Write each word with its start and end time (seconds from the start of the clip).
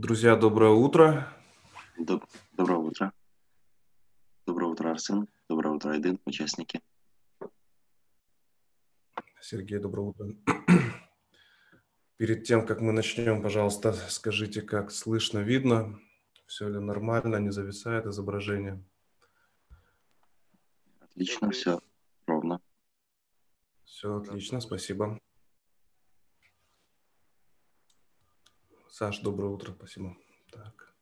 Друзья, 0.00 0.34
доброе 0.34 0.70
утро. 0.70 1.28
Доб- 1.98 2.24
Доброе 2.52 2.78
утро. 2.78 3.12
Доброе 4.46 4.70
утро, 4.70 4.90
Арсен. 4.92 5.28
Доброе 5.46 5.74
утро, 5.74 5.90
Айдын, 5.90 6.18
участники. 6.24 6.80
Сергей, 9.42 9.78
доброе 9.78 10.06
утро. 10.06 10.26
Перед 12.16 12.44
тем, 12.44 12.64
как 12.64 12.80
мы 12.80 12.92
начнем, 12.92 13.42
пожалуйста, 13.42 13.92
скажите, 13.92 14.62
как 14.62 14.90
слышно, 14.90 15.40
видно, 15.40 16.00
все 16.46 16.70
ли 16.70 16.78
нормально, 16.78 17.36
не 17.36 17.50
зависает 17.50 18.06
изображение. 18.06 18.82
Отлично, 21.00 21.50
все 21.50 21.78
ровно. 22.26 22.62
Все 23.84 24.16
отлично, 24.16 24.62
спасибо. 24.62 25.20
Саш, 28.90 29.20
доброе 29.20 29.46
утро, 29.46 29.72
спасибо. 29.72 30.16
Так. 30.50 30.92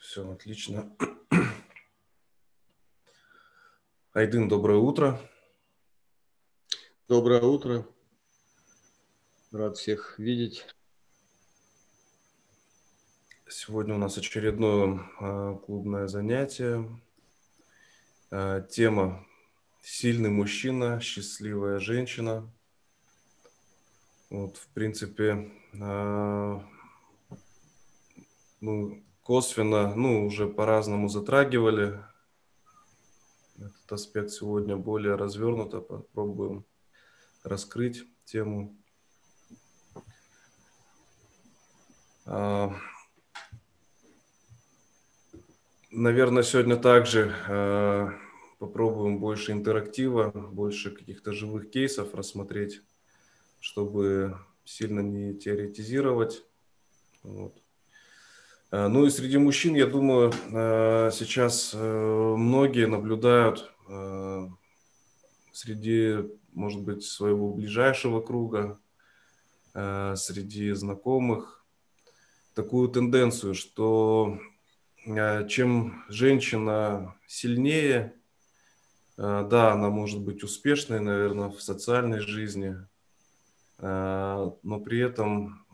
Все 0.00 0.30
отлично. 0.30 0.96
Айдын, 4.14 4.48
доброе 4.48 4.78
утро. 4.78 5.20
Доброе 7.08 7.42
утро. 7.42 7.84
Рад 9.50 9.76
всех 9.76 10.18
видеть. 10.18 10.66
Сегодня 13.48 13.96
у 13.96 13.98
нас 13.98 14.16
очередное 14.16 15.00
а, 15.18 15.56
клубное 15.56 16.06
занятие. 16.06 16.88
А, 18.30 18.60
тема 18.60 19.26
«Сильный 19.80 20.28
мужчина, 20.28 21.00
счастливая 21.00 21.78
женщина». 21.78 22.46
Вот, 24.28 24.58
в 24.58 24.66
принципе, 24.68 25.50
а, 25.80 26.62
мы 28.60 29.02
косвенно, 29.22 29.94
ну, 29.94 30.26
уже 30.26 30.46
по-разному 30.46 31.08
затрагивали 31.08 32.04
этот 33.56 33.92
аспект 33.92 34.30
сегодня 34.30 34.76
более 34.76 35.14
развернуто, 35.14 35.80
попробуем 35.80 36.66
раскрыть 37.44 38.04
тему. 38.26 38.76
Наверное, 45.90 46.42
сегодня 46.42 46.76
также 46.76 47.34
э, 47.48 48.10
попробуем 48.58 49.18
больше 49.20 49.52
интерактива, 49.52 50.30
больше 50.30 50.90
каких-то 50.90 51.32
живых 51.32 51.70
кейсов 51.70 52.14
рассмотреть, 52.14 52.82
чтобы 53.58 54.36
сильно 54.64 55.00
не 55.00 55.34
теоретизировать. 55.34 56.44
Вот. 57.22 57.56
Э, 58.70 58.88
ну 58.88 59.06
и 59.06 59.10
среди 59.10 59.38
мужчин, 59.38 59.74
я 59.74 59.86
думаю, 59.86 60.30
э, 60.52 61.10
сейчас 61.10 61.72
э, 61.74 62.34
многие 62.36 62.86
наблюдают 62.86 63.72
среди, 65.50 66.28
может 66.52 66.82
быть, 66.82 67.02
своего 67.02 67.54
ближайшего 67.54 68.20
круга, 68.20 68.78
среди 69.72 70.72
знакомых, 70.72 71.64
такую 72.52 72.90
тенденцию, 72.90 73.54
что 73.54 74.38
чем 75.48 76.04
женщина 76.08 77.14
сильнее, 77.26 78.14
да, 79.16 79.72
она 79.72 79.90
может 79.90 80.20
быть 80.20 80.42
успешной, 80.44 81.00
наверное, 81.00 81.48
в 81.48 81.60
социальной 81.60 82.20
жизни, 82.20 82.76
но 83.80 84.80
при 84.84 85.00
этом 85.00 85.64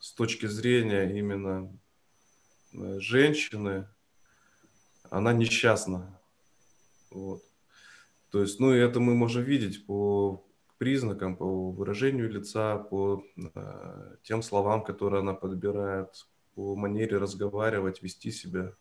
с 0.00 0.12
точки 0.12 0.46
зрения 0.46 1.16
именно 1.16 1.70
э, 2.72 2.98
женщины, 3.00 3.86
она 5.10 5.32
несчастна. 5.34 6.18
Вот. 7.10 7.42
То 8.30 8.40
есть, 8.40 8.58
ну, 8.60 8.72
это 8.72 8.98
мы 8.98 9.14
можем 9.14 9.42
видеть 9.42 9.84
по 9.84 10.42
признакам, 10.78 11.36
по 11.36 11.70
выражению 11.70 12.30
лица, 12.30 12.78
по 12.78 13.22
э, 13.36 14.16
тем 14.22 14.42
словам, 14.42 14.82
которые 14.82 15.20
она 15.20 15.34
подбирает, 15.34 16.26
по 16.60 16.76
манере 16.76 17.16
разговаривать, 17.16 18.02
вести 18.02 18.30
себя, 18.30 18.74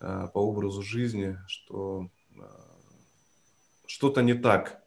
э, 0.00 0.28
по 0.32 0.38
образу 0.38 0.80
жизни, 0.80 1.36
что 1.48 2.08
э, 2.36 2.42
что-то 3.84 4.22
не 4.22 4.34
так 4.34 4.80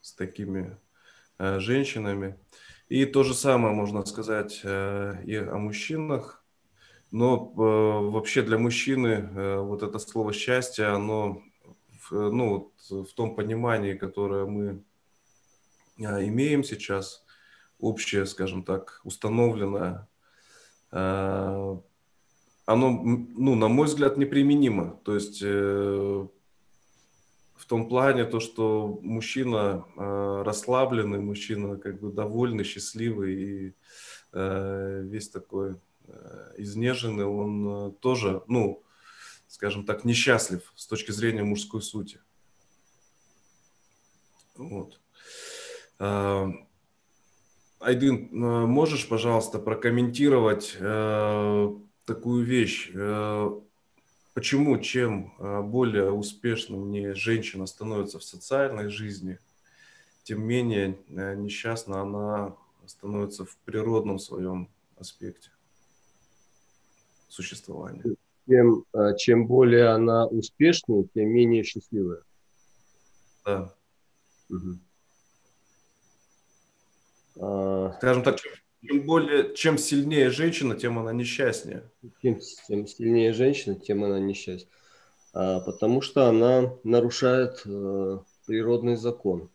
с 0.00 0.12
такими 0.12 0.76
э, 1.38 1.60
женщинами. 1.60 2.36
И 2.88 3.06
то 3.06 3.22
же 3.22 3.32
самое 3.32 3.72
можно 3.72 4.04
сказать 4.04 4.60
и 4.64 5.36
о 5.36 5.56
мужчинах. 5.56 6.44
Но 7.12 7.46
вообще 8.10 8.42
для 8.42 8.58
мужчины 8.58 9.60
вот 9.62 9.82
это 9.82 9.98
слово 9.98 10.32
счастье, 10.32 10.86
оно 10.86 11.42
ну, 12.10 12.72
в 12.90 13.12
том 13.14 13.36
понимании, 13.36 13.94
которое 13.94 14.46
мы 14.46 14.82
имеем 15.96 16.64
сейчас, 16.64 17.24
общее, 17.78 18.26
скажем 18.26 18.64
так, 18.64 19.00
установленное, 19.04 20.08
оно, 20.96 22.90
ну, 22.90 23.54
на 23.54 23.68
мой 23.68 23.86
взгляд, 23.86 24.16
неприменимо. 24.16 25.00
То 25.04 25.14
есть 25.14 25.42
в 27.64 27.66
том 27.66 27.88
плане 27.88 28.24
то, 28.24 28.40
что 28.40 28.98
мужчина 29.02 29.86
э, 29.96 30.42
расслабленный, 30.44 31.20
мужчина 31.20 31.76
как 31.78 31.98
бы 31.98 32.12
довольный, 32.12 32.62
счастливый 32.62 33.34
и 33.34 33.74
э, 34.32 35.02
весь 35.04 35.30
такой 35.30 35.80
э, 36.06 36.54
изнеженный, 36.58 37.24
он 37.24 37.66
э, 37.66 37.92
тоже, 38.00 38.42
ну, 38.48 38.82
скажем 39.48 39.86
так, 39.86 40.04
несчастлив 40.04 40.72
с 40.76 40.86
точки 40.86 41.12
зрения 41.12 41.42
мужской 41.42 41.80
сути. 41.80 42.20
Вот. 44.56 45.00
Э, 47.84 47.88
Айдын, 47.88 48.28
э, 48.30 48.66
можешь, 48.66 49.08
пожалуйста, 49.08 49.58
прокомментировать 49.58 50.76
э, 50.78 51.74
такую 52.04 52.44
вещь? 52.44 52.90
Э, 52.94 53.60
Почему 54.34 54.78
чем 54.78 55.32
а, 55.38 55.62
более 55.62 56.10
успешным 56.10 56.90
не 56.90 57.14
женщина 57.14 57.66
становится 57.66 58.18
в 58.18 58.24
социальной 58.24 58.88
жизни, 58.88 59.38
тем 60.24 60.42
менее 60.42 60.98
э, 61.08 61.36
несчастна 61.36 62.02
она 62.02 62.56
становится 62.84 63.44
в 63.44 63.56
природном 63.58 64.18
своем 64.18 64.68
аспекте 64.96 65.50
существования. 67.28 68.02
Чем, 68.48 68.84
чем 69.18 69.46
более 69.46 69.90
она 69.90 70.26
успешнее, 70.26 71.06
тем 71.14 71.28
менее 71.28 71.62
счастливая. 71.62 72.22
Да. 73.44 73.72
Угу. 74.50 74.78
Скажем 77.36 78.22
так, 78.22 78.40
чем 78.40 78.52
чем 78.86 79.06
более, 79.06 79.54
чем 79.54 79.78
сильнее 79.78 80.30
женщина, 80.30 80.76
тем 80.76 80.98
она 80.98 81.12
несчастнее. 81.12 81.90
Чем, 82.20 82.38
чем 82.68 82.86
сильнее 82.86 83.32
женщина, 83.32 83.74
тем 83.74 84.04
она 84.04 84.18
несчастнее. 84.18 84.70
А, 85.32 85.60
потому 85.60 86.02
что 86.02 86.28
она 86.28 86.74
нарушает 86.84 87.62
э, 87.64 88.18
природный 88.46 88.96
закон. 88.96 89.48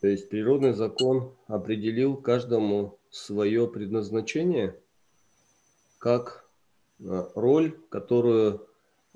То 0.00 0.08
есть 0.08 0.28
природный 0.28 0.72
закон 0.72 1.34
определил 1.46 2.16
каждому 2.16 2.98
свое 3.10 3.68
предназначение 3.68 4.76
как 5.98 6.44
э, 6.98 7.26
роль, 7.36 7.78
которую, 7.90 8.66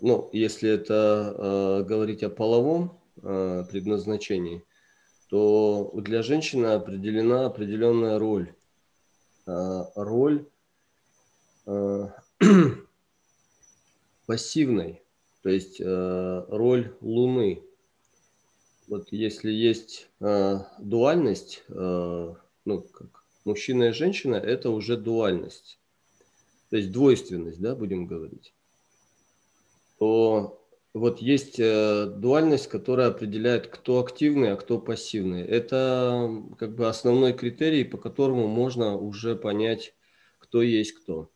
ну, 0.00 0.30
если 0.32 0.70
это 0.70 1.34
э, 1.36 1.84
говорить 1.84 2.22
о 2.22 2.30
половом 2.30 3.00
э, 3.22 3.64
предназначении– 3.68 4.62
то 5.28 5.90
для 5.94 6.22
женщины 6.22 6.66
определена 6.66 7.46
определенная 7.46 8.18
роль. 8.18 8.54
А, 9.46 9.90
роль 9.94 10.46
а, 11.66 12.12
пассивной, 14.26 15.02
то 15.42 15.48
есть 15.48 15.80
а, 15.80 16.46
роль 16.48 16.94
Луны. 17.00 17.62
Вот 18.88 19.08
если 19.10 19.50
есть 19.50 20.08
дуальность, 20.20 21.64
ну, 21.68 22.46
как 22.92 23.24
мужчина 23.44 23.88
и 23.88 23.92
женщина, 23.92 24.36
это 24.36 24.70
уже 24.70 24.96
дуальность. 24.96 25.80
То 26.70 26.76
есть 26.76 26.92
двойственность, 26.92 27.60
да, 27.60 27.74
будем 27.74 28.06
говорить. 28.06 28.54
То 29.98 30.64
вот 30.96 31.20
есть 31.20 31.56
э, 31.58 32.06
дуальность, 32.06 32.68
которая 32.68 33.08
определяет, 33.08 33.66
кто 33.66 34.00
активный, 34.00 34.52
а 34.52 34.56
кто 34.56 34.78
пассивный. 34.78 35.42
Это 35.42 36.42
как 36.58 36.74
бы 36.74 36.88
основной 36.88 37.34
критерий, 37.34 37.84
по 37.84 37.98
которому 37.98 38.46
можно 38.46 38.96
уже 38.96 39.36
понять, 39.36 39.94
кто 40.38 40.62
есть 40.62 40.92
кто. 40.92 41.30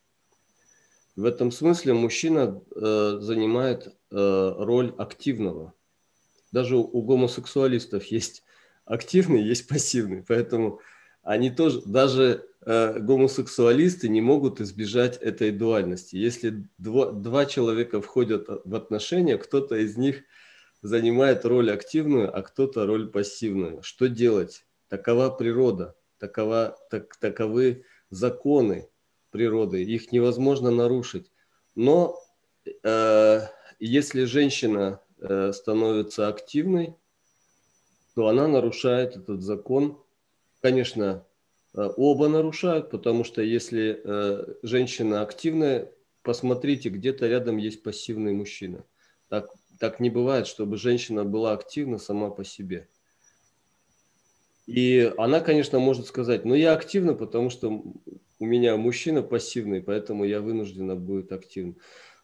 В 1.15 1.25
этом 1.25 1.51
смысле 1.51 1.93
мужчина 1.93 2.59
э, 2.75 3.17
занимает 3.21 3.87
э, 4.09 4.53
роль 4.57 4.95
активного. 4.97 5.75
Даже 6.51 6.75
у, 6.77 6.81
у 6.81 7.03
гомосексуалистов 7.03 8.05
есть 8.05 8.43
активный, 8.85 9.43
есть 9.43 9.67
пассивный. 9.67 10.23
Поэтому 10.27 10.79
они 11.23 11.51
тоже, 11.51 11.81
даже 11.85 12.47
э, 12.65 12.99
гомосексуалисты 12.99 14.09
не 14.09 14.21
могут 14.21 14.59
избежать 14.61 15.17
этой 15.17 15.51
дуальности. 15.51 16.15
Если 16.15 16.67
два, 16.77 17.11
два 17.11 17.45
человека 17.45 18.01
входят 18.01 18.47
в 18.47 18.75
отношения, 18.75 19.37
кто-то 19.37 19.75
из 19.75 19.97
них 19.97 20.23
занимает 20.81 21.45
роль 21.45 21.71
активную, 21.71 22.35
а 22.35 22.41
кто-то 22.41 22.85
роль 22.85 23.09
пассивную. 23.09 23.83
Что 23.83 24.09
делать? 24.09 24.65
Такова 24.89 25.29
природа, 25.29 25.95
такова, 26.17 26.77
так, 26.89 27.15
таковы 27.17 27.85
законы 28.09 28.89
природы, 29.29 29.83
их 29.83 30.11
невозможно 30.11 30.71
нарушить. 30.71 31.31
Но 31.75 32.19
э, 32.83 33.41
если 33.79 34.25
женщина 34.25 35.01
э, 35.19 35.51
становится 35.53 36.27
активной, 36.27 36.95
то 38.15 38.27
она 38.27 38.47
нарушает 38.47 39.15
этот 39.15 39.41
закон. 39.41 40.00
Конечно, 40.61 41.25
э, 41.73 41.89
оба 41.97 42.27
нарушают, 42.27 42.91
потому 42.91 43.23
что 43.23 43.41
если 43.41 43.99
э, 44.03 44.53
женщина 44.61 45.21
активная, 45.21 45.91
посмотрите, 46.21 46.89
где-то 46.89 47.27
рядом 47.27 47.57
есть 47.57 47.81
пассивный 47.81 48.33
мужчина. 48.33 48.85
Так, 49.27 49.49
так 49.79 49.99
не 49.99 50.09
бывает, 50.11 50.45
чтобы 50.45 50.77
женщина 50.77 51.25
была 51.25 51.53
активна 51.53 51.97
сама 51.97 52.29
по 52.29 52.43
себе. 52.43 52.87
И 54.67 55.11
она, 55.17 55.39
конечно, 55.39 55.79
может 55.79 56.05
сказать, 56.05 56.45
ну 56.45 56.53
я 56.53 56.73
активна, 56.73 57.15
потому 57.15 57.49
что 57.49 57.83
у 58.39 58.45
меня 58.45 58.77
мужчина 58.77 59.23
пассивный, 59.23 59.81
поэтому 59.81 60.23
я 60.23 60.41
вынуждена 60.41 60.95
будет 60.95 61.31
активным. 61.31 61.77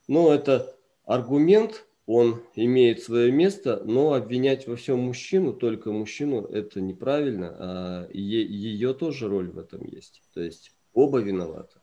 Но 0.07 0.31
это 0.31 0.77
аргумент, 1.03 1.86
он 2.07 2.41
имеет 2.55 3.03
свое 3.03 3.33
место, 3.33 3.83
но 3.83 4.13
обвинять 4.13 4.65
во 4.65 4.77
всем 4.77 4.99
мужчину, 4.99 5.51
только 5.51 5.91
мужчину, 5.91 6.45
это 6.45 6.79
неправильно, 6.79 7.55
а 7.59 8.09
ее 8.13 8.93
тоже 8.93 9.27
роль 9.27 9.49
в 9.49 9.59
этом 9.59 9.83
есть. 9.83 10.23
То 10.33 10.41
есть 10.41 10.71
оба 10.93 11.19
виноваты, 11.19 11.79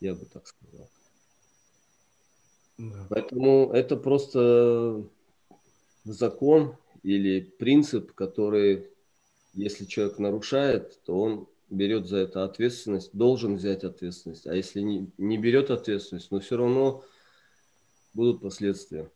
я 0.00 0.14
бы 0.14 0.26
так 0.26 0.46
сказал. 0.46 0.88
Да. 2.78 3.06
Поэтому 3.10 3.72
это 3.72 3.96
просто 3.96 5.04
закон 6.04 6.76
или 7.02 7.40
принцип, 7.40 8.12
который, 8.12 8.88
если 9.54 9.86
человек 9.86 10.20
нарушает, 10.20 11.00
то 11.04 11.18
он 11.18 11.48
берет 11.68 12.06
за 12.06 12.18
это 12.18 12.44
ответственность, 12.44 13.10
должен 13.12 13.56
взять 13.56 13.82
ответственность. 13.82 14.46
А 14.46 14.54
если 14.54 14.80
не, 14.82 15.10
не 15.18 15.36
берет 15.36 15.72
ответственность, 15.72 16.30
но 16.30 16.38
все 16.38 16.56
равно 16.56 17.02
будут 18.12 18.40
последствия. 18.40 19.10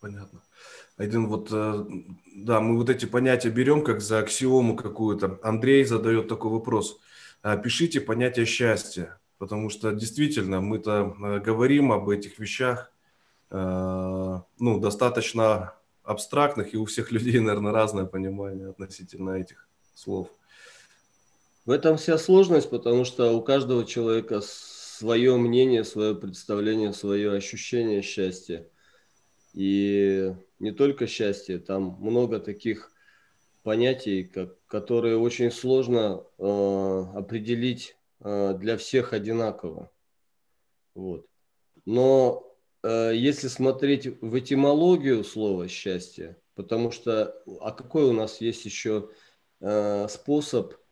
Понятно. 0.00 0.42
Один 0.96 1.26
вот, 1.26 1.48
э, 1.50 1.84
да, 2.36 2.60
мы 2.60 2.76
вот 2.76 2.88
эти 2.88 3.04
понятия 3.04 3.50
берем 3.50 3.82
как 3.82 4.00
за 4.00 4.20
аксиому 4.20 4.76
какую-то. 4.76 5.40
Андрей 5.42 5.84
задает 5.84 6.28
такой 6.28 6.52
вопрос. 6.52 7.00
«А 7.42 7.56
пишите 7.56 8.00
понятие 8.00 8.46
счастья, 8.46 9.18
потому 9.38 9.70
что 9.70 9.92
действительно 9.92 10.60
мы-то 10.60 11.16
э, 11.20 11.38
говорим 11.40 11.92
об 11.92 12.08
этих 12.08 12.38
вещах, 12.38 12.92
э, 13.50 14.40
ну, 14.58 14.80
достаточно 14.80 15.74
абстрактных, 16.04 16.74
и 16.74 16.76
у 16.76 16.84
всех 16.84 17.10
людей, 17.12 17.40
наверное, 17.40 17.72
разное 17.72 18.04
понимание 18.04 18.70
относительно 18.70 19.30
этих 19.30 19.68
слов. 19.94 20.28
В 21.64 21.70
этом 21.70 21.96
вся 21.96 22.18
сложность, 22.18 22.70
потому 22.70 23.04
что 23.04 23.32
у 23.32 23.42
каждого 23.42 23.84
человека 23.84 24.40
свое 24.42 25.36
мнение, 25.36 25.84
свое 25.84 26.14
представление, 26.14 26.92
свое 26.92 27.32
ощущение 27.32 28.00
счастья. 28.02 28.66
И 29.54 30.34
не 30.58 30.72
только 30.72 31.06
счастье, 31.06 31.58
там 31.58 31.96
много 32.00 32.38
таких 32.38 32.92
понятий, 33.62 34.24
как, 34.24 34.56
которые 34.66 35.18
очень 35.18 35.50
сложно 35.50 36.24
э, 36.38 37.04
определить 37.14 37.96
э, 38.20 38.54
для 38.58 38.76
всех 38.76 39.12
одинаково. 39.12 39.90
Вот. 40.94 41.26
Но 41.84 42.54
э, 42.82 43.12
если 43.14 43.48
смотреть 43.48 44.06
в 44.20 44.38
этимологию 44.38 45.24
слова 45.24 45.68
счастье, 45.68 46.36
потому 46.54 46.90
что, 46.90 47.34
а 47.60 47.72
какой 47.72 48.04
у 48.04 48.12
нас 48.12 48.40
есть 48.40 48.64
еще 48.64 49.10
э, 49.60 50.08
способ– 50.08 50.74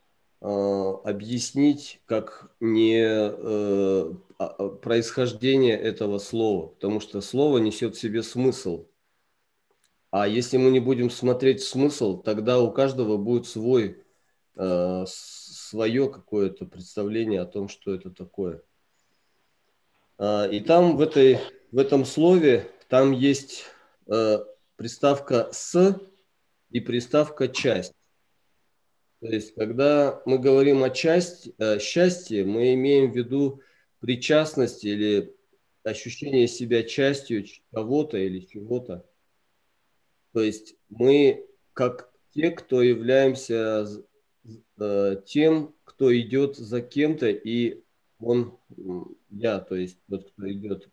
Э, 0.42 0.92
объяснить 1.04 2.00
как 2.04 2.50
не 2.60 3.00
э, 3.02 4.12
происхождение 4.82 5.78
этого 5.78 6.18
слова, 6.18 6.68
потому 6.68 7.00
что 7.00 7.20
слово 7.20 7.58
несет 7.58 7.96
в 7.96 8.00
себе 8.00 8.22
смысл. 8.22 8.86
А 10.10 10.28
если 10.28 10.56
мы 10.56 10.70
не 10.70 10.80
будем 10.80 11.10
смотреть 11.10 11.62
смысл, 11.62 12.22
тогда 12.22 12.60
у 12.60 12.70
каждого 12.70 13.16
будет 13.16 13.46
свой, 13.46 14.04
э, 14.56 15.04
свое 15.06 16.10
какое-то 16.10 16.64
представление 16.64 17.40
о 17.40 17.46
том, 17.46 17.68
что 17.68 17.94
это 17.94 18.10
такое. 18.10 18.62
И 20.18 20.64
там 20.66 20.96
в, 20.96 21.02
этой, 21.02 21.38
в 21.72 21.78
этом 21.78 22.06
слове, 22.06 22.70
там 22.88 23.12
есть 23.12 23.66
приставка 24.76 25.50
«с» 25.52 26.00
и 26.70 26.80
приставка 26.80 27.48
«часть». 27.48 27.92
То 29.20 29.28
есть, 29.28 29.54
когда 29.54 30.22
мы 30.24 30.38
говорим 30.38 30.84
о 30.84 30.90
части, 30.90 31.54
о 31.58 31.78
счастье, 31.78 32.44
мы 32.44 32.74
имеем 32.74 33.12
в 33.12 33.16
виду 33.16 33.60
причастность 34.06 34.84
или 34.84 35.34
ощущение 35.82 36.48
себя 36.48 36.84
частью 36.84 37.44
кого-то 37.72 38.16
или 38.16 38.40
чего-то. 38.40 39.04
То 40.32 40.40
есть 40.40 40.76
мы 40.88 41.46
как 41.72 42.10
те, 42.32 42.50
кто 42.50 42.82
являемся 42.82 43.86
э, 44.78 45.16
тем, 45.26 45.74
кто 45.84 46.16
идет 46.16 46.56
за 46.56 46.80
кем-то, 46.80 47.28
и 47.28 47.82
он, 48.20 48.58
я, 49.30 49.60
то 49.60 49.74
есть 49.74 49.98
тот, 50.08 50.30
кто 50.30 50.50
идет, 50.50 50.88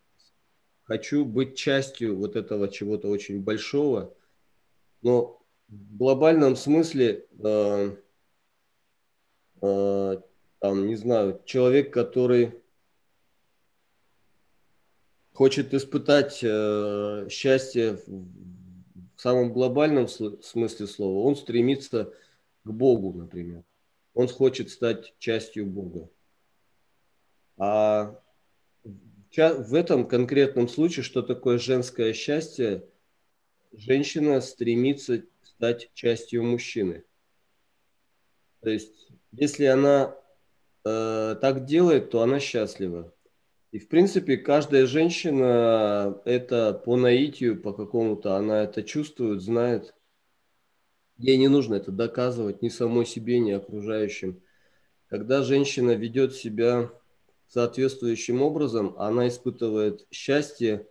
хочу 0.82 1.24
быть 1.24 1.56
частью 1.56 2.16
вот 2.16 2.36
этого 2.36 2.68
чего-то 2.68 3.08
очень 3.08 3.42
большого, 3.42 4.14
но 5.02 5.40
в 5.68 5.96
глобальном 5.96 6.56
смысле 6.56 7.26
э, 7.42 7.96
Э, 9.64 10.20
там, 10.58 10.86
не 10.86 10.96
знаю, 10.96 11.40
человек, 11.46 11.92
который 11.92 12.62
хочет 15.34 15.74
испытать 15.74 16.40
э, 16.42 17.26
счастье 17.28 17.98
в 18.06 19.20
самом 19.20 19.52
глобальном 19.52 20.08
смысле 20.08 20.86
слова, 20.86 21.26
он 21.26 21.36
стремится 21.36 22.12
к 22.64 22.70
Богу, 22.70 23.12
например. 23.12 23.64
Он 24.14 24.28
хочет 24.28 24.70
стать 24.70 25.12
частью 25.18 25.66
Бога. 25.66 26.08
А 27.58 28.18
в 28.84 29.74
этом 29.74 30.06
конкретном 30.06 30.68
случае, 30.68 31.02
что 31.02 31.22
такое 31.22 31.58
женское 31.58 32.12
счастье, 32.12 32.84
женщина 33.72 34.40
стремится 34.40 35.24
стать 35.42 35.90
частью 35.94 36.44
мужчины. 36.44 37.04
То 38.60 38.70
есть 38.70 39.08
если 39.32 39.64
она 39.64 40.16
э, 40.84 41.36
так 41.40 41.64
делает, 41.64 42.10
то 42.10 42.22
она 42.22 42.38
счастлива. 42.38 43.12
И, 43.74 43.80
в 43.80 43.88
принципе, 43.88 44.36
каждая 44.36 44.86
женщина 44.86 46.16
это 46.24 46.80
по 46.84 46.94
наитию, 46.94 47.60
по 47.60 47.72
какому-то, 47.72 48.36
она 48.36 48.62
это 48.62 48.84
чувствует, 48.84 49.42
знает. 49.42 49.96
Ей 51.16 51.36
не 51.38 51.48
нужно 51.48 51.74
это 51.74 51.90
доказывать 51.90 52.62
ни 52.62 52.68
самой 52.68 53.04
себе, 53.04 53.40
ни 53.40 53.50
окружающим. 53.50 54.40
Когда 55.08 55.42
женщина 55.42 55.90
ведет 55.90 56.34
себя 56.36 56.92
соответствующим 57.48 58.42
образом, 58.42 58.94
она 58.96 59.26
испытывает 59.26 60.06
счастье, 60.08 60.86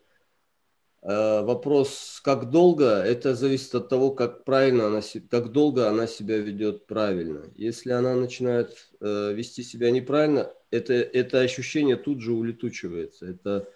Э, 1.05 1.41
вопрос, 1.41 2.21
как 2.23 2.49
долго, 2.49 2.85
это 2.85 3.35
зависит 3.35 3.75
от 3.75 3.89
того, 3.89 4.11
как 4.11 4.45
правильно 4.45 4.87
она, 4.87 5.01
как 5.29 5.51
долго 5.51 5.89
она 5.89 6.07
себя 6.07 6.37
ведет 6.37 6.87
правильно. 6.87 7.43
Если 7.55 7.91
она 7.91 8.15
начинает 8.15 8.89
э, 9.01 9.33
вести 9.33 9.63
себя 9.63 9.91
неправильно, 9.91 10.53
это, 10.73 10.93
это 10.93 11.41
ощущение 11.41 11.95
тут 11.95 12.21
же 12.21 12.33
улетучивается. 12.33 13.25
Это 13.27 13.69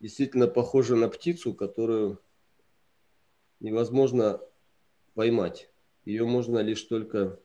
действительно 0.00 0.46
похоже 0.46 0.96
на 0.96 1.08
птицу, 1.08 1.54
которую 1.54 2.20
невозможно 3.60 4.40
поймать. 5.14 5.70
Ее 6.04 6.24
можно 6.24 6.58
лишь 6.58 6.82
только 6.82 7.38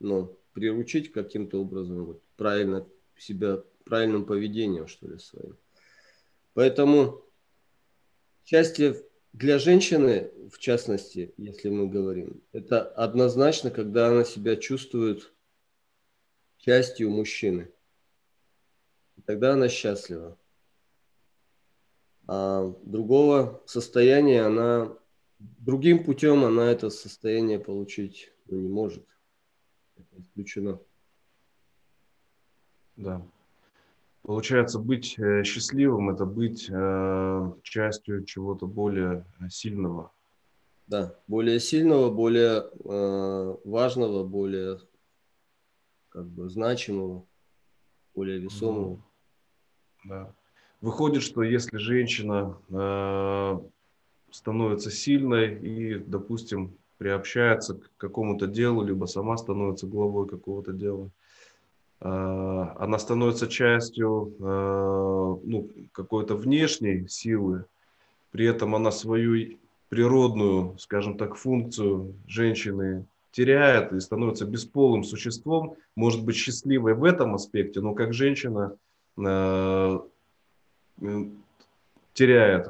ну, 0.00 0.38
приручить 0.52 1.12
каким-то 1.12 1.60
образом, 1.60 2.04
вот, 2.04 2.22
правильно 2.36 2.86
себя, 3.16 3.62
правильным 3.84 4.24
поведением, 4.24 4.86
что 4.86 5.08
ли, 5.08 5.18
своим. 5.18 5.56
Поэтому 6.54 7.24
Счастье 8.44 9.02
для 9.32 9.58
женщины, 9.58 10.30
в 10.52 10.58
частности, 10.58 11.32
если 11.38 11.70
мы 11.70 11.88
говорим, 11.88 12.42
это 12.52 12.82
однозначно, 12.82 13.70
когда 13.70 14.08
она 14.08 14.22
себя 14.22 14.56
чувствует 14.56 15.32
частью 16.58 17.10
мужчины. 17.10 17.70
Тогда 19.26 19.52
она 19.52 19.68
счастлива. 19.68 20.38
А 22.26 22.72
другого 22.84 23.62
состояния 23.66 24.42
она, 24.42 24.96
другим 25.38 26.04
путем 26.04 26.44
она 26.44 26.70
это 26.70 26.90
состояние 26.90 27.58
получить 27.58 28.32
ну, 28.46 28.58
не 28.58 28.68
может. 28.68 29.06
Это 29.96 30.20
исключено. 30.20 30.80
Да. 32.96 33.26
Получается, 34.22 34.78
быть 34.78 35.18
э, 35.18 35.44
счастливым– 35.44 36.08
это 36.14 36.24
быть 36.24 36.68
э, 36.70 37.52
частью 37.62 38.24
чего-то 38.24 38.66
более 38.66 39.26
сильного. 39.50 40.12
Да, 40.86 41.14
более 41.26 41.60
сильного, 41.60 42.10
более 42.10 42.70
э, 42.84 43.56
важного, 43.64 44.24
более 44.24 44.80
как 46.08 46.26
бы 46.26 46.48
значимого, 46.48 47.26
более 48.14 48.38
весомого. 48.38 48.98
Да. 50.04 50.32
Выходит, 50.80 51.22
что 51.22 51.42
если 51.42 51.78
женщина 51.78 52.58
э, 52.68 53.58
становится 54.30 54.90
сильной 54.90 55.54
и, 55.54 55.94
допустим, 55.94 56.76
приобщается 56.98 57.74
к 57.74 57.90
какому-то 57.96 58.46
делу, 58.46 58.84
либо 58.84 59.06
сама 59.06 59.36
становится 59.36 59.86
главой 59.86 60.28
какого-то 60.28 60.72
дела, 60.72 61.10
э, 62.00 62.06
она 62.06 62.98
становится 62.98 63.48
частью 63.48 64.34
э, 64.38 65.36
ну, 65.44 65.70
какой-то 65.92 66.34
внешней 66.36 67.08
силы, 67.08 67.64
при 68.30 68.46
этом 68.46 68.74
она 68.74 68.90
свою 68.90 69.56
природную, 69.88 70.76
скажем 70.78 71.16
так, 71.16 71.36
функцию 71.36 72.14
женщины 72.26 73.06
теряет 73.34 73.92
и 73.92 73.98
становится 73.98 74.46
бесполым 74.46 75.02
существом, 75.02 75.76
может 75.96 76.24
быть 76.24 76.36
счастливой 76.36 76.94
в 76.94 77.02
этом 77.02 77.34
аспекте, 77.34 77.80
но 77.80 77.92
как 77.92 78.14
женщина 78.14 78.76
э, 79.18 79.98
теряет. 82.12 82.68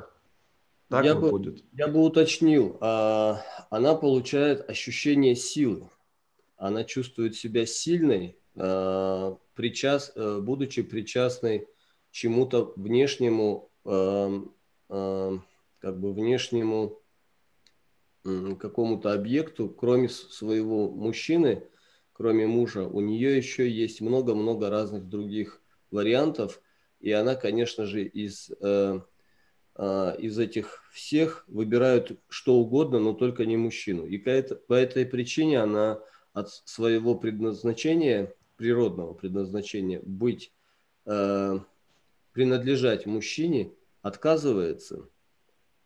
Так 0.89 1.05
я 1.05 1.15
выходит. 1.15 1.57
Бы, 1.57 1.63
я 1.73 1.87
бы 1.87 2.03
уточнил, 2.03 2.79
а, 2.81 3.43
она 3.69 3.95
получает 3.95 4.69
ощущение 4.69 5.37
силы. 5.37 5.91
Она 6.57 6.85
чувствует 6.85 7.37
себя 7.37 7.67
сильной, 7.67 8.39
а, 8.57 9.37
причас, 9.55 10.13
а, 10.17 10.41
будучи 10.41 10.81
причастной 10.81 11.69
чему-то 12.11 12.73
внешнему, 12.77 13.69
а, 13.85 14.31
а, 14.89 15.39
как 15.81 16.01
бы 16.01 16.15
внешнему 16.15 16.99
какому-то 18.25 19.13
объекту, 19.13 19.69
кроме 19.69 20.09
своего 20.09 20.91
мужчины, 20.91 21.63
кроме 22.13 22.47
мужа, 22.47 22.87
у 22.87 23.01
нее 23.01 23.37
еще 23.37 23.69
есть 23.69 24.01
много-много 24.01 24.71
разных 24.71 25.09
других 25.09 25.61
вариантов, 25.91 26.63
и 27.01 27.11
она, 27.11 27.35
конечно 27.35 27.85
же, 27.85 28.03
из, 28.05 28.51
э, 28.61 29.01
э, 29.77 30.17
из 30.19 30.39
этих 30.39 30.83
всех 30.93 31.45
выбирает 31.49 32.19
что 32.29 32.55
угодно, 32.55 32.99
но 32.99 33.13
только 33.13 33.45
не 33.45 33.59
мужчину. 33.59 34.07
И 34.07 34.17
по, 34.17 34.31
это, 34.31 34.55
по 34.55 34.73
этой 34.73 35.05
причине 35.05 35.61
она 35.61 36.01
от 36.33 36.49
своего 36.51 37.15
предназначения, 37.17 38.35
природного 38.57 39.13
предназначения, 39.13 40.01
быть, 40.03 40.55
э, 41.05 41.59
принадлежать 42.33 43.05
мужчине, 43.05 43.73
отказывается– 44.01 45.09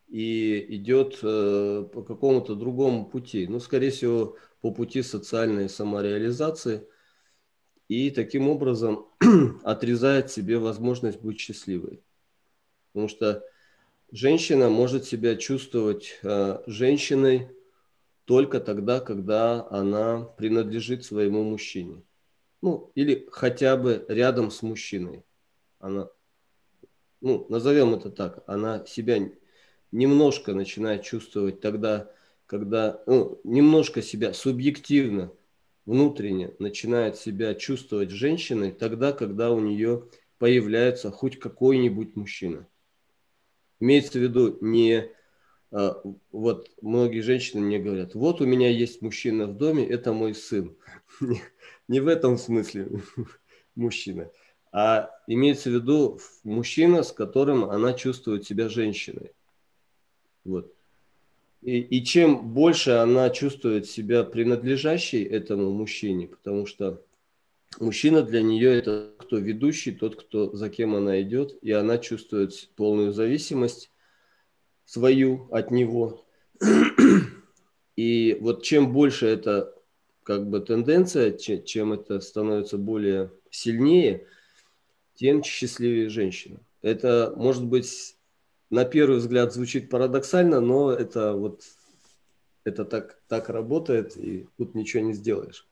и 0.08 0.64
идет 0.76 1.18
э, 1.22 1.86
по 1.92 2.02
какому-то 2.02 2.54
другому 2.54 3.06
пути. 3.06 3.46
Ну, 3.46 3.60
скорее 3.60 3.90
всего, 3.90 4.36
по 4.60 4.72
пути 4.72 5.02
социальной 5.02 5.68
самореализации. 5.68 6.86
И 7.88 8.10
таким 8.10 8.48
образом 8.48 9.06
отрезает 9.64 10.30
себе 10.30 10.58
возможность 10.58 11.20
быть 11.20 11.38
счастливой. 11.38 12.02
Потому 12.92 13.08
что 13.08 13.44
женщина 14.10 14.70
может 14.70 15.04
себя 15.04 15.36
чувствовать 15.36 16.18
э, 16.22 16.62
женщиной 16.66 17.48
только 18.24 18.60
тогда, 18.60 19.00
когда 19.00 19.66
она 19.70 20.22
принадлежит 20.22 21.04
своему 21.04 21.44
мужчине. 21.44 22.02
Ну, 22.60 22.90
или 22.94 23.26
хотя 23.30 23.76
бы 23.76 24.04
рядом 24.08 24.50
с 24.50 24.62
мужчиной. 24.62 25.24
Она, 25.78 26.08
ну, 27.20 27.46
назовем 27.48 27.94
это 27.94 28.10
так, 28.10 28.42
она 28.46 28.84
себя 28.84 29.18
немножко 29.92 30.54
начинает 30.54 31.02
чувствовать 31.02 31.60
тогда, 31.60 32.10
когда 32.46 33.02
ну, 33.06 33.40
немножко 33.44 34.02
себя 34.02 34.32
субъективно, 34.32 35.32
внутренне 35.86 36.54
начинает 36.58 37.16
себя 37.16 37.54
чувствовать 37.54 38.10
женщиной 38.10 38.72
тогда, 38.72 39.12
когда 39.12 39.50
у 39.50 39.60
нее 39.60 40.04
появляется 40.38 41.10
хоть 41.10 41.38
какой-нибудь 41.38 42.14
мужчина. 42.16 42.66
Имеется 43.80 44.18
в 44.18 44.22
виду 44.22 44.58
не 44.60 45.10
а, 45.70 46.00
вот 46.32 46.70
многие 46.80 47.20
женщины 47.20 47.60
мне 47.60 47.78
говорят, 47.78 48.14
вот 48.14 48.40
у 48.40 48.46
меня 48.46 48.70
есть 48.70 49.02
мужчина 49.02 49.46
в 49.46 49.56
доме, 49.56 49.86
это 49.86 50.12
мой 50.12 50.34
сын. 50.34 50.76
Не 51.88 52.00
в 52.00 52.08
этом 52.08 52.36
смысле 52.36 52.88
мужчина, 53.74 54.30
а 54.72 55.10
имеется 55.26 55.70
в 55.70 55.74
виду 55.74 56.20
мужчина, 56.44 57.02
с 57.02 57.12
которым 57.12 57.64
она 57.64 57.94
чувствует 57.94 58.44
себя 58.44 58.68
женщиной. 58.68 59.32
Вот. 60.48 60.72
И, 61.60 61.80
и 61.80 62.04
чем 62.04 62.54
больше 62.54 62.92
она 62.92 63.30
чувствует 63.30 63.86
себя 63.86 64.24
принадлежащей 64.24 65.22
этому 65.24 65.70
мужчине, 65.70 66.28
потому 66.28 66.66
что 66.66 67.02
мужчина 67.78 68.22
для 68.22 68.42
нее 68.42 68.78
это 68.78 69.12
кто 69.18 69.36
ведущий, 69.36 69.92
тот, 69.92 70.16
кто 70.16 70.54
за 70.56 70.70
кем 70.70 70.94
она 70.94 71.20
идет, 71.20 71.58
и 71.62 71.72
она 71.72 71.98
чувствует 71.98 72.70
полную 72.76 73.12
зависимость 73.12 73.90
свою 74.84 75.48
от 75.50 75.70
него. 75.70 76.24
И 77.96 78.38
вот 78.40 78.62
чем 78.62 78.92
больше 78.92 79.26
это 79.26 79.74
как 80.22 80.48
бы 80.48 80.60
тенденция, 80.60 81.32
чем 81.32 81.92
это 81.92 82.20
становится 82.20 82.78
более 82.78 83.32
сильнее, 83.50 84.26
тем 85.14 85.42
счастливее 85.42 86.08
женщина. 86.08 86.60
Это 86.80 87.32
может 87.36 87.64
быть 87.64 88.16
на 88.70 88.84
первый 88.84 89.18
взгляд 89.18 89.52
звучит 89.52 89.90
парадоксально, 89.90 90.60
но 90.60 90.92
это 90.92 91.34
вот 91.34 91.62
это 92.64 92.84
так, 92.84 93.18
так 93.28 93.48
работает, 93.48 94.16
и 94.16 94.46
тут 94.58 94.74
ничего 94.74 95.02
не 95.02 95.14
сделаешь. 95.14 95.66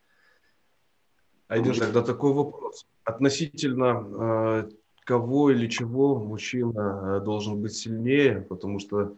Айдин, 1.47 1.75
тогда 1.75 2.01
такой 2.01 2.33
вопрос. 2.33 2.85
Относительно 3.03 4.65
э, 4.65 4.69
кого 5.05 5.51
или 5.51 5.67
чего 5.67 6.15
мужчина 6.15 7.19
э, 7.19 7.23
должен 7.23 7.61
быть 7.61 7.73
сильнее, 7.73 8.41
потому 8.41 8.79
что 8.79 9.15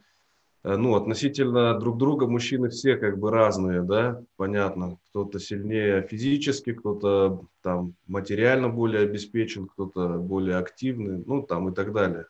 э, 0.62 0.76
ну, 0.76 0.94
относительно 0.94 1.76
друг 1.78 1.98
друга 1.98 2.28
мужчины 2.28 2.68
все 2.68 2.96
как 2.96 3.18
бы 3.18 3.30
разные, 3.30 3.82
да, 3.82 4.22
понятно. 4.36 4.98
Кто-то 5.08 5.40
сильнее 5.40 6.02
физически, 6.02 6.72
кто-то 6.72 7.46
там 7.62 7.94
материально 8.06 8.68
более 8.68 9.02
обеспечен, 9.02 9.66
кто-то 9.66 10.18
более 10.18 10.56
активный, 10.58 11.24
ну, 11.26 11.42
там 11.42 11.70
и 11.70 11.74
так 11.74 11.92
далее 11.92 12.26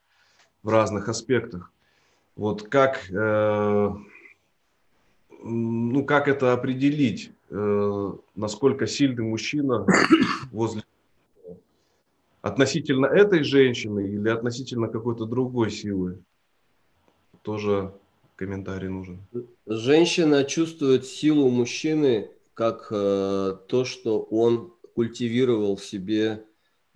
в 0.62 0.68
разных 0.68 1.08
аспектах. 1.08 1.72
Вот 2.36 2.62
как, 2.62 3.10
э, 3.10 3.90
ну, 5.42 6.04
как 6.04 6.28
это 6.28 6.52
определить, 6.52 7.32
э, 7.50 8.12
насколько 8.34 8.86
сильный 8.86 9.24
мужчина 9.24 9.86
возле 10.52 10.82
относительно 12.42 13.06
этой 13.06 13.42
женщины 13.42 14.08
или 14.08 14.28
относительно 14.28 14.88
какой-то 14.88 15.26
другой 15.26 15.70
силы? 15.70 16.18
Тоже 17.42 17.92
комментарий 18.36 18.88
нужен. 18.88 19.20
Женщина 19.66 20.44
чувствует 20.44 21.06
силу 21.06 21.50
мужчины 21.50 22.30
как 22.54 22.88
э, 22.90 23.56
то, 23.68 23.84
что 23.84 24.20
он 24.20 24.72
культивировал 24.94 25.76
в 25.76 25.84
себе 25.84 26.44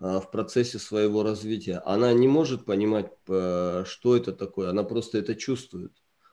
в 0.04 0.30
процессе 0.30 0.78
своего 0.78 1.23
развития. 1.23 1.80
Она 1.87 2.12
не 2.12 2.28
может 2.28 2.66
понимать, 2.66 3.11
что 3.26 4.16
это 4.16 4.32
такое, 4.32 4.68
она 4.68 4.82
просто 4.82 5.18
это 5.18 5.34
чувствует. 5.34 5.92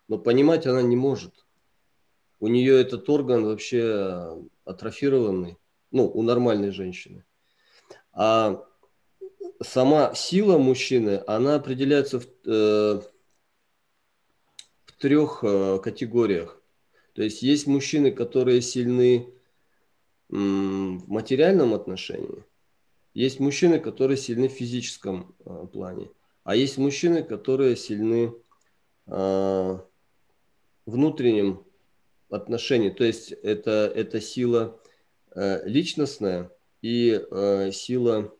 Но 0.09 0.17
понимать 0.17 0.67
она 0.67 0.81
не 0.81 0.97
может. 0.97 1.45
У 2.41 2.47
нее 2.47 2.81
этот 2.81 3.07
орган 3.07 3.45
вообще 3.45 4.37
атрофированный, 4.65 5.57
ну, 5.91 6.05
у 6.09 6.21
нормальной 6.21 6.71
женщины. 6.71 7.23
А 8.11 8.65
сама 9.63 10.13
сила 10.15 10.57
мужчины, 10.57 11.23
она 11.27 11.55
определяется 11.55 12.19
в, 12.19 12.25
э, 12.45 13.01
в 14.85 14.91
трех 14.97 15.43
э, 15.43 15.79
категориях. 15.79 16.61
То 17.13 17.21
есть 17.21 17.41
есть 17.41 17.67
мужчины, 17.67 18.11
которые 18.11 18.61
сильны 18.61 19.33
в 20.29 21.11
материальном 21.11 21.73
отношении, 21.73 22.45
есть 23.13 23.39
мужчины, 23.39 23.79
которые 23.79 24.17
сильны 24.17 24.47
в 24.47 24.53
физическом 24.53 25.35
э, 25.45 25.67
плане, 25.71 26.09
а 26.43 26.55
есть 26.55 26.77
мужчины, 26.77 27.23
которые 27.23 27.75
сильны 27.75 28.33
э, 29.07 29.79
внутреннем 30.85 31.63
отношении. 32.29 32.89
То 32.89 33.03
есть 33.03 33.31
это, 33.31 33.91
это 33.93 34.21
сила 34.21 34.79
э, 35.35 35.67
личностная 35.67 36.51
и 36.81 37.21
э, 37.29 37.71
сила 37.71 38.33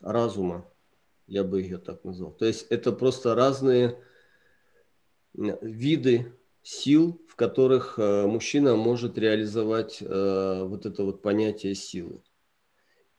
разума, 0.00 0.66
я 1.26 1.44
бы 1.44 1.60
ее 1.60 1.78
так 1.78 2.04
назвал. 2.04 2.32
То 2.32 2.46
есть 2.46 2.66
это 2.70 2.92
просто 2.92 3.34
разные 3.34 4.00
виды 5.34 6.32
сил, 6.62 7.20
в 7.28 7.36
которых 7.36 7.98
э, 7.98 8.26
мужчина 8.26 8.76
может 8.76 9.18
реализовать 9.18 9.98
э, 10.00 10.62
вот 10.64 10.86
это 10.86 11.04
вот 11.04 11.22
понятие 11.22 11.74
силы. 11.74 12.20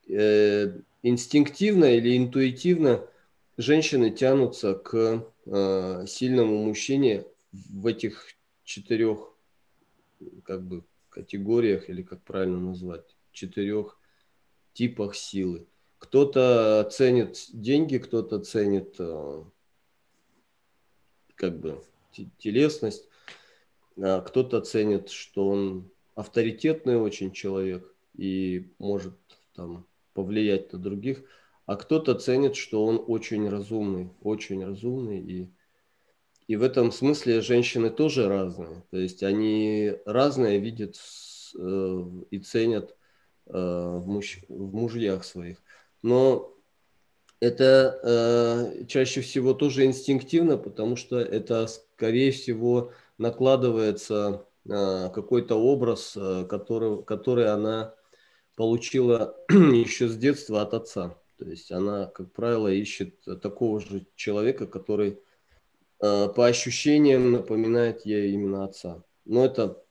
Э, 0.09 0.73
инстинктивно 1.03 1.85
или 1.85 2.17
интуитивно 2.17 3.07
женщины 3.57 4.09
тянутся 4.09 4.73
к 4.73 5.25
сильному 5.45 6.63
мужчине 6.65 7.25
в 7.51 7.87
этих 7.87 8.27
четырех 8.63 9.33
как 10.43 10.61
бы 10.61 10.83
категориях 11.09 11.89
или 11.89 12.03
как 12.03 12.21
правильно 12.21 12.59
назвать 12.59 13.15
четырех 13.31 13.97
типах 14.73 15.15
силы. 15.15 15.65
Кто-то 15.97 16.87
ценит 16.91 17.45
деньги, 17.51 17.97
кто-то 17.97 18.39
ценит 18.39 18.97
как 21.35 21.59
бы 21.59 21.83
телесность, 22.37 23.07
а 23.97 24.21
кто-то 24.21 24.61
ценит, 24.61 25.09
что 25.09 25.47
он 25.49 25.89
авторитетный 26.15 26.97
очень 26.97 27.31
человек 27.31 27.95
и 28.15 28.69
может 28.77 29.15
там 29.55 29.85
повлиять 30.23 30.73
на 30.73 30.79
других, 30.79 31.23
а 31.65 31.75
кто-то 31.75 32.13
ценит, 32.15 32.55
что 32.55 32.85
он 32.85 33.03
очень 33.07 33.47
разумный, 33.49 34.11
очень 34.21 34.65
разумный 34.65 35.19
и 35.19 35.49
и 36.49 36.55
в 36.55 36.63
этом 36.63 36.91
смысле 36.91 37.41
женщины 37.41 37.91
тоже 37.91 38.27
разные. 38.27 38.83
То 38.89 38.97
есть 38.97 39.21
они 39.21 39.93
разное 40.03 40.57
видят 40.57 40.95
э, 41.55 42.03
и 42.31 42.39
ценят 42.39 42.95
э, 43.45 43.51
в, 43.53 44.07
муж, 44.07 44.39
в 44.49 44.73
мужьях 44.73 45.25
своих. 45.25 45.61
Но 46.01 46.51
это 47.39 47.99
э, 48.01 48.85
чаще 48.87 49.21
всего 49.21 49.53
тоже 49.53 49.85
инстинктивно, 49.85 50.57
потому 50.57 50.95
что 50.95 51.19
это, 51.19 51.67
скорее 51.67 52.31
всего, 52.31 52.93
накладывается 53.19 54.47
какой-то 54.67 55.55
образ, 55.55 56.17
который, 56.49 57.03
который 57.03 57.51
она 57.51 57.93
получила 58.59 59.37
еще 59.49 60.09
с 60.09 60.17
детства 60.17 60.61
от 60.61 60.73
отца. 60.73 61.17
То 61.37 61.45
есть 61.45 61.71
она, 61.71 62.07
как 62.07 62.33
правило, 62.33 62.67
ищет 62.67 63.17
такого 63.41 63.79
же 63.79 64.05
человека, 64.17 64.67
который 64.67 65.17
э, 66.01 66.27
по 66.27 66.45
ощущениям 66.45 67.31
напоминает 67.31 68.05
ей 68.05 68.33
именно 68.33 68.65
отца. 68.65 69.01
Но 69.23 69.45
это, 69.45 69.81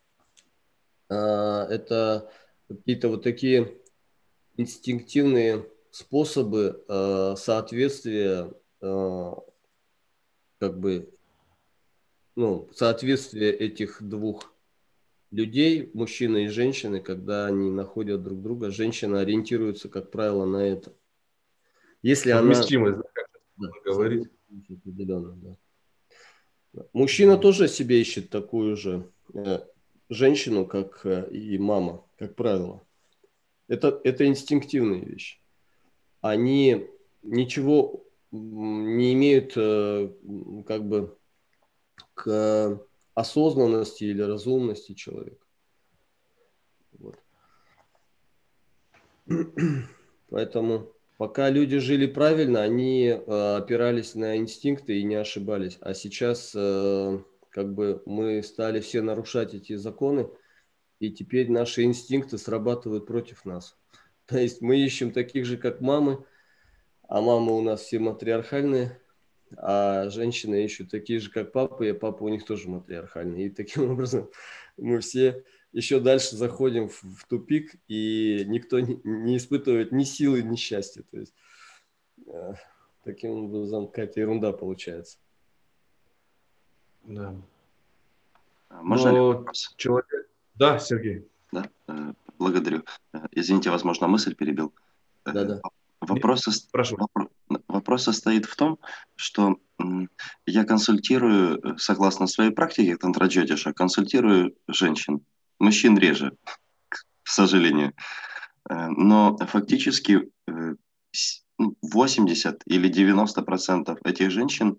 э, 1.09 1.15
это 1.15 2.31
какие-то 2.69 3.09
вот 3.09 3.23
такие 3.23 3.81
инстинктивные 4.59 5.67
способы 5.91 6.85
э, 6.87 7.37
соответствия, 7.39 8.53
э, 8.83 9.33
как 10.59 10.79
бы, 10.79 11.11
ну, 12.37 12.69
соответствия 12.75 13.51
этих 13.51 14.03
двух 14.03 14.53
людей, 15.31 15.91
мужчины 15.95 16.45
и 16.45 16.49
женщины, 16.49 17.01
когда 17.01 17.47
они 17.47 17.71
находят 17.71 18.23
друг 18.23 18.43
друга, 18.43 18.71
женщина 18.71 19.21
ориентируется, 19.21 19.89
как 19.89 20.11
правило, 20.11 20.45
на 20.45 20.59
это. 20.59 20.93
Если 22.03 22.31
Совместимость, 22.31 22.99
она... 23.57 23.69
да, 23.69 23.69
говорить. 23.85 24.29
Определенно, 24.71 25.37
да. 26.73 26.83
Мужчина 26.93 27.37
тоже 27.37 27.69
себе 27.69 28.01
ищет 28.01 28.31
такую 28.31 28.77
же 28.77 29.11
э, 29.35 29.61
женщину, 30.09 30.65
как 30.65 31.05
э, 31.05 31.29
и 31.31 31.59
мама, 31.59 32.05
как 32.19 32.35
правило. 32.35 32.83
Это, 33.67 34.01
это 34.05 34.27
инстинктивная 34.27 35.01
вещь 35.01 35.41
они 36.21 36.87
ничего 37.23 38.05
не 38.31 39.15
имеют 39.15 39.53
э, 39.57 40.13
как 40.67 40.87
бы 40.87 41.17
к 42.15 42.81
осознанности 43.19 44.05
или 44.05 44.23
разумности 44.23 44.95
человека. 44.95 45.45
Вот. 46.93 47.19
Поэтому 50.31 50.93
пока 51.17 51.51
люди 51.51 51.79
жили 51.79 52.07
правильно, 52.07 52.63
они 52.63 53.07
э, 53.07 53.57
опирались 53.57 54.15
на 54.15 54.37
инстинкты 54.37 55.01
и 55.01 55.03
не 55.03 55.17
ошибались. 55.17 55.79
А 55.81 55.95
сейчас 55.95 56.53
э, 56.55 57.19
как 57.51 57.75
бы 57.75 58.03
мы 58.07 58.41
стали 58.45 58.79
все 58.79 59.03
нарушать 59.03 59.53
эти 59.53 59.75
законы, 59.75 60.29
и 61.01 61.11
теперь 61.11 61.51
наши 61.51 61.83
инстинкты 61.83 62.39
срабатывают 62.39 63.07
против 63.07 63.45
нас. 63.45 63.77
То 64.27 64.39
есть 64.39 64.63
мы 64.63 64.79
ищем 64.79 65.11
таких 65.11 65.45
же, 65.45 65.57
как 65.57 65.81
мамы, 65.81 66.25
а 67.09 67.21
мамы 67.21 67.57
у 67.57 67.63
нас 67.63 67.81
все 67.81 67.99
матриархальные, 67.99 69.01
а 69.57 70.09
женщины 70.11 70.65
ищут 70.65 70.91
такие 70.91 71.21
же, 71.21 71.31
как 71.31 71.53
папы, 71.53 71.89
и 71.89 71.93
папа 71.93 72.25
у 72.25 72.29
них 72.29 72.45
тоже 72.45 72.69
матриархальный. 72.69 73.45
И 73.45 73.51
таким 73.51 73.91
образом 73.91 74.31
мы 74.77 75.01
все 75.01 75.45
еще 75.73 76.01
дальше 76.01 76.37
заходим 76.37 76.89
в, 76.89 77.03
в 77.03 77.27
тупик, 77.29 77.77
и 77.89 78.45
никто 78.47 78.81
не, 78.81 79.01
не 79.05 79.37
испытывает 79.37 79.93
ни 79.93 80.05
силы, 80.05 80.43
ни 80.43 80.57
счастья. 80.57 81.03
То 81.11 81.19
есть 81.19 81.35
э, 82.27 82.53
таким 83.05 83.31
образом 83.31 83.87
какая-то 83.87 84.21
ерунда 84.21 84.53
получается. 84.53 85.19
Да. 87.05 87.35
А 88.69 88.83
можно 88.83 89.11
Но 89.11 89.17
ли 89.17 89.21
вопрос? 89.21 89.75
Человек... 89.77 90.29
Да, 90.55 90.79
Сергей. 90.79 91.27
Да, 91.53 91.71
э, 91.89 92.13
благодарю. 92.39 92.83
Э, 93.13 93.19
извините, 93.33 93.71
возможно, 93.71 94.09
мысль 94.09 94.35
перебил. 94.35 94.73
Да, 95.25 95.45
да. 95.45 95.61
Вопрос, 96.01 96.69
Прошу. 96.71 96.97
вопрос 96.97 97.29
состоит 97.97 98.45
в 98.47 98.57
том, 98.57 98.79
что 99.17 99.57
я 100.47 100.65
консультирую, 100.65 101.59
э, 101.59 101.79
согласно 101.79 102.27
своей 102.27 102.51
практике 102.51 102.97
тантра-джотиша, 102.97 103.73
консультирую 103.73 104.55
женщин, 104.67 105.21
мужчин 105.59 105.97
реже, 105.97 106.37
к 106.89 107.05
сожалению. 107.25 107.95
Э, 108.69 108.89
но 108.89 109.37
фактически 109.37 110.31
80 111.57 112.53
ну, 112.53 112.59
или 112.67 112.89
90 112.89 113.43
процентов 113.43 113.99
этих 114.05 114.31
женщин 114.31 114.79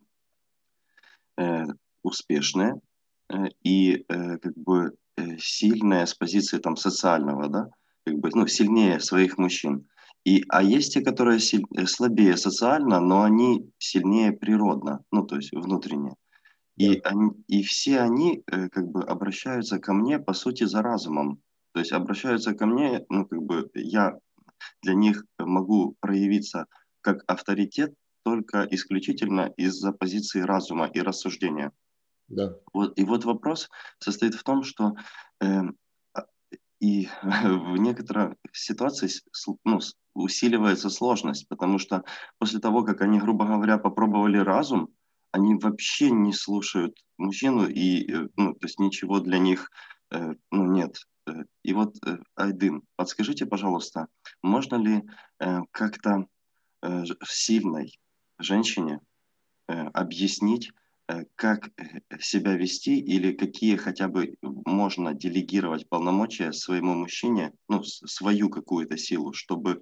э, 1.37 1.65
успешные 2.03 2.79
и 3.63 4.05
как 4.07 4.57
бы 4.57 4.95
сильные 5.37 6.07
с 6.07 6.15
позиции 6.15 6.57
там 6.57 6.75
социального, 6.77 7.47
да, 7.47 7.69
как 8.05 8.15
бы, 8.15 8.29
ну, 8.33 8.47
сильнее 8.47 8.99
своих 8.99 9.37
мужчин. 9.37 9.87
И, 10.29 10.45
а 10.49 10.61
есть 10.61 10.93
те, 10.93 11.01
которые 11.01 11.39
силь, 11.39 11.65
э, 11.75 11.87
слабее 11.87 12.37
социально, 12.37 12.99
но 12.99 13.23
они 13.23 13.71
сильнее 13.79 14.31
природно, 14.31 15.03
ну, 15.11 15.25
то 15.25 15.37
есть 15.37 15.51
внутренне. 15.51 16.13
И, 16.77 16.99
они, 17.03 17.31
и 17.47 17.63
все 17.63 18.01
они 18.01 18.43
э, 18.45 18.69
как 18.69 18.87
бы 18.87 19.03
обращаются 19.03 19.79
ко 19.79 19.91
мне, 19.91 20.19
по 20.19 20.33
сути, 20.33 20.65
за 20.65 20.83
разумом. 20.83 21.41
То 21.73 21.79
есть 21.79 21.93
обращаются 21.93 22.53
ко 22.53 22.67
мне, 22.67 23.03
ну, 23.09 23.25
как 23.25 23.41
бы 23.41 23.71
я 23.73 24.19
для 24.83 24.93
них 24.93 25.25
могу 25.39 25.95
проявиться 25.99 26.67
как 27.01 27.23
авторитет 27.25 27.95
только 28.23 28.67
исключительно 28.69 29.51
из-за 29.57 29.93
позиции 29.93 30.41
разума 30.41 30.85
и 30.85 31.01
рассуждения. 31.01 31.71
Да. 32.27 32.53
Вот, 32.71 32.99
и 32.99 33.03
вот 33.03 33.25
вопрос 33.25 33.67
состоит 33.97 34.35
в 34.35 34.43
том, 34.43 34.61
что 34.61 34.93
э, 35.41 35.61
и 36.79 37.09
в 37.23 37.77
некоторых 37.77 38.35
ситуациях 38.51 39.11
ну, 39.63 39.79
усиливается 40.13 40.89
сложность, 40.89 41.47
потому 41.47 41.79
что 41.79 42.03
после 42.37 42.59
того, 42.59 42.83
как 42.83 43.01
они, 43.01 43.19
грубо 43.19 43.45
говоря, 43.45 43.77
попробовали 43.77 44.37
разум, 44.37 44.89
они 45.31 45.55
вообще 45.55 46.09
не 46.09 46.33
слушают 46.33 46.97
мужчину, 47.17 47.67
и 47.67 48.11
э, 48.11 48.27
ну, 48.35 48.53
то 48.53 48.65
есть 48.65 48.79
ничего 48.79 49.19
для 49.19 49.37
них 49.37 49.69
э, 50.11 50.33
ну, 50.51 50.65
нет. 50.71 50.97
Э, 51.27 51.43
и 51.63 51.73
вот, 51.73 51.95
Айдын, 52.35 52.81
подскажите, 52.95 53.45
пожалуйста, 53.45 54.07
можно 54.41 54.75
ли 54.75 55.03
как-то 55.71 56.25
сильной 57.25 57.97
женщине 58.39 58.99
объяснить, 59.67 60.71
как 61.35 61.71
э, 61.77 62.19
себя 62.19 62.55
вести 62.55 62.99
или 62.99 63.33
какие 63.33 63.75
хотя 63.75 64.07
бы 64.07 64.35
можно 64.41 65.13
делегировать 65.13 65.87
полномочия 65.89 66.53
своему 66.53 66.93
мужчине, 66.93 67.53
ну, 67.67 67.83
свою 67.83 68.49
какую-то 68.49 68.97
силу, 68.97 69.33
чтобы 69.33 69.81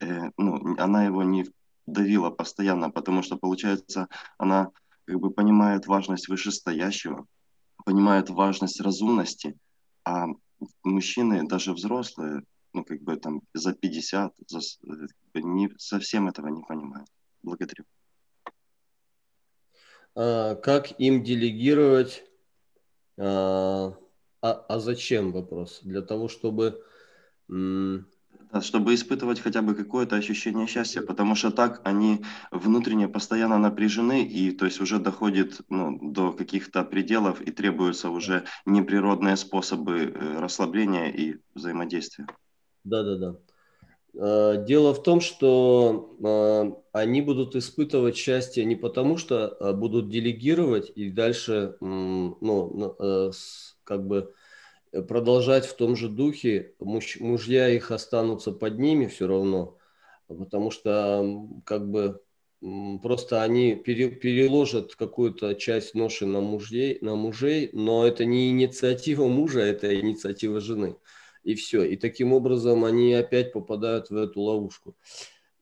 э, 0.00 0.30
ну, 0.36 0.76
она 0.78 1.04
его 1.04 1.22
не 1.24 1.46
давила 1.86 2.30
постоянно, 2.30 2.90
потому 2.90 3.22
что, 3.22 3.36
получается, 3.36 4.08
она 4.36 4.70
как 5.04 5.18
бы 5.18 5.30
понимает 5.30 5.86
важность 5.86 6.28
вышестоящего, 6.28 7.26
понимает 7.84 8.30
важность 8.30 8.80
разумности, 8.80 9.56
а 10.04 10.26
мужчины, 10.84 11.46
даже 11.46 11.72
взрослые, 11.72 12.42
ну, 12.72 12.84
как 12.84 13.00
бы 13.02 13.16
там 13.16 13.40
за 13.54 13.72
50, 13.72 14.34
за, 14.46 14.60
не, 15.34 15.70
совсем 15.78 16.28
этого 16.28 16.48
не 16.48 16.62
понимают. 16.62 17.08
Благодарю. 17.42 17.84
А, 20.14 20.54
как 20.56 20.98
им 21.00 21.22
делегировать, 21.22 22.24
а, 23.18 23.94
а, 24.42 24.52
а 24.68 24.78
зачем 24.78 25.32
вопрос? 25.32 25.80
Для 25.82 26.02
того, 26.02 26.28
чтобы 26.28 26.82
чтобы 28.60 28.94
испытывать 28.94 29.40
хотя 29.40 29.62
бы 29.62 29.74
какое-то 29.74 30.16
ощущение 30.16 30.66
счастья, 30.66 31.02
потому 31.02 31.34
что 31.34 31.50
так 31.50 31.80
они 31.84 32.24
внутренне 32.50 33.08
постоянно 33.08 33.58
напряжены, 33.58 34.24
и 34.24 34.52
то 34.52 34.64
есть 34.64 34.80
уже 34.80 34.98
доходит 34.98 35.60
ну, 35.68 35.98
до 36.12 36.32
каких-то 36.32 36.82
пределов, 36.84 37.40
и 37.40 37.50
требуются 37.50 38.10
уже 38.10 38.44
неприродные 38.64 39.36
способы 39.36 40.12
э, 40.14 40.40
расслабления 40.40 41.10
и 41.10 41.36
взаимодействия. 41.54 42.26
Да, 42.84 43.02
да, 43.02 43.16
да. 43.16 43.28
Э, 43.30 43.47
дело 44.14 44.94
в 44.94 45.02
том, 45.02 45.20
что 45.20 46.16
э, 46.22 46.72
они 46.92 47.20
будут 47.20 47.54
испытывать 47.54 48.16
счастье 48.16 48.64
не 48.64 48.76
потому, 48.76 49.16
что 49.16 49.74
будут 49.74 50.08
делегировать 50.08 50.90
и 50.94 51.10
дальше, 51.10 51.76
ну, 51.80 52.96
как 53.84 54.06
бы 54.06 54.34
Э, 54.92 55.02
продолжать 55.02 55.66
в 55.66 55.74
том 55.76 55.96
же 55.96 56.08
духе, 56.08 56.74
муж, 56.80 57.18
мужья 57.20 57.68
их 57.68 57.90
останутся 57.90 58.52
под 58.52 58.78
ними 58.78 59.06
все 59.06 59.26
равно, 59.26 59.78
потому 60.28 60.70
что 60.70 61.46
как 61.64 61.88
бы 61.90 62.20
просто 63.02 63.42
они 63.42 63.76
пере, 63.76 64.10
переложат 64.10 64.94
какую-то 64.94 65.54
часть 65.54 65.94
ноши 65.94 66.26
на 66.26 66.40
мужей, 66.40 66.98
на 67.02 67.14
мужей, 67.16 67.70
но 67.72 68.06
это 68.06 68.24
не 68.24 68.50
инициатива 68.50 69.26
мужа, 69.28 69.60
это 69.60 69.94
инициатива 70.00 70.60
жены. 70.60 70.96
И 71.44 71.54
все. 71.54 71.84
И 71.84 71.96
таким 71.96 72.32
образом 72.32 72.84
они 72.84 73.14
опять 73.14 73.52
попадают 73.52 74.10
в 74.10 74.16
эту 74.16 74.40
ловушку. 74.40 74.96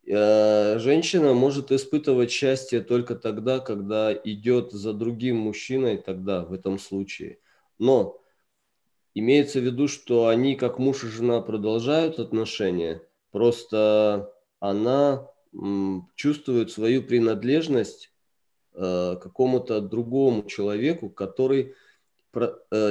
Э, 0.06 0.78
женщина 0.78 1.32
может 1.34 1.72
испытывать 1.72 2.30
счастье 2.30 2.80
только 2.80 3.14
тогда, 3.14 3.58
когда 3.58 4.12
идет 4.12 4.72
за 4.72 4.92
другим 4.92 5.36
мужчиной, 5.36 5.96
тогда 5.98 6.44
в 6.44 6.52
этом 6.52 6.78
случае. 6.78 7.38
Но 7.78 8.20
Имеется 9.18 9.60
в 9.60 9.62
виду, 9.62 9.88
что 9.88 10.26
они, 10.26 10.56
как 10.56 10.78
муж 10.78 11.02
и 11.02 11.06
жена, 11.06 11.40
продолжают 11.40 12.18
отношения, 12.18 13.00
просто 13.30 14.30
она 14.60 15.30
чувствует 16.16 16.70
свою 16.70 17.02
принадлежность 17.02 18.12
э, 18.74 19.16
какому-то 19.18 19.80
другому 19.80 20.42
человеку, 20.42 21.08
который 21.08 21.74
э, 22.34 22.44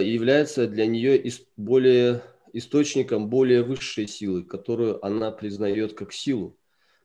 является 0.04 0.66
для 0.66 0.88
нее 0.88 1.32
более, 1.58 2.24
источником 2.58 3.30
более 3.30 3.64
высшей 3.64 4.08
силы, 4.08 4.44
которую 4.44 5.04
она 5.06 5.32
признает 5.32 5.94
как 5.94 6.14
силу. 6.14 6.58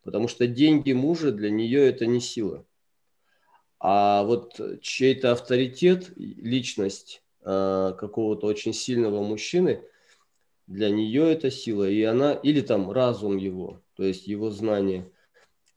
Потому 0.03 0.29
что 0.29 0.47
деньги 0.47 0.93
мужа 0.93 1.33
для 1.33 1.51
нее 1.51 1.87
это 1.89 2.07
не 2.07 2.21
сила. 2.21 2.65
А 3.79 4.23
вот 4.25 4.61
чей-то 4.83 5.33
авторитет, 5.33 6.13
личность, 6.17 7.23
Э, 7.43 7.95
какого-то 7.99 8.47
очень 8.47 8.75
сильного 8.75 9.23
мужчины, 9.23 9.83
для 10.67 10.91
нее 10.91 11.33
это 11.33 11.51
сила, 11.51 11.89
и 11.89 12.03
она, 12.03 12.35
или 12.35 12.61
там 12.61 12.93
разум 12.93 13.39
его, 13.39 13.81
то 13.95 14.05
есть 14.05 14.27
его 14.27 14.51
знание, 14.51 15.11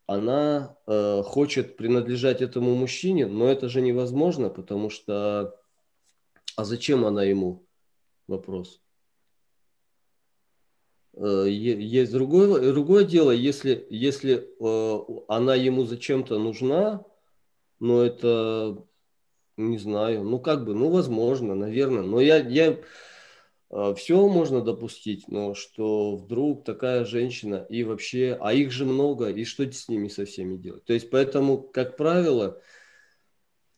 она 0.06 0.76
э, 0.86 1.24
хочет 1.24 1.78
принадлежать 1.78 2.42
этому 2.42 2.76
мужчине, 2.76 3.28
но 3.28 3.48
это 3.48 3.70
же 3.70 3.80
невозможно, 3.80 4.50
потому 4.50 4.90
что, 4.90 5.58
а 6.58 6.66
зачем 6.66 7.06
она 7.06 7.24
ему? 7.24 7.66
Вопрос. 8.28 8.83
Э, 11.16 11.46
есть 11.48 12.12
другое, 12.12 12.72
другое 12.74 13.06
дело, 13.06 13.32
если, 13.32 13.86
если 13.90 14.50
э, 14.60 15.24
она 15.28 15.56
ему 15.56 15.84
зачем-то 15.86 16.40
нужна, 16.40 17.06
но 17.80 18.04
это 18.04 18.84
не 19.58 19.78
знаю. 19.78 20.24
Ну, 20.24 20.40
как 20.40 20.66
бы, 20.66 20.74
ну, 20.74 20.90
возможно, 20.90 21.56
наверное. 21.56 22.02
Но 22.02 22.20
я, 22.20 22.38
я 22.38 22.80
э, 23.70 23.94
все 23.96 24.28
можно 24.28 24.62
допустить, 24.62 25.28
но 25.28 25.54
что 25.54 26.16
вдруг 26.18 26.64
такая 26.64 27.06
женщина 27.06 27.66
и 27.70 27.84
вообще, 27.84 28.38
а 28.42 28.54
их 28.54 28.72
же 28.72 28.86
много, 28.86 29.30
и 29.30 29.46
что 29.46 29.70
с 29.72 29.88
ними 29.88 30.08
со 30.08 30.26
всеми 30.26 30.58
делать? 30.58 30.86
То 30.86 30.94
есть, 30.94 31.12
поэтому, 31.12 31.60
как 31.62 31.96
правило, 31.98 32.60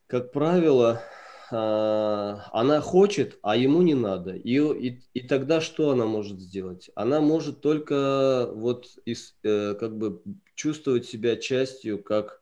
как 0.07 0.31
правило, 0.31 1.01
она 1.51 2.81
хочет, 2.81 3.37
а 3.41 3.55
ему 3.55 3.81
не 3.81 3.93
надо. 3.93 4.35
И, 4.35 4.57
и, 4.57 5.01
и 5.13 5.21
тогда 5.27 5.61
что 5.61 5.91
она 5.91 6.05
может 6.05 6.39
сделать? 6.39 6.89
Она 6.95 7.21
может 7.21 7.61
только 7.61 8.49
вот 8.53 8.87
из, 9.05 9.35
э, 9.43 9.75
как 9.75 9.97
бы 9.97 10.21
чувствовать 10.55 11.05
себя 11.05 11.35
частью 11.35 12.01
как 12.01 12.41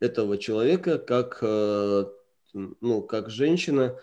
этого 0.00 0.38
человека, 0.38 0.98
как 0.98 1.38
э, 1.42 2.04
ну, 2.52 3.02
как 3.02 3.30
женщина, 3.30 3.98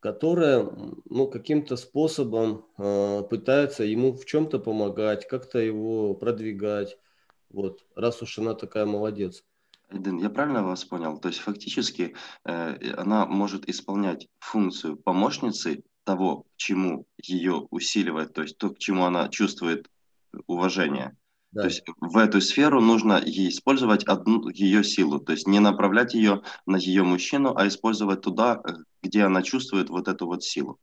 которая 0.00 0.68
ну, 1.04 1.28
каким-то 1.28 1.76
способом 1.76 2.66
э, 2.76 3.22
пытается 3.30 3.84
ему 3.84 4.12
в 4.12 4.24
чем-то 4.26 4.58
помогать, 4.58 5.26
как-то 5.28 5.58
его 5.58 6.14
продвигать. 6.14 6.98
Вот, 7.50 7.84
раз 7.94 8.20
уж 8.20 8.38
она 8.38 8.54
такая 8.54 8.84
молодец. 8.84 9.44
Эден, 9.90 10.18
я 10.18 10.30
правильно 10.30 10.62
вас 10.62 10.84
понял? 10.84 11.18
То 11.18 11.28
есть 11.28 11.40
фактически 11.40 12.14
э, 12.44 12.92
она 12.96 13.26
может 13.26 13.68
исполнять 13.68 14.28
функцию 14.38 14.96
помощницы 14.96 15.82
того, 16.04 16.42
к 16.42 16.46
чему 16.56 17.06
ее 17.22 17.66
усиливает, 17.70 18.32
то 18.32 18.42
есть 18.42 18.58
то, 18.58 18.70
к 18.70 18.78
чему 18.78 19.04
она 19.04 19.28
чувствует 19.28 19.88
уважение. 20.46 21.16
Да. 21.52 21.62
То 21.62 21.68
есть 21.68 21.84
в 22.00 22.16
эту 22.18 22.40
сферу 22.40 22.80
нужно 22.80 23.22
использовать 23.24 24.04
одну 24.04 24.48
ее 24.48 24.82
силу, 24.82 25.20
то 25.20 25.32
есть 25.32 25.46
не 25.46 25.60
направлять 25.60 26.14
ее 26.14 26.42
на 26.66 26.76
ее 26.76 27.04
мужчину, 27.04 27.54
а 27.56 27.68
использовать 27.68 28.22
туда, 28.22 28.60
э, 28.64 28.72
где 29.02 29.22
она 29.22 29.42
чувствует 29.42 29.88
вот 29.88 30.08
эту 30.08 30.26
вот 30.26 30.42
силу. 30.42 30.78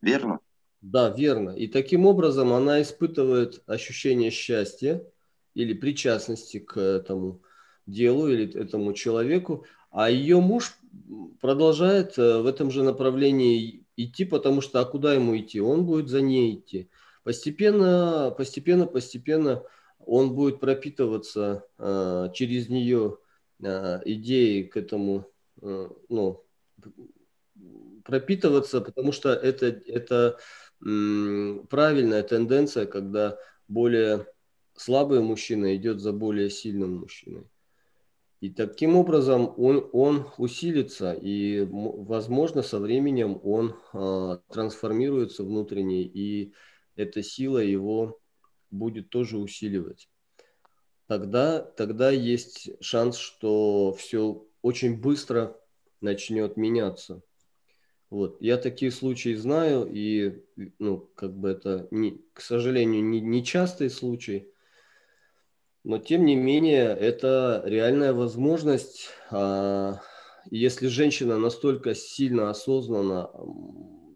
Верно? 0.00 0.38
Да, 0.80 1.10
верно. 1.10 1.50
И 1.50 1.68
таким 1.68 2.06
образом 2.06 2.52
она 2.52 2.82
испытывает 2.82 3.62
ощущение 3.66 4.30
счастья 4.30 5.04
или 5.54 5.74
причастности 5.74 6.58
к 6.58 6.78
этому 6.78 7.42
делу 7.86 8.28
или 8.28 8.52
этому 8.54 8.92
человеку, 8.92 9.64
а 9.90 10.10
ее 10.10 10.40
муж 10.40 10.74
продолжает 11.40 12.18
э, 12.18 12.38
в 12.40 12.46
этом 12.46 12.70
же 12.70 12.82
направлении 12.82 13.84
идти, 13.96 14.24
потому 14.24 14.60
что 14.60 14.80
а 14.80 14.84
куда 14.84 15.14
ему 15.14 15.36
идти? 15.36 15.60
Он 15.60 15.84
будет 15.84 16.08
за 16.08 16.20
ней 16.20 16.56
идти. 16.56 16.88
Постепенно, 17.24 18.34
постепенно, 18.36 18.86
постепенно 18.86 19.62
он 19.98 20.34
будет 20.34 20.60
пропитываться 20.60 21.66
э, 21.78 22.28
через 22.34 22.68
нее 22.68 23.18
э, 23.62 24.00
идеей 24.04 24.64
к 24.64 24.76
этому, 24.76 25.30
э, 25.60 25.88
ну, 26.08 26.44
пропитываться, 28.04 28.80
потому 28.80 29.12
что 29.12 29.32
это, 29.32 29.66
это 29.66 30.38
м, 30.84 31.66
правильная 31.70 32.22
тенденция, 32.22 32.86
когда 32.86 33.38
более 33.68 34.26
слабый 34.74 35.20
мужчина 35.20 35.76
идет 35.76 36.00
за 36.00 36.12
более 36.12 36.50
сильным 36.50 36.96
мужчиной. 36.96 37.44
И 38.42 38.50
таким 38.50 38.96
образом 38.96 39.54
он, 39.56 39.88
он 39.92 40.26
усилится, 40.36 41.12
и, 41.12 41.64
возможно, 41.70 42.62
со 42.62 42.80
временем 42.80 43.40
он 43.44 43.76
э, 43.92 44.38
трансформируется 44.52 45.44
внутренне, 45.44 46.02
и 46.02 46.52
эта 46.96 47.22
сила 47.22 47.58
его 47.58 48.18
будет 48.72 49.10
тоже 49.10 49.38
усиливать. 49.38 50.08
Тогда, 51.06 51.60
тогда 51.60 52.10
есть 52.10 52.72
шанс, 52.80 53.16
что 53.16 53.92
все 53.92 54.44
очень 54.60 55.00
быстро 55.00 55.56
начнет 56.00 56.56
меняться. 56.56 57.22
Вот. 58.10 58.42
Я 58.42 58.56
такие 58.56 58.90
случаи 58.90 59.34
знаю, 59.34 59.88
и, 59.88 60.42
ну, 60.80 61.08
как 61.14 61.38
бы 61.38 61.50
это, 61.50 61.86
не, 61.92 62.20
к 62.32 62.40
сожалению, 62.40 63.04
не, 63.04 63.20
не 63.20 63.44
частый 63.44 63.88
случай, 63.88 64.51
но 65.84 65.98
тем 65.98 66.24
не 66.24 66.36
менее, 66.36 66.96
это 66.96 67.62
реальная 67.64 68.12
возможность. 68.12 69.08
А, 69.30 70.00
если 70.50 70.86
женщина 70.86 71.38
настолько 71.38 71.94
сильно 71.94 72.50
осознана, 72.50 73.30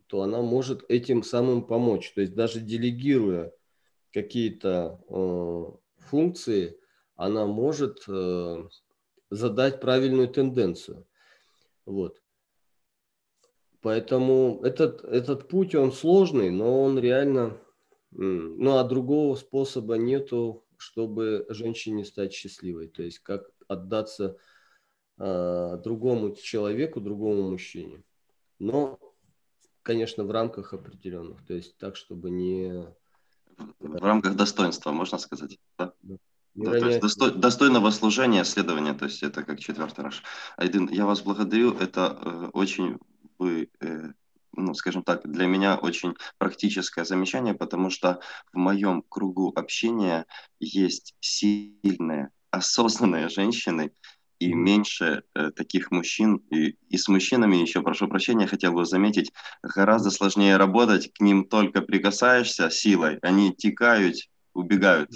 то 0.06 0.22
она 0.22 0.42
может 0.42 0.84
этим 0.88 1.22
самым 1.22 1.66
помочь. 1.66 2.12
То 2.14 2.20
есть 2.20 2.34
даже 2.34 2.60
делегируя 2.60 3.52
какие-то 4.12 5.00
э, 5.08 5.64
функции, 6.08 6.78
она 7.16 7.46
может 7.46 8.04
э, 8.08 8.68
задать 9.30 9.80
правильную 9.80 10.28
тенденцию. 10.28 11.06
Вот. 11.84 12.22
Поэтому 13.82 14.60
этот, 14.62 15.04
этот 15.04 15.48
путь, 15.48 15.74
он 15.74 15.92
сложный, 15.92 16.50
но 16.50 16.82
он 16.82 16.98
реально... 16.98 17.58
Ну, 18.10 18.78
а 18.78 18.84
другого 18.84 19.34
способа 19.34 19.96
нету, 19.96 20.65
чтобы 20.76 21.46
женщине 21.48 22.04
стать 22.04 22.32
счастливой. 22.32 22.88
То 22.88 23.02
есть 23.02 23.20
как 23.20 23.50
отдаться 23.68 24.36
э, 25.18 25.78
другому 25.82 26.34
человеку, 26.34 27.00
другому 27.00 27.50
мужчине. 27.50 28.02
Но, 28.58 28.98
конечно, 29.82 30.24
в 30.24 30.30
рамках 30.30 30.72
определенных. 30.72 31.44
То 31.46 31.54
есть 31.54 31.76
так, 31.78 31.96
чтобы 31.96 32.30
не 32.30 32.86
в 33.78 34.04
рамках 34.04 34.36
достоинства, 34.36 34.92
можно 34.92 35.18
сказать. 35.18 35.58
Да? 35.78 35.92
Да. 36.02 36.16
Да, 36.56 36.70
то 36.70 36.86
есть 36.86 37.00
достой, 37.00 37.34
достойного 37.34 37.90
служения, 37.90 38.42
следования, 38.42 38.94
то 38.94 39.04
есть 39.04 39.22
это 39.22 39.42
как 39.42 39.60
четвертый 39.60 40.04
раз. 40.04 40.22
Айдин, 40.56 40.88
я 40.88 41.04
вас 41.04 41.20
благодарю, 41.20 41.74
это 41.74 42.18
э, 42.18 42.50
очень 42.54 42.98
вы 43.38 43.68
э, 43.80 44.12
ну, 44.56 44.74
скажем 44.74 45.02
так, 45.02 45.22
для 45.24 45.46
меня 45.46 45.76
очень 45.76 46.14
практическое 46.38 47.04
замечание, 47.04 47.54
потому 47.54 47.90
что 47.90 48.20
в 48.52 48.56
моем 48.56 49.02
кругу 49.08 49.52
общения 49.54 50.26
есть 50.60 51.14
сильные, 51.20 52.30
осознанные 52.50 53.28
женщины, 53.28 53.92
и 54.38 54.52
меньше 54.52 55.22
э, 55.34 55.50
таких 55.50 55.90
мужчин. 55.90 56.36
И, 56.50 56.76
и 56.88 56.96
с 56.96 57.08
мужчинами 57.08 57.56
еще, 57.56 57.82
прошу 57.82 58.08
прощения, 58.08 58.46
хотел 58.46 58.72
бы 58.72 58.84
заметить, 58.84 59.32
гораздо 59.62 60.10
сложнее 60.10 60.56
работать, 60.56 61.12
к 61.12 61.20
ним 61.20 61.46
только 61.46 61.80
прикасаешься 61.80 62.70
силой, 62.70 63.18
они 63.22 63.54
текают, 63.54 64.16
убегают. 64.52 65.10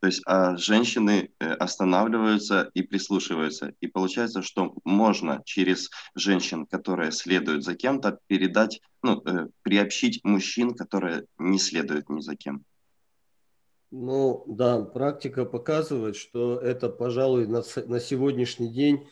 То 0.00 0.06
есть 0.06 0.22
а 0.26 0.56
женщины 0.56 1.30
э, 1.38 1.52
останавливаются 1.52 2.70
и 2.72 2.82
прислушиваются. 2.82 3.74
И 3.80 3.86
получается, 3.86 4.40
что 4.40 4.74
можно 4.84 5.42
через 5.44 5.90
женщин, 6.14 6.66
которые 6.66 7.12
следуют 7.12 7.64
за 7.64 7.74
кем-то, 7.74 8.18
передать, 8.26 8.80
ну, 9.02 9.22
э, 9.26 9.48
приобщить 9.62 10.24
мужчин, 10.24 10.74
которые 10.74 11.26
не 11.38 11.58
следуют 11.58 12.08
ни 12.08 12.20
за 12.22 12.34
кем. 12.34 12.64
Ну 13.90 14.44
да, 14.46 14.82
практика 14.82 15.44
показывает, 15.44 16.16
что 16.16 16.58
это, 16.58 16.88
пожалуй, 16.88 17.46
на, 17.46 17.62
на 17.86 18.00
сегодняшний 18.00 18.72
день 18.72 19.06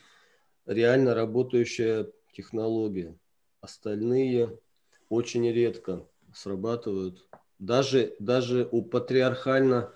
реально 0.65 1.13
работающая 1.13 2.11
технология. 2.33 3.15
Остальные 3.61 4.57
очень 5.09 5.51
редко 5.51 6.07
срабатывают. 6.33 7.27
Даже, 7.59 8.15
даже 8.19 8.67
у 8.71 8.81
патриархально 8.81 9.93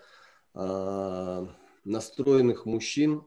настроенных 0.54 2.66
мужчин 2.66 3.24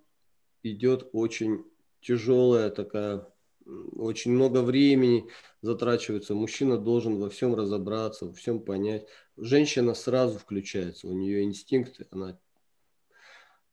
идет 0.63 1.09
очень 1.13 1.65
тяжелая 2.01 2.71
такая, 2.71 3.27
очень 3.65 4.33
много 4.33 4.63
времени 4.63 5.29
затрачивается. 5.61 6.35
Мужчина 6.35 6.79
должен 6.79 7.19
во 7.19 7.29
всем 7.29 7.55
разобраться, 7.55 8.27
во 8.27 8.33
всем 8.33 8.61
понять. 8.61 9.07
Женщина 9.37 9.95
сразу 9.95 10.39
включается, 10.39 11.09
у 11.09 11.13
нее 11.13 11.43
инстинкты, 11.43 12.07
она, 12.11 12.39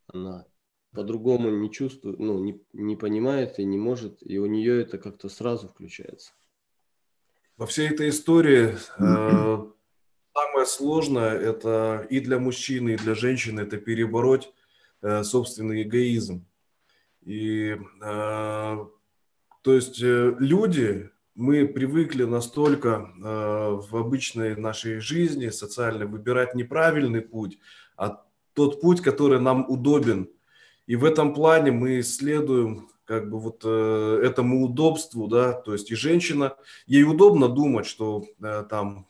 она 0.07 0.45
по-другому 0.91 1.49
не 1.49 1.71
чувствует, 1.71 2.19
ну, 2.19 2.39
не, 2.39 2.61
не 2.73 2.95
понимает 2.95 3.59
и 3.59 3.65
не 3.65 3.77
может, 3.77 4.17
и 4.21 4.37
у 4.37 4.45
нее 4.45 4.81
это 4.81 4.97
как-то 4.97 5.29
сразу 5.29 5.67
включается. 5.67 6.33
Во 7.57 7.67
всей 7.67 7.89
этой 7.89 8.09
истории 8.09 8.75
э, 8.97 9.67
Самое 10.35 10.65
сложное 10.65 11.37
это 11.37 12.07
и 12.09 12.19
для 12.19 12.39
мужчины, 12.39 12.91
и 12.91 12.97
для 12.97 13.13
женщины 13.13 13.61
это 13.61 13.77
перебороть 13.77 14.51
э, 15.01 15.23
собственный 15.23 15.83
эгоизм. 15.83 16.45
И 17.21 17.77
э, 18.01 18.85
то 19.61 19.73
есть 19.73 20.01
э, 20.01 20.35
люди, 20.39 21.11
мы 21.35 21.67
привыкли 21.67 22.23
настолько 22.23 22.89
э, 22.89 23.21
в 23.23 23.95
обычной 23.95 24.55
нашей 24.55 24.99
жизни 24.99 25.49
социальной 25.49 26.07
выбирать 26.07 26.55
неправильный 26.55 27.21
путь, 27.21 27.59
а 27.95 28.23
тот 28.53 28.81
путь, 28.81 29.01
который 29.01 29.39
нам 29.39 29.69
удобен. 29.69 30.29
И 30.87 30.95
в 30.95 31.05
этом 31.05 31.33
плане 31.33 31.71
мы 31.71 32.01
следуем 32.01 32.89
как 33.05 33.29
бы 33.29 33.39
вот 33.39 33.61
э, 33.65 34.21
этому 34.23 34.65
удобству, 34.65 35.27
да, 35.27 35.53
то 35.53 35.73
есть 35.73 35.91
и 35.91 35.95
женщина, 35.95 36.55
ей 36.87 37.03
удобно 37.03 37.49
думать, 37.49 37.85
что 37.85 38.23
э, 38.41 38.63
там 38.69 39.07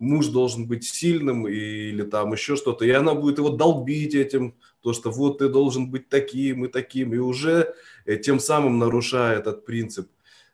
муж 0.00 0.28
должен 0.28 0.66
быть 0.66 0.84
сильным 0.84 1.46
или 1.46 2.02
там 2.02 2.32
еще 2.32 2.56
что-то, 2.56 2.84
и 2.84 2.90
она 2.90 3.14
будет 3.14 3.38
его 3.38 3.50
долбить 3.50 4.14
этим, 4.14 4.54
то, 4.82 4.92
что 4.92 5.10
вот 5.10 5.38
ты 5.38 5.48
должен 5.48 5.90
быть 5.90 6.08
таким 6.08 6.64
и 6.64 6.68
таким, 6.68 7.14
и 7.14 7.18
уже 7.18 7.74
э, 8.06 8.16
тем 8.16 8.40
самым 8.40 8.78
нарушая 8.78 9.38
этот 9.38 9.64
принцип, 9.64 10.08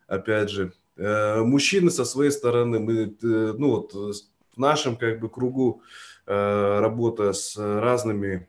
опять 0.08 0.50
же. 0.50 0.72
Э, 0.96 1.42
мужчины 1.42 1.90
со 1.90 2.04
своей 2.04 2.32
стороны, 2.32 2.80
мы, 2.80 2.92
э, 2.94 3.54
ну 3.56 3.70
вот 3.70 3.94
в 3.94 4.58
нашем 4.58 4.96
как 4.96 5.20
бы 5.20 5.28
кругу 5.28 5.82
работа 6.26 7.32
с 7.32 7.56
разными 7.56 8.48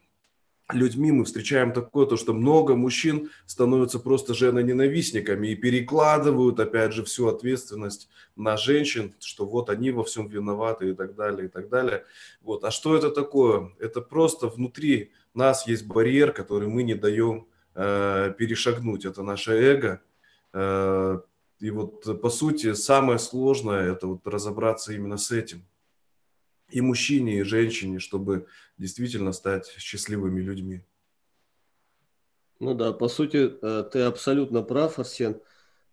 людьми 0.73 1.11
мы 1.11 1.25
встречаем 1.25 1.71
такое, 1.71 2.05
то, 2.05 2.17
что 2.17 2.33
много 2.33 2.75
мужчин 2.75 3.29
становятся 3.45 3.99
просто 3.99 4.33
женоненавистниками 4.33 5.47
и 5.47 5.55
перекладывают, 5.55 6.59
опять 6.59 6.93
же, 6.93 7.03
всю 7.03 7.27
ответственность 7.27 8.09
на 8.35 8.57
женщин, 8.57 9.15
что 9.19 9.45
вот 9.45 9.69
они 9.69 9.91
во 9.91 10.03
всем 10.03 10.27
виноваты 10.27 10.89
и 10.89 10.93
так 10.93 11.15
далее, 11.15 11.45
и 11.45 11.49
так 11.49 11.69
далее. 11.69 12.03
Вот. 12.41 12.63
А 12.63 12.71
что 12.71 12.95
это 12.95 13.09
такое? 13.09 13.71
Это 13.79 14.01
просто 14.01 14.47
внутри 14.47 15.11
нас 15.33 15.67
есть 15.67 15.85
барьер, 15.85 16.33
который 16.33 16.67
мы 16.67 16.83
не 16.83 16.95
даем 16.95 17.47
э, 17.75 18.33
перешагнуть. 18.37 19.05
Это 19.05 19.23
наше 19.23 19.53
эго. 19.53 20.01
Э, 20.53 21.19
и 21.59 21.71
вот, 21.71 22.21
по 22.21 22.29
сути, 22.29 22.73
самое 22.73 23.19
сложное– 23.19 23.91
это 23.93 24.07
вот 24.07 24.27
разобраться 24.27 24.93
именно 24.93 25.17
с 25.17 25.31
этим– 25.31 25.65
и 26.69 26.81
мужчине, 26.81 27.39
и 27.39 27.43
женщине, 27.43 27.99
чтобы 27.99 28.47
действительно 28.77 29.31
стать 29.31 29.67
счастливыми 29.77 30.41
людьми. 30.41 30.83
Ну 32.59 32.73
да, 32.73 32.91
по 32.91 33.07
сути, 33.07 33.51
э, 33.61 33.83
ты 33.91 34.01
абсолютно 34.01 34.63
прав, 34.63 34.99
Арсен. 34.99 35.39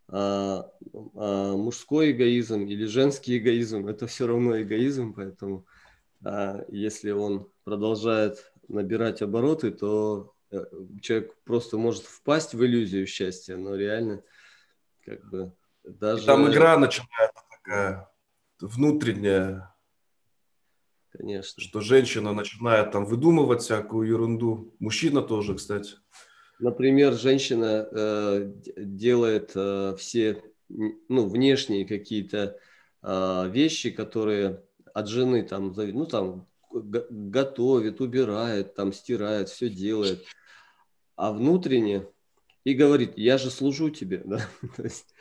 А, 0.09 0.71
а 1.15 1.57
мужской 1.57 2.13
эгоизм 2.13 2.67
или 2.67 2.85
женский 2.85 3.39
эгоизм– 3.39 3.87
это 3.89 4.07
все 4.07 4.27
равно 4.27 4.61
эгоизм, 4.61 5.15
поэтому 5.15 5.67
а, 6.25 6.65
если 6.69 7.11
он 7.11 7.49
продолжает 7.65 8.53
набирать 8.69 9.23
обороты, 9.23 9.71
то 9.71 10.35
э, 10.51 10.65
человек 11.01 11.35
просто 11.45 11.79
может 11.79 12.05
впасть 12.05 12.55
в 12.55 12.65
иллюзию 12.65 13.07
счастья, 13.07 13.57
но 13.57 13.75
реально 13.75 14.23
как 15.05 15.25
бы 15.29 15.53
даже... 15.85 16.25
И 16.25 16.27
там 16.27 16.51
игра 16.51 16.79
начинается 16.79 17.45
такая 17.51 18.11
внутренняя, 18.61 19.74
Конечно. 21.17 21.63
Что 21.63 21.81
женщина 21.81 22.33
начинает 22.33 22.91
там 22.91 23.05
выдумывать 23.05 23.63
всякую 23.63 24.09
ерунду. 24.09 24.75
Мужчина 24.81 25.23
тоже, 25.23 25.55
кстати. 25.55 25.95
Например, 26.59 27.13
женщина 27.15 27.87
э, 27.91 28.53
делает 28.77 29.53
э, 29.55 29.95
все 29.97 30.43
ну, 30.69 31.29
внешние 31.29 31.87
какие-то 31.87 32.59
э, 33.03 33.49
вещи, 33.49 33.91
которые 33.91 34.63
от 34.93 35.09
жены 35.09 35.45
там, 35.45 35.73
ну, 35.73 36.07
там 36.07 36.49
готовит, 36.73 38.01
убирает, 38.01 38.75
там 38.75 38.93
стирает, 38.93 39.49
все 39.49 39.69
делает. 39.69 40.25
А 41.15 41.33
внутренне 41.33 42.07
и 42.65 42.75
говорит, 42.75 43.13
я 43.17 43.39
же 43.39 43.51
служу 43.51 43.91
тебе, 43.91 44.19
да. 44.25 44.41
То 44.77 44.83
есть, 44.83 45.15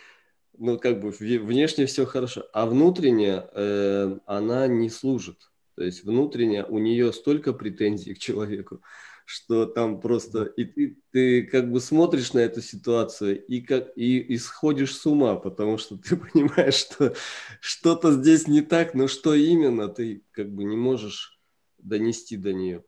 ну, 0.58 0.79
как 0.79 0.99
бы 0.99 1.12
внешне 1.12 1.86
все 1.86 2.08
хорошо, 2.08 2.45
а 2.51 2.65
внутренне 2.65 3.43
э, 3.53 4.17
она 4.25 4.67
не 4.67 4.89
служит. 4.89 5.52
То 5.75 5.83
есть 5.83 6.03
внутренне 6.03 6.63
у 6.65 6.77
нее 6.77 7.12
столько 7.13 7.53
претензий 7.53 8.13
к 8.13 8.19
человеку, 8.19 8.81
что 9.25 9.65
там 9.65 9.99
просто 9.99 10.43
и 10.43 10.65
ты, 10.65 10.97
ты 11.12 11.43
как 11.43 11.71
бы 11.71 11.79
смотришь 11.79 12.33
на 12.33 12.39
эту 12.39 12.62
ситуацию 12.62 13.43
и 13.45 13.62
как 13.62 13.91
и 13.95 14.36
исходишь 14.36 14.95
с 14.95 15.05
ума, 15.05 15.36
потому 15.36 15.77
что 15.77 15.97
ты 15.97 16.15
понимаешь, 16.33 16.75
что 16.75 17.15
что-то 17.59 18.12
здесь 18.12 18.47
не 18.47 18.62
так, 18.62 18.93
но 18.93 19.07
что 19.07 19.33
именно 19.33 19.88
ты 19.88 20.23
как 20.31 20.53
бы 20.53 20.63
не 20.63 20.75
можешь 20.75 21.39
донести 21.77 22.38
до 22.38 22.53
нее. 22.53 22.83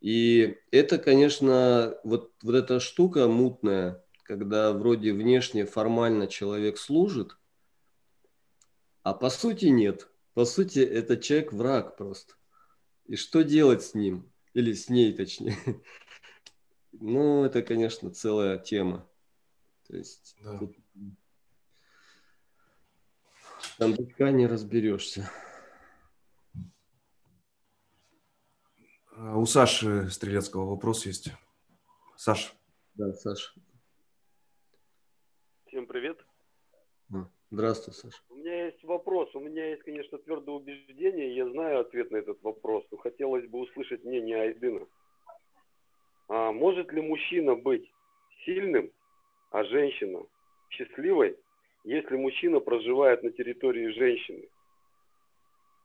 И 0.00 0.56
это, 0.70 0.98
конечно, 0.98 1.96
вот, 2.04 2.32
вот 2.42 2.54
эта 2.54 2.78
штука 2.78 3.26
мутная, 3.26 4.04
когда 4.22 4.72
вроде 4.72 5.12
внешне 5.12 5.66
формально 5.66 6.28
человек 6.28 6.78
служит, 6.78 7.36
а 9.02 9.14
по 9.14 9.30
сути 9.30 9.66
нет. 9.66 10.08
По 10.38 10.44
сути, 10.44 10.78
этот 10.78 11.24
человек 11.24 11.52
враг 11.52 11.96
просто. 11.96 12.34
И 13.06 13.16
что 13.16 13.42
делать 13.42 13.82
с 13.82 13.94
ним? 13.94 14.32
Или 14.54 14.72
с 14.72 14.88
ней, 14.88 15.12
точнее. 15.12 15.58
Ну, 16.92 17.44
это, 17.44 17.62
конечно, 17.62 18.10
целая 18.12 18.56
тема. 18.56 19.04
То 19.88 19.96
есть 19.96 20.36
да. 20.40 20.58
тут 20.58 20.76
там 23.78 23.94
бычка 23.94 24.30
не 24.30 24.46
разберешься. 24.46 25.28
А 29.16 29.36
у 29.36 29.44
Саши 29.44 30.08
Стрелецкого 30.08 30.70
вопрос 30.70 31.04
есть. 31.04 31.32
Саш. 32.16 32.54
Да, 32.94 33.12
Саш. 33.12 33.56
Всем 35.66 35.86
привет. 35.86 36.27
Здравствуй, 37.50 37.94
Саша. 37.94 38.18
У 38.28 38.34
меня 38.34 38.66
есть 38.66 38.84
вопрос. 38.84 39.34
У 39.34 39.40
меня 39.40 39.70
есть, 39.70 39.82
конечно, 39.82 40.18
твердое 40.18 40.54
убеждение. 40.54 41.34
Я 41.34 41.48
знаю 41.48 41.80
ответ 41.80 42.10
на 42.10 42.18
этот 42.18 42.42
вопрос, 42.42 42.84
но 42.90 42.98
хотелось 42.98 43.48
бы 43.48 43.60
услышать 43.60 44.04
мнение 44.04 44.36
Айдына. 44.36 44.86
А 46.28 46.52
может 46.52 46.92
ли 46.92 47.00
мужчина 47.00 47.54
быть 47.54 47.90
сильным, 48.44 48.90
а 49.50 49.64
женщина 49.64 50.20
счастливой, 50.68 51.38
если 51.84 52.16
мужчина 52.16 52.60
проживает 52.60 53.22
на 53.22 53.30
территории 53.30 53.92
женщины? 53.92 54.46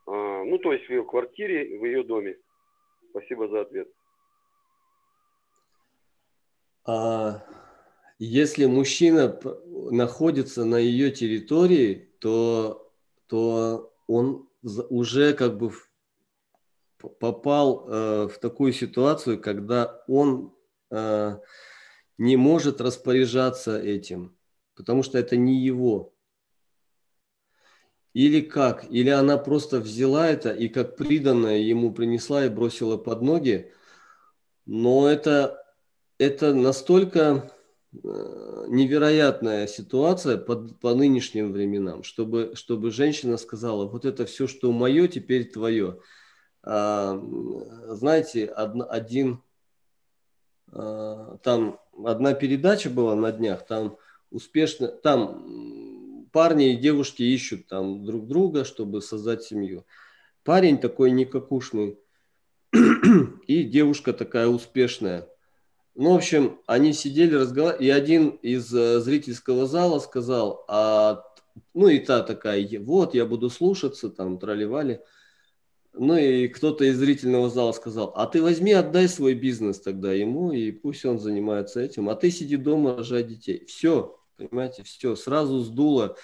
А, 0.06 0.44
ну, 0.44 0.58
то 0.58 0.74
есть 0.74 0.86
в 0.86 0.90
ее 0.90 1.06
квартире, 1.06 1.80
в 1.80 1.86
ее 1.86 2.04
доме. 2.04 2.38
Спасибо 3.12 3.48
за 3.48 3.62
ответ. 3.62 3.88
А, 6.86 7.42
если 8.20 8.66
мужчина 8.66 9.30
находится 9.92 10.66
на 10.66 10.78
ее 10.78 11.12
территории, 11.12 12.10
то 12.20 12.84
то 13.28 13.92
он 14.08 14.48
уже 14.90 15.34
как 15.34 15.58
бы 15.58 15.72
попал 17.20 17.88
э, 17.88 18.28
в 18.28 18.38
такую 18.40 18.74
ситуацию, 18.74 19.42
когда 19.42 20.04
он 20.08 20.54
э, 20.92 21.38
не 22.18 22.38
может 22.38 22.80
распоряжаться 22.80 23.80
этим, 23.80 24.38
потому 24.76 25.04
что 25.04 25.18
это 25.18 25.36
не 25.36 25.60
его. 25.60 26.14
Или 28.14 28.42
как? 28.42 28.86
Или 28.92 29.10
она 29.10 29.38
просто 29.38 29.80
взяла 29.80 30.28
это 30.28 30.52
и 30.52 30.70
как 30.70 30.96
приданное 30.96 31.58
ему 31.58 31.92
принесла 31.92 32.46
и 32.46 32.50
бросила 32.50 32.98
под 32.98 33.24
ноги. 33.24 33.72
Но 34.68 35.10
это, 35.10 35.66
это 36.20 36.54
настолько 36.54 37.52
невероятная 37.94 39.68
ситуация 39.68 40.38
по, 40.38 40.56
по 40.56 40.96
нынешним 40.96 41.52
временам, 41.52 42.04
чтобы, 42.04 42.54
чтобы 42.56 42.92
женщина 42.92 43.38
сказала, 43.38 43.88
вот 43.88 44.06
это 44.06 44.26
все, 44.26 44.48
что 44.48 44.72
мое, 44.72 45.08
теперь 45.08 45.52
твое. 45.52 46.00
А, 46.64 47.20
знаете, 47.90 48.52
од, 48.52 48.90
один, 48.90 49.44
а, 50.72 51.38
там 51.44 51.80
одна 52.04 52.34
передача 52.34 52.90
была 52.90 53.16
на 53.16 53.32
днях, 53.32 53.66
там 53.68 53.98
успешно, 54.32 54.88
там 54.88 56.28
парни 56.32 56.74
и 56.74 56.78
девушки 56.78 57.22
ищут 57.22 57.68
там 57.68 58.04
друг 58.06 58.28
друга, 58.28 58.66
чтобы 58.66 59.02
создать 59.02 59.44
семью. 59.44 59.86
Парень 60.44 60.80
такой 60.80 61.12
никакушный 61.12 62.00
и 63.48 63.64
девушка 63.64 64.14
такая 64.14 64.48
успешная. 64.48 65.28
Ну, 65.96 66.14
в 66.14 66.16
общем, 66.16 66.60
они 66.66 66.92
сидели, 66.94 67.36
разговаривали, 67.36 67.86
и 67.86 67.90
один 67.90 68.30
из 68.30 68.74
э, 68.74 69.00
зрительского 69.00 69.68
зала 69.68 70.00
сказал, 70.00 70.66
а, 70.68 71.24
ну 71.76 71.88
и 71.88 72.00
та 72.00 72.24
такая, 72.24 72.68
вот, 72.80 73.14
я 73.14 73.26
буду 73.26 73.52
слушаться, 73.52 74.10
там, 74.10 74.40
тролливали. 74.40 75.02
Ну 75.94 76.18
и 76.18 76.48
кто-то 76.48 76.86
из 76.86 76.98
зрительного 76.98 77.52
зала 77.52 77.72
сказал, 77.74 78.12
а 78.16 78.26
ты 78.26 78.42
возьми, 78.42 78.72
отдай 78.72 79.08
свой 79.08 79.36
бизнес 79.36 79.80
тогда 79.80 80.12
ему, 80.12 80.52
и 80.52 80.72
пусть 80.72 81.06
он 81.06 81.20
занимается 81.20 81.80
этим, 81.80 82.10
а 82.10 82.16
ты 82.16 82.32
сиди 82.32 82.58
дома, 82.58 82.98
рожай 82.98 83.24
детей. 83.24 83.64
Все, 83.66 84.20
понимаете, 84.38 84.82
все, 84.82 85.16
сразу 85.16 85.60
сдуло 85.60 86.18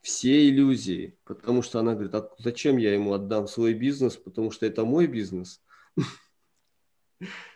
все 0.00 0.48
иллюзии, 0.48 1.18
потому 1.24 1.60
что 1.62 1.80
она 1.80 1.92
говорит, 1.92 2.14
а 2.14 2.30
зачем 2.38 2.78
я 2.78 2.94
ему 2.94 3.12
отдам 3.12 3.46
свой 3.48 3.74
бизнес, 3.74 4.16
потому 4.16 4.50
что 4.50 4.64
это 4.64 4.84
мой 4.84 5.06
бизнес. 5.06 5.60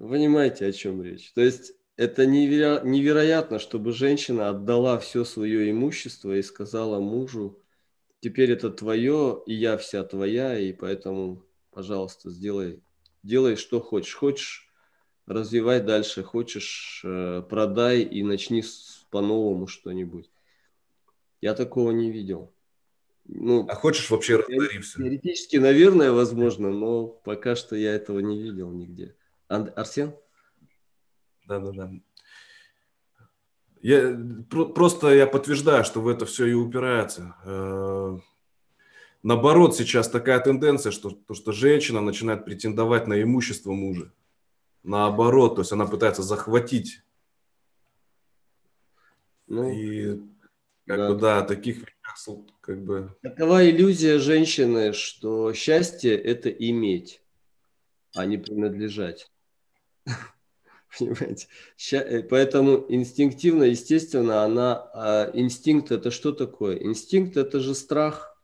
Понимаете, 0.00 0.64
о 0.64 0.72
чем 0.72 1.02
речь? 1.02 1.30
То 1.34 1.42
есть 1.42 1.74
это 1.96 2.24
неверо... 2.24 2.80
невероятно, 2.82 3.58
чтобы 3.58 3.92
женщина 3.92 4.48
отдала 4.48 4.98
все 4.98 5.26
свое 5.26 5.70
имущество 5.70 6.34
и 6.34 6.42
сказала 6.42 7.00
мужу, 7.00 7.60
теперь 8.20 8.50
это 8.50 8.70
твое, 8.70 9.42
и 9.44 9.52
я 9.52 9.76
вся 9.76 10.02
твоя, 10.04 10.58
и 10.58 10.72
поэтому, 10.72 11.44
пожалуйста, 11.70 12.30
сделай, 12.30 12.80
делай, 13.22 13.56
что 13.56 13.78
хочешь. 13.78 14.14
Хочешь, 14.14 14.72
развивай 15.26 15.82
дальше, 15.82 16.22
хочешь, 16.22 17.02
э, 17.04 17.42
продай 17.46 18.00
и 18.00 18.22
начни 18.22 18.64
по-новому 19.10 19.66
что-нибудь. 19.66 20.30
Я 21.42 21.52
такого 21.52 21.90
не 21.90 22.10
видел. 22.10 22.54
Ну, 23.26 23.66
а 23.68 23.74
хочешь 23.74 24.08
вообще 24.08 24.36
разори 24.36 24.78
все? 24.78 24.96
Теоретически, 24.96 25.58
наверное, 25.58 26.10
возможно, 26.10 26.70
но 26.70 27.06
пока 27.06 27.54
что 27.54 27.76
я 27.76 27.94
этого 27.94 28.20
не 28.20 28.42
видел 28.42 28.72
нигде. 28.72 29.14
Арсен? 29.50 30.14
Да-да-да. 31.46 31.90
Я, 33.82 34.16
просто 34.50 35.14
я 35.14 35.26
подтверждаю, 35.26 35.84
что 35.84 36.00
в 36.00 36.08
это 36.08 36.26
все 36.26 36.46
и 36.46 36.52
упирается. 36.52 37.34
Э, 37.44 38.18
наоборот, 39.22 39.74
сейчас 39.74 40.08
такая 40.08 40.38
тенденция, 40.40 40.92
что, 40.92 41.10
то, 41.10 41.34
что 41.34 41.52
женщина 41.52 42.00
начинает 42.00 42.44
претендовать 42.44 43.06
на 43.06 43.20
имущество 43.22 43.72
мужа. 43.72 44.12
Наоборот, 44.82 45.56
то 45.56 45.62
есть 45.62 45.72
она 45.72 45.86
пытается 45.86 46.22
захватить. 46.22 47.02
Ну, 49.46 49.68
и 49.68 50.20
как 50.86 50.98
да. 50.98 51.08
бы, 51.08 51.14
да, 51.18 51.42
таких 51.42 51.84
как 52.60 52.84
бы... 52.84 53.16
Такова 53.22 53.68
иллюзия 53.68 54.18
женщины, 54.18 54.92
что 54.92 55.52
счастье– 55.54 56.16
это 56.18 56.50
иметь, 56.50 57.22
а 58.14 58.26
не 58.26 58.36
принадлежать. 58.36 59.30
Понимаете? 60.98 61.46
Э, 61.92 62.22
поэтому 62.22 62.84
инстинктивно, 62.88 63.64
естественно, 63.64 64.42
она... 64.42 64.90
А 64.92 65.30
инстинкт– 65.34 65.90
это 65.92 66.10
что 66.10 66.32
такое? 66.32 66.76
Инстинкт– 66.78 67.36
это 67.38 67.60
же 67.60 67.74
страх. 67.74 68.36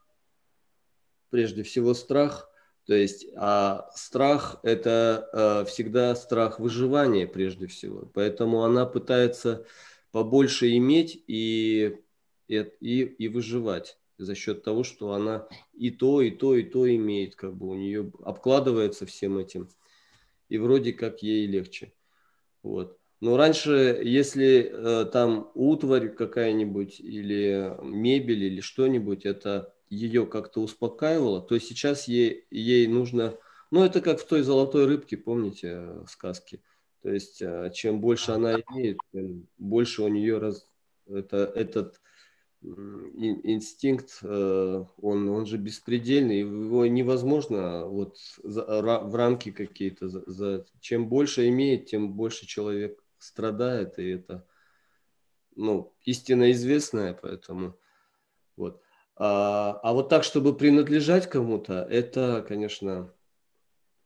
Прежде 1.30 1.62
всего 1.62 1.94
страх. 1.94 2.48
То 2.86 2.94
есть, 2.94 3.26
а 3.36 3.90
страх– 3.96 4.60
это 4.62 5.28
э, 5.32 5.64
всегда 5.68 6.14
страх 6.14 6.60
выживания 6.60 7.26
прежде 7.26 7.66
всего. 7.66 8.08
Поэтому 8.14 8.62
она 8.62 8.86
пытается 8.86 9.66
побольше 10.12 10.74
иметь 10.76 11.22
и, 11.26 11.98
и, 12.46 12.60
и, 12.80 13.28
выживать 13.28 13.98
за 14.18 14.36
счет 14.36 14.62
того, 14.62 14.84
что 14.84 15.12
она 15.12 15.48
и 15.74 15.90
то, 15.90 16.22
и 16.22 16.30
то, 16.30 16.54
и 16.54 16.62
то 16.62 16.88
имеет, 16.94 17.34
как 17.34 17.56
бы 17.56 17.68
у 17.68 17.74
нее 17.74 18.12
обкладывается 18.22 19.04
всем 19.04 19.36
этим, 19.36 19.68
и 20.48 20.58
вроде 20.58 20.92
как 20.92 21.22
ей 21.22 21.46
легче. 21.46 21.92
Вот. 22.62 22.98
Но 23.20 23.36
раньше, 23.36 24.00
если 24.04 24.70
э, 24.70 25.04
там 25.06 25.50
утварь 25.54 26.10
какая-нибудь 26.10 27.00
или 27.00 27.74
мебель 27.82 28.44
или 28.44 28.60
что-нибудь, 28.60 29.24
это 29.24 29.74
ее 29.88 30.26
как-то 30.26 30.60
успокаивало, 30.60 31.40
то 31.40 31.58
сейчас 31.58 32.08
ей, 32.08 32.44
ей 32.50 32.86
нужно, 32.86 33.34
ну 33.70 33.84
это 33.84 34.00
как 34.00 34.20
в 34.20 34.26
той 34.26 34.42
золотой 34.42 34.86
рыбке, 34.86 35.16
помните, 35.16 35.68
э, 35.76 36.04
сказки. 36.08 36.60
То 37.02 37.10
есть 37.10 37.40
э, 37.40 37.70
чем 37.74 38.00
больше 38.00 38.32
она 38.32 38.60
имеет, 38.60 38.98
тем 39.12 39.46
больше 39.58 40.02
у 40.02 40.08
нее 40.08 40.38
раз, 40.38 40.66
это, 41.06 41.50
этот 41.54 42.00
инстинкт, 42.62 44.18
э, 44.22 44.84
он, 45.00 45.28
он 45.28 45.46
же 45.46 45.56
беспредельный, 45.56 46.40
его 46.40 46.86
невозможно 46.86 47.86
вот 47.86 48.18
в 48.42 49.14
рамки 49.14 49.50
какие-то. 49.52 50.08
За, 50.08 50.66
чем 50.80 51.08
больше 51.08 51.48
имеет, 51.48 51.86
тем 51.86 52.12
больше 52.14 52.46
человек 52.46 53.02
страдает, 53.18 53.98
и 53.98 54.08
это 54.10 54.46
ну, 55.54 55.94
истина 56.04 56.52
известная, 56.52 57.14
поэтому 57.14 57.76
вот. 58.56 58.80
А, 59.16 59.80
а 59.82 59.92
вот 59.92 60.08
так, 60.08 60.24
чтобы 60.24 60.54
принадлежать 60.54 61.28
кому-то, 61.28 61.86
это, 61.90 62.44
конечно, 62.46 63.12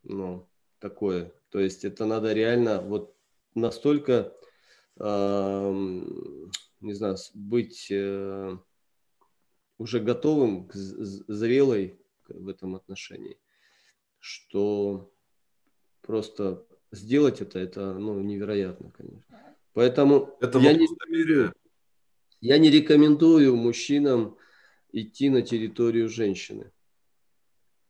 ну, 0.04 0.48
такое. 0.78 1.32
То 1.50 1.58
есть 1.58 1.84
это 1.84 2.04
надо 2.06 2.32
реально 2.32 2.80
вот 2.80 3.14
настолько 3.54 4.32
не 6.80 6.94
знаю, 6.94 7.16
быть 7.34 7.88
э, 7.90 8.56
уже 9.78 10.00
готовым, 10.00 10.66
к 10.66 10.74
зрелой 10.74 12.00
в 12.28 12.48
этом 12.48 12.76
отношении, 12.76 13.38
что 14.18 15.12
просто 16.02 16.64
сделать 16.92 17.40
это, 17.40 17.58
это 17.58 17.94
ну, 17.94 18.20
невероятно, 18.20 18.90
конечно. 18.90 19.56
Поэтому 19.72 20.36
это 20.40 20.58
я, 20.58 20.72
не 20.72 20.86
рекомендую, 20.86 21.54
я 22.40 22.58
не 22.58 22.70
рекомендую 22.70 23.56
мужчинам 23.56 24.36
идти 24.92 25.30
на 25.30 25.42
территорию 25.42 26.08
женщины. 26.08 26.72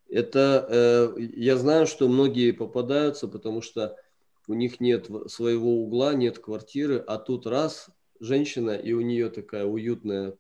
Это 0.09 0.67
э, 1.17 1.21
я 1.37 1.57
знаю, 1.57 1.87
что 1.87 2.09
многие 2.09 2.51
попадаются, 2.51 3.29
потому 3.29 3.63
что 3.63 3.97
у 4.49 4.55
них 4.55 4.81
нет 4.81 5.09
своего 5.29 5.83
угла, 5.83 6.15
нет 6.15 6.39
квартиры, 6.39 6.99
а 6.99 7.17
тут 7.19 7.47
раз 7.47 7.89
женщина, 8.21 8.73
и 8.73 8.93
у 8.93 9.01
нее 9.01 9.31
такая 9.31 9.65
уютная 9.65 10.37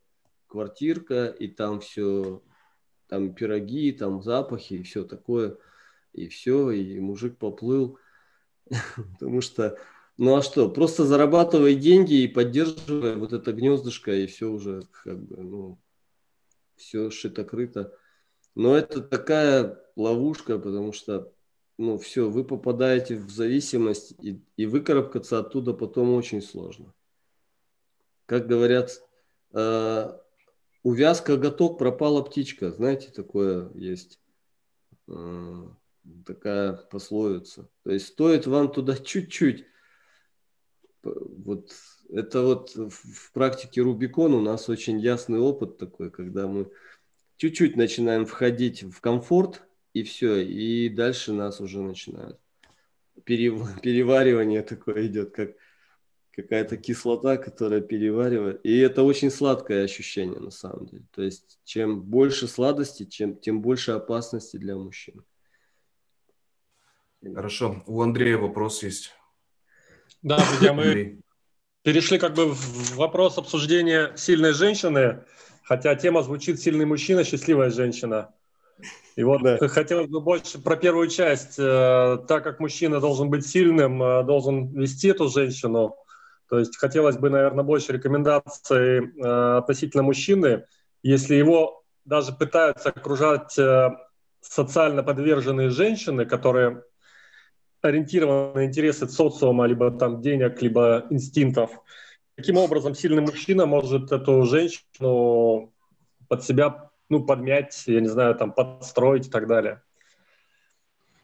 квартирка, 0.46 1.26
и 1.26 1.48
там 1.48 1.80
все, 1.80 2.42
там 3.08 3.34
пироги, 3.34 3.92
там 3.92 4.22
запахи, 4.22 4.74
и 4.74 4.83
все 4.83 5.04
такое, 5.04 5.56
и 6.12 6.28
все, 6.28 6.70
и 6.70 7.00
мужик 7.00 7.38
поплыл, 7.38 7.98
потому 9.14 9.40
что, 9.40 9.78
ну 10.18 10.37
а 10.37 10.42
что, 10.42 10.68
просто 10.70 11.04
зарабатывай 11.04 11.74
деньги 11.74 12.22
и 12.22 12.28
поддерживай 12.28 13.16
вот 13.16 13.33
это 13.33 13.52
гнездышко, 13.52 14.12
и 14.12 14.26
все 14.26 14.50
уже 14.50 14.83
как 15.04 15.18
бы, 15.22 15.42
ну, 15.42 15.81
все 16.76 17.10
шито-крыто. 17.10 17.92
Но 18.54 18.76
это 18.76 19.00
такая 19.00 19.81
ловушка, 19.96 20.58
потому 20.58 20.92
что, 20.92 21.33
ну, 21.78 21.98
все, 21.98 22.28
вы 22.28 22.44
попадаете 22.44 23.16
в 23.16 23.31
зависимость, 23.31 24.14
и, 24.20 24.42
и 24.56 24.66
выкарабкаться 24.66 25.38
оттуда 25.38 25.72
потом 25.72 26.12
очень 26.14 26.42
сложно 26.42 26.92
как 28.31 28.46
говорят, 28.46 29.02
э, 29.54 30.18
увяз 30.85 31.20
коготок, 31.20 31.78
пропала 31.81 32.22
птичка. 32.22 32.70
Знаете, 32.70 33.10
такое 33.10 33.72
есть 33.74 34.20
э, 35.08 35.68
такая 36.24 36.74
пословица. 36.74 37.68
То 37.83 37.90
есть 37.90 38.06
стоит 38.06 38.46
вам 38.46 38.70
туда 38.70 38.96
чуть-чуть, 39.04 39.66
вот 41.02 41.72
это 42.08 42.42
вот 42.42 42.76
в 42.76 43.33
практике 43.33 43.81
Рубикон 43.81 44.35
у 44.35 44.40
нас 44.40 44.68
очень 44.68 45.00
ясный 45.00 45.40
опыт 45.40 45.76
такой, 45.76 46.12
когда 46.12 46.46
мы 46.46 46.70
чуть-чуть 47.37 47.74
начинаем 47.74 48.26
входить 48.26 48.85
в 48.85 49.00
комфорт, 49.00 49.64
и 49.92 50.04
все, 50.04 50.37
и 50.37 50.88
дальше 50.88 51.33
нас 51.33 51.60
уже 51.60 51.81
начинают. 51.81 52.38
Переваривание 53.24 54.62
такое 54.62 55.08
идет, 55.08 55.33
как 55.35 55.56
какая-то 56.33 56.76
кислота, 56.76 57.37
которая 57.37 57.81
переваривает. 57.81 58.60
И 58.64 58.78
это 58.78 59.02
очень 59.02 59.31
сладкое 59.31 59.85
ощущение 59.85 60.38
на 60.38 60.50
самом 60.50 60.87
деле. 60.87 61.04
То 61.12 61.22
есть 61.22 61.58
чем 61.64 62.02
больше 62.02 62.48
сладости, 62.48 63.04
чем, 63.04 63.37
тем 63.37 63.60
больше 63.60 63.92
опасности 63.92 64.56
для 64.56 64.76
мужчин. 64.76 65.24
Хорошо. 67.22 67.83
У 67.87 68.00
Андрея 68.00 68.38
вопрос 68.38 68.83
есть. 68.83 69.12
Да, 70.22 70.38
друзья, 70.50 70.72
мы 70.72 71.20
перешли 71.83 72.18
как 72.18 72.35
бы 72.35 72.54
в 72.54 72.96
вопрос 72.96 73.38
обсуждения 73.38 74.12
сильной 74.16 74.52
женщины, 74.52 75.24
хотя 75.64 75.94
тема 75.96 76.22
звучит 76.22 76.60
«сильный 76.60 76.87
мужчина, 76.87 77.24
счастливая 77.24 77.70
женщина». 77.70 78.33
И 79.16 79.22
вот 79.22 79.42
да. 79.42 79.58
хотелось 79.68 80.08
бы 80.08 80.20
больше 80.20 80.58
про 80.58 80.76
первую 80.76 81.08
часть. 81.08 81.58
Э, 81.58 82.18
так 82.26 82.42
как 82.42 82.60
мужчина 82.60 83.00
должен 83.00 83.28
быть 83.28 83.46
сильным, 83.46 84.02
э, 84.02 84.24
должен 84.24 84.72
вести 84.72 85.08
эту 85.08 85.28
женщину, 85.28 85.96
то 86.51 86.59
есть 86.59 86.77
хотелось 86.77 87.17
бы, 87.17 87.31
наверное, 87.31 87.65
больше 87.65 87.92
рекомендаций 87.92 88.98
э, 88.98 89.57
относительно 89.59 90.03
мужчины, 90.03 90.65
если 91.03 91.37
его 91.37 91.83
даже 92.05 92.33
пытаются 92.33 92.90
окружать 92.90 93.57
социально 94.40 95.03
подверженные 95.03 95.71
женщины, 95.71 96.27
которые 96.27 96.83
ориентированы 97.83 98.55
на 98.55 98.65
интересы 98.67 99.09
социума, 99.09 99.67
либо 99.67 99.90
там 99.90 100.21
денег, 100.21 100.61
либо 100.61 101.07
инстинктов. 101.11 101.71
Таким 102.37 102.57
образом, 102.57 102.94
сильный 102.94 103.23
мужчина 103.23 103.67
может 103.67 104.13
эту 104.13 104.42
женщину 104.44 105.73
под 106.29 106.44
себя 106.44 106.90
ну, 107.09 107.25
подмять, 107.25 107.83
я 107.87 108.01
не 108.01 108.09
знаю, 108.09 108.35
там, 108.35 108.53
подстроить 108.53 109.27
и 109.27 109.31
так 109.31 109.46
далее. 109.46 109.83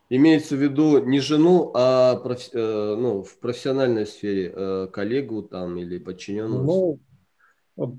Имеется 0.09 0.55
в 0.55 0.63
виду 0.63 1.05
не 1.05 1.19
жену, 1.19 1.73
а 1.75 2.17
проф, 2.17 2.41
э, 2.53 2.97
ну, 2.97 3.23
в 3.23 3.39
профессиональной 3.39 4.07
сфере 4.07 4.53
э, 4.55 4.89
коллегу 4.93 5.43
там 5.43 5.77
или 5.79 5.99
подчиненного? 5.99 6.63
Ну, 6.63 7.01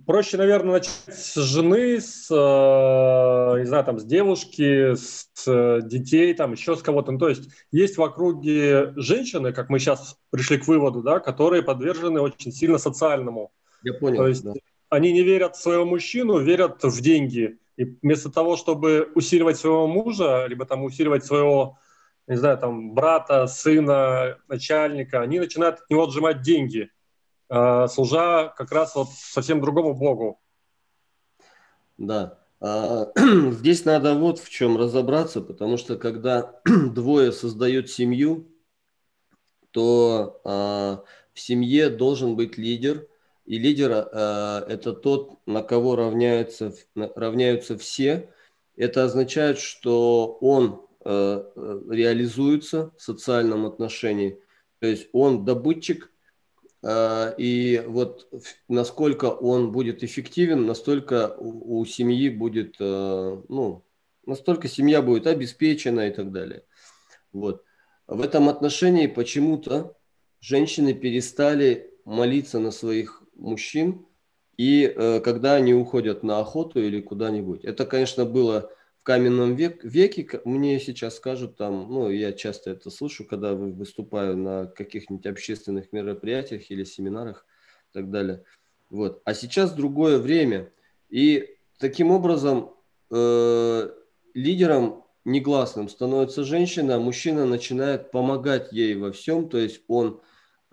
Проще, 0.08 0.38
наверное, 0.38 0.74
начать 0.74 1.04
с 1.08 1.36
жены, 1.36 2.02
с, 2.02 2.32
э, 2.32 3.60
не 3.60 3.66
знаю, 3.66 3.84
там, 3.84 4.00
с 4.00 4.06
девушки, 4.06 4.96
с 4.96 5.82
детей, 5.84 6.34
там, 6.34 6.54
еще 6.54 6.76
с 6.76 6.82
кого-то. 6.82 7.12
Ну, 7.12 7.20
то 7.20 7.30
есть 7.30 7.50
есть 7.72 7.98
в 7.98 8.02
округе 8.02 8.94
женщины, 8.96 9.54
как 9.54 9.70
мы 9.70 9.78
сейчас 9.78 10.18
пришли 10.32 10.58
к 10.58 10.68
выводу, 10.68 11.04
да, 11.04 11.20
которые 11.20 11.62
подвержены 11.62 12.22
очень 12.22 12.52
сильно 12.52 12.80
социальному. 12.80 13.52
Я 13.84 13.94
понял, 13.94 14.18
То 14.18 14.28
есть 14.28 14.44
да. 14.44 14.54
они 14.90 15.12
не 15.12 15.22
верят 15.22 15.56
в 15.56 15.62
своего 15.62 15.86
мужчину, 15.86 16.40
верят 16.40 16.84
в 16.84 17.02
деньги. 17.02 17.60
И 17.76 17.84
вместо 18.02 18.32
того, 18.32 18.58
чтобы 18.58 19.12
усиливать 19.14 19.58
своего 19.58 19.86
мужа, 19.86 20.48
либо 20.48 20.66
там 20.66 20.86
усиливать 20.86 21.24
своего, 21.24 21.78
не 22.28 22.36
знаю, 22.38 22.58
там, 22.58 22.94
брата, 22.94 23.48
сына, 23.48 24.38
начальника, 24.48 25.22
они 25.22 25.40
начинают 25.40 25.80
от 25.80 25.90
него 25.90 26.04
отжимать 26.04 26.42
деньги– 26.42 26.90
Э, 27.50 27.88
служа 27.88 28.54
как 28.58 28.72
раз 28.72 28.96
вот 28.96 29.10
совсем 29.12 29.62
другому 29.62 29.94
Богу. 29.94 30.40
Да. 31.98 32.40
А, 32.60 33.12
здесь 33.52 33.86
надо 33.86 34.16
вот 34.16 34.40
в 34.40 34.50
чем 34.50 34.78
разобраться, 34.78 35.42
потому 35.42 35.78
что 35.78 35.98
когда 35.98 36.60
двое 36.66 37.32
создают 37.32 37.90
семью, 37.90 38.52
то 39.72 40.42
а, 40.44 41.04
в 41.34 41.40
семье 41.40 41.90
должен 41.90 42.36
быть 42.36 42.58
лидер, 42.58 43.08
и 43.46 43.58
лидер 43.58 43.92
а, 43.94 44.66
это 44.68 44.94
тот, 44.94 45.40
на 45.46 45.64
кого 45.64 45.96
равняются, 45.96 46.74
равняются 46.96 47.78
все. 47.78 48.30
Это 48.76 49.06
означает, 49.06 49.58
что 49.58 50.38
он 50.42 50.87
реализуется 51.08 52.92
в 52.98 53.02
социальном 53.02 53.66
отношении, 53.66 54.40
то 54.80 54.88
есть 54.88 55.08
он 55.14 55.46
добытчик, 55.46 56.12
Э, 56.84 57.34
и 57.38 57.84
вот 57.86 58.28
насколько 58.68 59.26
он 59.26 59.72
будет 59.72 60.04
эффективен, 60.04 60.66
настолько 60.66 61.36
у, 61.38 61.84
семьи 61.86 62.30
будет, 62.30 62.76
э, 62.80 63.42
ну, 63.50 63.86
настолько 64.26 64.68
семья 64.68 65.02
будет 65.02 65.28
обеспечена 65.28 66.08
и 66.08 66.14
так 66.14 66.32
далее. 66.32 66.64
Вот. 67.32 67.64
В 68.08 68.22
этом 68.22 68.48
отношении 68.50 69.08
почему-то 69.08 69.98
женщины 70.40 70.94
перестали 70.94 71.92
молиться 72.06 72.60
на 72.60 72.72
своих 72.72 73.24
мужчин, 73.36 74.06
и 74.56 74.86
э, 74.86 75.20
когда 75.20 75.56
они 75.56 75.74
уходят 75.74 76.24
на 76.24 76.40
охоту 76.40 76.80
или 76.82 77.02
куда-нибудь. 77.02 77.66
Это, 77.66 77.86
конечно, 77.86 78.26
было 78.26 78.72
каменном 79.08 79.56
век, 79.56 79.86
веке 79.86 80.42
мне 80.44 80.82
сейчас 80.82 81.16
скажут 81.16 81.56
там, 81.56 81.88
ну, 81.90 82.10
я 82.10 82.34
часто 82.34 82.72
это 82.72 82.90
слышу, 82.90 83.24
когда 83.24 83.54
выступаю 83.54 84.36
на 84.36 84.66
каких-нибудь 84.66 85.26
общественных 85.26 85.94
мероприятиях 85.94 86.70
или 86.70 86.84
семинарах 86.84 87.46
и 87.90 87.94
так 87.94 88.12
далее. 88.12 88.44
Вот. 88.90 89.22
А 89.24 89.34
сейчас 89.34 89.72
другое 89.72 90.18
время. 90.20 90.74
И 91.08 91.56
таким 91.80 92.12
образом 92.12 92.74
э, 93.10 93.90
лидером 94.34 95.06
негласным 95.24 95.88
становится 95.88 96.44
женщина, 96.44 96.96
а 96.96 97.00
мужчина 97.00 97.46
начинает 97.46 98.12
помогать 98.12 98.74
ей 98.74 98.96
во 98.96 99.14
всем, 99.14 99.48
то 99.48 99.58
есть 99.58 99.84
он 99.88 100.20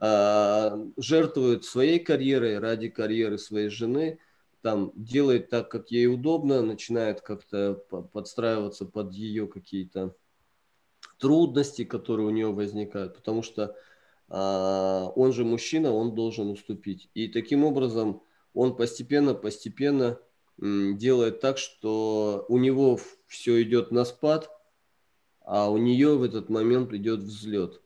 э, 0.01 0.87
жертвует 0.97 1.65
своей 1.65 2.01
карьерой 2.01 2.59
ради 2.59 2.89
карьеры 2.89 3.39
своей 3.39 3.69
жены– 3.69 4.19
там 4.65 4.93
делает 4.95 5.51
так, 5.51 5.71
как 5.71 5.91
ей 5.91 6.07
удобно, 6.07 6.63
начинает 6.63 7.21
как-то 7.21 7.75
подстраиваться 8.15 8.87
под 8.87 9.13
ее 9.13 9.47
какие-то 9.47 10.17
трудности, 11.19 11.85
которые 11.85 12.27
у 12.27 12.31
нее 12.31 12.51
возникают, 12.51 13.15
потому 13.15 13.43
что 13.43 13.77
а, 14.31 15.13
он 15.17 15.35
же 15.35 15.45
мужчина, 15.45 15.93
он 15.93 16.15
должен 16.15 16.49
уступить. 16.49 17.11
И 17.13 17.29
таким 17.29 17.63
образом 17.63 18.23
он 18.55 18.75
постепенно-постепенно 18.75 20.19
делает 20.57 21.41
так, 21.41 21.59
что 21.59 22.47
у 22.49 22.57
него 22.57 22.99
все 23.27 23.63
идет 23.63 23.91
на 23.91 24.07
спад, 24.07 24.49
а 25.43 25.71
у 25.71 25.77
нее 25.77 26.17
в 26.17 26.23
этот 26.23 26.49
момент 26.49 26.91
идет 26.95 27.21
взлет. 27.21 27.83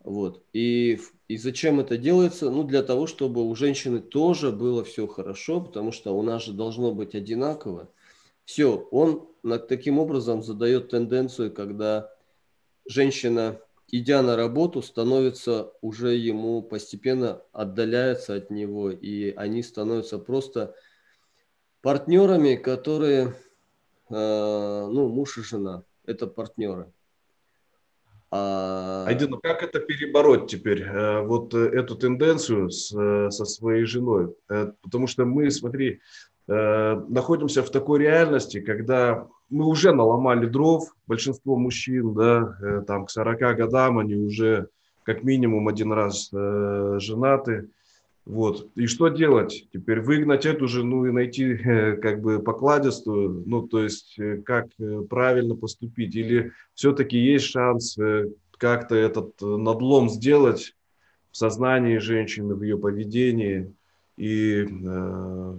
Вот. 0.00 0.44
И, 0.52 1.00
и 1.26 1.38
зачем 1.38 1.80
это 1.80 1.96
делается? 1.96 2.50
Ну, 2.50 2.64
для 2.64 2.82
того, 2.82 3.06
чтобы 3.06 3.48
у 3.48 3.54
женщины 3.54 4.00
тоже 4.00 4.50
было 4.52 4.84
все 4.84 5.06
хорошо, 5.06 5.60
потому 5.60 5.90
что 5.90 6.12
у 6.12 6.22
нас 6.22 6.44
же 6.44 6.52
должно 6.52 6.92
быть 6.92 7.14
одинаково. 7.14 7.88
Все, 8.44 8.86
он 8.90 9.26
таким 9.68 9.98
образом 9.98 10.42
задает 10.42 10.90
тенденцию, 10.90 11.50
когда 11.52 12.12
женщина, 12.86 13.58
идя 13.88 14.20
на 14.22 14.36
работу, 14.36 14.82
становится 14.82 15.72
уже 15.80 16.14
ему 16.14 16.62
постепенно 16.62 17.42
отдаляется 17.52 18.34
от 18.34 18.50
него, 18.50 18.90
и 18.90 19.30
они 19.30 19.62
становятся 19.62 20.18
просто 20.18 20.74
партнерами, 21.80 22.56
которые, 22.56 23.34
э, 24.10 24.86
ну, 24.90 25.08
муж 25.08 25.38
и 25.38 25.42
жена, 25.42 25.84
это 26.04 26.26
партнеры. 26.26 26.92
А... 28.36 29.04
Айдин, 29.06 29.30
ну 29.30 29.38
как 29.40 29.62
это 29.62 29.78
перебороть 29.78 30.48
теперь, 30.48 30.82
э, 30.82 31.20
вот 31.20 31.54
э, 31.54 31.68
эту 31.68 31.94
тенденцию 31.94 32.68
с, 32.68 32.92
э, 32.92 33.30
со 33.30 33.44
своей 33.44 33.84
женой? 33.84 34.34
Потому 34.82 35.06
что 35.06 35.24
мы, 35.24 35.50
смотри, 35.52 36.00
находимся 36.46 37.62
в 37.62 37.70
такой 37.70 38.00
реальности, 38.00 38.60
когда 38.60 39.28
мы 39.48 39.66
уже 39.66 39.94
наломали 39.94 40.44
дров, 40.46 40.94
большинство 41.06 41.56
мужчин, 41.56 42.12
да, 42.12 42.82
там 42.86 43.06
к 43.06 43.10
40 43.10 43.56
годам 43.56 43.98
они 43.98 44.16
уже 44.16 44.68
как 45.04 45.22
минимум 45.22 45.68
один 45.68 45.90
раз 45.92 46.28
женаты, 46.30 47.70
вот. 48.26 48.70
И 48.74 48.86
что 48.86 49.08
делать? 49.08 49.68
Теперь 49.72 50.00
выгнать 50.00 50.46
эту 50.46 50.66
жену 50.66 51.04
и 51.04 51.12
найти 51.12 51.56
как 51.56 52.22
бы 52.22 52.42
покладистую, 52.42 53.44
ну, 53.46 53.66
то 53.66 53.82
есть 53.82 54.18
э, 54.18 54.38
как 54.38 54.68
э, 54.78 55.02
правильно 55.08 55.54
поступить? 55.54 56.16
Или 56.16 56.52
все-таки 56.74 57.18
есть 57.18 57.46
шанс 57.46 57.98
э, 57.98 58.30
как-то 58.56 58.94
этот 58.94 59.40
надлом 59.42 60.08
сделать 60.08 60.74
в 61.30 61.36
сознании 61.36 61.98
женщины, 61.98 62.54
в 62.54 62.62
ее 62.62 62.78
поведении 62.78 63.74
и 64.16 64.64
э, 64.64 65.56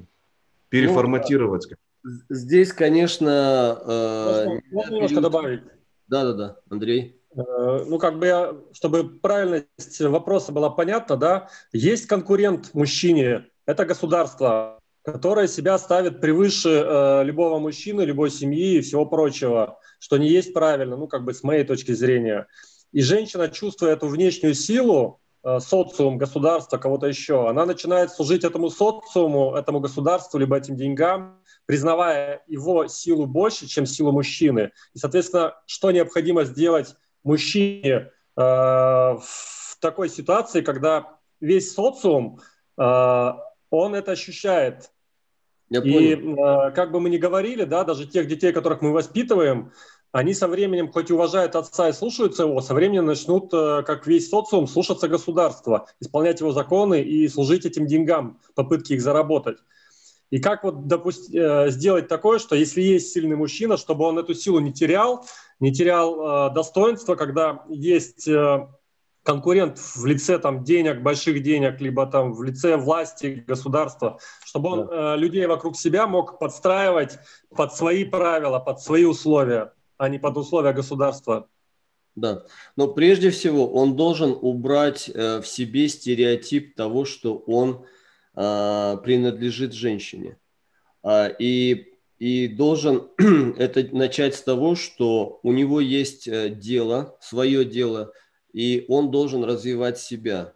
переформатировать? 0.69 1.67
Ну, 2.03 2.11
здесь, 2.29 2.73
конечно... 2.73 3.79
Э, 3.85 4.59
можно 4.71 4.95
немножко 4.95 5.21
добавить? 5.21 5.61
Да-да-да, 6.07 6.57
Андрей. 6.69 7.19
Э, 7.35 7.83
ну, 7.85 7.99
как 7.99 8.19
бы, 8.19 8.27
я, 8.27 8.55
чтобы 8.71 9.19
правильность 9.19 9.99
вопроса 10.01 10.51
была 10.51 10.69
понятна, 10.69 11.17
да, 11.17 11.49
есть 11.73 12.07
конкурент 12.07 12.73
мужчине, 12.73 13.47
это 13.65 13.85
государство, 13.85 14.79
которое 15.03 15.47
себя 15.47 15.77
ставит 15.77 16.21
превыше 16.21 16.69
э, 16.69 17.23
любого 17.23 17.59
мужчины, 17.59 18.01
любой 18.03 18.31
семьи 18.31 18.77
и 18.77 18.81
всего 18.81 19.05
прочего, 19.05 19.79
что 19.99 20.17
не 20.17 20.29
есть 20.29 20.53
правильно, 20.53 20.95
ну, 20.95 21.07
как 21.07 21.25
бы 21.25 21.33
с 21.33 21.43
моей 21.43 21.65
точки 21.65 21.91
зрения. 21.91 22.47
И 22.91 23.01
женщина, 23.01 23.49
чувствуя 23.49 23.93
эту 23.93 24.07
внешнюю 24.07 24.53
силу, 24.53 25.19
э, 25.43 25.59
социум, 25.59 26.17
государство, 26.17 26.77
кого-то 26.77 27.07
еще, 27.07 27.49
она 27.49 27.65
начинает 27.65 28.11
служить 28.11 28.45
этому 28.45 28.69
социуму, 28.69 29.55
этому 29.55 29.81
государству, 29.81 30.39
либо 30.39 30.57
этим 30.57 30.77
деньгам, 30.77 31.41
признавая 31.65 32.43
его 32.47 32.87
силу 32.87 33.25
больше, 33.25 33.67
чем 33.67 33.85
силу 33.85 34.13
мужчины. 34.13 34.71
И, 34.93 34.99
соответственно, 34.99 35.55
что 35.65 35.91
необходимо 35.91 36.45
сделать 36.45 36.95
мужчине 37.25 37.91
э, 37.91 38.09
в 38.37 39.77
такой 39.79 40.09
ситуации, 40.09 40.61
когда 40.61 41.17
весь 41.41 41.73
социум, 41.73 42.39
э, 42.77 43.31
он 43.69 43.95
это 43.95 44.11
ощущает. 44.11 44.91
Я 45.69 45.81
и 45.81 46.15
э, 46.15 46.71
как 46.71 46.91
бы 46.91 47.01
мы 47.01 47.09
ни 47.09 47.17
говорили, 47.17 47.65
да, 47.65 47.83
даже 47.83 48.05
тех 48.05 48.27
детей, 48.27 48.53
которых 48.53 48.81
мы 48.81 48.93
воспитываем, 48.93 49.73
они 50.11 50.33
со 50.33 50.47
временем, 50.47 50.91
хоть 50.93 51.09
и 51.09 51.13
уважают 51.13 51.57
отца 51.57 51.89
и 51.89 51.93
слушаются 51.93 52.43
его, 52.43 52.61
со 52.61 52.73
временем 52.73 53.05
начнут, 53.05 53.51
как 53.51 54.07
весь 54.07 54.29
социум, 54.29 54.65
слушаться 54.65 55.09
государства, 55.09 55.87
исполнять 55.99 56.39
его 56.39 56.53
законы 56.53 57.01
и 57.01 57.27
служить 57.27 57.65
этим 57.65 57.85
деньгам, 57.85 58.39
попытки 58.55 58.93
их 58.93 59.01
заработать. 59.01 59.57
И 60.31 60.39
как 60.39 60.63
вот 60.63 60.87
допустим, 60.87 61.39
э, 61.39 61.69
сделать 61.69 62.07
такое, 62.07 62.39
что 62.39 62.55
если 62.55 62.81
есть 62.81 63.13
сильный 63.13 63.35
мужчина, 63.35 63.77
чтобы 63.77 64.05
он 64.05 64.17
эту 64.17 64.33
силу 64.33 64.59
не 64.59 64.73
терял, 64.73 65.25
не 65.59 65.73
терял 65.73 66.49
э, 66.49 66.53
достоинства, 66.53 67.15
когда 67.15 67.63
есть 67.69 68.29
конкурент 69.23 69.79
в 69.79 70.05
лице 70.05 70.37
там 70.37 70.63
денег, 70.63 71.01
больших 71.01 71.41
денег, 71.41 71.81
либо 71.81 72.05
там 72.05 72.33
в 72.33 72.43
лице 72.43 72.77
власти, 72.77 73.43
государства, 73.47 74.19
чтобы 74.45 74.69
он 74.69 74.87
да. 74.87 75.15
людей 75.15 75.47
вокруг 75.47 75.75
себя 75.75 76.05
мог 76.05 76.37
подстраивать 76.37 77.17
под 77.49 77.73
свои 77.73 78.05
правила, 78.05 78.59
под 78.59 78.79
свои 78.81 79.05
условия 79.05 79.71
а 79.97 80.09
не 80.09 80.19
под 80.19 80.37
условия 80.37 80.73
государства. 80.73 81.47
Да, 82.15 82.45
но 82.77 82.87
прежде 82.87 83.29
всего 83.29 83.71
он 83.73 83.95
должен 83.95 84.37
убрать 84.39 85.09
э, 85.13 85.41
в 85.41 85.47
себе 85.47 85.89
стереотип 85.89 86.75
того, 86.75 87.03
что 87.03 87.37
он 87.37 87.85
э, 88.35 88.97
принадлежит 89.03 89.73
женщине. 89.73 90.37
А, 91.03 91.27
и, 91.27 91.93
и 92.19 92.47
должен 92.47 93.09
это 93.57 93.95
начать 93.95 94.35
с 94.35 94.41
того, 94.41 94.75
что 94.75 95.39
у 95.43 95.51
него 95.51 95.79
есть 95.79 96.27
э, 96.27 96.49
дело, 96.49 97.17
свое 97.19 97.65
дело, 97.65 98.13
и 98.53 98.85
он 98.87 99.11
должен 99.11 99.43
развивать 99.43 99.99
себя, 99.99 100.53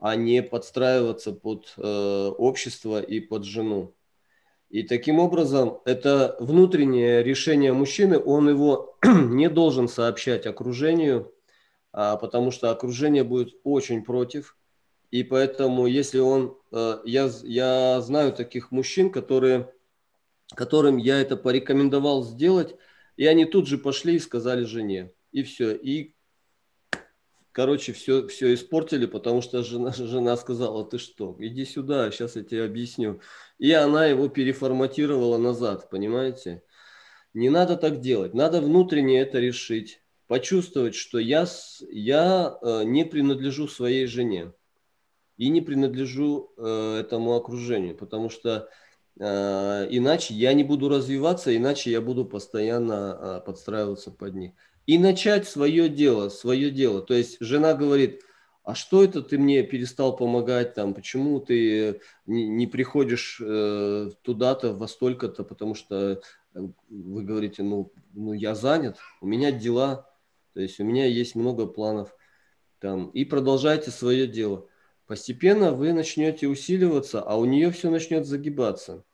а 0.00 0.16
не 0.16 0.42
подстраиваться 0.42 1.32
под 1.32 1.74
э, 1.76 1.82
общество 2.38 3.00
и 3.00 3.20
под 3.20 3.44
жену. 3.44 3.94
И 4.70 4.82
таким 4.82 5.20
образом, 5.20 5.80
это 5.84 6.36
внутреннее 6.40 7.22
решение 7.22 7.72
мужчины, 7.72 8.18
он 8.18 8.48
его 8.48 8.96
не 9.04 9.48
должен 9.48 9.88
сообщать 9.88 10.46
окружению, 10.46 11.32
а, 11.92 12.16
потому 12.16 12.50
что 12.50 12.70
окружение 12.70 13.22
будет 13.22 13.54
очень 13.62 14.02
против. 14.02 14.56
И 15.12 15.22
поэтому, 15.22 15.86
если 15.86 16.18
он, 16.18 16.58
э, 16.72 16.98
я, 17.04 17.30
я 17.44 18.00
знаю 18.00 18.32
таких 18.32 18.72
мужчин, 18.72 19.12
которые, 19.12 19.72
которым 20.54 20.96
я 20.96 21.20
это 21.20 21.36
порекомендовал 21.36 22.24
сделать, 22.24 22.74
и 23.16 23.26
они 23.26 23.44
тут 23.44 23.66
же 23.66 23.78
пошли 23.78 24.16
и 24.16 24.20
сказали 24.20 24.64
жене. 24.64 25.12
И 25.32 25.42
все. 25.42 25.74
И 25.74 26.14
короче, 27.54 27.92
все, 27.92 28.26
все 28.26 28.52
испортили, 28.52 29.06
потому 29.06 29.40
что 29.40 29.62
жена, 29.62 29.92
жена 29.92 30.36
сказала, 30.36 30.84
ты 30.84 30.98
что, 30.98 31.36
иди 31.38 31.64
сюда, 31.64 32.10
сейчас 32.10 32.36
я 32.36 32.42
тебе 32.42 32.64
объясню. 32.64 33.20
И 33.58 33.72
она 33.72 34.06
его 34.06 34.28
переформатировала 34.28 35.38
назад, 35.38 35.88
понимаете? 35.88 36.62
Не 37.32 37.50
надо 37.50 37.76
так 37.76 38.00
делать, 38.00 38.34
надо 38.34 38.60
внутренне 38.60 39.20
это 39.20 39.38
решить, 39.38 40.02
почувствовать, 40.26 40.94
что 40.94 41.18
я, 41.18 41.46
я 41.90 42.58
э, 42.60 42.82
не 42.84 43.04
принадлежу 43.04 43.68
своей 43.68 44.06
жене 44.06 44.52
и 45.36 45.48
не 45.48 45.60
принадлежу 45.60 46.52
э, 46.56 47.00
этому 47.00 47.34
окружению, 47.34 47.96
потому 47.96 48.30
что 48.30 48.68
иначе 49.16 50.34
я 50.34 50.54
не 50.54 50.64
буду 50.64 50.88
развиваться, 50.88 51.56
иначе 51.56 51.90
я 51.90 52.00
буду 52.00 52.24
постоянно 52.24 53.18
э, 53.20 53.46
подстраиваться 53.46 54.10
под 54.10 54.34
них 54.34 54.52
и 54.86 54.98
начать 54.98 55.48
свое 55.48 55.88
дело, 55.88 56.28
свое 56.28 56.70
дело. 56.70 57.00
То 57.00 57.14
есть 57.14 57.38
жена 57.40 57.74
говорит, 57.74 58.22
а 58.62 58.74
что 58.74 59.04
это 59.04 59.22
ты 59.22 59.38
мне 59.38 59.62
перестал 59.62 60.16
помогать 60.16 60.74
там, 60.74 60.94
почему 60.94 61.40
ты 61.40 62.00
не, 62.26 62.46
не 62.46 62.66
приходишь 62.66 63.40
э, 63.44 64.10
туда-то 64.22 64.74
во 64.74 64.88
столько-то, 64.88 65.44
потому 65.44 65.74
что 65.74 66.22
э, 66.54 66.60
вы 66.88 67.22
говорите, 67.22 67.62
ну, 67.62 67.92
ну 68.12 68.32
я 68.32 68.54
занят, 68.54 68.98
у 69.20 69.26
меня 69.26 69.52
дела, 69.52 70.10
то 70.54 70.60
есть 70.60 70.80
у 70.80 70.84
меня 70.84 71.06
есть 71.06 71.34
много 71.34 71.66
планов 71.66 72.14
там, 72.78 73.08
и 73.10 73.24
продолжайте 73.24 73.90
свое 73.90 74.26
дело. 74.26 74.66
Постепенно 75.06 75.72
вы 75.72 75.92
начнете 75.92 76.48
усиливаться, 76.48 77.20
а 77.20 77.36
у 77.36 77.44
нее 77.44 77.70
все 77.70 77.90
начнет 77.90 78.26
загибаться. 78.26 79.04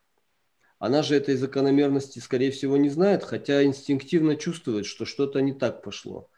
Она 0.78 1.03
же 1.03 1.14
этой 1.14 1.34
закономерности, 1.34 2.20
скорее 2.20 2.53
всего, 2.53 2.76
не 2.76 2.88
знает, 2.88 3.22
хотя 3.22 3.64
инстинктивно 3.64 4.36
чувствует, 4.36 4.86
что 4.86 5.05
что-то 5.05 5.41
не 5.41 5.53
так 5.53 5.82
пошло. 5.82 6.30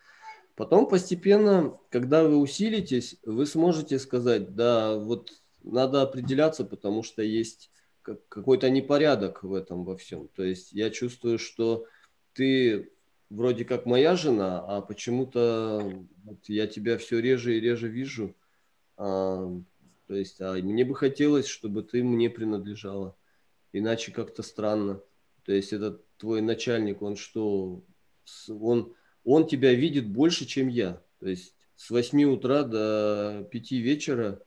Потом 0.57 0.88
постепенно, 0.88 1.78
когда 1.90 2.24
вы 2.24 2.36
усилитесь, 2.36 3.16
вы 3.24 3.46
сможете 3.46 3.98
сказать, 3.98 4.55
да, 4.55 4.96
вот 4.96 5.32
надо 5.62 6.03
определяться, 6.03 6.64
потому 6.64 7.03
что 7.03 7.22
есть 7.22 7.70
какой-то 8.03 8.68
непорядок 8.68 9.42
в 9.42 9.55
этом 9.55 9.84
во 9.84 9.96
всем. 9.96 10.28
То 10.28 10.42
есть 10.42 10.72
я 10.72 10.90
чувствую, 10.90 11.38
что 11.38 11.86
ты 12.32 12.90
вроде 13.30 13.64
как 13.64 13.86
моя 13.86 14.16
жена, 14.16 14.61
а 14.66 14.80
почему-то 14.80 16.05
вот 16.24 16.38
я 16.48 16.66
тебя 16.66 16.98
все 16.98 17.20
реже 17.20 17.57
и 17.57 17.61
реже 17.61 17.88
вижу. 17.88 18.34
То 19.03 20.14
есть 20.14 20.40
а 20.40 20.55
мне 20.55 20.84
бы 20.84 20.94
хотелось, 20.94 21.46
чтобы 21.46 21.82
ты 21.82 22.03
мне 22.03 22.30
принадлежала 22.30 23.16
иначе 23.72 24.12
как-то 24.12 24.42
странно. 24.42 25.00
То 25.44 25.53
есть 25.53 25.72
этот 25.72 26.07
твой 26.18 26.40
начальник, 26.40 27.03
он 27.03 27.16
что, 27.16 27.82
он, 28.48 28.94
он 29.24 29.46
тебя 29.46 29.74
видит 29.74 30.09
больше, 30.09 30.46
чем 30.46 30.68
я. 30.68 31.03
То 31.18 31.28
есть 31.28 31.55
с 31.76 31.90
8 31.90 32.24
утра 32.24 32.62
до 32.62 33.48
5 33.50 33.72
вечера 33.72 34.40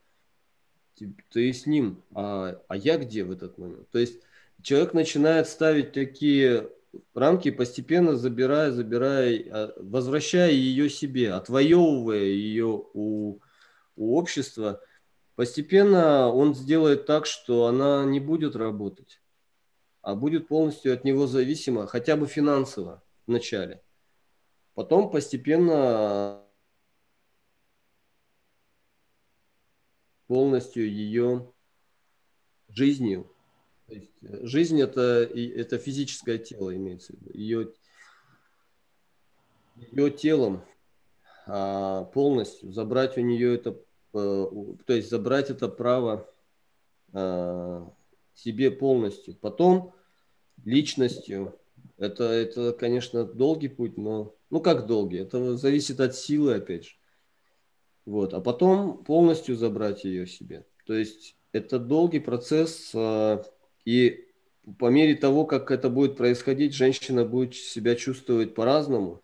ты, 0.98 1.14
ты 1.30 1.52
с 1.52 1.66
ним, 1.66 2.02
а, 2.14 2.62
а 2.68 2.78
я 2.78 2.98
где 2.98 3.24
в 3.24 3.32
этот 3.32 3.58
момент? 3.58 3.90
То 3.90 4.00
есть 4.00 4.22
человек 4.62 4.94
начинает 4.94 5.48
ставить 5.50 5.92
такие 5.92 6.70
рамки, 7.14 7.52
постепенно 7.52 8.16
забирая, 8.16 8.72
забирая, 8.72 9.44
а, 9.52 9.74
возвращая 9.78 10.52
ее 10.52 10.90
себе, 10.90 11.34
отвоевывая 11.34 12.24
ее 12.24 12.86
у, 12.94 13.40
у 13.96 14.18
общества– 14.18 14.82
Постепенно 15.36 16.30
он 16.30 16.56
сделает 16.56 17.06
так, 17.06 17.26
что 17.26 17.66
она 17.66 18.06
не 18.06 18.22
будет 18.22 18.56
работать, 18.56 19.22
а 20.02 20.16
будет 20.16 20.48
полностью 20.48 20.94
от 20.94 21.04
него 21.04 21.28
зависима, 21.28 21.88
хотя 21.88 22.16
бы 22.16 22.26
финансово 22.26 23.04
вначале. 23.28 23.84
Потом 24.76 25.12
постепенно 25.12 26.42
полностью 30.28 30.90
ее 30.90 31.52
жизнью. 32.70 33.30
То 33.88 33.94
есть 33.94 34.12
э, 34.22 34.46
жизнь 34.46 34.82
это, 34.82 35.24
это 35.24 35.78
физическое 35.78 36.38
тело 36.38 36.76
имеется 36.76 37.14
в 37.14 37.18
виду. 37.18 37.32
Ее, 37.34 37.74
ее 39.76 40.12
телом 40.12 40.66
полностью 41.46 42.72
забрать 42.72 43.18
у 43.18 43.22
нее 43.22 43.56
это 43.56 43.78
Э, 44.16 44.48
то 44.86 44.94
есть 44.94 45.10
забрать 45.10 45.50
это 45.50 45.68
право 45.68 46.28
э, 47.14 47.86
себе 48.34 48.72
полностью. 48.72 49.36
Потом 49.36 49.94
личностью. 50.64 51.60
Это, 51.98 52.24
это, 52.24 52.72
конечно, 52.72 53.26
долгий 53.26 53.68
путь, 53.68 53.98
но 53.98 54.36
ну 54.50 54.62
как 54.62 54.88
долгий? 54.88 55.18
Это 55.18 55.58
зависит 55.58 56.00
от 56.00 56.16
силы, 56.16 56.56
опять 56.56 56.86
же. 56.86 56.92
Вот. 58.06 58.34
А 58.34 58.40
потом 58.40 59.04
полностью 59.04 59.58
забрать 59.58 60.06
ее 60.06 60.28
себе. 60.28 60.66
То 60.86 60.94
есть 60.94 61.36
это 61.52 61.78
долгий 61.78 62.20
процесс, 62.20 62.92
э, 62.94 63.44
и 63.84 64.26
по 64.80 64.90
мере 64.90 65.16
того, 65.16 65.46
как 65.46 65.72
это 65.72 65.90
будет 65.90 66.16
происходить, 66.16 66.74
женщина 66.74 67.26
будет 67.26 67.54
себя 67.54 67.96
чувствовать 67.96 68.56
по-разному, 68.56 69.24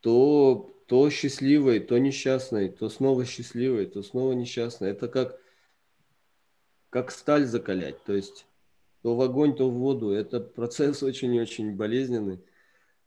то 0.00 0.75
то 0.86 1.10
счастливой, 1.10 1.80
то 1.80 1.98
несчастной, 1.98 2.68
то 2.68 2.88
снова 2.88 3.24
счастливой, 3.24 3.86
то 3.86 4.02
снова 4.02 4.32
несчастной. 4.32 4.90
Это 4.90 5.08
как, 5.08 5.40
как 6.90 7.10
сталь 7.10 7.44
закалять, 7.46 8.02
то 8.04 8.14
есть 8.14 8.46
то 9.02 9.14
в 9.14 9.20
огонь, 9.20 9.54
то 9.54 9.70
в 9.70 9.74
воду. 9.74 10.10
Это 10.10 10.40
процесс 10.40 11.00
очень-очень 11.02 11.76
болезненный. 11.76 12.40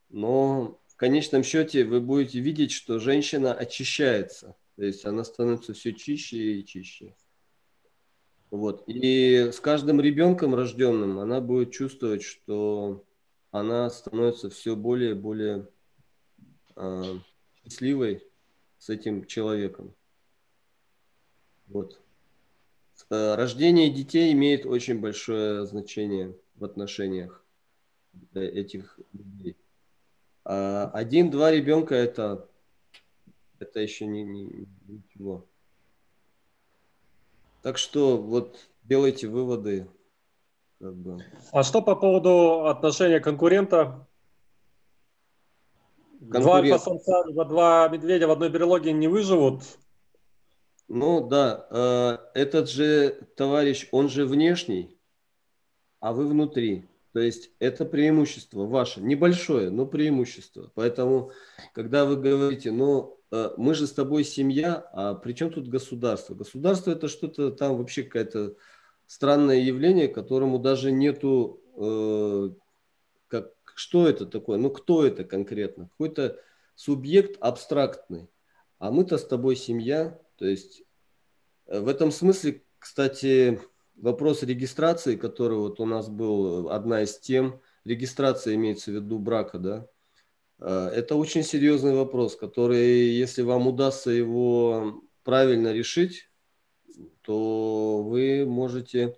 Но 0.08 0.80
в 0.86 0.96
конечном 0.96 1.42
счете 1.42 1.84
вы 1.84 2.00
будете 2.00 2.40
видеть, 2.40 2.72
что 2.72 2.98
женщина 2.98 3.52
очищается. 3.52 4.56
То 4.76 4.84
есть 4.84 5.04
она 5.04 5.24
становится 5.24 5.74
все 5.74 5.92
чище 5.92 6.54
и 6.54 6.64
чище. 6.64 7.14
Вот. 8.50 8.82
И 8.86 9.50
с 9.52 9.60
каждым 9.60 10.00
ребенком 10.00 10.54
рожденным 10.54 11.18
она 11.18 11.40
будет 11.40 11.70
чувствовать, 11.70 12.22
что 12.22 13.04
она 13.50 13.90
становится 13.90 14.48
все 14.48 14.74
более 14.76 15.10
и 15.10 15.14
более 15.14 15.68
а, 16.76 17.20
счастливой 17.70 18.26
с 18.78 18.90
этим 18.90 19.26
человеком. 19.26 19.94
Вот. 21.68 22.00
Э, 23.10 23.34
рождение 23.36 23.90
детей 23.90 24.32
имеет 24.32 24.66
очень 24.66 25.00
большое 25.00 25.66
значение 25.66 26.36
в 26.56 26.64
отношениях 26.64 27.44
этих 28.34 28.98
людей. 29.12 29.56
А 30.44 30.90
один-два 30.92 31.52
ребенка 31.52 31.94
это, 31.94 32.48
это 33.60 33.80
еще 33.80 34.06
не, 34.06 34.24
не, 34.24 34.66
ничего. 34.88 35.46
Так 37.62 37.78
что 37.78 38.18
вот 38.18 38.68
делайте 38.82 39.28
выводы. 39.28 39.86
Как 40.80 40.94
бы. 40.94 41.24
А 41.52 41.62
что 41.62 41.82
по 41.82 41.94
поводу 41.94 42.66
отношения 42.66 43.20
конкурента? 43.20 44.08
Два 46.20 46.58
альфа 46.58 46.78
два 47.46 47.88
медведя 47.88 48.28
в 48.28 48.30
одной 48.30 48.50
берлоге 48.50 48.92
не 48.92 49.08
выживут. 49.08 49.62
Ну 50.86 51.26
да, 51.26 51.66
э, 51.70 52.18
этот 52.34 52.68
же 52.68 53.26
товарищ, 53.36 53.88
он 53.90 54.08
же 54.08 54.26
внешний, 54.26 54.98
а 56.00 56.12
вы 56.12 56.26
внутри. 56.26 56.88
То 57.12 57.20
есть 57.20 57.50
это 57.58 57.84
преимущество 57.84 58.66
ваше, 58.66 59.00
небольшое, 59.00 59.70
но 59.70 59.86
преимущество. 59.86 60.70
Поэтому, 60.74 61.32
когда 61.74 62.04
вы 62.04 62.16
говорите, 62.16 62.70
ну, 62.70 63.18
э, 63.30 63.50
мы 63.56 63.74
же 63.74 63.86
с 63.86 63.92
тобой 63.92 64.24
семья, 64.24 64.84
а 64.92 65.14
при 65.14 65.32
чем 65.32 65.50
тут 65.50 65.68
государство? 65.68 66.34
Государство 66.34 66.90
это 66.90 67.08
что-то 67.08 67.50
там 67.50 67.78
вообще 67.78 68.02
какое-то 68.02 68.56
странное 69.06 69.58
явление, 69.58 70.08
которому 70.08 70.58
даже 70.58 70.92
нету, 70.92 71.60
э, 71.76 72.50
что 73.80 74.06
это 74.06 74.26
такое, 74.26 74.58
ну, 74.58 74.70
кто 74.70 75.06
это 75.06 75.24
конкретно? 75.24 75.88
Какой-то 75.88 76.38
субъект 76.74 77.38
абстрактный. 77.40 78.28
А 78.78 78.90
мы-то 78.90 79.16
с 79.16 79.26
тобой 79.26 79.56
семья, 79.56 80.20
то 80.36 80.44
есть 80.44 80.82
э, 81.66 81.80
в 81.80 81.88
этом 81.88 82.12
смысле, 82.12 82.62
кстати, 82.78 83.58
вопрос 83.96 84.42
регистрации, 84.42 85.16
который 85.16 85.56
вот 85.56 85.80
у 85.80 85.86
нас 85.86 86.08
был, 86.10 86.68
одна 86.70 87.02
из 87.02 87.18
тем, 87.18 87.60
регистрация 87.86 88.54
имеется 88.54 88.90
в 88.90 88.94
виду 88.94 89.18
брака, 89.18 89.58
да, 89.58 89.86
э, 90.58 90.90
это 90.94 91.16
очень 91.16 91.42
серьезный 91.42 91.94
вопрос, 91.94 92.36
который, 92.36 93.08
если 93.08 93.40
вам 93.40 93.66
удастся 93.66 94.10
его 94.10 95.02
правильно 95.24 95.72
решить, 95.72 96.28
то 97.22 98.02
вы 98.02 98.44
можете 98.44 99.16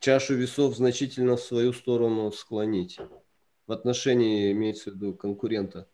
чашу 0.00 0.34
весов 0.34 0.76
значительно 0.76 1.36
в 1.36 1.42
свою 1.42 1.72
сторону 1.72 2.32
склонить. 2.32 2.98
В 3.66 3.72
отношении, 3.72 4.52
имеется 4.52 4.90
в 4.90 4.94
виду, 4.94 5.14
конкурента, 5.14 5.88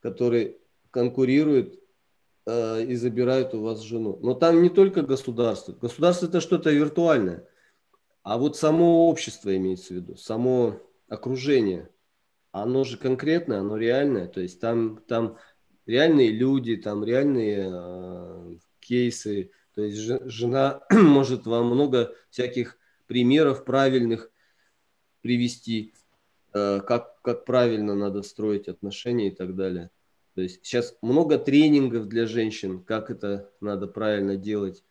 который 0.00 0.58
конкурирует 0.90 1.82
Э, 2.44 2.82
и 2.82 2.94
забирают 2.96 3.54
у 3.54 3.62
вас 3.62 3.80
жену. 3.82 4.18
Но 4.20 4.34
там 4.34 4.62
не 4.62 4.70
только 4.70 5.02
государство. 5.02 5.72
Государство 5.72 6.26
это 6.26 6.40
что-то 6.40 6.70
виртуальное. 6.70 7.46
А 8.22 8.38
вот 8.38 8.56
само 8.56 9.08
общество 9.08 9.56
имеется 9.56 9.94
в 9.94 9.96
виду, 9.96 10.16
само 10.16 10.80
окружение. 11.08 11.88
Оно 12.50 12.84
же 12.84 12.96
конкретное, 12.96 13.60
оно 13.60 13.76
реальное. 13.76 14.26
То 14.26 14.40
есть 14.40 14.60
там, 14.60 15.00
там 15.06 15.38
реальные 15.86 16.30
люди, 16.30 16.76
там 16.76 17.04
реальные 17.04 17.70
э, 17.72 18.56
кейсы. 18.80 19.52
То 19.74 19.82
есть 19.82 19.98
жена 19.98 20.82
может 20.90 21.46
вам 21.46 21.66
много 21.66 22.12
всяких 22.30 22.76
примеров 23.06 23.64
правильных 23.64 24.30
привести, 25.20 25.94
как, 26.52 27.20
как 27.22 27.44
правильно 27.44 27.94
надо 27.94 28.22
строить 28.22 28.68
отношения 28.68 29.28
и 29.28 29.34
так 29.34 29.54
далее. 29.54 29.90
То 30.34 30.42
есть 30.42 30.64
сейчас 30.64 30.96
много 31.02 31.38
тренингов 31.38 32.08
для 32.08 32.26
женщин, 32.26 32.82
как 32.82 33.10
это 33.10 33.50
надо 33.60 33.86
правильно 33.86 34.36
делать, 34.36 34.82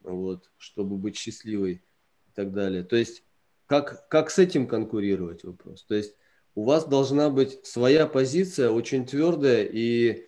вот, 0.00 0.50
чтобы 0.56 0.96
быть 0.96 1.16
счастливой 1.16 1.72
и 1.72 2.32
так 2.34 2.52
далее. 2.52 2.82
То 2.82 2.96
есть 2.96 3.22
как, 3.66 4.08
как 4.08 4.30
с 4.30 4.38
этим 4.38 4.66
конкурировать 4.66 5.44
вопрос? 5.44 5.84
То 5.84 5.94
есть 5.94 6.14
у 6.54 6.64
вас 6.64 6.86
должна 6.86 7.30
быть 7.30 7.64
своя 7.64 8.06
позиция 8.06 8.70
очень 8.70 9.06
твердая, 9.06 9.64
и 9.64 10.26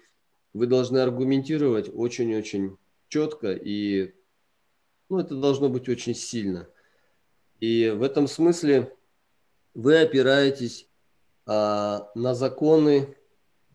вы 0.52 0.66
должны 0.66 0.98
аргументировать 0.98 1.90
очень-очень 1.92 2.76
четко, 3.08 3.52
и 3.52 4.14
ну, 5.08 5.18
это 5.18 5.34
должно 5.34 5.68
быть 5.68 5.88
очень 5.88 6.14
сильно. 6.14 6.68
И 7.60 7.92
в 7.94 8.02
этом 8.02 8.26
смысле 8.28 8.94
вы 9.74 10.00
опираетесь 10.00 10.88
а, 11.46 12.10
на 12.14 12.34
законы 12.34 13.16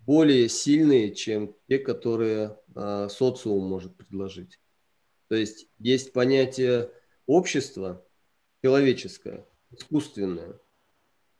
более 0.07 0.47
сильные, 0.47 1.13
чем 1.13 1.53
те, 1.67 1.79
которые 1.79 2.57
э, 2.73 3.09
социум 3.09 3.65
может 3.65 3.97
предложить. 3.97 4.57
То 5.27 5.35
есть 5.35 5.67
есть 5.79 6.13
понятие 6.13 6.89
общества 7.25 8.05
человеческое, 8.63 9.45
искусственное, 9.69 10.61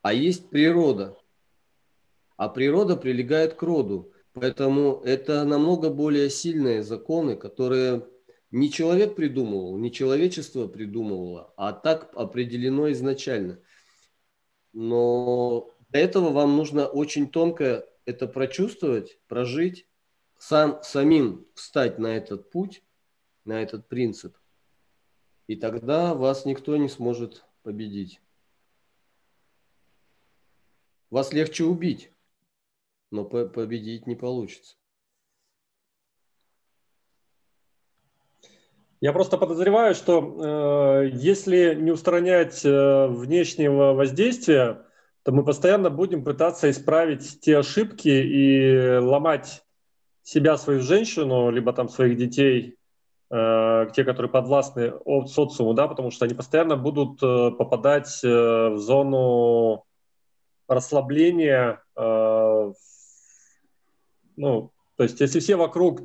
а 0.01 0.13
есть 0.13 0.49
природа. 0.49 1.17
А 2.35 2.49
природа 2.49 2.97
прилегает 2.97 3.53
к 3.53 3.63
роду. 3.63 4.11
Поэтому 4.33 5.01
это 5.05 5.45
намного 5.45 5.89
более 5.89 6.29
сильные 6.29 6.83
законы, 6.83 7.37
которые 7.37 8.05
не 8.51 8.69
человек 8.69 9.15
придумывал, 9.15 9.77
не 9.77 9.91
человечество 9.91 10.67
придумывало, 10.67 11.53
а 11.57 11.71
так 11.71 12.11
определено 12.15 12.91
изначально. 12.91 13.59
Но 14.79 15.71
для 15.89 16.01
этого 16.01 16.29
вам 16.29 16.55
нужно 16.55 16.85
очень 16.85 17.31
тонко 17.31 17.89
это 18.05 18.27
прочувствовать, 18.27 19.17
прожить, 19.27 19.87
сам, 20.37 20.83
самим 20.83 21.47
встать 21.55 21.97
на 21.97 22.15
этот 22.15 22.51
путь, 22.51 22.83
на 23.43 23.59
этот 23.63 23.87
принцип, 23.87 24.37
и 25.47 25.55
тогда 25.55 26.13
вас 26.13 26.45
никто 26.45 26.77
не 26.77 26.89
сможет 26.89 27.43
победить. 27.63 28.21
Вас 31.09 31.33
легче 31.33 31.63
убить, 31.63 32.11
но 33.09 33.25
победить 33.25 34.05
не 34.05 34.15
получится. 34.15 34.77
Я 38.99 39.13
просто 39.13 39.37
подозреваю, 39.37 39.93
что 39.93 41.03
э, 41.03 41.09
если 41.13 41.75
не 41.75 41.91
устранять 41.91 42.65
э, 42.65 43.07
внешнего 43.07 43.93
воздействия, 43.93 44.85
то 45.21 45.31
мы 45.31 45.43
постоянно 45.45 45.91
будем 45.91 46.23
пытаться 46.23 46.69
исправить 46.71 47.39
те 47.41 47.59
ошибки 47.59 48.07
и 48.07 48.97
ломать 48.97 49.63
себя, 50.23 50.57
свою 50.57 50.81
женщину, 50.81 51.51
либо 51.51 51.73
там 51.73 51.89
своих 51.89 52.17
детей, 52.17 52.77
э, 53.29 53.87
те, 53.93 54.03
которые 54.03 54.31
подвластны 54.31 54.93
от 55.05 55.29
социуму, 55.29 55.75
да, 55.75 55.87
потому 55.87 56.09
что 56.09 56.25
они 56.25 56.33
постоянно 56.33 56.75
будут 56.75 57.21
э, 57.21 57.51
попадать 57.51 58.19
э, 58.23 58.27
в 58.27 58.79
зону 58.79 59.85
расслабления. 60.67 61.83
Э, 61.95 62.73
ну, 64.37 64.71
то 64.95 65.03
есть 65.03 65.19
если 65.19 65.39
все 65.39 65.55
вокруг 65.55 66.01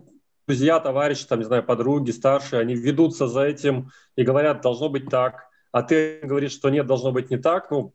друзья, 0.53 0.81
товарищи, 0.81 1.27
там, 1.27 1.39
не 1.39 1.45
знаю, 1.45 1.63
подруги, 1.63 2.11
старшие, 2.11 2.61
они 2.61 2.75
ведутся 2.75 3.27
за 3.27 3.43
этим 3.43 3.91
и 4.17 4.23
говорят, 4.23 4.61
должно 4.61 4.89
быть 4.89 5.09
так, 5.09 5.49
а 5.73 5.83
ты 5.83 6.21
говоришь, 6.23 6.53
что 6.53 6.71
нет, 6.71 6.87
должно 6.87 7.11
быть 7.13 7.31
не 7.31 7.39
так, 7.39 7.71
ну, 7.71 7.95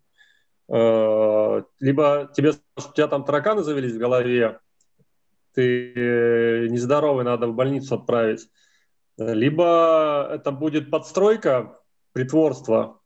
Э, 0.69 1.63
либо 1.79 2.29
тебе, 2.35 2.51
у 2.75 2.93
тебя 2.93 3.07
там 3.07 3.23
тараканы 3.23 3.63
завелись 3.63 3.93
в 3.93 3.99
голове, 3.99 4.59
ты 5.53 6.67
нездоровый, 6.69 7.23
надо 7.23 7.47
в 7.47 7.55
больницу 7.55 7.95
отправить, 7.95 8.49
либо 9.17 10.27
это 10.31 10.51
будет 10.51 10.91
подстройка, 10.91 11.79
притворство, 12.11 12.99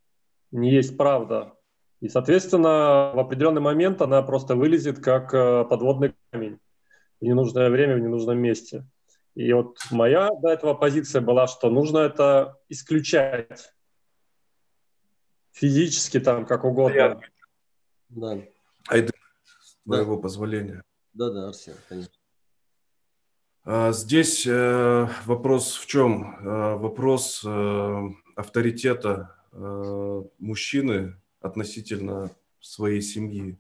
не 0.51 0.71
есть 0.71 0.97
правда. 0.97 1.53
И, 2.01 2.09
соответственно, 2.09 3.11
в 3.13 3.19
определенный 3.19 3.61
момент 3.61 4.01
она 4.01 4.23
просто 4.23 4.55
вылезет 4.55 4.99
как 4.99 5.33
э, 5.33 5.63
подводный 5.65 6.15
камень 6.31 6.57
в 7.21 7.25
ненужное 7.25 7.69
время, 7.69 7.95
в 7.95 7.99
ненужном 7.99 8.39
месте. 8.39 8.85
И 9.36 9.53
вот 9.53 9.77
моя 9.91 10.29
до 10.41 10.49
этого 10.49 10.73
позиция 10.73 11.21
была, 11.21 11.47
что 11.47 11.69
нужно 11.69 11.99
это 11.99 12.57
исключать 12.69 13.73
физически 15.53 16.19
там, 16.19 16.45
как 16.45 16.65
угодно. 16.65 17.21
Да. 18.09 18.41
Айдын, 18.89 19.13
с 19.61 19.77
твоего 19.86 20.15
да. 20.15 20.21
позволения. 20.21 20.84
Да, 21.13 21.29
да, 21.29 21.47
Арсен, 21.49 21.75
конечно. 21.88 22.13
А, 23.63 23.91
здесь 23.91 24.45
э, 24.47 25.07
вопрос 25.25 25.75
в 25.75 25.86
чем? 25.86 26.36
Э, 26.39 26.75
вопрос 26.75 27.43
э, 27.45 28.09
авторитета 28.36 29.36
мужчины 30.39 31.21
относительно 31.41 32.32
своей 32.61 33.01
семьи. 33.01 33.59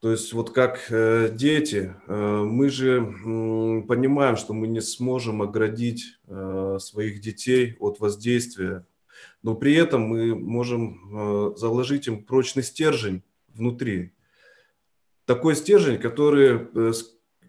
То 0.00 0.10
есть 0.10 0.32
вот 0.32 0.50
как 0.50 0.86
дети, 0.88 1.94
мы 2.06 2.70
же 2.70 3.02
понимаем, 3.86 4.36
что 4.36 4.54
мы 4.54 4.66
не 4.66 4.80
сможем 4.80 5.42
оградить 5.42 6.18
своих 6.78 7.20
детей 7.20 7.76
от 7.78 8.00
воздействия, 8.00 8.86
но 9.42 9.54
при 9.54 9.74
этом 9.74 10.02
мы 10.02 10.34
можем 10.34 11.54
заложить 11.56 12.06
им 12.06 12.24
прочный 12.24 12.62
стержень, 12.62 13.22
внутри. 13.54 14.12
Такой 15.26 15.54
стержень, 15.54 15.98
который, 15.98 16.68
э, 16.74 16.92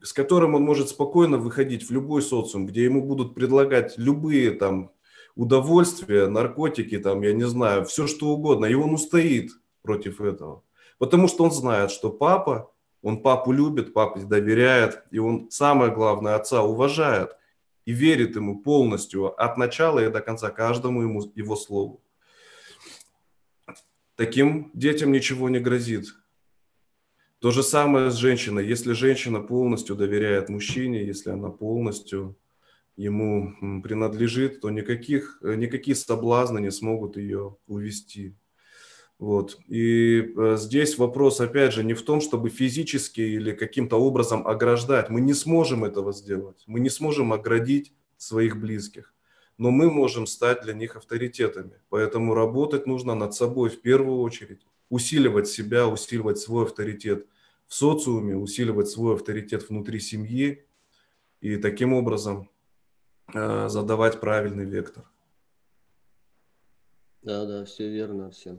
с 0.04 0.14
которым 0.14 0.56
он 0.56 0.64
может 0.64 0.89
спокойно 0.89 1.38
выходить 1.38 1.88
в 1.88 1.91
любой 1.91 2.22
социум, 2.22 2.68
где 2.68 2.84
ему 2.84 3.04
будут 3.04 3.34
предлагать 3.34 3.97
любые 3.97 4.52
там 4.52 4.91
удовольствие, 5.36 6.28
наркотики, 6.28 6.99
там, 6.99 7.22
я 7.22 7.34
не 7.34 7.47
знаю, 7.47 7.86
все 7.86 8.08
что 8.08 8.30
угодно, 8.30 8.66
и 8.66 8.74
он 8.74 8.93
устоит 8.93 9.52
против 9.82 10.22
этого. 10.22 10.64
Потому 11.02 11.28
что 11.28 11.43
он 11.43 11.52
знает, 11.52 11.89
что 11.89 12.12
папа, 12.12 12.72
он 13.02 13.24
папу 13.24 13.52
любит, 13.52 13.91
папе 13.91 14.22
доверяет, 14.22 15.04
и 15.10 15.18
он, 15.18 15.49
самое 15.49 15.91
главное, 15.91 16.36
отца 16.36 16.62
уважает 16.62 17.36
и 17.86 17.91
верит 17.91 18.36
ему 18.36 18.62
полностью 18.62 19.34
от 19.43 19.58
начала 19.58 19.97
и 19.97 20.12
до 20.12 20.22
конца 20.22 20.52
каждому 20.52 21.02
ему, 21.02 21.24
его 21.34 21.56
слову. 21.56 22.04
Таким 24.16 24.70
детям 24.76 25.12
ничего 25.12 25.49
не 25.49 25.60
грозит. 25.60 26.06
То 27.39 27.49
же 27.49 27.64
самое 27.64 28.12
с 28.12 28.16
женщиной. 28.18 28.68
Если 28.68 28.93
женщина 28.93 29.39
полностью 29.39 29.95
доверяет 29.95 30.49
мужчине, 30.49 31.04
если 31.04 31.32
она 31.32 31.49
полностью 31.49 32.38
ему 32.95 33.82
принадлежит, 33.82 34.62
то 34.62 34.70
никаких, 34.70 35.39
никакие 35.41 35.95
соблазны 35.95 36.60
не 36.60 36.70
смогут 36.70 37.18
ее 37.18 37.58
увести. 37.66 38.36
Вот. 39.22 39.59
И 39.67 40.34
э, 40.36 40.57
здесь 40.57 40.97
вопрос, 40.97 41.39
опять 41.41 41.74
же, 41.74 41.84
не 41.84 41.93
в 41.93 42.01
том, 42.01 42.22
чтобы 42.22 42.49
физически 42.49 43.22
или 43.22 43.51
каким-то 43.51 43.97
образом 43.97 44.47
ограждать. 44.47 45.11
Мы 45.11 45.22
не 45.22 45.36
сможем 45.36 45.84
этого 45.84 46.11
сделать. 46.11 46.63
Мы 46.65 46.80
не 46.80 46.89
сможем 46.89 47.32
оградить 47.32 47.93
своих 48.17 48.59
близких. 48.59 49.13
Но 49.59 49.69
мы 49.69 49.91
можем 49.91 50.26
стать 50.26 50.63
для 50.63 50.74
них 50.74 50.95
авторитетами. 50.95 51.74
Поэтому 51.89 52.34
работать 52.34 52.88
нужно 52.88 53.13
над 53.13 53.36
собой 53.36 53.69
в 53.69 53.80
первую 53.82 54.22
очередь. 54.22 54.65
Усиливать 54.89 55.47
себя, 55.47 55.88
усиливать 55.88 56.39
свой 56.39 56.65
авторитет 56.65 57.28
в 57.67 57.76
социуме, 57.76 58.36
усиливать 58.36 58.89
свой 58.89 59.13
авторитет 59.13 59.69
внутри 59.69 59.99
семьи. 59.99 60.65
И 61.41 61.57
таким 61.57 61.93
образом 61.93 62.49
э, 63.36 63.69
задавать 63.69 64.19
правильный 64.19 64.65
вектор. 64.65 65.03
Да, 67.22 67.45
да, 67.45 67.65
все 67.65 67.88
верно, 67.88 68.32
все. 68.32 68.57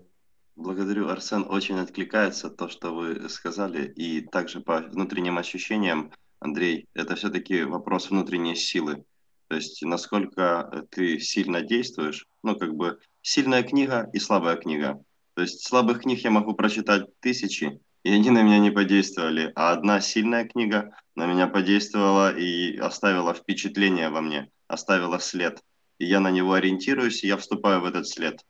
Благодарю, 0.57 1.09
Арсен. 1.09 1.47
Очень 1.49 1.79
откликается 1.79 2.51
то, 2.51 2.69
что 2.69 2.95
вы 2.95 3.29
сказали. 3.31 3.87
И 3.97 4.21
также 4.21 4.61
по 4.61 4.81
внутренним 4.81 5.39
ощущениям, 5.39 6.13
Андрей, 6.41 6.89
это 6.93 7.17
все-таки 7.17 7.63
вопрос 7.63 8.11
внутренней 8.11 8.55
силы. 8.55 9.05
То 9.49 9.57
есть 9.57 9.83
насколько 9.83 10.87
ты 10.91 11.19
сильно 11.21 11.63
действуешь. 11.63 12.27
Ну, 12.43 12.57
как 12.57 12.75
бы 12.75 12.99
сильная 13.23 13.63
книга 13.63 14.11
и 14.13 14.19
слабая 14.19 14.57
книга. 14.57 15.03
То 15.35 15.43
есть 15.43 15.67
слабых 15.67 16.03
книг 16.03 16.21
я 16.21 16.31
могу 16.31 16.53
прочитать 16.53 17.07
тысячи, 17.21 17.81
и 18.03 18.11
они 18.11 18.31
на 18.31 18.43
меня 18.43 18.59
не 18.59 18.71
подействовали. 18.71 19.53
А 19.55 19.73
одна 19.73 20.01
сильная 20.01 20.47
книга 20.47 20.95
на 21.15 21.27
меня 21.27 21.47
подействовала 21.47 22.37
и 22.37 22.77
оставила 22.77 23.33
впечатление 23.33 24.11
во 24.11 24.21
мне, 24.21 24.51
оставила 24.69 25.19
след. 25.19 25.63
И 25.99 26.05
я 26.05 26.21
на 26.21 26.31
него 26.31 26.53
ориентируюсь, 26.53 27.25
и 27.25 27.29
я 27.29 27.39
вступаю 27.39 27.81
в 27.81 27.87
этот 27.87 28.07
след. 28.07 28.45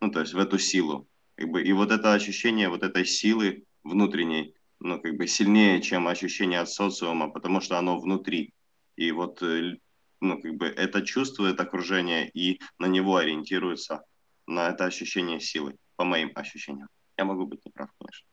Ну, 0.00 0.12
то 0.12 0.20
есть 0.20 0.32
в 0.32 0.38
эту 0.38 0.58
силу. 0.58 1.08
Как 1.40 1.48
бы, 1.48 1.62
и 1.62 1.72
вот 1.72 1.90
это 1.90 2.12
ощущение 2.12 2.68
вот 2.68 2.82
этой 2.82 3.06
силы 3.06 3.64
внутренней, 3.82 4.54
ну, 4.78 5.00
как 5.00 5.16
бы 5.16 5.26
сильнее, 5.26 5.80
чем 5.80 6.06
ощущение 6.06 6.60
от 6.60 6.68
социума, 6.68 7.30
потому 7.30 7.62
что 7.62 7.78
оно 7.78 7.98
внутри. 7.98 8.52
И 8.96 9.10
вот, 9.10 9.42
э, 9.42 9.78
ну, 10.20 10.38
как 10.38 10.54
бы 10.56 10.66
это 10.66 11.00
чувствует 11.00 11.58
окружение 11.58 12.28
и 12.28 12.60
на 12.78 12.88
него 12.88 13.16
ориентируется, 13.16 14.04
на 14.46 14.68
это 14.68 14.84
ощущение 14.84 15.40
силы, 15.40 15.76
по 15.96 16.04
моим 16.04 16.30
ощущениям. 16.34 16.88
Я 17.16 17.24
могу 17.24 17.46
быть 17.46 17.64
неправ, 17.64 17.88
конечно. 17.98 18.26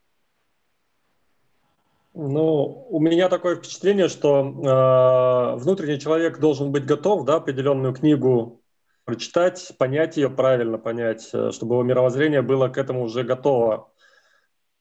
Ну, 2.13 2.87
у 2.89 2.99
меня 2.99 3.29
такое 3.29 3.55
впечатление, 3.55 4.09
что 4.09 4.41
э, 4.41 5.59
внутренний 5.63 5.97
человек 5.97 6.39
должен 6.39 6.73
быть 6.73 6.85
готов, 6.85 7.23
да, 7.23 7.35
определенную 7.35 7.93
книгу 7.93 8.61
прочитать, 9.07 9.71
понять 9.79 10.17
ее 10.17 10.29
правильно, 10.29 10.77
понять, 10.77 11.29
э, 11.31 11.51
чтобы 11.51 11.75
его 11.75 11.83
мировоззрение 11.83 12.41
было 12.41 12.67
к 12.67 12.77
этому 12.77 13.03
уже 13.03 13.23
готово. 13.23 13.89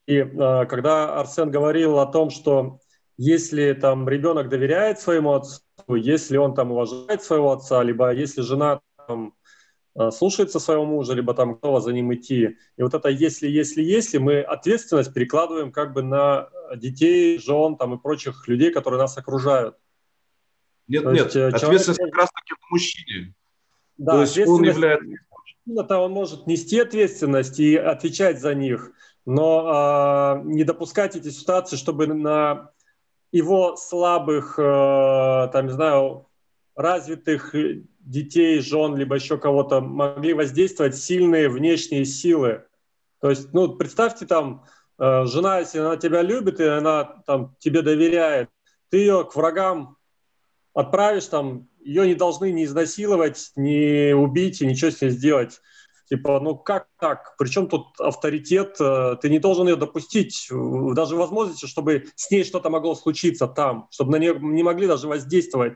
И 0.06 0.16
э, 0.16 0.66
когда 0.66 1.20
Арсен 1.20 1.48
говорил 1.48 2.00
о 2.00 2.06
том, 2.06 2.30
что 2.30 2.80
если 3.16 3.72
там 3.72 4.08
ребенок 4.08 4.48
доверяет 4.48 4.98
своему 4.98 5.34
отцу, 5.34 5.62
если 5.94 6.38
он 6.38 6.54
там 6.54 6.72
уважает 6.72 7.22
своего 7.22 7.52
отца, 7.52 7.84
либо 7.84 8.12
если 8.12 8.42
жена 8.42 8.80
там, 9.06 9.32
э, 9.94 10.10
слушается 10.10 10.58
своего 10.58 10.84
мужа, 10.84 11.12
либо 11.12 11.32
там 11.32 11.54
готова 11.54 11.80
за 11.80 11.92
ним 11.92 12.12
идти. 12.12 12.56
И 12.76 12.82
вот 12.82 12.94
это 12.94 13.08
если, 13.08 13.46
если, 13.46 13.80
если, 13.80 14.18
мы 14.18 14.40
ответственность 14.40 15.14
перекладываем 15.14 15.70
как 15.70 15.92
бы 15.92 16.02
на 16.02 16.48
детей, 16.74 17.38
жен 17.38 17.76
там 17.76 17.94
и 17.94 18.02
прочих 18.02 18.48
людей, 18.48 18.72
которые 18.72 18.98
нас 18.98 19.16
окружают. 19.16 19.76
Нет, 20.88 21.04
То 21.04 21.12
нет, 21.12 21.32
есть, 21.32 21.36
ответственность 21.36 21.98
человек... 21.98 22.12
как 22.12 22.22
раз 22.22 22.30
таки 22.32 22.54
в 22.54 22.72
мужчине. 22.72 23.34
Да, 23.98 24.12
То 24.12 24.20
есть 24.22 24.38
он 24.38 24.62
является... 24.62 25.06
то 25.88 25.98
он 25.98 26.12
может 26.12 26.46
нести 26.46 26.78
ответственность 26.78 27.58
и 27.58 27.76
отвечать 27.76 28.40
за 28.40 28.54
них, 28.54 28.92
но 29.24 30.42
э, 30.44 30.48
не 30.48 30.64
допускать 30.64 31.16
эти 31.16 31.30
ситуации, 31.30 31.76
чтобы 31.76 32.06
на 32.06 32.70
его 33.32 33.76
слабых, 33.76 34.58
э, 34.58 35.48
там, 35.52 35.66
не 35.66 35.72
знаю, 35.72 36.28
развитых 36.74 37.54
детей, 38.00 38.60
жен, 38.60 38.96
либо 38.96 39.16
еще 39.16 39.38
кого-то 39.38 39.80
могли 39.80 40.34
воздействовать 40.34 40.96
сильные 40.96 41.48
внешние 41.48 42.04
силы. 42.04 42.64
То 43.20 43.30
есть, 43.30 43.52
ну, 43.52 43.74
представьте 43.76 44.26
там, 44.26 44.64
э, 44.98 45.24
жена, 45.24 45.58
если 45.60 45.78
она 45.78 45.96
тебя 45.96 46.22
любит, 46.22 46.60
и 46.60 46.64
она 46.64 47.04
там 47.26 47.56
тебе 47.58 47.82
доверяет, 47.82 48.50
ты 48.90 48.98
ее 48.98 49.24
к 49.24 49.34
врагам 49.34 49.96
отправишь 50.74 51.26
там 51.26 51.68
ее 51.86 52.06
не 52.06 52.14
должны 52.14 52.50
ни 52.50 52.64
изнасиловать, 52.64 53.52
ни 53.54 54.12
убить 54.12 54.60
и 54.60 54.66
ничего 54.66 54.90
с 54.90 55.00
ней 55.00 55.10
сделать. 55.10 55.60
Типа, 56.08 56.40
ну 56.40 56.56
как 56.56 56.88
так? 57.00 57.34
Причем 57.38 57.68
тут 57.68 57.98
авторитет? 57.98 58.76
Э, 58.80 59.16
ты 59.20 59.28
не 59.28 59.38
должен 59.38 59.66
ее 59.66 59.76
допустить, 59.76 60.48
даже 60.50 61.16
возможности, 61.16 61.66
чтобы 61.66 62.06
с 62.14 62.30
ней 62.30 62.44
что-то 62.44 62.70
могло 62.70 62.94
случиться 62.94 63.48
там, 63.48 63.88
чтобы 63.90 64.12
на 64.12 64.16
нее 64.16 64.38
не 64.38 64.62
могли 64.62 64.86
даже 64.86 65.08
воздействовать. 65.08 65.74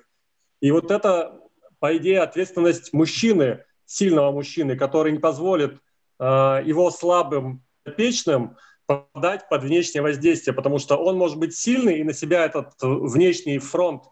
И 0.61 0.71
вот 0.71 0.91
это, 0.91 1.41
по 1.79 1.97
идее, 1.97 2.21
ответственность 2.21 2.93
мужчины, 2.93 3.65
сильного 3.87 4.31
мужчины, 4.31 4.77
который 4.77 5.13
не 5.13 5.19
позволит 5.19 5.79
э, 6.19 6.25
его 6.65 6.91
слабым, 6.91 7.65
печным 7.97 8.57
попадать 8.87 9.49
под 9.49 9.63
внешнее 9.63 10.03
воздействие, 10.03 10.55
потому 10.55 10.79
что 10.79 10.97
он 10.97 11.17
может 11.17 11.39
быть 11.39 11.57
сильный 11.57 11.99
и 11.99 12.05
на 12.05 12.13
себя 12.13 12.45
этот 12.45 12.75
внешний 12.81 13.59
фронт 13.59 14.05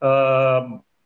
э, 0.00 0.60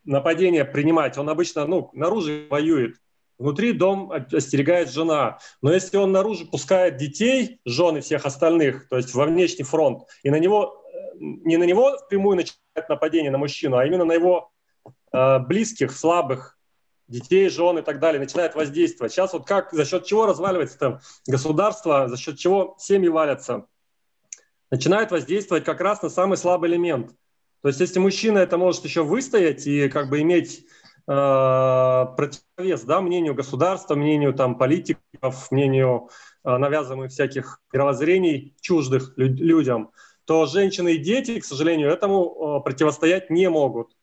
нападение 0.05 0.65
принимать, 0.65 1.19
он 1.19 1.29
обычно 1.29 1.67
ну, 1.67 1.91
наружу 1.93 2.49
воюет. 2.49 2.97
Внутри 3.39 3.73
дом 3.73 4.13
остерегает 4.13 4.91
жена. 4.91 5.39
Но 5.63 5.73
если 5.73 5.97
он 5.97 6.13
наружу 6.13 6.47
пускает 6.47 6.99
детей, 6.99 7.61
жены 7.65 8.03
всех 8.03 8.27
остальных, 8.27 8.89
то 8.89 8.99
есть 8.99 9.15
во 9.15 9.25
внешний 9.25 9.65
фронт, 9.65 10.03
и 10.23 10.31
на 10.31 10.39
него, 10.39 10.85
э, 10.93 10.99
не 11.21 11.57
на 11.57 11.65
него 11.65 11.97
впрямую 11.97 12.37
начинает 12.37 12.89
нападение 12.89 13.31
на 13.31 13.39
мужчину, 13.39 13.79
а 13.79 13.87
именно 13.87 14.05
на 14.05 14.13
его 14.13 14.53
э, 15.13 15.39
близких, 15.39 15.93
слабых, 15.93 16.59
детей, 17.09 17.49
жен 17.49 17.79
и 17.79 17.83
так 17.83 17.99
далее, 17.99 18.21
начинает 18.21 18.55
воздействовать. 18.55 19.13
Сейчас 19.13 19.33
вот 19.33 19.47
как, 19.47 19.73
за 19.73 19.85
счет 19.85 20.05
чего 20.05 20.27
разваливается 20.27 20.79
там 20.79 21.01
государство, 21.27 22.09
за 22.09 22.17
счет 22.17 22.39
чего 22.39 22.77
семьи 22.79 23.09
валятся? 23.09 23.67
Начинает 24.71 25.11
воздействовать 25.11 25.65
как 25.65 25.81
раз 25.81 26.03
на 26.03 26.11
самый 26.11 26.37
слабый 26.37 26.71
элемент– 26.71 27.13
то 27.63 27.69
есть 27.69 27.81
если 27.81 27.99
мужчина 27.99 28.39
это 28.39 28.57
может 28.57 28.85
еще 28.85 29.03
выстоять 29.03 29.67
и 29.67 29.89
как 29.89 30.09
бы 30.09 30.21
иметь 30.23 30.65
э, 31.07 31.13
противовес 32.17 32.83
да, 32.83 33.01
мнению 33.03 33.35
государства, 33.35 33.95
мнению 33.95 34.33
там, 34.33 34.57
политиков, 34.57 35.51
мнению 35.51 36.09
э, 36.45 36.57
навязываемых 36.57 37.11
всяких 37.11 37.61
мировоззрений 37.73 38.55
чуждых 38.61 39.13
лю- 39.17 39.35
людям, 39.35 39.91
то 40.25 40.47
женщины 40.47 40.95
и 40.95 40.99
дети, 40.99 41.39
к 41.41 41.45
сожалению, 41.45 41.91
этому 41.91 42.61
э, 42.61 42.65
противостоять 42.65 43.29
не 43.29 43.51
могут. 43.51 43.95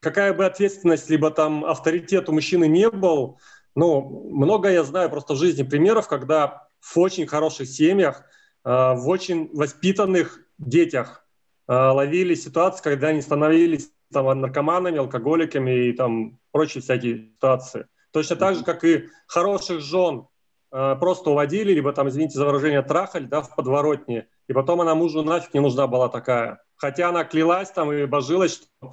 Какая 0.00 0.32
бы 0.32 0.46
ответственность 0.46 1.10
либо 1.10 1.30
там 1.30 1.64
авторитет 1.64 2.28
у 2.28 2.32
мужчины 2.32 2.68
не 2.68 2.88
был, 2.88 3.38
ну, 3.74 4.30
много 4.30 4.70
я 4.70 4.82
знаю 4.82 5.10
просто 5.10 5.34
в 5.34 5.38
жизни 5.38 5.62
примеров, 5.62 6.08
когда 6.08 6.68
в 6.80 6.98
очень 6.98 7.26
хороших 7.26 7.68
семьях, 7.68 8.22
э, 8.64 8.70
в 8.70 9.08
очень 9.08 9.50
воспитанных 9.52 10.40
детях 10.56 11.27
ловили 11.68 12.34
ситуации, 12.34 12.82
когда 12.82 13.08
они 13.08 13.20
становились 13.20 13.90
там, 14.12 14.40
наркоманами, 14.40 14.98
алкоголиками 14.98 15.88
и 15.88 15.92
там 15.92 16.38
прочие 16.50 16.82
всякие 16.82 17.30
ситуации. 17.34 17.86
Точно 18.12 18.36
так 18.36 18.56
же, 18.56 18.64
как 18.64 18.84
и 18.84 19.08
хороших 19.26 19.80
жен 19.80 20.28
э, 20.72 20.96
просто 20.98 21.30
уводили, 21.30 21.72
либо 21.72 21.92
там, 21.92 22.08
извините 22.08 22.38
за 22.38 22.46
выражение, 22.46 22.82
трахали 22.82 23.26
да, 23.26 23.42
в 23.42 23.54
подворотне, 23.54 24.28
и 24.48 24.52
потом 24.52 24.80
она 24.80 24.94
мужу 24.94 25.22
нафиг 25.22 25.52
не 25.52 25.60
нужна 25.60 25.86
была 25.86 26.08
такая. 26.08 26.62
Хотя 26.76 27.10
она 27.10 27.24
клялась 27.24 27.70
там 27.70 27.92
и 27.92 28.06
божилась, 28.06 28.54
что 28.54 28.92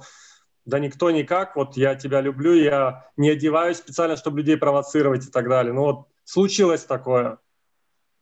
да 0.66 0.78
никто 0.80 1.10
никак, 1.10 1.56
вот 1.56 1.76
я 1.76 1.94
тебя 1.94 2.20
люблю, 2.20 2.52
я 2.52 3.08
не 3.16 3.30
одеваюсь 3.30 3.78
специально, 3.78 4.16
чтобы 4.16 4.38
людей 4.38 4.56
провоцировать 4.56 5.26
и 5.26 5.30
так 5.30 5.48
далее. 5.48 5.72
Ну 5.72 5.82
вот 5.82 6.08
случилось 6.24 6.84
такое. 6.84 7.38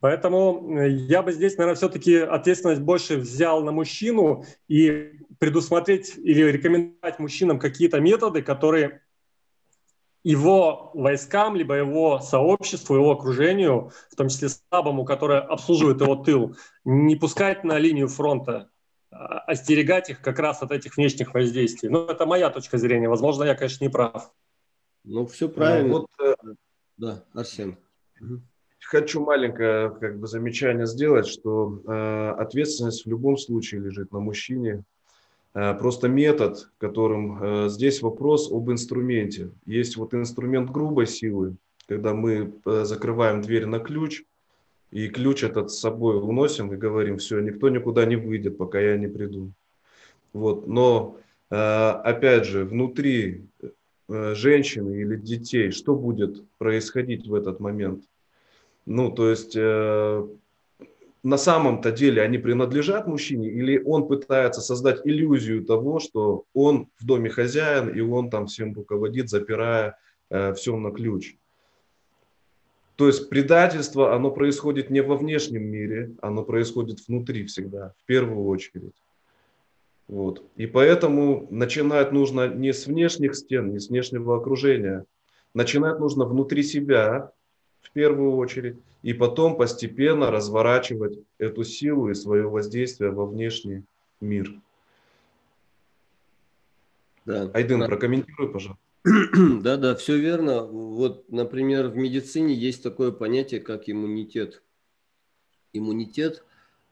Поэтому 0.04 0.78
э, 0.78 0.90
я 0.90 1.22
бы 1.22 1.32
здесь, 1.32 1.56
наверное, 1.56 1.76
все-таки 1.78 2.18
ответственность 2.18 2.82
больше 2.82 3.16
взял 3.16 3.64
на 3.64 3.72
мужчину 3.72 4.44
и 4.68 5.12
предусмотреть 5.38 6.18
или 6.18 6.42
рекомендовать 6.42 7.18
мужчинам 7.18 7.58
какие-то 7.58 8.00
методы, 8.00 8.42
которые 8.42 9.00
его 10.22 10.90
войскам, 10.92 11.56
либо 11.56 11.76
его 11.76 12.20
сообществу, 12.20 12.96
его 12.96 13.12
окружению, 13.12 13.92
в 14.10 14.14
том 14.14 14.28
числе 14.28 14.50
слабому, 14.50 15.06
которое 15.06 15.40
обслуживает 15.40 16.02
его 16.02 16.16
тыл, 16.16 16.54
не 16.84 17.16
пускать 17.16 17.64
на 17.64 17.78
линию 17.78 18.08
фронта, 18.08 18.68
а 19.10 19.38
остерегать 19.38 20.10
их 20.10 20.20
как 20.20 20.38
раз 20.38 20.60
от 20.60 20.70
этих 20.70 20.98
внешних 20.98 21.32
воздействий. 21.32 21.88
Ну, 21.88 22.04
это 22.04 22.26
моя 22.26 22.50
точка 22.50 22.76
зрения. 22.76 23.08
Возможно, 23.08 23.44
я, 23.44 23.54
конечно, 23.54 23.82
не 23.82 23.90
прав. 23.90 24.30
Ну, 25.02 25.24
все 25.24 25.48
правильно. 25.48 25.94
Вот, 25.94 26.08
э, 26.22 26.34
да, 26.98 27.24
Арсен. 27.32 27.78
Хочу 28.86 29.24
маленькое 29.24 29.90
как 29.90 30.18
бы, 30.18 30.26
замечание 30.26 30.86
сделать, 30.86 31.26
что 31.26 31.80
э, 31.86 32.30
ответственность 32.38 33.04
в 33.04 33.08
любом 33.08 33.36
случае 33.36 33.80
лежит 33.80 34.12
на 34.12 34.20
мужчине, 34.20 34.84
Э, 35.54 35.74
просто 35.74 36.08
метод, 36.08 36.68
которым 36.78 37.38
э, 37.40 37.68
здесь 37.68 38.02
вопрос 38.02 38.50
об 38.50 38.70
инструменте. 38.70 39.50
Есть 39.66 39.96
вот 39.96 40.12
инструмент 40.12 40.70
грубой 40.70 41.06
силы, 41.06 41.56
когда 41.86 42.12
мы 42.12 42.52
э, 42.64 42.84
закрываем 42.84 43.40
дверь 43.40 43.66
на 43.66 43.78
ключ, 43.78 44.24
и 44.90 45.08
ключ 45.08 45.42
этот 45.42 45.70
с 45.70 45.78
собой 45.78 46.18
уносим 46.18 46.72
и 46.72 46.76
говорим, 46.76 47.18
все, 47.18 47.40
никто 47.40 47.68
никуда 47.68 48.04
не 48.04 48.16
выйдет, 48.16 48.58
пока 48.58 48.80
я 48.80 48.96
не 48.96 49.08
приду. 49.08 49.52
Вот. 50.32 50.68
Но, 50.68 51.16
опять 51.48 52.44
же, 52.44 52.64
внутри 52.64 53.46
женщины 54.08 55.00
или 55.00 55.16
детей, 55.16 55.72
что 55.72 55.96
будет 55.96 56.48
происходить 56.58 57.26
в 57.26 57.34
этот 57.34 57.58
момент? 57.58 58.04
Ну, 58.86 59.10
то 59.10 59.30
есть 59.30 59.56
на 61.24 61.38
самом-то 61.38 61.90
деле 61.90 62.22
они 62.22 62.38
принадлежат 62.38 63.06
мужчине, 63.06 63.48
или 63.48 63.82
он 63.82 64.06
пытается 64.06 64.60
создать 64.60 65.00
иллюзию 65.04 65.64
того, 65.64 65.98
что 65.98 66.44
он 66.52 66.88
в 66.98 67.06
доме 67.06 67.30
хозяин, 67.30 67.88
и 67.88 68.00
он 68.00 68.28
там 68.28 68.46
всем 68.46 68.74
руководит, 68.74 69.30
запирая 69.30 69.96
э, 70.30 70.52
все 70.52 70.76
на 70.76 70.90
ключ. 70.90 71.36
То 72.96 73.06
есть 73.06 73.30
предательство, 73.30 74.14
оно 74.14 74.30
происходит 74.30 74.90
не 74.90 75.00
во 75.02 75.16
внешнем 75.16 75.64
мире, 75.64 76.12
оно 76.20 76.44
происходит 76.44 76.98
внутри 77.08 77.46
всегда, 77.46 77.94
в 78.02 78.04
первую 78.04 78.46
очередь. 78.46 78.94
Вот. 80.06 80.42
И 80.56 80.66
поэтому 80.66 81.48
начинать 81.50 82.12
нужно 82.12 82.48
не 82.48 82.74
с 82.74 82.86
внешних 82.86 83.34
стен, 83.34 83.72
не 83.72 83.80
с 83.80 83.88
внешнего 83.88 84.36
окружения. 84.36 85.06
Начинать 85.54 85.98
нужно 85.98 86.26
внутри 86.26 86.62
себя, 86.62 87.32
первую 87.94 88.36
очередь, 88.36 88.76
и 89.02 89.14
потом 89.14 89.56
постепенно 89.56 90.30
разворачивать 90.30 91.18
эту 91.38 91.64
силу 91.64 92.10
и 92.10 92.14
свое 92.14 92.46
воздействие 92.48 93.10
во 93.10 93.26
внешний 93.26 93.84
мир. 94.20 94.54
Да. 97.24 97.50
Айдын, 97.54 97.80
да. 97.80 97.86
прокомментируй, 97.86 98.52
пожалуйста. 98.52 98.82
Да, 99.62 99.76
да, 99.76 99.94
все 99.94 100.16
верно. 100.16 100.64
Вот, 100.64 101.30
например, 101.30 101.88
в 101.88 101.96
медицине 101.96 102.54
есть 102.54 102.82
такое 102.82 103.12
понятие, 103.12 103.60
как 103.60 103.88
иммунитет. 103.88 104.62
Иммунитет 105.72 106.44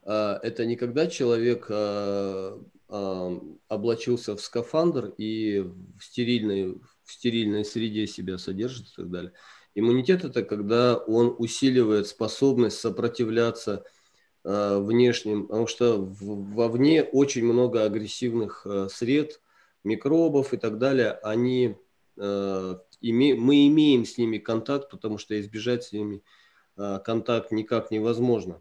а,– 0.04 0.38
это 0.42 0.66
не 0.66 0.76
когда 0.76 1.06
человек 1.06 1.66
а, 1.70 2.60
а, 2.88 3.40
облачился 3.68 4.36
в 4.36 4.40
скафандр 4.40 5.14
и 5.16 5.60
в 5.60 6.04
стерильной, 6.04 6.74
в 7.04 7.12
стерильной 7.12 7.64
среде 7.64 8.06
себя 8.06 8.38
содержит 8.38 8.88
и 8.88 8.96
так 8.96 9.10
далее. 9.10 9.32
Иммунитет– 9.74 10.24
это 10.24 10.42
когда 10.42 10.96
он 10.96 11.34
усиливает 11.38 12.06
способность 12.06 12.78
сопротивляться 12.78 13.84
э, 14.44 14.78
внешним, 14.78 15.46
потому 15.46 15.66
что 15.66 15.96
в, 15.98 16.54
вовне 16.54 17.02
очень 17.02 17.44
много 17.44 17.84
агрессивных 17.84 18.66
э, 18.66 18.88
сред, 18.90 19.40
микробов 19.84 20.52
и 20.52 20.58
так 20.58 20.78
далее. 20.78 21.12
Они, 21.22 21.76
э, 22.16 22.76
име, 23.00 23.34
мы 23.34 23.66
имеем 23.68 24.04
с 24.04 24.18
ними 24.18 24.38
контакт, 24.38 24.90
потому 24.90 25.16
что 25.16 25.40
избежать 25.40 25.84
с 25.84 25.92
ними 25.92 26.22
э, 26.76 26.98
контакт 27.04 27.50
никак 27.50 27.90
невозможно. 27.90 28.60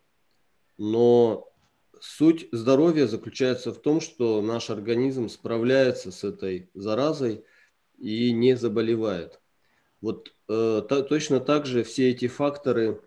Но 0.78 1.51
суть 1.99 2.47
здоровья 2.53 3.05
заключается 3.05 3.74
в 3.74 3.82
том, 3.82 3.99
что 3.99 4.41
наш 4.41 4.70
организм 4.70 5.28
справляется 5.28 6.12
с 6.12 6.24
этой 6.24 6.70
заразой 6.74 7.43
и 7.97 8.32
не 8.32 8.55
заболевает. 8.55 9.41
Вот 10.02 10.34
э, 10.49 10.82
та, 10.89 11.04
точно 11.04 11.39
так 11.39 11.66
же 11.66 11.84
все 11.84 12.10
эти 12.10 12.28
факторы 12.28 13.02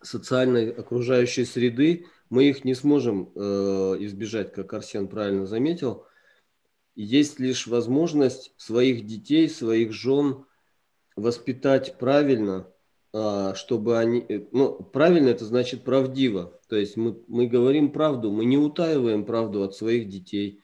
социальной 0.00 0.70
окружающей 0.70 1.44
среды, 1.44 2.06
мы 2.30 2.44
их 2.44 2.64
не 2.64 2.74
сможем 2.74 3.30
э, 3.34 3.40
избежать, 4.00 4.52
как 4.52 4.72
Арсен 4.72 5.08
правильно 5.08 5.46
заметил. 5.46 6.06
Есть 6.94 7.38
лишь 7.38 7.66
возможность 7.66 8.52
своих 8.56 9.06
детей, 9.06 9.48
своих 9.48 9.92
жен 9.92 10.44
воспитать 11.16 11.98
правильно, 11.98 12.70
э, 13.12 13.52
чтобы 13.54 13.98
они... 13.98 14.24
Э, 14.28 14.46
ну, 14.52 14.82
правильно 14.82 15.28
это 15.28 15.44
значит 15.44 15.84
правдиво. 15.84 16.58
То 16.68 16.76
есть 16.76 16.96
мы, 16.96 17.18
мы 17.28 17.46
говорим 17.46 17.92
правду, 17.92 18.30
мы 18.30 18.44
не 18.44 18.58
утаиваем 18.58 19.24
правду 19.24 19.62
от 19.62 19.74
своих 19.74 20.08
детей. 20.08 20.62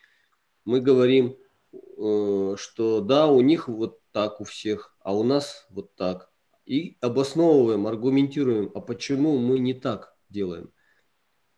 Мы 0.64 0.80
говорим, 0.80 1.36
э, 1.72 2.54
что 2.56 3.00
да, 3.00 3.26
у 3.26 3.40
них 3.40 3.68
вот 3.68 4.00
так 4.12 4.40
у 4.40 4.44
всех, 4.44 4.93
а 5.04 5.14
у 5.14 5.22
нас 5.22 5.66
вот 5.70 5.94
так. 5.94 6.30
И 6.66 6.96
обосновываем, 7.00 7.86
аргументируем, 7.86 8.72
а 8.74 8.80
почему 8.80 9.38
мы 9.38 9.58
не 9.60 9.74
так 9.74 10.16
делаем. 10.30 10.72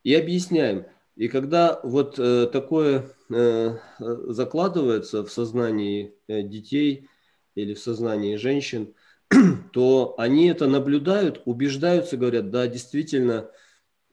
И 0.03 0.15
объясняем. 0.15 0.87
И 1.15 1.29
когда 1.29 1.81
вот 1.83 2.19
э, 2.19 2.49
такое 2.53 3.09
э, 3.33 3.79
закладывается 3.99 5.25
в 5.25 5.31
сознании 5.31 6.15
э, 6.29 6.43
детей 6.43 7.09
или 7.55 7.73
в 7.73 7.79
сознании 7.79 8.37
женщин, 8.37 8.95
то 9.73 10.15
они 10.19 10.49
это 10.49 10.67
наблюдают, 10.67 11.41
убеждаются, 11.45 12.17
говорят, 12.17 12.51
да, 12.51 12.67
действительно, 12.67 13.49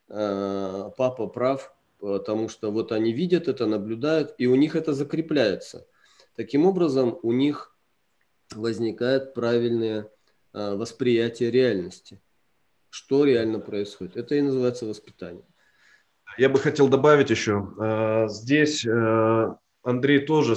э, 0.10 0.92
папа 0.96 1.28
прав, 1.28 1.76
потому 2.00 2.50
что 2.50 2.72
вот 2.72 2.92
они 2.92 3.12
видят 3.14 3.48
это, 3.48 3.66
наблюдают, 3.66 4.36
и 4.38 4.46
у 4.46 4.56
них 4.56 4.76
это 4.76 4.94
закрепляется. 4.94 5.88
Таким 6.36 6.66
образом, 6.68 7.20
у 7.24 7.32
них 7.32 7.73
возникает 8.56 9.34
правильное 9.34 10.10
э, 10.54 10.76
восприятие 10.76 11.52
реальности. 11.52 12.20
Что 12.90 13.26
реально 13.26 13.60
происходит. 13.60 14.18
Это 14.18 14.36
и 14.36 14.42
называется 14.42 14.86
воспитание. 14.86 15.44
Я 16.38 16.50
бы 16.50 16.60
хотел 16.60 16.88
добавить 16.88 17.30
еще. 17.30 17.70
Э, 17.80 18.28
здесь 18.28 18.86
э, 18.86 19.56
Андрей 19.84 20.20
тоже 20.20 20.54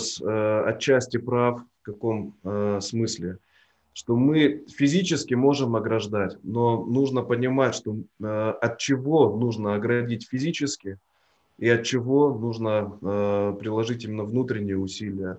отчасти 0.66 1.18
прав. 1.18 1.62
В 1.82 1.86
каком 1.86 2.34
смысле? 2.80 3.38
Что 3.92 4.16
мы 4.16 4.64
физически 4.68 5.34
можем 5.34 5.76
ограждать, 5.76 6.36
но 6.42 6.84
нужно 6.84 7.22
понимать, 7.22 7.76
что 7.76 7.96
от 8.20 8.78
чего 8.78 9.36
нужно 9.36 9.76
оградить 9.76 10.28
физически 10.28 10.98
и 11.58 11.68
от 11.68 11.84
чего 11.84 12.34
нужно 12.34 13.54
приложить 13.60 14.04
именно 14.04 14.24
внутренние 14.24 14.76
усилия. 14.76 15.38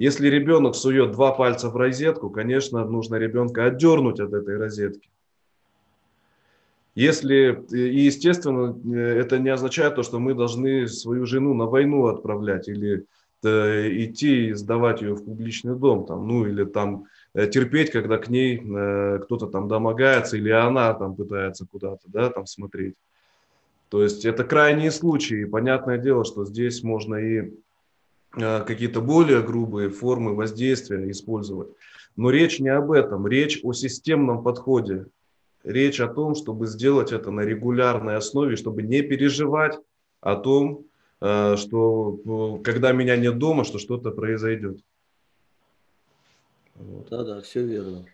Если 0.00 0.28
ребенок 0.28 0.76
сует 0.76 1.12
два 1.12 1.30
пальца 1.30 1.68
в 1.68 1.76
розетку, 1.76 2.30
конечно, 2.30 2.82
нужно 2.86 3.16
ребенка 3.16 3.66
отдернуть 3.66 4.18
от 4.18 4.32
этой 4.32 4.56
розетки. 4.56 5.10
Если, 6.94 7.62
и 7.70 8.06
естественно, 8.06 8.74
это 8.96 9.38
не 9.38 9.50
означает 9.50 9.96
то, 9.96 10.02
что 10.02 10.18
мы 10.18 10.32
должны 10.32 10.88
свою 10.88 11.26
жену 11.26 11.52
на 11.52 11.66
войну 11.66 12.06
отправлять 12.06 12.66
или 12.68 13.04
э, 13.44 13.88
идти 14.04 14.46
и 14.46 14.54
сдавать 14.54 15.02
ее 15.02 15.12
в 15.12 15.22
публичный 15.22 15.76
дом, 15.76 16.06
там, 16.06 16.26
ну 16.26 16.46
или 16.46 16.64
там 16.64 17.04
э, 17.34 17.46
терпеть, 17.48 17.90
когда 17.90 18.16
к 18.16 18.30
ней 18.30 18.56
э, 18.56 19.18
кто-то 19.24 19.48
там 19.48 19.68
домогается 19.68 20.38
или 20.38 20.48
она 20.48 20.94
там 20.94 21.14
пытается 21.14 21.66
куда-то, 21.70 22.04
да, 22.06 22.30
там 22.30 22.46
смотреть. 22.46 22.94
То 23.90 24.02
есть 24.02 24.24
это 24.24 24.44
крайние 24.44 24.92
случаи. 24.92 25.44
Понятное 25.44 25.98
дело, 25.98 26.24
что 26.24 26.46
здесь 26.46 26.82
можно 26.82 27.16
и 27.16 27.42
Э, 27.42 27.69
какие-то 28.32 29.00
более 29.00 29.42
грубые 29.42 29.90
формы 29.90 30.34
воздействия 30.34 31.10
использовать. 31.10 31.68
Но 32.16 32.30
речь 32.30 32.60
не 32.60 32.68
об 32.68 32.92
этом, 32.92 33.26
речь 33.26 33.60
о 33.62 33.72
системном 33.72 34.42
подходе. 34.42 35.06
Речь 35.62 36.00
о 36.00 36.08
том, 36.08 36.34
чтобы 36.34 36.66
сделать 36.66 37.12
это 37.12 37.30
на 37.30 37.42
регулярной 37.42 38.16
основе, 38.16 38.56
чтобы 38.56 38.82
не 38.82 39.02
переживать 39.02 39.78
о 40.20 40.36
том, 40.36 40.86
э, 41.20 41.56
что 41.56 42.58
э, 42.58 42.62
когда 42.62 42.92
меня 42.92 43.16
нет 43.16 43.36
дома, 43.38 43.64
что 43.64 43.78
что-то 43.78 44.10
произойдет. 44.10 44.78
Да, 47.10 47.24
да, 47.24 47.40
все 47.42 47.62
верно. 47.62 48.06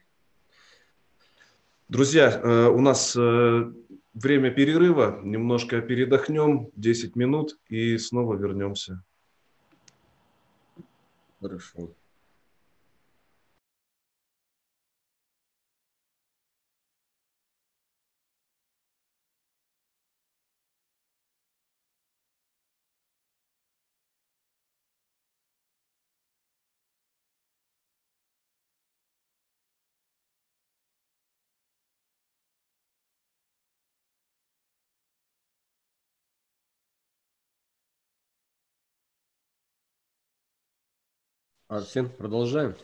Друзья, 1.89 2.69
у 2.75 2.81
нас 2.81 3.15
время 4.17 4.51
перерыва, 4.51 5.21
немножко 5.23 5.81
передохнем, 5.81 6.71
10 6.75 7.15
минут 7.15 7.59
и 7.69 7.97
снова 7.99 8.35
вернемся. 8.35 9.05
Хорошо. 11.41 11.97
Арсен, 41.69 42.09
продолжаем? 42.09 42.77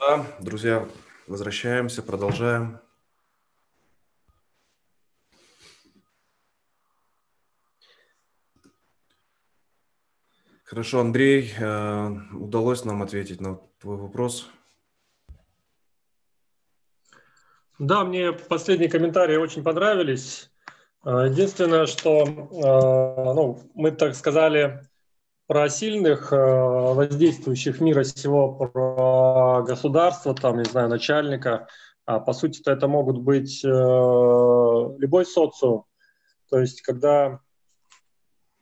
Да, 0.00 0.24
друзья, 0.40 0.88
возвращаемся, 1.26 2.02
продолжаем. 2.02 2.80
Хорошо, 10.64 11.00
Андрей, 11.00 11.52
э, 11.58 12.08
удалось 12.32 12.86
нам 12.86 13.02
ответить 13.02 13.42
на 13.42 13.60
твой 13.78 13.98
вопрос. 13.98 14.48
Да, 17.78 18.04
мне 18.04 18.32
последние 18.32 18.88
комментарии 18.88 19.36
очень 19.36 19.62
понравились. 19.62 20.50
Э, 21.04 21.26
единственное, 21.30 21.84
что 21.84 22.22
э, 22.22 23.34
ну, 23.34 23.60
мы 23.74 23.90
так 23.90 24.14
сказали 24.14 24.88
про 25.48 25.68
сильных, 25.70 26.30
воздействующих 26.30 27.80
мира 27.80 28.04
всего, 28.04 28.54
про 28.54 29.62
государство, 29.62 30.34
там, 30.34 30.58
не 30.58 30.64
знаю, 30.64 30.90
начальника, 30.90 31.68
а 32.04 32.20
по 32.20 32.34
сути 32.34 32.62
это 32.66 32.86
могут 32.86 33.18
быть 33.18 33.64
любой 33.64 35.24
социум. 35.24 35.84
То 36.50 36.60
есть, 36.60 36.82
когда 36.82 37.40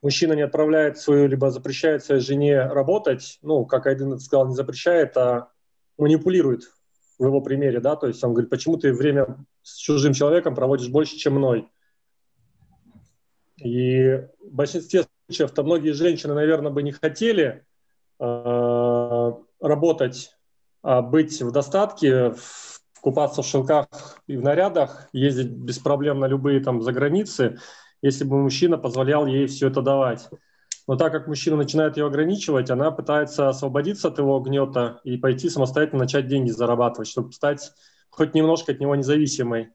мужчина 0.01 0.35
не 0.35 0.43
отправляет 0.43 0.97
свою, 0.99 1.27
либо 1.27 1.51
запрещает 1.51 2.05
своей 2.05 2.21
жене 2.21 2.63
работать, 2.63 3.41
ну, 3.43 3.67
как 3.67 3.89
Айден 3.89 4.19
сказал, 4.21 4.47
не 4.47 4.55
запрещает, 4.55 5.17
а 5.17 5.51
манипулирует 5.99 6.63
в 7.19 7.25
его 7.25 7.41
примере, 7.41 7.81
да, 7.81 7.97
то 7.97 8.07
есть 8.07 8.23
он 8.23 8.33
говорит, 8.33 8.51
почему 8.51 8.77
ты 8.77 8.93
время 8.93 9.45
с 9.63 9.77
чужим 9.77 10.13
человеком 10.13 10.55
проводишь 10.55 10.89
больше, 10.89 11.17
чем 11.17 11.35
мной. 11.35 11.69
И 13.57 14.23
в 14.41 14.53
большинстве 14.53 15.05
случаев-то 15.27 15.63
многие 15.63 15.93
женщины, 15.93 16.35
наверное, 16.35 16.71
бы 16.71 16.83
не 16.83 16.93
хотели 16.93 17.65
э, 18.21 19.33
работать, 19.61 20.37
а 20.83 21.03
быть 21.03 21.43
в 21.43 21.51
достатке, 21.51 22.35
купаться 23.01 23.43
в 23.43 23.47
шелках 23.47 23.87
и 24.27 24.37
в 24.37 24.43
нарядах, 24.43 25.09
ездить 25.13 25.51
без 25.51 25.79
проблем 25.79 26.21
на 26.21 26.27
любые 26.27 26.61
там 26.61 26.83
заграницы, 26.83 27.59
если 28.03 28.25
бы 28.25 28.39
мужчина 28.39 28.79
позволял 28.79 29.27
ей 29.27 29.47
все 29.47 29.69
это 29.69 29.83
давать. 29.83 30.29
Но 30.87 30.97
так 30.97 31.13
как 31.13 31.27
мужчина 31.27 31.57
начинает 31.57 31.97
ее 31.97 32.07
ограничивать, 32.07 32.71
она 32.71 32.93
пытается 32.93 33.49
освободиться 33.49 34.09
от 34.09 34.19
его 34.19 34.39
гнета 34.39 35.01
и 35.03 35.17
пойти 35.17 35.49
самостоятельно 35.49 36.01
начать 36.01 36.29
деньги 36.29 36.51
зарабатывать, 36.51 37.09
чтобы 37.09 37.33
стать 37.33 37.73
хоть 38.11 38.35
немножко 38.35 38.73
от 38.73 38.81
него 38.81 38.95
независимой. 38.95 39.71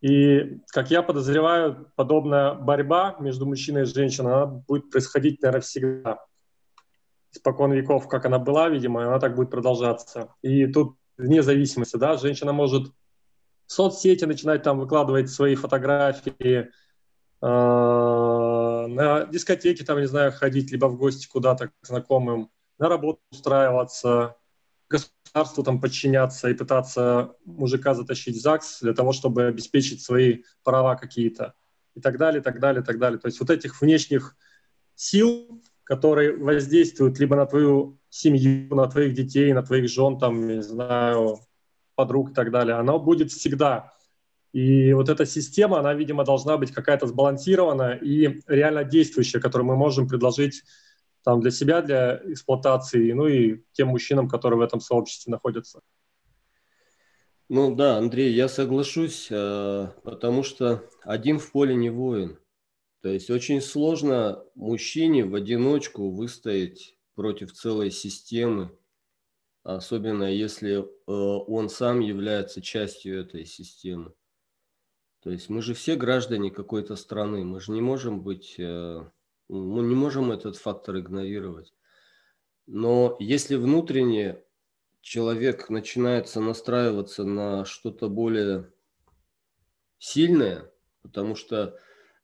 И, 0.00 0.60
как 0.68 0.90
я 0.90 1.02
подозреваю, 1.02 1.90
подобная 1.96 2.54
борьба 2.54 3.16
между 3.18 3.46
мужчиной 3.46 3.82
и 3.82 3.86
женщиной, 3.86 4.32
она 4.32 4.46
будет 4.46 4.90
происходить, 4.90 5.42
наверное, 5.42 5.62
всегда. 5.62 6.18
Испокон 7.32 7.72
веков, 7.72 8.08
как 8.08 8.24
она 8.24 8.38
была, 8.38 8.68
видимо, 8.68 9.04
она 9.06 9.18
так 9.18 9.34
будет 9.34 9.50
продолжаться. 9.50 10.34
И 10.40 10.66
тут 10.66 10.96
вне 11.16 11.42
зависимости, 11.42 11.96
да, 11.96 12.16
женщина 12.16 12.52
может 12.52 12.88
в 13.66 13.72
соцсети 13.72 14.24
начинать 14.24 14.62
там 14.62 14.78
выкладывать 14.78 15.30
свои 15.30 15.56
фотографии, 15.56 16.70
а, 17.40 18.86
на 18.86 19.26
дискотеки, 19.26 19.84
там, 19.84 20.00
не 20.00 20.06
знаю, 20.06 20.32
ходить, 20.32 20.70
либо 20.72 20.86
в 20.86 20.96
гости 20.96 21.28
куда-то 21.28 21.68
к 21.68 21.72
знакомым, 21.82 22.50
на 22.78 22.88
работу 22.88 23.20
устраиваться, 23.30 24.36
государству 25.28 25.62
там 25.62 25.80
подчиняться 25.80 26.48
и 26.48 26.54
пытаться 26.54 27.34
мужика 27.44 27.94
затащить 27.94 28.36
в 28.36 28.40
ЗАГС 28.40 28.80
для 28.82 28.94
того, 28.94 29.12
чтобы 29.12 29.44
обеспечить 29.44 30.02
свои 30.02 30.42
права 30.64 30.96
какие-то 30.96 31.54
и 31.94 32.00
так 32.00 32.16
далее, 32.16 32.40
и 32.40 32.42
так 32.42 32.60
далее, 32.60 32.82
и 32.82 32.84
так 32.84 32.98
далее. 32.98 33.18
То 33.18 33.26
есть 33.26 33.40
вот 33.40 33.50
этих 33.50 33.80
внешних 33.80 34.36
сил, 34.94 35.62
которые 35.84 36.36
воздействуют 36.36 37.18
либо 37.18 37.36
на 37.36 37.46
твою 37.46 37.98
семью, 38.08 38.74
на 38.74 38.86
твоих 38.86 39.14
детей, 39.14 39.52
на 39.52 39.62
твоих 39.62 39.88
жен, 39.88 40.18
там, 40.18 40.46
не 40.46 40.62
знаю, 40.62 41.38
подруг 41.94 42.30
и 42.30 42.34
так 42.34 42.50
далее, 42.50 42.76
оно 42.76 42.98
будет 42.98 43.30
всегда. 43.30 43.92
И 44.52 44.92
вот 44.92 45.08
эта 45.08 45.26
система, 45.26 45.78
она, 45.78 45.94
видимо, 45.94 46.24
должна 46.24 46.56
быть 46.56 46.72
какая-то 46.72 47.06
сбалансированная 47.06 47.96
и 47.96 48.40
реально 48.46 48.84
действующая, 48.84 49.40
которую 49.40 49.66
мы 49.66 49.76
можем 49.76 50.08
предложить 50.08 50.62
там, 51.28 51.42
для 51.42 51.50
себя, 51.50 51.82
для 51.82 52.22
эксплуатации, 52.24 53.12
ну 53.12 53.26
и 53.26 53.62
тем 53.72 53.88
мужчинам, 53.88 54.30
которые 54.30 54.56
в 54.56 54.62
этом 54.62 54.80
сообществе 54.80 55.30
находятся. 55.30 55.82
Ну 57.50 57.74
да, 57.74 57.98
Андрей, 57.98 58.32
я 58.32 58.48
соглашусь, 58.48 59.28
э, 59.30 59.88
потому 60.04 60.42
что 60.42 60.88
один 61.02 61.38
в 61.38 61.52
поле 61.52 61.74
не 61.74 61.90
воин. 61.90 62.38
То 63.02 63.10
есть 63.10 63.28
очень 63.28 63.60
сложно 63.60 64.42
мужчине 64.54 65.26
в 65.26 65.34
одиночку 65.34 66.10
выстоять 66.10 66.96
против 67.14 67.52
целой 67.52 67.90
системы, 67.90 68.74
особенно 69.64 70.32
если 70.32 70.78
э, 70.78 70.84
он 71.12 71.68
сам 71.68 72.00
является 72.00 72.62
частью 72.62 73.20
этой 73.20 73.44
системы. 73.44 74.14
То 75.22 75.28
есть 75.28 75.50
мы 75.50 75.60
же 75.60 75.74
все 75.74 75.94
граждане 75.94 76.50
какой-то 76.50 76.96
страны, 76.96 77.44
мы 77.44 77.60
же 77.60 77.72
не 77.72 77.82
можем 77.82 78.22
быть, 78.22 78.54
э, 78.56 79.04
мы 79.48 79.82
не 79.82 79.94
можем 79.94 80.30
этот 80.32 80.56
фактор 80.56 80.98
игнорировать. 80.98 81.74
Но 82.66 83.16
если 83.18 83.56
внутренне 83.56 84.42
человек 85.00 85.70
начинается 85.70 86.40
настраиваться 86.40 87.24
на 87.24 87.64
что-то 87.64 88.08
более 88.08 88.70
сильное, 89.98 90.70
потому 91.02 91.34
что 91.34 91.78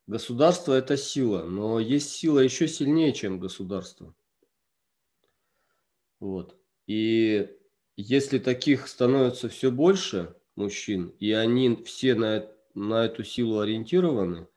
государство– 0.07 0.72
это 0.75 0.97
сила, 0.97 1.45
но 1.45 1.81
есть 1.81 2.12
сила 2.12 2.41
еще 2.41 2.68
сильнее, 2.68 3.12
чем 3.12 3.41
государство. 3.41 4.14
Вот. 6.20 6.57
И 6.87 7.51
если 7.97 8.39
таких 8.39 8.87
становится 8.89 9.49
все 9.49 9.70
больше 9.70 10.37
мужчин, 10.57 11.14
и 11.20 11.33
они 11.33 11.83
все 11.85 12.14
на 12.14 12.55
на 12.75 13.07
эту 13.07 13.25
силу 13.25 13.61
ориентированы, 13.61 14.49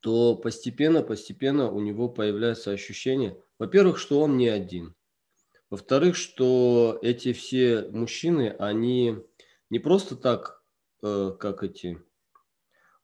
то 0.00 0.34
постепенно-постепенно 0.34 1.70
у 1.70 1.80
него 1.80 2.08
появляется 2.08 2.70
ощущение, 2.70 3.40
во-первых, 3.58 3.98
что 3.98 4.20
он 4.20 4.36
не 4.36 4.48
один. 4.48 4.94
Во-вторых, 5.68 6.16
что 6.16 6.98
эти 7.02 7.32
все 7.32 7.88
мужчины, 7.90 8.54
они 8.58 9.18
не 9.68 9.78
просто 9.78 10.16
так, 10.16 10.64
э, 11.02 11.32
как 11.38 11.62
эти 11.62 12.02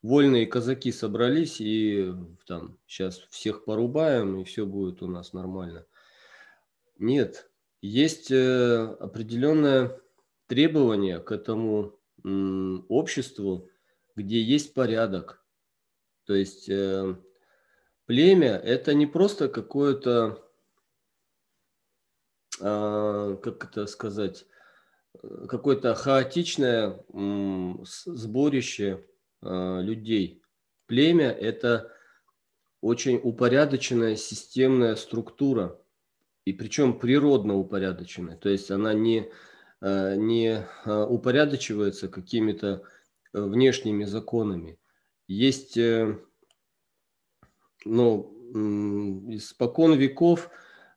вольные 0.01 0.47
казаки 0.47 0.91
собрались 0.91 1.61
и 1.61 2.13
там 2.45 2.77
сейчас 2.85 3.19
всех 3.29 3.65
порубаем 3.65 4.39
и 4.39 4.43
все 4.43 4.65
будет 4.65 5.01
у 5.01 5.07
нас 5.07 5.33
нормально. 5.33 5.85
Нет, 6.97 7.49
есть 7.81 8.31
э, 8.31 8.95
определенное 8.99 9.99
требование 10.47 11.19
к 11.19 11.31
этому 11.31 11.93
обществу, 12.89 13.69
где 14.15 14.41
есть 14.41 14.73
порядок. 14.73 15.45
То 16.27 16.35
есть 16.35 16.69
э, 16.69 17.15
племя 18.05 18.57
это 18.57 18.93
не 18.93 19.07
просто 19.07 19.49
какое-то, 19.49 20.47
э, 22.59 23.37
как 23.41 23.63
это 23.63 23.87
сказать, 23.87 24.45
какое-то 25.49 25.95
хаотичное 25.95 27.03
э, 27.11 27.73
сборище 27.83 29.05
э, 29.41 29.81
людей. 29.81 30.43
Племя 30.85 31.31
это 31.31 31.91
очень 32.81 33.19
упорядоченная 33.23 34.15
системная 34.15 34.95
структура, 34.95 35.81
и 36.45 36.53
причем 36.53 36.99
природно 36.99 37.55
упорядоченная. 37.55 38.37
То 38.37 38.49
есть 38.49 38.69
она 38.69 38.93
не 38.93 39.31
Э, 39.79 40.15
не 40.15 40.65
э, 40.85 41.03
упорядочивается 41.03 42.07
какими-то 42.07 42.83
э, 43.33 43.41
внешними 43.41 44.05
законами. 44.05 44.79
Есть, 45.27 45.77
ну, 47.85 48.33
испокон 49.29 49.93
веков 49.95 50.49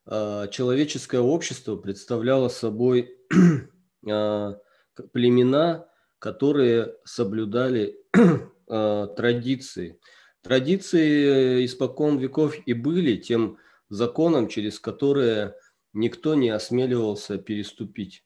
человеческое 0.07 1.21
общество 1.21 1.77
представляло 1.77 2.49
собой 2.49 3.17
племена, 4.03 5.89
которые 6.19 6.95
соблюдали 7.05 7.99
традиции. 8.67 9.99
Традиции 10.43 11.67
испокон 11.67 12.19
веков 12.19 12.55
и 12.65 12.73
были 12.73 13.17
тем 13.17 13.59
законом, 13.91 14.49
через 14.49 14.81
которые 14.81 15.55
никто 15.93 16.35
не 16.35 16.51
осмеливался 16.51 17.37
переступить. 17.37 18.25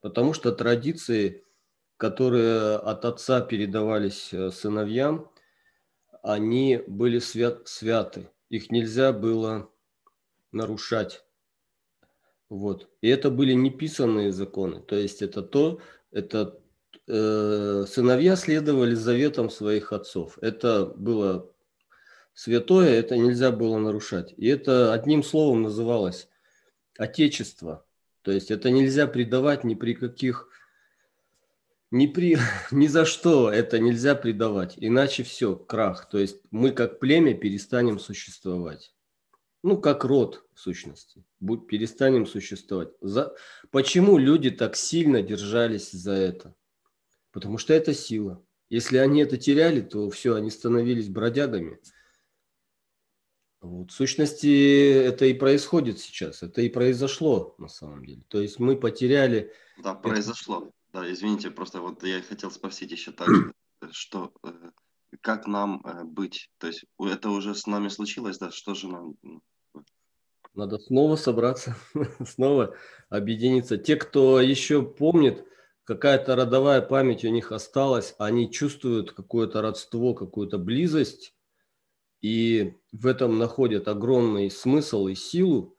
Потому 0.00 0.32
что 0.32 0.52
традиции, 0.52 1.44
которые 1.98 2.76
от 2.76 3.04
отца 3.04 3.42
передавались 3.42 4.32
э, 4.32 4.50
сыновьям, 4.50 5.29
они 6.22 6.82
были 6.86 7.18
свят, 7.18 7.66
святы. 7.66 8.28
Их 8.48 8.70
нельзя 8.70 9.12
было 9.12 9.70
нарушать. 10.52 11.24
Вот. 12.48 12.88
И 13.00 13.08
это 13.08 13.30
были 13.30 13.52
неписанные 13.52 14.32
законы. 14.32 14.80
То 14.80 14.96
есть 14.96 15.22
это 15.22 15.42
то, 15.42 15.80
это 16.10 16.60
э, 17.06 17.84
сыновья 17.88 18.36
следовали 18.36 18.94
заветам 18.94 19.50
своих 19.50 19.92
отцов. 19.92 20.36
Это 20.40 20.86
было 20.86 21.50
святое, 22.34 22.90
это 22.90 23.16
нельзя 23.16 23.52
было 23.52 23.78
нарушать. 23.78 24.34
И 24.36 24.46
это 24.46 24.92
одним 24.92 25.22
словом 25.22 25.62
называлось 25.62 26.28
отечество. 26.98 27.84
То 28.22 28.32
есть 28.32 28.50
это 28.50 28.70
нельзя 28.70 29.06
предавать 29.06 29.64
ни 29.64 29.74
при 29.74 29.94
каких, 29.94 30.48
ни, 31.90 32.06
при, 32.06 32.38
ни 32.70 32.86
за 32.86 33.04
что 33.04 33.50
это 33.50 33.78
нельзя 33.78 34.14
предавать. 34.14 34.74
Иначе 34.76 35.22
все, 35.22 35.56
крах. 35.56 36.08
То 36.08 36.18
есть 36.18 36.40
мы 36.50 36.72
как 36.72 36.98
племя 36.98 37.34
перестанем 37.34 37.98
существовать. 37.98 38.94
Ну, 39.62 39.78
как 39.78 40.04
род, 40.04 40.44
в 40.54 40.60
сущности. 40.60 41.24
Будь, 41.38 41.66
перестанем 41.66 42.26
существовать. 42.26 42.90
За... 43.00 43.34
Почему 43.70 44.16
люди 44.16 44.50
так 44.50 44.74
сильно 44.74 45.22
держались 45.22 45.90
за 45.90 46.12
это? 46.12 46.54
Потому 47.30 47.58
что 47.58 47.74
это 47.74 47.92
сила. 47.92 48.42
Если 48.70 48.96
они 48.96 49.20
это 49.20 49.36
теряли, 49.36 49.82
то 49.82 50.08
все, 50.10 50.34
они 50.34 50.50
становились 50.50 51.08
бродягами. 51.08 51.78
Вот, 53.60 53.90
в 53.90 53.94
сущности, 53.94 54.90
это 54.90 55.26
и 55.26 55.34
происходит 55.34 55.98
сейчас. 55.98 56.42
Это 56.42 56.62
и 56.62 56.70
произошло 56.70 57.54
на 57.58 57.68
самом 57.68 58.06
деле. 58.06 58.22
То 58.28 58.40
есть 58.40 58.58
мы 58.58 58.76
потеряли... 58.76 59.52
Да, 59.82 59.94
произошло. 59.94 60.72
Да, 60.92 61.10
извините, 61.10 61.50
просто 61.50 61.80
вот 61.80 62.02
я 62.02 62.20
хотел 62.22 62.50
спросить 62.50 62.90
еще 62.90 63.12
так 63.12 63.28
же, 63.28 63.52
что 63.92 64.32
э, 64.42 64.52
как 65.20 65.46
нам 65.46 65.80
э, 65.84 66.04
быть? 66.04 66.50
То 66.58 66.66
есть 66.66 66.84
это 66.98 67.30
уже 67.30 67.54
с 67.54 67.66
нами 67.66 67.88
случилось, 67.88 68.38
да? 68.38 68.50
Что 68.50 68.74
же 68.74 68.88
нам 68.88 69.14
надо 70.54 70.78
снова 70.78 71.16
собраться, 71.16 71.76
снова 72.26 72.74
объединиться. 73.08 73.78
Те, 73.78 73.96
кто 73.96 74.40
еще 74.40 74.82
помнит, 74.82 75.44
какая-то 75.84 76.34
родовая 76.34 76.82
память 76.82 77.24
у 77.24 77.28
них 77.28 77.52
осталась, 77.52 78.14
они 78.18 78.50
чувствуют 78.50 79.12
какое-то 79.12 79.62
родство, 79.62 80.12
какую-то 80.14 80.58
близость, 80.58 81.34
и 82.20 82.74
в 82.92 83.06
этом 83.06 83.38
находят 83.38 83.88
огромный 83.88 84.50
смысл 84.50 85.06
и 85.06 85.14
силу, 85.14 85.76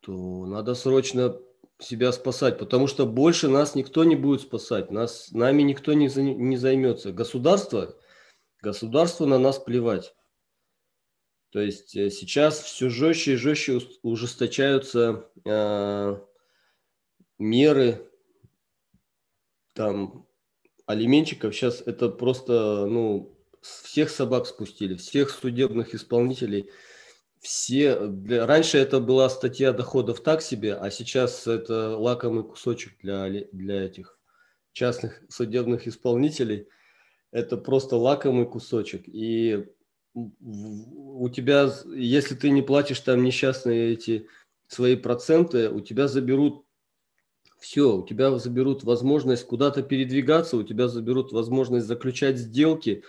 то 0.00 0.46
надо 0.46 0.74
срочно 0.74 1.36
себя 1.78 2.12
спасать, 2.12 2.58
потому 2.58 2.86
что 2.86 3.06
больше 3.06 3.48
нас 3.48 3.74
никто 3.74 4.04
не 4.04 4.16
будет 4.16 4.40
спасать, 4.40 4.90
нас, 4.90 5.30
нами 5.32 5.62
никто 5.62 5.92
не, 5.92 6.06
не 6.06 6.56
займется. 6.56 7.12
Государство, 7.12 7.94
государство 8.60 9.26
на 9.26 9.38
нас 9.38 9.58
плевать. 9.58 10.14
То 11.50 11.60
есть 11.60 11.96
э, 11.96 12.10
сейчас 12.10 12.60
все 12.60 12.88
жестче 12.88 13.34
и 13.34 13.36
жестче 13.36 13.80
ужесточаются 14.02 15.30
э, 15.44 16.20
меры 17.38 18.10
там 19.74 20.26
алименщиков. 20.86 21.54
Сейчас 21.54 21.82
это 21.84 22.08
просто, 22.08 22.86
ну, 22.86 23.38
всех 23.60 24.10
собак 24.10 24.46
спустили, 24.46 24.96
всех 24.96 25.30
судебных 25.30 25.94
исполнителей. 25.94 26.70
Все, 27.46 28.08
для, 28.08 28.44
раньше 28.44 28.76
это 28.76 28.98
была 28.98 29.28
статья 29.28 29.72
доходов 29.72 30.20
так 30.20 30.42
себе, 30.42 30.74
а 30.74 30.90
сейчас 30.90 31.46
это 31.46 31.96
лакомый 31.96 32.42
кусочек 32.42 32.94
для, 33.00 33.28
для 33.52 33.84
этих 33.84 34.18
частных 34.72 35.22
судебных 35.28 35.86
исполнителей. 35.86 36.66
Это 37.30 37.56
просто 37.56 37.94
лакомый 37.94 38.46
кусочек. 38.46 39.04
И 39.06 39.64
у 40.12 41.28
тебя, 41.28 41.70
если 41.94 42.34
ты 42.34 42.50
не 42.50 42.62
платишь 42.62 42.98
там 42.98 43.22
несчастные 43.22 43.92
эти 43.92 44.26
свои 44.66 44.96
проценты, 44.96 45.70
у 45.70 45.80
тебя 45.80 46.08
заберут 46.08 46.64
все, 47.60 47.98
у 47.98 48.04
тебя 48.04 48.36
заберут 48.40 48.82
возможность 48.82 49.46
куда-то 49.46 49.84
передвигаться, 49.84 50.56
у 50.56 50.64
тебя 50.64 50.88
заберут 50.88 51.30
возможность 51.30 51.86
заключать 51.86 52.38
сделки, 52.38 53.04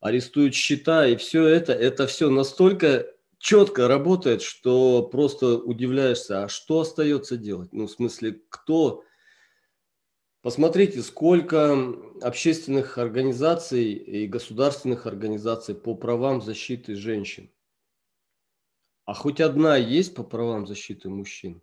арестуют 0.00 0.52
счета, 0.54 1.06
и 1.06 1.16
все 1.16 1.46
это, 1.46 1.72
это 1.72 2.06
все 2.06 2.28
настолько 2.28 3.06
четко 3.40 3.88
работает, 3.88 4.42
что 4.42 5.02
просто 5.02 5.58
удивляешься, 5.58 6.44
а 6.44 6.48
что 6.48 6.80
остается 6.80 7.36
делать? 7.36 7.72
Ну, 7.72 7.86
в 7.86 7.90
смысле, 7.90 8.40
кто 8.48 9.02
Посмотрите, 10.42 11.02
сколько 11.02 11.76
общественных 12.22 12.96
организаций 12.96 13.92
и 13.92 14.26
государственных 14.26 15.06
организаций 15.06 15.74
по 15.74 15.94
правам 15.94 16.40
защиты 16.40 16.94
женщин. 16.94 17.52
А 19.04 19.12
хоть 19.12 19.42
одна 19.42 19.76
есть 19.76 20.14
по 20.14 20.22
правам 20.22 20.66
защиты 20.66 21.10
мужчин? 21.10 21.60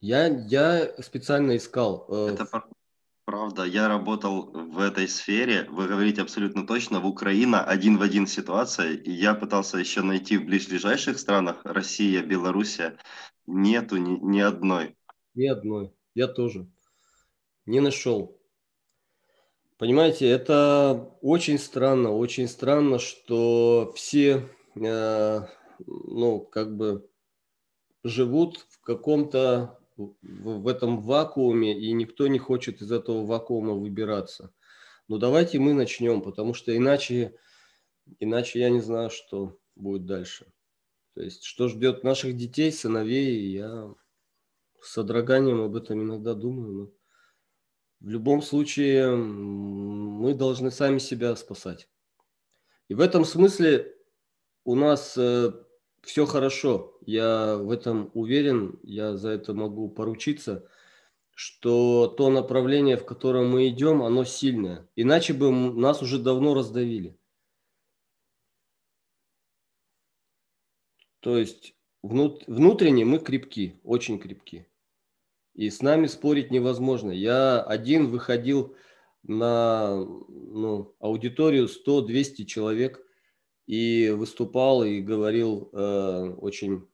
Я, 0.00 0.26
я 0.26 1.00
специально 1.00 1.56
искал. 1.56 2.06
Э, 2.08 2.30
Это 2.32 2.46
правда. 3.28 3.64
Я 3.64 3.88
работал 3.88 4.50
в 4.52 4.78
этой 4.78 5.06
сфере. 5.06 5.66
Вы 5.68 5.86
говорите 5.86 6.22
абсолютно 6.22 6.66
точно. 6.66 6.98
В 6.98 7.06
Украине 7.06 7.56
один 7.56 7.98
в 7.98 8.02
один 8.02 8.26
ситуация. 8.26 8.94
И 8.94 9.10
я 9.10 9.34
пытался 9.34 9.76
еще 9.76 10.00
найти 10.00 10.38
в 10.38 10.46
ближайших 10.46 11.18
странах, 11.18 11.60
Россия, 11.62 12.22
Белоруссия, 12.22 12.96
нету 13.46 13.98
ни, 13.98 14.18
ни 14.18 14.40
одной. 14.40 14.96
Ни 15.34 15.46
одной. 15.46 15.92
Я 16.14 16.26
тоже 16.26 16.70
не 17.66 17.80
нашел. 17.80 18.40
Понимаете, 19.76 20.26
это 20.26 21.14
очень 21.20 21.58
странно, 21.58 22.10
очень 22.12 22.48
странно, 22.48 22.98
что 22.98 23.92
все, 23.94 24.48
э, 24.74 25.40
ну, 25.86 26.40
как 26.40 26.74
бы 26.74 27.06
живут 28.04 28.66
в 28.70 28.80
каком-то, 28.80 29.77
в, 29.98 30.68
этом 30.68 31.00
вакууме, 31.00 31.78
и 31.78 31.92
никто 31.92 32.26
не 32.28 32.38
хочет 32.38 32.80
из 32.80 32.92
этого 32.92 33.26
вакуума 33.26 33.74
выбираться. 33.74 34.52
Ну, 35.08 35.18
давайте 35.18 35.58
мы 35.58 35.74
начнем, 35.74 36.22
потому 36.22 36.54
что 36.54 36.76
иначе, 36.76 37.36
иначе 38.18 38.60
я 38.60 38.70
не 38.70 38.80
знаю, 38.80 39.10
что 39.10 39.58
будет 39.74 40.06
дальше. 40.06 40.52
То 41.14 41.22
есть, 41.22 41.44
что 41.44 41.68
ждет 41.68 42.04
наших 42.04 42.36
детей, 42.36 42.70
сыновей, 42.70 43.50
я 43.50 43.92
с 44.80 44.92
содроганием 44.92 45.60
об 45.60 45.74
этом 45.74 46.02
иногда 46.02 46.34
думаю, 46.34 46.72
но 46.72 46.92
в 48.00 48.08
любом 48.08 48.42
случае 48.42 49.16
мы 49.16 50.34
должны 50.34 50.70
сами 50.70 50.98
себя 50.98 51.34
спасать. 51.34 51.88
И 52.88 52.94
в 52.94 53.00
этом 53.00 53.24
смысле 53.24 53.94
у 54.64 54.76
нас 54.76 55.16
э, 55.16 55.52
все 56.02 56.26
хорошо. 56.26 56.98
Я 57.06 57.56
в 57.56 57.70
этом 57.70 58.10
уверен, 58.14 58.78
я 58.82 59.16
за 59.16 59.30
это 59.30 59.54
могу 59.54 59.88
поручиться, 59.88 60.68
что 61.34 62.08
то 62.08 62.30
направление, 62.30 62.96
в 62.96 63.04
котором 63.04 63.50
мы 63.50 63.68
идем, 63.68 64.02
оно 64.02 64.24
сильное. 64.24 64.88
Иначе 64.96 65.34
бы 65.34 65.50
нас 65.50 66.02
уже 66.02 66.18
давно 66.18 66.54
раздавили. 66.54 67.16
То 71.20 71.36
есть 71.36 71.74
внут, 72.02 72.44
внутренне 72.46 73.04
мы 73.04 73.18
крепки, 73.18 73.80
очень 73.82 74.18
крепки 74.18 74.68
и 75.58 75.70
с 75.70 75.82
нами 75.82 76.06
спорить 76.06 76.52
невозможно. 76.52 77.10
Я 77.10 77.60
один 77.60 78.10
выходил 78.10 78.76
на 79.24 79.96
ну, 79.96 80.94
аудиторию 81.00 81.66
100-200 81.66 82.44
человек 82.44 83.04
и 83.68 84.08
выступал 84.08 84.82
и 84.82 85.02
говорил 85.02 85.68
э, 85.74 86.34
очень, 86.40 86.88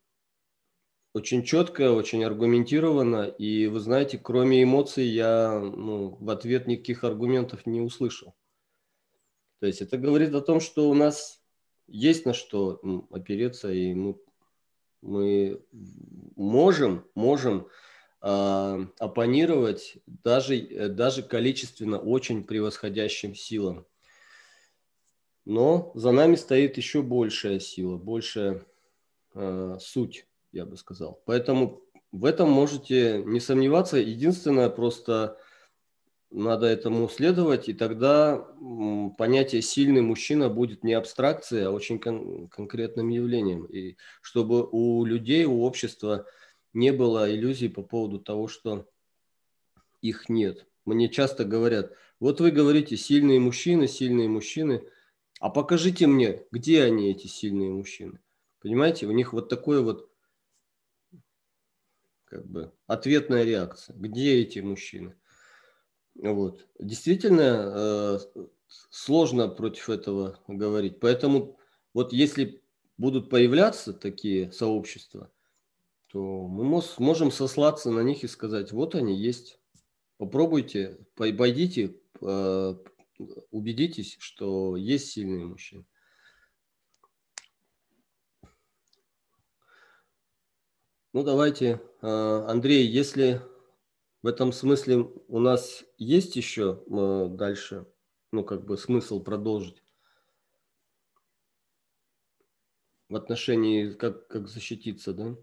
очень 1.14 1.44
четко, 1.44 1.92
очень 1.92 2.24
аргументированно. 2.24 3.28
И 3.28 3.68
вы 3.68 3.78
знаете, 3.78 4.18
кроме 4.18 4.64
эмоций 4.64 5.06
я 5.06 5.60
ну, 5.60 6.16
в 6.18 6.28
ответ 6.30 6.66
никаких 6.66 7.04
аргументов 7.04 7.64
не 7.66 7.80
услышал. 7.80 8.34
То 9.60 9.68
есть 9.68 9.82
это 9.82 9.96
говорит 9.96 10.34
о 10.34 10.40
том, 10.40 10.58
что 10.58 10.90
у 10.90 10.94
нас 10.94 11.40
есть 11.86 12.26
на 12.26 12.34
что 12.34 12.80
опереться, 13.10 13.70
и 13.72 13.94
мы, 13.94 14.16
мы 15.00 15.64
можем, 16.34 17.06
можем 17.14 17.68
э, 18.20 18.86
оппонировать 18.98 19.98
даже, 20.06 20.56
э, 20.56 20.88
даже 20.88 21.22
количественно 21.22 22.00
очень 22.00 22.42
превосходящим 22.42 23.36
силам. 23.36 23.86
Но 25.44 25.92
за 25.94 26.12
нами 26.12 26.36
стоит 26.36 26.76
еще 26.76 27.02
большая 27.02 27.60
сила, 27.60 27.96
большая 27.96 28.64
э, 29.34 29.76
суть, 29.80 30.26
я 30.52 30.64
бы 30.64 30.76
сказал. 30.76 31.22
Поэтому 31.26 31.82
в 32.12 32.24
этом 32.24 32.50
можете 32.50 33.22
не 33.24 33.40
сомневаться. 33.40 33.98
Единственное, 33.98 34.70
просто 34.70 35.38
надо 36.30 36.66
этому 36.66 37.08
следовать, 37.08 37.68
и 37.68 37.74
тогда 37.74 38.48
понятие 39.18 39.62
«сильный 39.62 40.00
мужчина» 40.00 40.48
будет 40.48 40.82
не 40.82 40.94
абстракцией, 40.94 41.64
а 41.64 41.70
очень 41.70 41.98
кон- 41.98 42.48
конкретным 42.48 43.08
явлением. 43.08 43.66
И 43.66 43.96
чтобы 44.22 44.66
у 44.70 45.04
людей, 45.04 45.44
у 45.44 45.62
общества– 45.62 46.26
не 46.74 46.92
было 46.92 47.32
иллюзий 47.32 47.68
по 47.68 47.82
поводу 47.82 48.18
того, 48.18 48.48
что 48.48 48.86
их 50.02 50.28
нет. 50.28 50.66
Мне 50.84 51.08
часто 51.08 51.44
говорят, 51.44 51.92
вот 52.20 52.40
вы 52.40 52.50
говорите 52.50 52.96
сильные 52.96 53.40
мужчины, 53.40 53.88
сильные 53.88 54.28
мужчины, 54.28 54.84
а 55.44 55.50
покажите 55.50 56.06
мне, 56.06 56.42
где 56.52 56.84
они, 56.84 57.10
эти 57.10 57.26
сильные 57.26 57.68
мужчины. 57.68 58.18
Понимаете, 58.60 59.04
у 59.04 59.10
них 59.10 59.34
вот 59.34 59.50
такое 59.50 59.82
вот 59.82 60.10
как 62.24 62.46
бы 62.46 62.72
ответная 62.86 63.44
реакция. 63.44 63.94
Где 63.94 64.40
эти 64.40 64.60
мужчины? 64.60 65.14
Вот. 66.14 66.66
Действительно 66.78 67.74
э, 67.76 68.18
сложно 68.88 69.48
против 69.48 69.90
этого 69.90 70.40
говорить. 70.48 70.98
Поэтому 70.98 71.58
вот 71.92 72.14
если 72.14 72.62
будут 72.96 73.28
появляться 73.28 73.92
такие 73.92 74.50
сообщества, 74.50 75.30
то 76.06 76.46
мы 76.48 76.82
можем 76.96 77.30
сослаться 77.30 77.90
на 77.90 78.00
них 78.00 78.24
и 78.24 78.28
сказать, 78.28 78.72
вот 78.72 78.94
они 78.94 79.14
есть. 79.14 79.60
Попробуйте, 80.16 80.96
пойдите, 81.16 81.96
э, 82.22 82.74
убедитесь, 83.50 84.16
что 84.18 84.76
есть 84.76 85.12
сильные 85.12 85.46
мужчины. 85.46 85.84
Ну, 91.12 91.22
давайте, 91.22 91.80
э, 92.02 92.06
Андрей, 92.48 92.86
если 92.88 93.40
в 94.22 94.26
этом 94.26 94.52
смысле 94.52 95.08
у 95.28 95.38
нас 95.38 95.84
есть 95.96 96.34
еще 96.34 96.82
э, 96.86 97.28
дальше, 97.30 97.86
ну, 98.32 98.42
как 98.42 98.64
бы 98.64 98.76
смысл 98.76 99.22
продолжить 99.22 99.84
в 103.08 103.14
отношении, 103.14 103.92
как, 103.92 104.26
как 104.26 104.48
защититься, 104.48 105.12
да? 105.12 105.36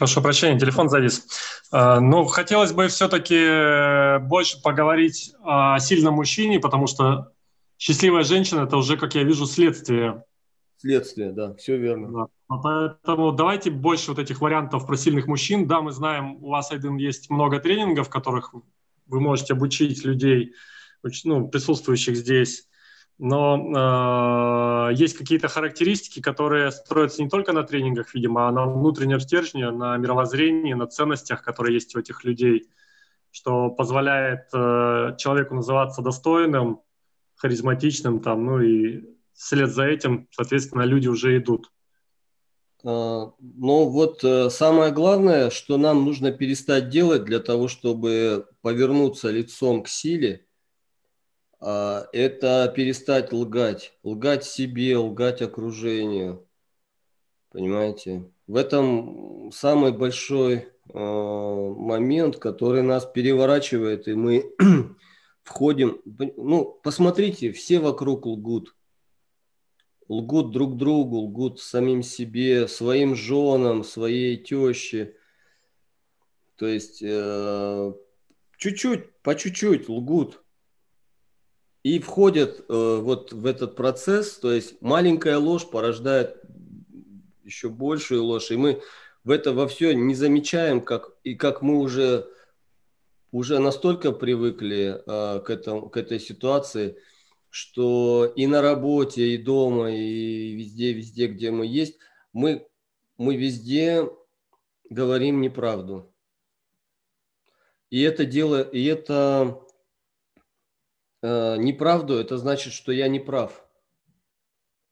Прошу 0.00 0.22
прощения, 0.22 0.58
телефон 0.58 0.88
завис. 0.88 1.28
А, 1.70 2.00
ну, 2.00 2.24
хотелось 2.24 2.72
бы 2.72 2.88
все-таки 2.88 3.36
э, 3.36 4.18
больше 4.18 4.58
поговорить 4.62 5.34
о 5.44 5.78
сильном 5.78 6.14
мужчине, 6.14 6.58
потому 6.58 6.86
что 6.86 7.32
счастливая 7.76 8.24
женщина– 8.24 8.60
это 8.64 8.78
уже, 8.78 8.96
как 8.96 9.14
я 9.14 9.24
вижу, 9.24 9.44
следствие. 9.44 10.24
Следствие, 10.78 11.32
да, 11.32 11.52
все 11.56 11.76
верно. 11.76 12.28
Да. 12.48 12.56
Поэтому 12.62 13.32
давайте 13.32 13.70
больше 13.70 14.12
вот 14.12 14.18
этих 14.18 14.40
вариантов 14.40 14.86
про 14.86 14.96
сильных 14.96 15.26
мужчин. 15.26 15.66
Да, 15.66 15.82
мы 15.82 15.92
знаем, 15.92 16.42
у 16.42 16.48
вас, 16.48 16.72
Айден, 16.72 16.96
есть 16.96 17.28
много 17.28 17.60
тренингов, 17.60 18.06
в 18.06 18.10
которых 18.10 18.54
вы 19.06 19.20
можете 19.20 19.52
обучить 19.52 20.02
людей, 20.02 20.54
ну, 21.24 21.46
присутствующих 21.46 22.16
здесь 22.16 22.69
но 23.22 24.88
э, 24.90 24.94
есть 24.94 25.16
какие-то 25.16 25.48
характеристики, 25.48 26.22
которые 26.22 26.72
строятся 26.72 27.22
не 27.22 27.28
только 27.28 27.52
на 27.52 27.64
тренингах, 27.64 28.14
видимо, 28.14 28.48
а 28.48 28.50
на 28.50 28.64
внутреннем 28.64 29.20
стержне, 29.20 29.70
на 29.70 29.98
мировоззрении, 29.98 30.72
на 30.72 30.86
ценностях, 30.86 31.42
которые 31.42 31.74
есть 31.74 31.94
у 31.94 32.00
этих 32.00 32.24
людей, 32.24 32.70
что 33.30 33.68
позволяет 33.68 34.48
э, 34.54 35.16
человеку 35.18 35.54
называться 35.54 36.00
достойным, 36.00 36.80
харизматичным, 37.36 38.20
там, 38.20 38.46
ну 38.46 38.62
и 38.62 39.04
вслед 39.34 39.68
за 39.70 39.84
этим, 39.84 40.26
соответственно, 40.30 40.82
люди 40.82 41.08
уже 41.08 41.36
идут. 41.36 41.70
А, 42.84 43.32
ну 43.38 43.84
вот 43.90 44.24
э, 44.24 44.48
самое 44.48 44.92
главное, 44.92 45.50
что 45.50 45.76
нам 45.76 46.06
нужно 46.06 46.32
перестать 46.32 46.88
делать 46.88 47.24
для 47.24 47.40
того, 47.40 47.68
чтобы 47.68 48.46
повернуться 48.62 49.30
лицом 49.30 49.82
к 49.82 49.88
силе– 49.88 50.46
это 51.60 52.72
перестать 52.74 53.32
лгать. 53.32 53.92
Лгать 54.02 54.44
себе, 54.44 54.96
лгать 54.96 55.42
окружению. 55.42 56.46
Понимаете? 57.50 58.30
В 58.46 58.56
этом 58.56 59.50
самый 59.52 59.92
большой 59.92 60.68
а, 60.92 61.74
момент, 61.74 62.38
который 62.38 62.82
нас 62.82 63.04
переворачивает, 63.04 64.08
и 64.08 64.14
мы 64.14 64.52
входим. 65.42 66.00
Ну, 66.04 66.80
посмотрите, 66.82 67.52
все 67.52 67.78
вокруг 67.78 68.26
лгут. 68.26 68.74
Лгут 70.08 70.50
друг 70.50 70.76
другу, 70.76 71.18
лгут 71.18 71.60
самим 71.60 72.02
себе, 72.02 72.66
своим 72.66 73.14
женам, 73.14 73.84
своей 73.84 74.36
теще. 74.36 75.14
То 76.56 76.66
есть 76.66 77.00
э, 77.02 77.92
чуть-чуть, 78.56 79.12
по 79.22 79.34
чуть-чуть 79.34 79.88
лгут 79.88 80.39
и 81.82 81.98
входят 81.98 82.60
э, 82.68 82.98
вот 83.02 83.32
в 83.32 83.46
этот 83.46 83.76
процесс, 83.76 84.38
то 84.38 84.52
есть 84.52 84.80
маленькая 84.82 85.38
ложь 85.38 85.68
порождает 85.68 86.42
еще 87.42 87.68
большую 87.68 88.24
ложь, 88.24 88.50
и 88.50 88.56
мы 88.56 88.82
в 89.24 89.30
это 89.30 89.52
во 89.52 89.66
все 89.66 89.92
не 89.92 90.14
замечаем, 90.14 90.80
как 90.82 91.12
и 91.24 91.34
как 91.34 91.62
мы 91.62 91.78
уже 91.78 92.28
уже 93.32 93.60
настолько 93.60 94.12
привыкли 94.12 95.02
э, 95.06 95.40
к 95.40 95.50
этому 95.50 95.88
к 95.88 95.96
этой 95.96 96.20
ситуации, 96.20 96.96
что 97.48 98.30
и 98.36 98.46
на 98.46 98.60
работе, 98.60 99.28
и 99.28 99.38
дома, 99.38 99.90
и 99.90 100.54
везде, 100.54 100.92
везде, 100.92 101.28
где 101.28 101.50
мы 101.50 101.66
есть, 101.66 101.98
мы 102.32 102.66
мы 103.16 103.36
везде 103.36 104.08
говорим 104.90 105.40
неправду. 105.40 106.14
И 107.88 108.02
это 108.02 108.24
дело, 108.24 108.62
и 108.62 108.84
это 108.84 109.62
э, 111.22 111.56
неправду, 111.56 112.14
это 112.16 112.38
значит, 112.38 112.72
что 112.72 112.92
я 112.92 113.08
не 113.08 113.20
прав. 113.20 113.66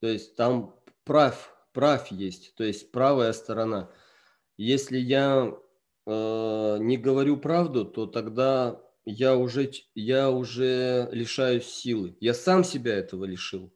То 0.01 0.09
есть 0.09 0.37
там 0.37 0.75
прав, 1.05 1.55
прав 1.73 2.11
есть, 2.11 2.55
то 2.55 2.65
есть 2.65 2.91
правая 2.93 3.33
сторона. 3.33 3.91
Если 4.57 4.99
я 4.99 5.55
э, 6.07 6.77
не 6.81 6.97
говорю 6.97 7.37
правду, 7.37 7.85
то 7.85 8.07
тогда 8.07 8.81
я 9.05 9.37
уже, 9.37 9.71
я 9.95 10.31
уже 10.31 11.09
лишаюсь 11.13 11.67
силы. 11.67 12.17
Я 12.21 12.35
сам 12.35 12.65
себя 12.65 12.95
этого 12.95 13.25
лишил. 13.25 13.73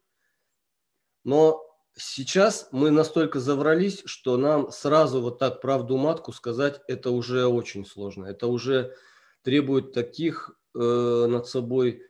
Но 1.25 1.65
сейчас 1.95 2.69
мы 2.73 2.91
настолько 2.91 3.41
заврались, 3.41 4.03
что 4.05 4.37
нам 4.37 4.71
сразу 4.71 5.21
вот 5.21 5.39
так 5.39 5.61
правду 5.61 5.97
матку 5.97 6.33
сказать, 6.33 6.81
это 6.89 7.11
уже 7.11 7.47
очень 7.47 7.85
сложно. 7.87 8.27
Это 8.27 8.47
уже 8.47 8.95
требует 9.43 9.93
таких 9.93 10.57
э, 10.75 11.27
над 11.29 11.47
собой 11.47 12.03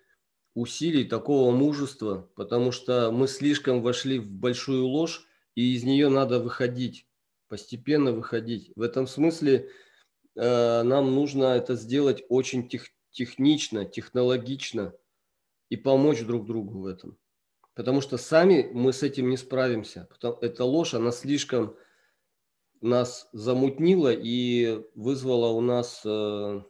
усилий, 0.55 1.05
такого 1.05 1.51
мужества, 1.51 2.29
потому 2.35 2.73
что 2.73 3.11
мы 3.11 3.29
слишком 3.29 3.83
вошли 3.83 4.19
в 4.19 4.31
большую 4.31 4.87
ложь, 4.87 5.27
и 5.55 5.75
из 5.75 5.85
нее 5.85 6.09
надо 6.09 6.39
выходить, 6.41 7.07
постепенно 7.49 8.13
выходить. 8.13 8.73
В 8.77 8.83
этом 8.83 9.07
смысле 9.07 9.71
э, 10.35 10.83
нам 10.83 11.15
нужно 11.15 11.45
это 11.45 11.75
сделать 11.75 12.25
очень 12.29 12.69
тех, 12.69 12.87
технично, 13.11 13.85
технологично 13.85 14.95
и 15.69 15.77
помочь 15.77 16.23
друг 16.23 16.47
другу 16.47 16.81
в 16.81 16.87
этом. 16.87 17.19
Потому 17.75 18.03
что 18.03 18.19
сами 18.19 18.71
мы 18.73 18.93
с 18.93 19.03
этим 19.03 19.31
не 19.31 19.37
справимся. 19.37 20.09
Эта 20.43 20.65
ложь, 20.65 20.95
она 20.95 21.11
слишком 21.11 21.75
нас 22.83 23.29
замутнила 23.33 24.13
и 24.13 24.85
вызвала 24.95 25.49
у 25.49 25.61
нас 25.61 26.03
э, 26.05 26.63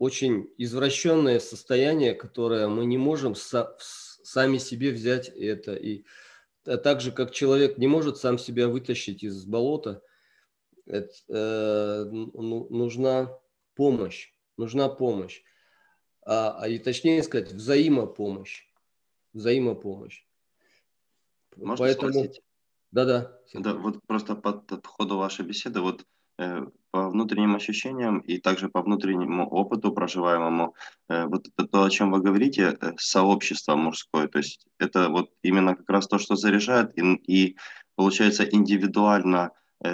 очень 0.00 0.50
извращенное 0.56 1.38
состояние, 1.40 2.14
которое 2.14 2.68
мы 2.68 2.86
не 2.86 2.96
можем 2.96 3.34
са- 3.34 3.76
сами 3.78 4.56
себе 4.56 4.92
взять 4.92 5.28
это. 5.28 5.74
И 5.74 6.04
так 6.64 7.02
же, 7.02 7.12
как 7.12 7.32
человек 7.32 7.76
не 7.76 7.86
может 7.86 8.16
сам 8.16 8.38
себя 8.38 8.68
вытащить 8.68 9.22
из 9.22 9.44
болота, 9.44 10.02
это, 10.86 11.12
э, 11.28 12.04
ну, 12.10 12.66
нужна 12.70 13.38
помощь. 13.74 14.32
Нужна 14.56 14.88
помощь. 14.88 15.42
А, 16.22 16.56
а 16.58 16.68
и 16.68 16.78
точнее 16.78 17.22
сказать, 17.22 17.52
взаимопомощь. 17.52 18.64
Взаимопомощь. 19.34 20.24
Можно 21.56 21.84
Поэтому... 21.84 22.12
спросить? 22.12 22.42
Да-да. 22.90 23.38
Да, 23.52 23.74
вот 23.74 24.00
просто 24.06 24.34
по, 24.34 24.52
по 24.54 24.88
ходу 24.88 25.18
вашей 25.18 25.44
беседы, 25.44 25.80
вот 25.80 26.06
Э, 26.40 26.66
по 26.90 27.08
внутренним 27.08 27.56
ощущениям 27.56 28.18
и 28.20 28.38
также 28.38 28.68
по 28.68 28.82
внутреннему 28.82 29.48
опыту 29.48 29.92
проживаемому, 29.92 30.74
э, 31.08 31.26
вот 31.26 31.48
то, 31.70 31.84
о 31.84 31.90
чем 31.90 32.12
вы 32.12 32.20
говорите, 32.20 32.76
э, 32.80 32.92
сообщество 32.98 33.76
мужское, 33.76 34.28
то 34.28 34.38
есть 34.38 34.66
это 34.78 35.08
вот 35.08 35.30
именно 35.42 35.74
как 35.74 35.88
раз 35.90 36.06
то, 36.06 36.18
что 36.18 36.36
заряжает 36.36 36.96
и, 36.98 37.02
и 37.26 37.56
получается 37.96 38.44
индивидуально 38.44 39.50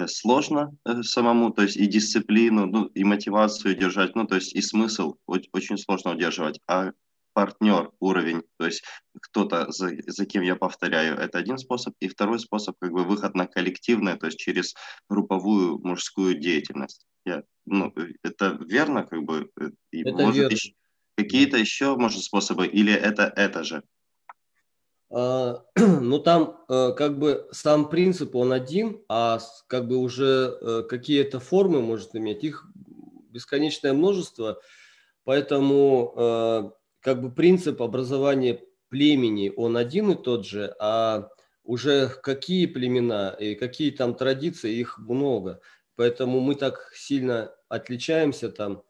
сложно 0.07 0.75
самому, 1.01 1.49
то 1.51 1.61
есть 1.61 1.77
и 1.77 1.85
дисциплину, 1.85 2.65
ну, 2.65 2.85
и 2.87 3.05
мотивацию 3.05 3.73
держать, 3.73 4.15
ну, 4.15 4.27
то 4.27 4.35
есть 4.35 4.53
и 4.53 4.61
смысл 4.61 5.15
очень 5.25 5.77
сложно 5.77 6.11
удерживать, 6.11 6.59
а 6.67 6.91
партнер 7.37 7.91
уровень, 7.99 8.41
то 8.57 8.65
есть 8.65 8.83
кто-то, 9.21 9.71
за, 9.71 9.91
за 10.07 10.25
кем 10.25 10.41
я 10.41 10.55
повторяю, 10.55 11.19
это 11.19 11.37
один 11.37 11.59
способ. 11.59 11.93
И 11.99 12.07
второй 12.07 12.39
способ, 12.39 12.75
как 12.79 12.91
бы 12.91 13.03
выход 13.03 13.35
на 13.35 13.45
коллективное, 13.45 14.17
то 14.17 14.25
есть 14.25 14.39
через 14.39 14.73
групповую 15.07 15.77
мужскую 15.77 16.33
деятельность. 16.33 17.05
Я, 17.25 17.43
ну, 17.67 17.93
это 18.23 18.57
верно, 18.67 19.03
как 19.03 19.21
бы? 19.21 19.51
И, 19.91 20.01
это 20.01 20.13
может, 20.13 20.35
верно. 20.35 20.53
Еще, 20.53 20.73
какие-то 21.15 21.57
еще, 21.57 21.95
может, 21.95 22.23
способы, 22.23 22.65
или 22.65 22.91
это 22.91 23.31
это 23.35 23.63
же? 23.63 23.83
А, 25.11 25.63
ну, 25.75 26.17
там 26.17 26.65
э, 26.67 26.93
как 26.97 27.19
бы 27.19 27.47
сам 27.51 27.87
принцип, 27.87 28.35
он 28.35 28.51
один, 28.51 28.99
а 29.09 29.37
как 29.67 29.87
бы 29.87 29.97
уже 29.97 30.57
э, 30.59 30.83
какие-то 30.89 31.39
формы 31.39 31.83
может 31.83 32.15
иметь, 32.15 32.43
их 32.43 32.65
бесконечное 33.29 33.93
множество, 33.93 34.59
поэтому 35.23 36.13
э, 36.17 36.71
как 37.01 37.21
бы 37.21 37.31
принцип 37.31 37.81
образования 37.81 38.61
племени, 38.89 39.51
он 39.55 39.77
один 39.77 40.11
и 40.11 40.15
тот 40.15 40.45
же, 40.45 40.75
а 40.79 41.29
уже 41.63 42.09
какие 42.23 42.65
племена 42.65 43.35
и 43.39 43.55
какие 43.55 43.91
там 43.91 44.15
традиции, 44.15 44.73
их 44.73 44.97
много. 44.97 45.59
Поэтому 45.95 46.39
мы 46.39 46.55
так 46.55 46.91
сильно 46.95 47.53
отличаемся 47.67 48.49
там 48.49 48.83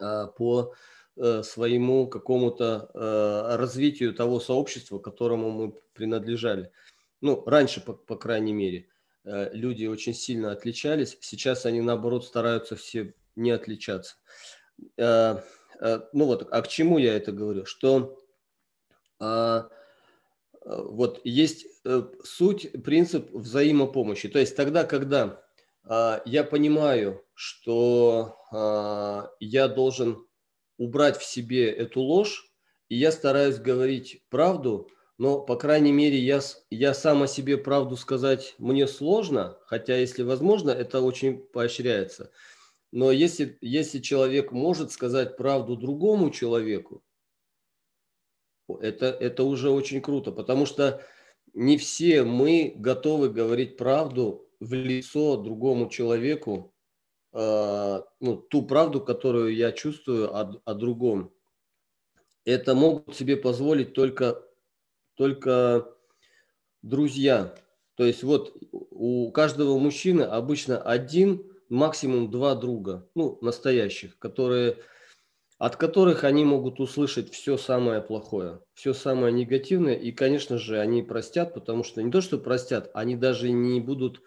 а, 0.00 0.26
по 0.26 0.74
э, 1.16 1.42
своему 1.42 2.08
какому-то 2.08 2.90
э, 2.92 3.56
развитию 3.56 4.14
того 4.14 4.40
сообщества, 4.40 4.98
которому 4.98 5.50
мы 5.50 5.74
принадлежали. 5.92 6.72
Ну, 7.20 7.44
раньше, 7.46 7.80
по, 7.80 7.92
по 7.92 8.16
крайней 8.16 8.52
мере, 8.52 8.88
э, 9.24 9.50
люди 9.52 9.86
очень 9.86 10.14
сильно 10.14 10.52
отличались. 10.52 11.16
Сейчас 11.20 11.66
они, 11.66 11.80
наоборот, 11.80 12.24
стараются 12.24 12.76
все 12.76 13.14
не 13.36 13.50
отличаться. 13.50 14.16
Э, 15.80 16.00
ну 16.12 16.26
вот, 16.26 16.48
а 16.50 16.62
к 16.62 16.68
чему 16.68 16.98
я 16.98 17.16
это 17.16 17.32
говорю? 17.32 17.64
Что 17.66 18.18
э, 19.20 19.62
вот 20.66 21.20
есть 21.24 21.66
э, 21.84 22.02
суть, 22.24 22.70
принцип 22.84 23.30
взаимопомощи. 23.32 24.28
То 24.28 24.38
есть 24.38 24.56
тогда, 24.56 24.84
когда 24.84 25.42
э, 25.88 26.20
я 26.24 26.44
понимаю, 26.44 27.24
что 27.34 28.36
э, 28.52 29.28
я 29.40 29.68
должен 29.68 30.26
убрать 30.78 31.16
в 31.18 31.24
себе 31.24 31.70
эту 31.70 32.00
ложь, 32.00 32.50
и 32.88 32.96
я 32.96 33.12
стараюсь 33.12 33.58
говорить 33.58 34.22
правду, 34.28 34.90
но, 35.18 35.40
по 35.40 35.56
крайней 35.56 35.92
мере, 35.92 36.18
я, 36.18 36.40
я 36.70 36.92
сам 36.92 37.22
о 37.22 37.26
себе 37.26 37.56
правду 37.56 37.96
сказать 37.96 38.54
мне 38.58 38.86
сложно, 38.86 39.56
хотя, 39.66 39.96
если 39.96 40.22
возможно, 40.22 40.70
это 40.70 41.00
очень 41.00 41.38
поощряется. 41.38 42.30
Но 42.96 43.10
если, 43.10 43.58
если 43.60 43.98
человек 43.98 44.52
может 44.52 44.90
сказать 44.90 45.36
правду 45.36 45.76
другому 45.76 46.30
человеку, 46.30 47.04
это, 48.80 49.08
это 49.08 49.44
уже 49.44 49.68
очень 49.68 50.00
круто, 50.00 50.32
потому 50.32 50.64
что 50.64 51.04
не 51.52 51.76
все 51.76 52.22
мы 52.22 52.72
готовы 52.74 53.28
говорить 53.28 53.76
правду 53.76 54.48
в 54.60 54.72
лицо 54.72 55.36
другому 55.36 55.90
человеку, 55.90 56.72
э, 57.34 58.00
ну, 58.20 58.36
ту 58.38 58.62
правду, 58.62 59.02
которую 59.02 59.54
я 59.54 59.72
чувствую 59.72 60.34
о, 60.34 60.58
о 60.64 60.72
другом. 60.72 61.34
Это 62.46 62.74
могут 62.74 63.14
себе 63.14 63.36
позволить 63.36 63.92
только, 63.92 64.42
только 65.16 65.94
друзья. 66.80 67.54
То 67.96 68.06
есть 68.06 68.22
вот 68.22 68.56
у 68.72 69.30
каждого 69.32 69.78
мужчины 69.78 70.22
обычно 70.22 70.80
один, 70.80 71.52
максимум 71.68 72.30
два 72.30 72.54
друга, 72.54 73.08
ну, 73.14 73.38
настоящих, 73.42 74.18
которые 74.18 74.78
от 75.58 75.76
которых 75.76 76.24
они 76.24 76.44
могут 76.44 76.80
услышать 76.80 77.32
все 77.32 77.56
самое 77.56 78.02
плохое, 78.02 78.60
все 78.74 78.92
самое 78.92 79.32
негативное. 79.32 79.94
И, 79.94 80.12
конечно 80.12 80.58
же, 80.58 80.78
они 80.78 81.02
простят, 81.02 81.54
потому 81.54 81.82
что 81.82 82.02
не 82.02 82.10
то, 82.10 82.20
что 82.20 82.38
простят, 82.38 82.90
они 82.92 83.16
даже 83.16 83.50
не 83.50 83.80
будут, 83.80 84.20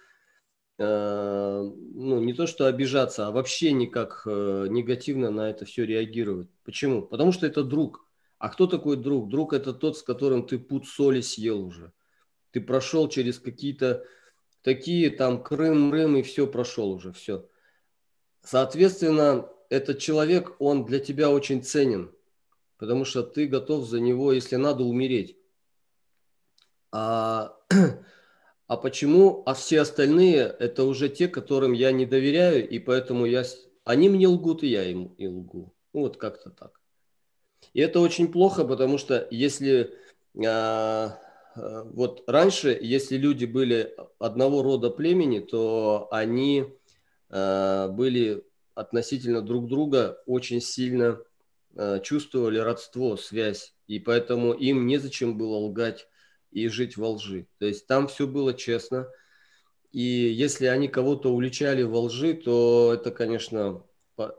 э, 0.79 1.61
ну, 1.61 2.19
не 2.19 2.33
то, 2.33 2.47
что 2.47 2.65
обижаться, 2.65 3.27
а 3.27 3.31
вообще 3.31 3.71
никак 3.73 4.23
э, 4.25 4.67
негативно 4.69 5.29
на 5.29 5.51
это 5.51 5.65
все 5.65 5.85
реагировать. 5.85 6.49
Почему? 6.63 7.03
Потому 7.03 7.31
что 7.31 7.45
это 7.45 7.63
друг. 7.63 8.07
А 8.39 8.49
кто 8.49 8.65
такой 8.65 8.97
друг? 8.97 9.29
Друг– 9.29 9.53
это 9.53 9.73
тот, 9.73 9.97
с 9.97 10.01
которым 10.01 10.47
ты 10.47 10.57
пуд 10.57 10.87
соли 10.87 11.21
съел 11.21 11.63
уже. 11.63 11.91
Ты 12.51 12.61
прошел 12.61 13.07
через 13.07 13.37
какие-то 13.37 14.03
такие, 14.61 15.09
там, 15.09 15.41
Крым, 15.41 15.91
Рым, 15.91 16.17
и 16.17 16.21
все 16.21 16.47
прошел 16.47 16.91
уже, 16.91 17.11
все. 17.11 17.45
Соответственно, 18.41 19.49
этот 19.69 19.99
человек, 19.99 20.55
он 20.59 20.85
для 20.85 20.99
тебя 20.99 21.29
очень 21.29 21.63
ценен, 21.63 22.11
потому 22.77 23.05
что 23.05 23.23
ты 23.23 23.47
готов 23.47 23.85
за 23.85 23.99
него, 23.99 24.31
если 24.31 24.55
надо, 24.55 24.83
умереть. 24.83 25.37
А, 26.91 27.55
а 28.67 28.77
почему? 28.77 29.43
А 29.45 29.53
все 29.53 29.81
остальные– 29.81 30.39
это 30.59 30.83
уже 30.83 31.09
те, 31.09 31.27
которым 31.27 31.73
я 31.73 31.91
не 31.91 32.05
доверяю, 32.05 32.67
и 32.67 32.79
поэтому 32.79 33.25
я, 33.25 33.43
они 33.83 34.09
мне 34.09 34.27
лгут, 34.27 34.63
и 34.63 34.67
я 34.67 34.83
им 34.85 35.13
и 35.17 35.27
лгу. 35.27 35.73
Ну, 35.93 36.01
вот 36.01 36.17
как-то 36.17 36.49
так. 36.49 36.79
И 37.73 37.81
это 37.81 37.99
очень 37.99 38.31
плохо, 38.31 38.65
потому 38.65 38.97
что 38.97 39.27
если 39.29 39.95
а, 40.45 41.19
вот 41.85 42.23
раньше, 42.27 42.77
если 42.79 43.17
люди 43.17 43.45
были 43.45 43.95
одного 44.19 44.63
рода 44.63 44.89
племени, 44.89 45.39
то 45.39 46.07
они 46.11 46.65
а, 47.29 47.87
были 47.87 48.43
относительно 48.79 49.41
друг 49.41 49.67
друга 49.67 50.21
очень 50.25 50.61
сильно 50.61 51.19
э, 51.75 51.99
чувствовали 52.01 52.59
родство, 52.59 53.17
связь, 53.17 53.73
и 53.87 53.99
поэтому 53.99 54.53
им 54.53 54.87
незачем 54.87 55.37
было 55.37 55.57
лгать 55.57 56.07
и 56.51 56.67
жить 56.69 56.95
во 56.95 57.09
лжи. 57.11 57.47
То 57.57 57.65
есть 57.65 57.87
там 57.87 58.07
все 58.07 58.25
было 58.25 58.53
честно, 58.53 59.09
и 59.91 59.99
если 59.99 60.67
они 60.67 60.87
кого-то 60.87 61.33
уличали 61.33 61.83
во 61.83 62.01
лжи, 62.03 62.33
то 62.33 62.93
это, 62.93 63.11
конечно, 63.11 63.83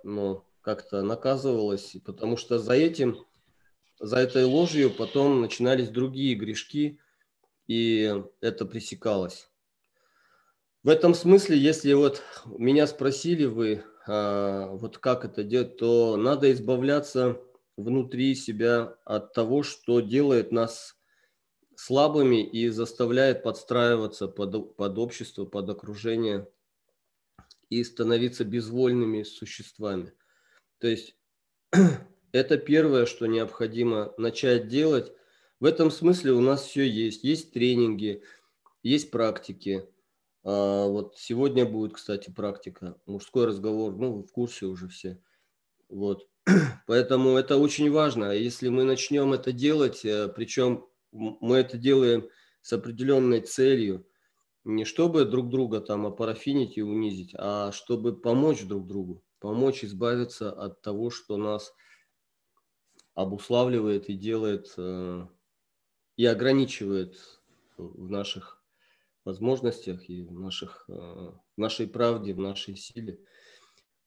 ну, 0.05 0.45
как-то 0.63 1.03
наказывалось, 1.03 1.97
потому 2.05 2.39
что 2.39 2.59
за 2.59 2.73
этим, 2.73 3.27
за 3.99 4.21
этой 4.21 4.45
ложью 4.45 4.91
потом 4.91 5.43
начинались 5.43 5.91
другие 5.91 6.35
грешки, 6.35 6.99
и 7.71 8.25
это 8.41 8.67
пресекалось. 8.67 9.49
В 10.83 10.89
этом 10.89 11.15
смысле, 11.15 11.57
если 11.57 11.93
вот 11.93 12.21
меня 12.47 12.89
спросили 12.89 13.45
вы, 13.45 13.85
а, 14.09 14.67
вот 14.73 14.99
как 14.99 15.25
это 15.25 15.45
делать, 15.45 15.77
то 15.77 16.17
надо 16.17 16.51
избавляться 16.51 17.41
внутри 17.77 18.35
себя 18.35 18.97
от 19.05 19.35
того, 19.35 19.63
что 19.63 20.01
делает 20.01 20.51
нас 20.51 20.97
слабыми 21.77 22.45
и 22.45 22.71
заставляет 22.71 23.45
подстраиваться 23.45 24.27
под, 24.27 24.75
под 24.75 24.99
общество, 24.99 25.45
под 25.45 25.71
окружение 25.71 26.49
и 27.69 27.85
становиться 27.85 28.45
безвольными 28.45 29.23
существами. 29.23 30.13
То 30.81 30.89
есть 30.89 31.15
это 32.33 32.59
первое, 32.59 33.07
что 33.07 33.27
необходимо 33.27 34.13
начать 34.19 34.67
делать. 34.67 35.13
В 35.61 35.65
этом 35.65 35.91
смысле 35.91 36.33
у 36.33 36.41
нас 36.41 36.65
все 36.65 36.89
есть. 36.89 37.23
Есть 37.23 37.53
тренинги, 37.53 38.23
есть 38.83 39.11
практики– 39.11 39.87
а, 40.43 40.87
вот 40.87 41.17
сегодня 41.19 41.67
будет, 41.67 41.95
кстати, 41.95 42.31
практика, 42.31 42.97
мужской 43.07 43.47
разговор, 43.47 43.95
ну, 43.97 44.23
в 44.23 44.33
курсе 44.33 44.67
уже 44.67 44.89
все. 44.89 45.23
Вот. 45.89 46.27
Поэтому 46.87 47.37
это 47.37 47.59
очень 47.59 47.91
важно. 47.91 48.33
Если 48.33 48.69
мы 48.69 48.85
начнем 48.85 49.33
это 49.33 49.53
делать, 49.53 50.05
э, 50.05 50.29
причем 50.29 50.87
мы 51.13 51.59
это 51.59 51.77
делаем 51.77 52.29
с 52.63 52.73
определенной 52.73 53.41
целью, 53.41 54.07
не 54.65 54.85
чтобы 54.85 55.25
друг 55.25 55.51
друга 55.51 55.81
там 55.81 56.07
опарафинить 56.07 56.79
и 56.79 56.83
унизить, 56.83 57.35
а 57.37 57.73
чтобы 57.73 58.19
помочь 58.19 58.63
друг 58.63 58.87
другу, 58.87 59.23
помочь 59.41 59.85
избавиться 59.85 60.53
от 60.53 60.81
того, 60.81 61.11
что 61.11 61.37
нас 61.37 61.75
обуславливает 63.15 64.09
и 64.09 64.15
делает 64.15 64.73
э, 64.79 65.27
и 66.21 66.27
ограничивает 66.27 67.19
в 67.79 68.11
наших 68.11 68.63
возможностях 69.25 70.11
и 70.11 70.23
в 70.23 70.33
наших, 70.33 70.85
в 70.87 70.93
э, 70.93 71.33
нашей 71.57 71.87
правде, 71.87 72.35
в 72.35 72.39
нашей 72.39 72.77
силе. 72.77 73.21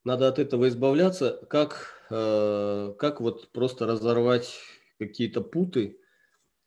Надо 0.04 0.28
от 0.28 0.38
этого 0.38 0.68
избавляться, 0.68 1.44
как, 1.50 2.06
э, 2.12 2.94
как 3.00 3.20
вот 3.20 3.52
просто 3.52 3.88
разорвать 3.88 4.60
какие-то 5.00 5.42
путы, 5.42 6.00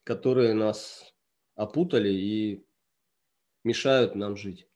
которые 0.03 0.53
нас 0.53 1.15
опутали 1.55 2.09
и 2.09 2.67
мешают 3.63 4.15
нам 4.15 4.35
жить 4.35 4.67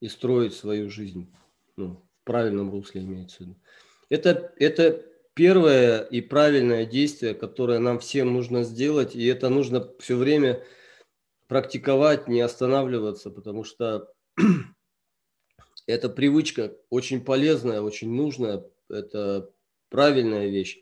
и 0.00 0.08
строить 0.08 0.52
свою 0.52 0.90
жизнь. 0.90 1.34
Ну, 1.76 2.06
в 2.20 2.24
правильном 2.24 2.70
русле 2.70 3.00
имеется 3.00 3.38
в 3.38 3.40
виду. 3.40 3.56
Это, 4.10 4.52
это 4.58 5.02
первое 5.38 6.00
и 6.00 6.20
правильное 6.20 6.84
действие, 6.84 7.32
которое 7.32 7.78
нам 7.78 8.00
всем 8.00 8.32
нужно 8.32 8.64
сделать, 8.64 9.14
и 9.14 9.24
это 9.24 9.48
нужно 9.48 9.88
все 10.00 10.16
время 10.16 10.64
практиковать, 11.46 12.26
не 12.26 12.40
останавливаться, 12.40 13.30
потому 13.30 13.62
что 13.62 14.12
эта 15.86 16.08
привычка 16.08 16.76
очень 16.90 17.24
полезная, 17.24 17.82
очень 17.82 18.12
нужная, 18.12 18.64
это 18.88 19.52
правильная 19.90 20.48
вещь. 20.48 20.80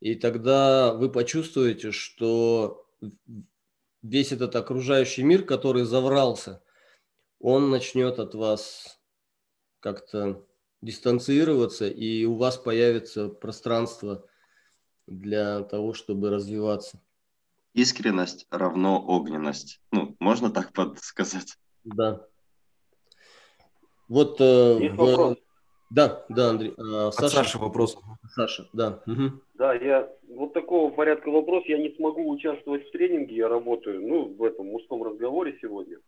И 0.00 0.14
тогда 0.14 0.92
вы 0.92 1.10
почувствуете, 1.10 1.90
что 1.90 2.86
весь 4.02 4.30
этот 4.30 4.56
окружающий 4.56 5.22
мир, 5.22 5.42
который 5.42 5.84
заврался, 5.84 6.62
он 7.40 7.70
начнет 7.70 8.18
от 8.18 8.34
вас 8.34 9.00
как-то 9.80 10.45
дистанцироваться, 10.82 11.88
и 11.88 12.24
у 12.24 12.36
вас 12.36 12.56
появится 12.56 13.28
пространство 13.28 14.26
для 15.06 15.62
того, 15.62 15.94
чтобы 15.94 16.30
развиваться 16.30 17.00
искренность 17.76 18.46
равно 18.50 19.04
огненность. 19.06 19.80
Ну, 19.92 20.16
можно 20.18 20.50
так 20.50 20.72
подсказать? 20.72 21.56
Да. 21.84 22.26
Вот 24.08 24.40
э, 24.40 24.90
в... 24.94 25.36
Да, 25.90 26.24
да, 26.28 26.50
Андрей. 26.50 26.74
Э, 26.76 27.10
Саша. 27.12 27.36
Саша 27.36 27.58
вопрос. 27.58 27.98
Саша, 28.34 28.68
да. 28.72 29.02
Угу. 29.06 29.40
Да, 29.54 29.74
я 29.74 30.10
вот 30.28 30.52
такого 30.52 30.90
порядка 30.90 31.30
вопрос. 31.30 31.64
Я 31.66 31.78
не 31.78 31.94
смогу 31.96 32.28
участвовать 32.30 32.88
в 32.88 32.92
тренинге, 32.92 33.36
я 33.36 33.48
работаю, 33.48 34.06
ну, 34.06 34.34
в 34.34 34.42
этом 34.42 34.66
мужском 34.66 35.02
разговоре 35.02 35.58
сегодня. 35.60 35.98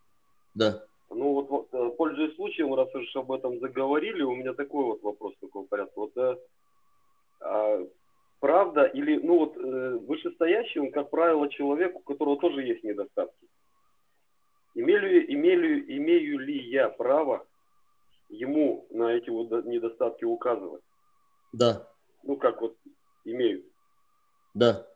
Да. 0.55 0.85
Ну 1.11 1.33
вот, 1.33 1.49
вот 1.49 1.69
э, 1.73 1.91
пользуясь 1.97 2.35
случаем, 2.35 2.75
раз 2.75 2.95
уж 2.95 3.17
об 3.17 3.33
этом 3.33 3.59
заговорили, 3.61 4.23
у 4.23 4.35
меня 4.35 4.53
такой 4.53 4.85
вот 4.85 5.03
вопрос 5.03 5.35
такого 5.41 5.67
порядка. 5.67 5.99
Вот 5.99 6.17
э, 6.17 6.37
а, 7.41 7.87
правда 8.41 8.85
или, 8.85 9.17
ну 9.17 9.39
вот, 9.39 9.57
э, 9.57 9.99
вышестоящий, 10.07 10.81
он, 10.81 10.91
как 10.91 11.11
правило, 11.11 11.49
человек, 11.49 11.97
у 11.97 12.01
которого 12.01 12.37
тоже 12.39 12.63
есть 12.63 12.85
недостатки. 12.85 13.47
Имею, 14.75 15.33
имею, 15.33 15.97
имею 15.97 16.39
ли 16.39 16.59
я 16.69 16.89
право 16.91 17.47
ему 18.29 18.87
на 18.91 19.15
эти 19.15 19.31
вот 19.31 19.65
недостатки 19.65 20.25
указывать? 20.25 20.83
Да. 21.53 21.89
Ну, 22.23 22.37
как 22.37 22.61
вот 22.61 22.77
имею. 23.25 23.65
Да. 24.55 24.87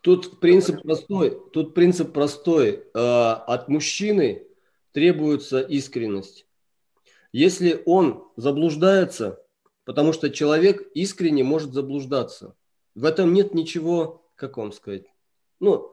Тут 0.00 0.40
принцип 0.40 0.82
простой. 0.82 1.38
Тут 1.52 1.74
принцип 1.74 2.12
простой. 2.12 2.84
А, 2.94 3.34
от 3.46 3.68
мужчины 3.68 4.46
требуется 4.92 5.60
искренность. 5.60 6.46
Если 7.32 7.82
он 7.86 8.28
заблуждается, 8.36 9.44
потому 9.84 10.12
что 10.12 10.30
человек 10.30 10.82
искренне 10.94 11.42
может 11.42 11.72
заблуждаться, 11.72 12.54
в 12.94 13.04
этом 13.04 13.32
нет 13.32 13.54
ничего, 13.54 14.30
как 14.36 14.58
вам 14.58 14.72
сказать, 14.72 15.06
ну, 15.60 15.92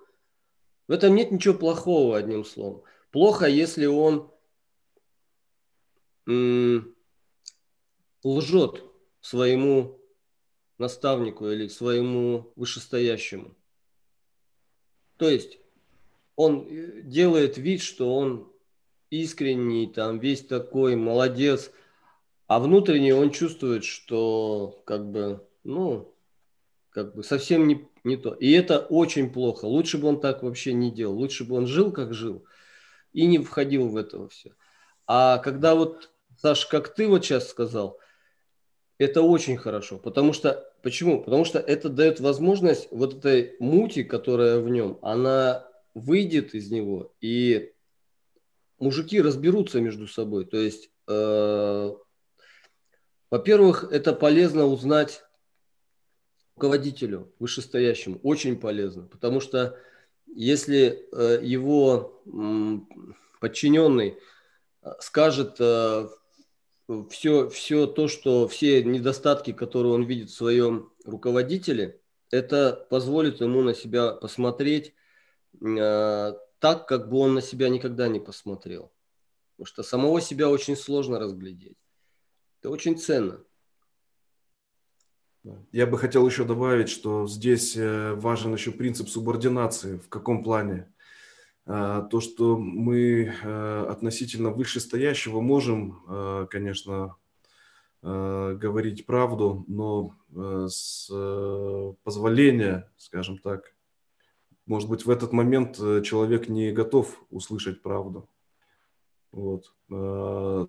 в 0.88 0.91
этом 0.91 1.15
нет 1.15 1.31
ничего 1.31 1.53
плохого, 1.53 2.17
одним 2.17 2.43
словом. 2.43 2.84
Плохо, 3.11 3.45
если 3.45 3.85
он 3.85 4.31
м- 6.27 6.95
лжет 8.23 8.84
своему 9.21 9.99
наставнику 10.77 11.49
или 11.49 11.67
своему 11.67 12.51
вышестоящему. 12.55 13.55
То 15.17 15.30
есть 15.30 15.59
он 16.35 16.65
э, 16.69 17.01
делает 17.03 17.57
вид, 17.57 17.81
что 17.81 18.15
он 18.15 18.51
искренний, 19.10 19.88
там 19.88 20.19
весь 20.19 20.45
такой 20.45 20.95
молодец, 20.95 21.72
а 22.48 22.60
внутренне 22.60 23.15
он 23.15 23.31
чувствует, 23.31 23.84
что 23.84 24.81
как 24.86 25.10
бы, 25.10 25.45
ну, 25.64 26.14
как 26.90 27.15
бы 27.15 27.23
совсем 27.23 27.68
не, 27.68 27.88
не 28.03 28.18
то. 28.18 28.34
И 28.34 28.52
это 28.52 28.80
очень 28.80 29.31
плохо. 29.31 29.65
Лучше 29.65 29.98
бы 29.98 30.07
он 30.07 30.19
так 30.19 30.44
вообще 30.44 30.73
не 30.73 30.91
делал. 30.91 31.15
Лучше 31.15 31.44
бы 31.44 31.56
он 31.56 31.68
жил, 31.68 31.91
как 31.91 32.14
жил, 32.14 32.44
и 33.14 33.26
не 33.26 33.40
входил 33.40 33.90
в 33.90 33.98
это 33.98 34.27
все. 34.30 34.52
А 35.06 35.38
когда 35.40 35.76
вот, 35.76 36.11
Саш, 36.38 36.65
как 36.65 36.94
ты 36.94 37.07
вот 37.07 37.26
сейчас 37.26 37.49
сказал, 37.49 37.99
это 38.98 39.22
очень 39.22 39.57
хорошо. 39.57 39.98
Потому 39.98 40.34
что, 40.34 40.72
почему? 40.84 41.23
Потому 41.23 41.45
что 41.45 41.60
это 41.60 41.90
дает 41.90 42.19
возможность 42.19 42.88
вот 42.91 43.18
этой 43.18 43.56
мути, 43.60 44.03
которая 44.03 44.60
в 44.60 44.69
нем, 44.69 44.99
она 45.02 45.68
выйдет 45.94 46.53
из 46.53 46.69
него, 46.69 47.14
и 47.22 47.73
мужики 48.80 49.22
разберутся 49.22 49.81
между 49.81 50.07
собой. 50.07 50.45
То 50.45 50.57
есть, 50.57 50.89
э, 51.07 51.91
во-первых, 53.30 53.85
это 53.91 54.14
полезно 54.14 54.65
узнать 54.65 55.23
руководителю 56.56 57.34
вышестоящему, 57.39 58.19
очень 58.23 58.60
полезно, 58.60 59.03
потому 59.03 59.39
что 59.39 59.77
если 60.27 61.07
э, 61.11 61.39
его 61.41 62.22
м, 62.26 62.88
подчиненный 63.39 64.18
э, 64.81 64.91
скажет 64.99 65.56
э, 65.60 66.10
все, 67.10 67.49
все 67.49 67.88
то, 67.88 68.07
что 68.07 68.47
все 68.47 68.84
недостатки, 68.84 69.53
которые 69.53 69.93
он 69.93 70.03
видит 70.03 70.30
в 70.30 70.35
своем 70.35 70.91
руководителе, 71.06 72.01
это 72.31 72.85
позволит 72.89 73.41
ему 73.41 73.61
на 73.61 73.73
себя 73.73 74.11
посмотреть 74.11 74.93
э, 75.61 76.34
так, 76.60 76.88
как 76.88 77.10
бы 77.10 77.18
он 77.18 77.34
на 77.34 77.41
себя 77.41 77.69
никогда 77.69 78.07
не 78.07 78.19
посмотрел. 78.19 78.91
Потому 79.52 79.65
что 79.65 79.84
самого 79.84 80.22
себя 80.22 80.49
очень 80.49 80.76
сложно 80.76 81.19
разглядеть. 81.19 81.77
Это 82.60 82.69
очень 82.69 82.98
ценно. 82.98 83.44
Я 85.72 85.88
бы 85.88 85.98
хотел 85.98 86.27
еще 86.27 86.44
добавить, 86.44 86.90
что 86.90 87.26
здесь 87.27 87.76
э, 87.76 88.14
важен 88.14 88.53
еще 88.53 88.72
принцип 88.72 89.07
субординации. 89.07 89.98
В 89.98 90.10
каком 90.10 90.44
плане? 90.44 90.94
А, 91.65 92.02
то, 92.02 92.19
что 92.19 92.57
мы 92.57 93.34
э, 93.41 93.86
относительно 93.90 94.49
вышестоящего 94.49 95.40
можем, 95.40 96.48
конечно, 96.49 97.15
говорить 98.02 99.06
правду, 99.06 99.65
но 99.68 100.15
с 100.69 101.10
позволения, 102.03 102.90
скажем 102.95 103.38
так, 103.40 103.73
может 104.70 104.88
быть, 104.88 105.04
в 105.04 105.10
этот 105.10 105.34
момент 105.34 105.80
э, 105.80 106.04
человек 106.04 106.48
не 106.48 106.72
готов 106.72 107.26
услышать 107.32 107.82
правду. 107.82 108.30
Вот. 109.32 109.74
Э, 109.90 110.68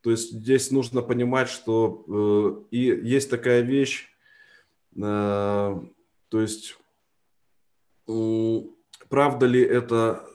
то 0.00 0.10
есть 0.10 0.32
здесь 0.32 0.72
нужно 0.72 1.00
понимать, 1.00 1.48
что 1.48 2.04
э, 2.08 2.74
и 2.74 2.78
есть 2.80 3.30
такая 3.30 3.60
вещь, 3.60 4.08
то 4.92 5.80
есть 6.32 6.76
правда 9.08 9.46
ли 9.46 9.62
это 9.62 10.28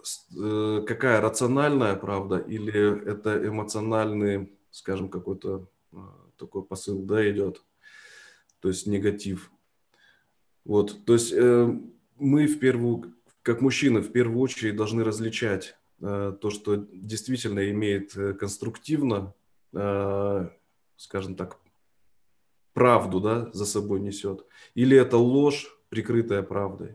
какая 0.87 1.19
рациональная 1.19 1.97
правда 1.97 2.37
или 2.37 3.05
это 3.05 3.45
эмоциональный, 3.45 4.57
скажем, 4.71 5.09
какой-то 5.09 5.67
такой 6.37 6.63
посыл, 6.63 7.01
да, 7.01 7.29
идет, 7.29 7.61
то 8.61 8.69
есть 8.69 8.87
негатив. 8.87 9.51
Вот, 10.63 11.03
то 11.05 11.13
есть 11.13 11.33
мы 12.17 12.47
в 12.47 12.59
первую, 12.59 13.15
как 13.41 13.61
мужчины, 13.61 14.01
в 14.01 14.11
первую 14.11 14.39
очередь 14.39 14.75
должны 14.75 15.03
различать 15.03 15.75
э, 16.01 16.35
то, 16.39 16.49
что 16.49 16.75
действительно 16.91 17.69
имеет 17.71 18.15
э, 18.17 18.33
конструктивно, 18.33 19.33
э, 19.73 20.49
скажем 20.97 21.35
так, 21.35 21.57
правду, 22.73 23.19
да, 23.19 23.49
за 23.53 23.65
собой 23.65 24.01
несет, 24.01 24.45
или 24.73 24.97
это 24.97 25.17
ложь, 25.17 25.67
прикрытая 25.89 26.43
правдой. 26.43 26.93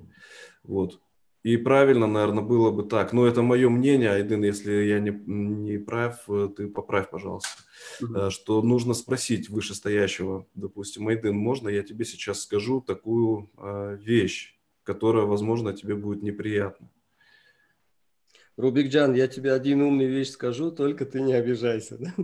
Вот. 0.63 1.01
И 1.43 1.57
правильно, 1.57 2.07
наверное, 2.07 2.45
было 2.45 2.71
бы 2.71 2.83
так. 2.83 3.15
Но 3.15 3.27
это 3.27 3.41
мое 3.41 3.71
мнение, 3.71 4.11
Айден, 4.11 4.45
если 4.45 4.73
я 4.73 5.01
не, 5.01 5.11
не 5.11 5.79
прав, 5.79 6.27
ты 6.55 6.69
поправь, 6.69 7.09
пожалуйста. 7.09 7.49
Mm-hmm. 8.03 8.29
Что 8.29 8.61
нужно 8.61 8.93
спросить 8.93 9.49
вышестоящего, 9.49 10.47
допустим, 10.55 11.09
Айден, 11.09 11.35
можно 11.35 11.71
я 11.71 11.83
тебе 11.83 12.05
сейчас 12.05 12.43
скажу 12.43 12.83
такую 12.83 13.51
э, 13.57 13.97
вещь? 14.03 14.60
Которая, 14.83 15.25
возможно, 15.25 15.73
тебе 15.73 15.95
будет 15.95 16.23
неприятна. 16.23 16.89
Рубикджан, 18.57 19.15
я 19.15 19.27
тебе 19.27 19.53
один 19.53 19.81
умный 19.83 20.07
вещь 20.07 20.31
скажу, 20.31 20.71
только 20.71 21.07
ты 21.07 21.21
не 21.21 21.33
обижайся. 21.33 21.99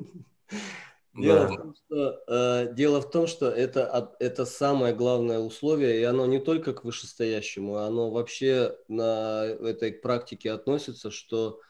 Дело, 1.15 1.47
да. 1.47 1.49
в 1.49 1.57
том, 1.57 1.75
что, 1.75 2.23
э, 2.29 2.75
дело 2.75 3.01
в 3.01 3.11
том, 3.11 3.27
что 3.27 3.49
это, 3.49 4.15
это 4.21 4.45
самое 4.45 4.95
главное 4.95 5.39
условие, 5.39 5.99
и 6.01 6.03
оно 6.03 6.27
не 6.27 6.39
только 6.39 6.75
к 6.75 6.85
вышестоящему, 6.85 7.77
оно 7.77 8.11
вообще 8.11 8.77
на 8.89 9.47
этой 9.47 9.93
практике 9.93 10.53
относится, 10.53 11.11
что 11.11 11.61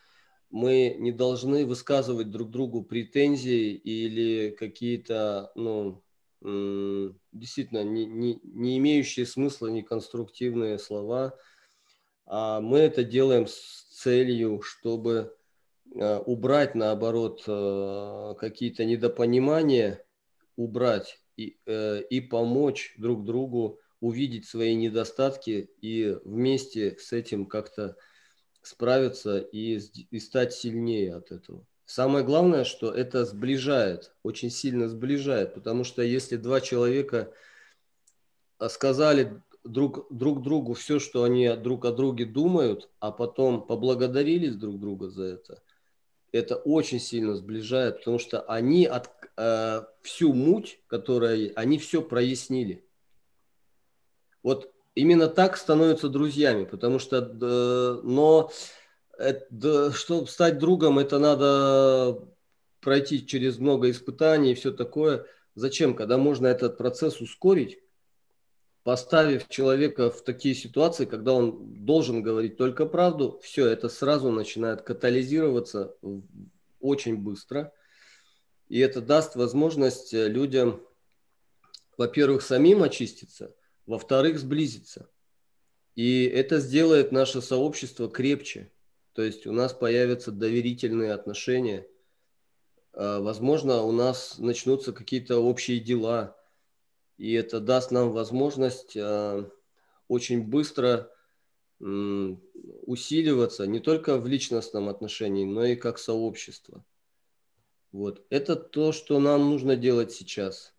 мы 0.51 0.97
не 0.99 1.13
должны 1.13 1.65
высказывать 1.65 2.31
друг 2.33 2.51
другу 2.51 2.83
претензии 2.83 3.73
или 3.73 4.51
какие-то 4.51 5.53
ну, 5.55 6.03
действительно 7.39 7.85
не, 7.85 8.07
не, 8.07 8.41
не 8.43 8.79
имеющие 8.79 9.27
смысла, 9.27 9.69
не 9.69 9.83
конструктивные 9.83 10.79
слова. 10.79 11.39
А 12.27 12.61
мы 12.61 12.79
это 12.79 13.05
делаем 13.05 13.47
с 13.47 13.87
целью, 13.91 14.63
чтобы 14.63 15.37
э, 15.95 16.19
убрать, 16.19 16.75
наоборот, 16.75 17.45
э, 17.47 18.35
какие-то 18.39 18.85
недопонимания, 18.85 20.05
убрать 20.57 21.21
и, 21.37 21.59
э, 21.67 22.03
и 22.11 22.21
помочь 22.21 22.95
друг 22.99 23.25
другу 23.25 23.81
увидеть 24.01 24.47
свои 24.47 24.75
недостатки 24.75 25.71
и 25.81 26.17
вместе 26.25 26.97
с 26.99 27.13
этим 27.13 27.47
как-то 27.47 27.97
справиться 28.63 29.39
и, 29.39 29.79
и 30.11 30.19
стать 30.19 30.53
сильнее 30.53 31.15
от 31.15 31.31
этого. 31.31 31.67
Самое 31.87 32.25
главное, 32.25 32.65
что 32.65 32.91
это 32.91 33.25
сближает, 33.25 34.13
очень 34.25 34.51
сильно 34.51 34.89
сближает, 34.89 35.55
потому 35.55 35.85
что 35.85 36.03
если 36.03 36.37
два 36.37 36.61
человека 36.61 37.33
а, 38.59 38.69
сказали 38.69 39.41
друг, 39.63 40.09
друг 40.11 40.43
другу 40.43 40.75
все, 40.75 40.99
что 40.99 41.23
они 41.23 41.49
друг 41.55 41.85
о 41.85 41.93
друге 41.93 42.25
думают, 42.25 42.91
а 42.99 43.13
потом 43.13 43.65
поблагодарились 43.65 44.57
друг 44.57 44.81
друга 44.81 45.11
за 45.11 45.25
это, 45.25 45.63
это 46.33 46.57
очень 46.57 46.99
сильно 46.99 47.37
сближает, 47.37 47.99
потому 47.99 48.19
что 48.19 48.41
они 48.43 48.87
от, 48.87 49.09
э, 49.37 49.83
всю 50.03 50.33
муть, 50.33 50.81
которая 50.89 51.53
они 51.55 51.79
все 51.79 52.03
прояснили. 52.03 52.85
Вот 54.43 54.73
именно 54.97 55.29
так 55.29 55.57
становятся 55.57 56.09
друзьями, 56.09 56.65
потому 56.65 56.99
что, 56.99 57.19
э, 57.19 58.01
но 58.03 58.51
это, 59.19 59.93
чтобы 59.93 60.27
стать 60.27 60.59
другом, 60.59 60.99
это 60.99 61.19
надо 61.19 62.29
пройти 62.81 63.27
через 63.27 63.59
много 63.59 63.91
испытаний 63.91 64.53
и 64.53 64.55
все 64.55 64.73
такое. 64.73 65.27
Зачем, 65.55 65.95
когда 65.95 66.19
можно 66.19 66.47
этот 66.47 66.77
процесс 66.77 67.21
ускорить, 67.21 67.79
поставив 68.83 69.49
человека 69.49 70.11
в 70.11 70.23
такие 70.23 70.55
ситуации, 70.55 71.07
когда 71.07 71.33
он 71.33 71.85
должен 71.85 72.23
говорить 72.23 72.57
только 72.57 72.87
правду, 72.87 73.41
все 73.43 73.67
это 73.67 73.89
сразу 73.89 74.31
начинает 74.31 74.83
катализироваться 74.83 75.97
очень 76.81 77.17
быстро. 77.17 77.73
И 78.69 78.79
это 78.79 79.01
даст 79.01 79.37
возможность 79.37 80.13
людям 80.13 80.81
во-первых, 81.97 82.43
самим 82.43 82.83
очиститься, 82.83 83.55
во-вторых, 83.87 84.39
сблизиться. 84.39 85.11
И 85.95 86.25
это 86.25 86.61
сделает 86.61 87.13
наше 87.13 87.41
сообщество 87.41 88.09
крепче. 88.09 88.71
То 89.17 89.23
есть 89.23 89.47
у 89.47 89.53
нас 89.53 89.73
появятся 89.73 90.31
доверительные 90.31 91.15
отношения. 91.15 91.89
А, 92.93 93.19
возможно, 93.21 93.81
у 93.81 93.91
нас 93.91 94.37
начнутся 94.37 94.93
какие-то 94.93 95.39
общие 95.39 95.81
дела. 95.81 96.37
И 97.17 97.33
это 97.33 97.61
даст 97.61 97.91
нам 97.91 98.13
возможность 98.13 98.95
а, 98.95 99.51
очень 100.07 100.43
быстро 100.45 101.11
усиливаться 101.79 103.67
не 103.67 103.81
только 103.81 104.19
в 104.19 104.27
личностном 104.27 104.89
отношении, 104.89 105.45
но 105.45 105.65
и 105.65 105.77
как 105.77 105.99
сообщество. 105.99 106.85
Вот. 107.93 108.25
Это 108.31 108.57
то, 108.57 108.93
что 108.93 109.19
нам 109.19 109.51
нужно 109.51 109.77
делать 109.77 110.13
сейчас. 110.13 110.75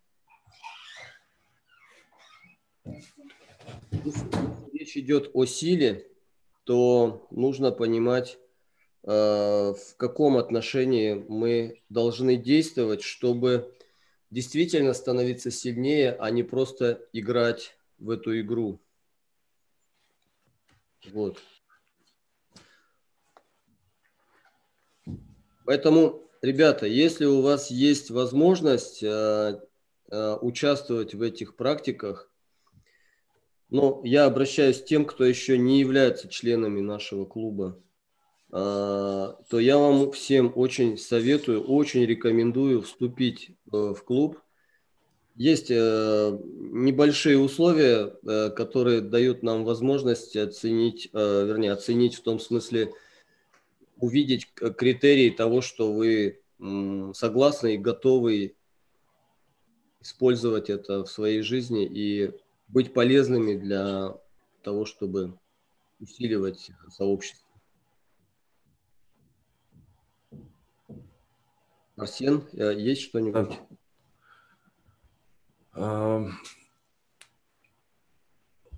Речь 4.72 4.96
идет 4.96 5.30
о 5.34 5.44
силе, 5.44 6.08
то 6.68 7.26
нужно 7.30 7.72
понимать, 7.72 8.38
э, 9.02 9.10
в 9.10 9.96
каком 9.96 10.36
отношении 10.36 11.14
мы 11.14 11.80
должны 11.88 12.36
действовать, 12.36 13.00
чтобы 13.00 13.74
действительно 14.30 14.92
становиться 14.92 15.50
сильнее, 15.50 16.14
а 16.20 16.28
не 16.28 16.42
просто 16.42 17.08
играть 17.14 17.74
в 17.98 18.10
эту 18.10 18.38
игру. 18.38 18.82
Вот. 21.10 21.38
Поэтому, 25.64 26.28
ребята, 26.42 26.84
если 26.84 27.24
у 27.24 27.40
вас 27.40 27.70
есть 27.70 28.10
возможность 28.10 29.02
э, 29.02 29.58
э, 30.10 30.36
участвовать 30.42 31.14
в 31.14 31.22
этих 31.22 31.56
практиках, 31.56 32.30
но 33.70 34.00
я 34.04 34.24
обращаюсь 34.24 34.80
к 34.80 34.86
тем, 34.86 35.04
кто 35.04 35.24
еще 35.24 35.58
не 35.58 35.80
является 35.80 36.28
членами 36.28 36.80
нашего 36.80 37.26
клуба, 37.26 37.78
э, 38.50 38.52
то 38.52 39.58
я 39.58 39.76
вам 39.76 40.10
всем 40.12 40.52
очень 40.54 40.96
советую, 40.96 41.62
очень 41.62 42.04
рекомендую 42.06 42.82
вступить 42.82 43.50
э, 43.50 43.76
в 43.94 44.02
клуб. 44.04 44.40
Есть 45.36 45.70
э, 45.70 46.38
небольшие 46.44 47.38
условия, 47.38 48.14
э, 48.26 48.50
которые 48.50 49.02
дают 49.02 49.42
нам 49.42 49.64
возможность 49.64 50.34
оценить, 50.36 51.10
вернее, 51.12 51.72
оценить 51.72 52.14
в 52.14 52.22
том 52.22 52.40
смысле, 52.40 52.92
увидеть 53.98 54.46
критерии 54.54 55.30
того, 55.30 55.60
что 55.60 55.92
вы 55.92 56.40
согласны 57.14 57.74
и 57.74 57.78
готовы 57.78 58.56
использовать 60.00 60.70
это 60.70 61.04
в 61.04 61.10
своей 61.10 61.42
жизни 61.42 61.84
и 61.84 62.32
быть 62.68 62.94
полезными 62.94 63.56
для 63.56 64.14
того, 64.62 64.84
чтобы 64.84 65.38
усиливать 66.00 66.70
сообщество. 66.90 67.48
Арсен, 71.96 72.46
есть 72.52 73.02
что-нибудь? 73.02 73.58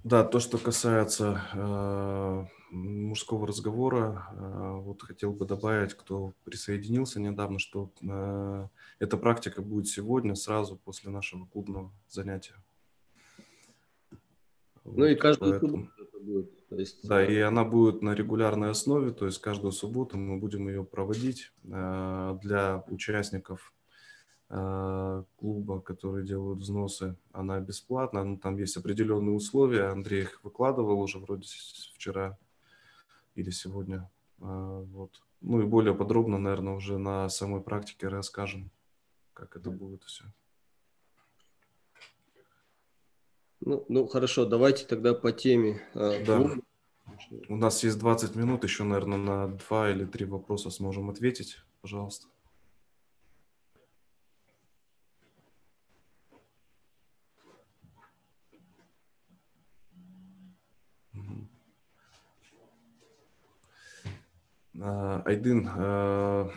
Да, 0.03 0.25
то, 0.25 0.41
что 0.41 0.57
касается 0.57 1.43
э, 1.53 2.47
мужского 2.71 3.47
разговора, 3.47 4.29
э, 4.33 4.71
вот 4.81 5.03
хотел 5.03 5.35
бы 5.35 5.45
добавить, 5.45 5.93
кто 5.93 6.33
присоединился 6.45 7.21
недавно, 7.21 7.59
что 7.59 7.91
э, 8.01 8.69
эта 8.99 9.19
практика 9.19 9.61
будет 9.61 9.89
сегодня, 9.89 10.35
сразу 10.35 10.77
после 10.79 11.11
нашего 11.11 11.45
клубного 11.45 11.93
занятия. 12.09 12.55
Ну 14.85 14.93
вот, 14.93 15.07
и 15.07 15.15
каждую 15.15 15.53
поэтому... 15.53 15.73
субботу 15.73 16.03
это 16.03 16.19
будет. 16.25 16.69
То 16.69 16.77
есть... 16.77 17.09
Да, 17.09 17.25
и 17.25 17.39
она 17.39 17.65
будет 17.65 18.03
на 18.03 18.15
регулярной 18.15 18.71
основе, 18.71 19.11
то 19.11 19.27
есть 19.27 19.41
каждую 19.41 19.73
субботу 19.73 20.17
мы 20.17 20.39
будем 20.39 20.69
ее 20.69 20.85
проводить 20.85 21.53
э, 21.65 22.39
для 22.43 22.85
участников 22.89 23.73
Э, 24.53 25.23
клуба, 25.37 25.81
которые 25.81 26.27
делают 26.27 26.59
взносы, 26.59 27.17
она 27.31 27.61
бесплатна. 27.61 28.25
Ну, 28.25 28.37
там 28.37 28.57
есть 28.57 28.77
определенные 28.77 29.33
условия. 29.33 29.85
Андрей 29.85 30.23
их 30.23 30.43
выкладывал 30.43 31.01
уже 31.01 31.21
вроде 31.21 31.47
вчера 31.95 32.37
или 33.37 33.51
сегодня. 33.51 34.11
Э, 34.41 34.85
вот. 34.91 35.23
Ну 35.41 35.63
и 35.63 35.65
более 35.65 35.95
подробно, 35.95 36.39
наверное, 36.39 36.75
уже 36.75 36.99
на 36.99 37.29
самой 37.29 37.61
практике 37.61 38.09
расскажем, 38.09 38.73
как 39.35 39.57
это 39.57 39.71
будет 39.71 40.03
все. 40.03 40.25
Ну, 43.61 43.85
ну 43.89 44.07
хорошо, 44.07 44.47
давайте 44.47 44.87
тогда 44.87 45.13
по 45.13 45.33
теме. 45.33 45.83
Э, 45.95 46.25
да. 46.25 46.51
У 47.49 47.57
нас 47.57 47.85
есть 47.85 47.99
20 47.99 48.35
минут, 48.35 48.65
еще, 48.65 48.85
наверное, 48.85 49.19
на 49.19 49.49
два 49.49 49.91
или 49.91 50.07
три 50.07 50.25
вопроса 50.25 50.71
сможем 50.71 51.11
ответить. 51.11 51.59
Пожалуйста. 51.83 52.27
А, 64.83 65.23
Айдын, 65.27 65.69
а, 65.77 66.51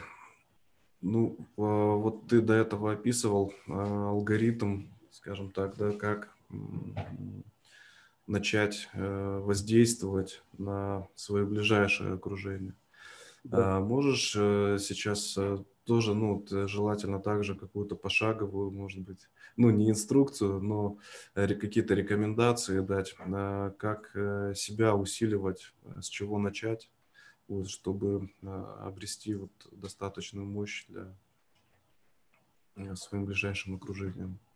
ну, 1.02 1.38
а, 1.58 1.96
вот 1.96 2.28
ты 2.28 2.40
до 2.40 2.54
этого 2.54 2.94
описывал 2.94 3.54
алгоритм, 3.68 4.84
скажем 5.12 5.52
так, 5.52 5.76
да, 5.76 5.92
как 5.92 6.33
начать 8.28 8.90
воздействовать 8.94 10.42
на 10.58 11.08
свое 11.16 11.46
ближайшее 11.46 12.14
окружение. 12.14 12.74
Да. 13.44 13.82
Можешь 13.82 14.34
э, 14.38 14.78
сейчас 14.80 15.38
э, 15.38 15.58
тоже, 15.84 16.14
ну, 16.14 16.46
желательно 16.50 17.20
также 17.20 17.56
какую-то 17.56 17.98
пошаговую, 17.98 18.72
может 18.72 19.02
быть, 19.02 19.28
ну, 19.58 19.70
не 19.70 19.90
инструкцию, 19.90 20.62
но 20.62 20.98
какие-то 21.34 21.94
рекомендации 21.94 22.80
дать, 22.80 23.14
как 23.78 24.12
э, 24.16 24.54
себя 24.56 24.96
усиливать, 24.96 25.74
с 26.00 26.08
чего 26.08 26.40
начать? 26.40 26.90
вот, 27.48 27.70
чтобы 27.70 28.30
а, 28.44 28.88
обрести 28.88 29.36
вот 29.36 29.52
достаточную 29.72 30.46
мощь 30.46 30.86
для 30.88 31.14
э, 32.76 32.96
своим 32.96 33.26
ближайшим 33.26 33.76
окружением, 33.76 34.40
э, 34.46 34.53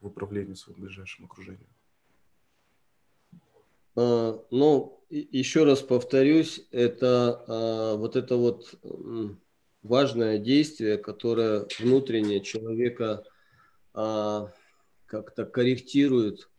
в 0.00 0.06
управлении 0.06 0.54
своим 0.54 0.80
ближайшим 0.80 1.24
окружением. 1.24 1.68
А, 3.96 4.42
ну, 4.50 5.00
еще 5.10 5.64
раз 5.64 5.80
повторюсь, 5.82 6.66
это 6.70 7.44
а, 7.46 7.96
вот 7.96 8.16
это 8.16 8.36
вот 8.36 8.74
важное 9.82 10.38
действие, 10.38 10.98
которое 10.98 11.66
внутренне 11.78 12.40
человека 12.40 13.24
как-то 13.92 15.46
корректирует 15.46 16.50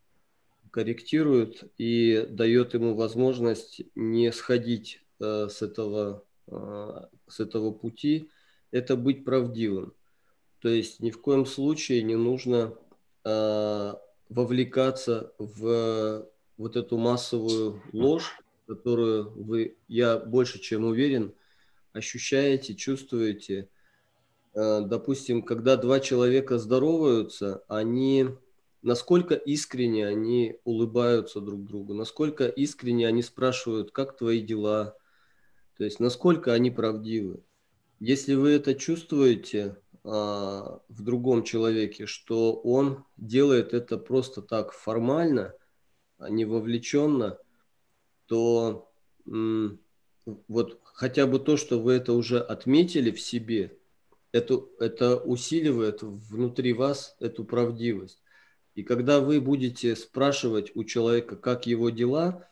корректирует 0.72 1.64
и 1.80 2.28
дает 2.30 2.76
ему 2.76 2.94
возможность 2.94 3.82
не 3.96 4.32
сходить 4.32 5.02
э, 5.20 5.48
с, 5.50 5.64
этого, 5.64 6.24
с 6.48 7.40
этого 7.40 7.72
пути, 7.72 8.30
это 8.70 8.96
быть 8.96 9.26
правдивым. 9.26 9.94
То 10.60 10.70
есть 10.70 11.00
ни 11.00 11.10
в 11.10 11.20
коем 11.20 11.46
случае 11.46 12.04
не 12.04 12.16
нужно 12.16 12.76
э, 13.28 13.94
вовлекаться 14.30 15.34
в 15.38 16.28
вот 16.58 16.76
эту 16.76 16.98
массовую 16.98 17.82
ложь, 17.92 18.40
которую 18.68 19.32
вы, 19.36 19.78
я 19.88 20.18
больше 20.18 20.60
чем 20.60 20.86
уверен, 20.86 21.34
ощущаете, 21.94 22.74
чувствуете. 22.74 23.70
Э, 24.54 24.82
допустим, 24.82 25.42
когда 25.42 25.76
два 25.76 26.00
человека 26.00 26.58
здороваются, 26.58 27.64
они 27.68 28.30
насколько 28.82 29.36
искренне 29.36 30.08
они 30.08 30.60
улыбаются 30.64 31.42
друг 31.42 31.66
другу, 31.66 31.94
насколько 31.94 32.48
искренне 32.48 33.08
они 33.08 33.22
спрашивают, 33.22 33.92
как 33.92 34.16
твои 34.16 34.42
дела, 34.42 34.96
то 35.78 35.84
есть 35.84 36.00
насколько 36.00 36.54
они 36.54 36.72
правдивы. 36.72 37.44
Если 38.00 38.36
вы 38.36 38.52
это 38.52 38.76
чувствуете 38.76 39.78
в 40.08 41.02
другом 41.04 41.44
человеке, 41.44 42.06
что 42.06 42.54
он 42.54 43.04
делает 43.18 43.74
это 43.74 43.98
просто 43.98 44.42
так 44.42 44.72
формально, 44.72 45.54
а 46.18 46.30
не 46.30 46.46
вовлеченно, 46.46 47.38
то 48.28 48.90
вот 49.26 50.80
хотя 50.84 51.28
бы 51.28 51.40
то, 51.40 51.58
что 51.58 51.80
вы 51.82 51.94
это 51.94 52.14
уже 52.14 52.40
отметили 52.40 53.12
в 53.12 53.20
себе, 53.20 53.78
это, 54.32 54.64
это 54.80 55.18
усиливает 55.18 56.04
внутри 56.04 56.72
вас 56.72 57.18
эту 57.20 57.44
правдивость. 57.44 58.22
И 58.76 58.84
когда 58.84 59.20
вы 59.20 59.42
будете 59.42 59.94
спрашивать 59.98 60.74
у 60.74 60.86
человека, 60.86 61.36
как 61.36 61.68
его 61.68 61.90
дела, 61.90 62.48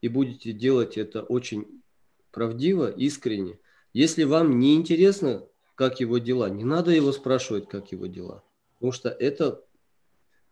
и 0.00 0.06
будете 0.06 0.52
делать 0.52 0.96
это 0.96 1.22
очень 1.22 1.82
правдиво, 2.30 2.88
искренне, 2.88 3.58
если 3.92 4.22
вам 4.22 4.60
не 4.60 4.76
интересно, 4.76 5.44
как 5.80 5.98
его 5.98 6.18
дела, 6.18 6.50
не 6.50 6.62
надо 6.62 6.90
его 6.90 7.10
спрашивать, 7.10 7.66
как 7.66 7.90
его 7.90 8.04
дела. 8.04 8.44
Потому 8.74 8.92
что 8.92 9.08
это 9.08 9.64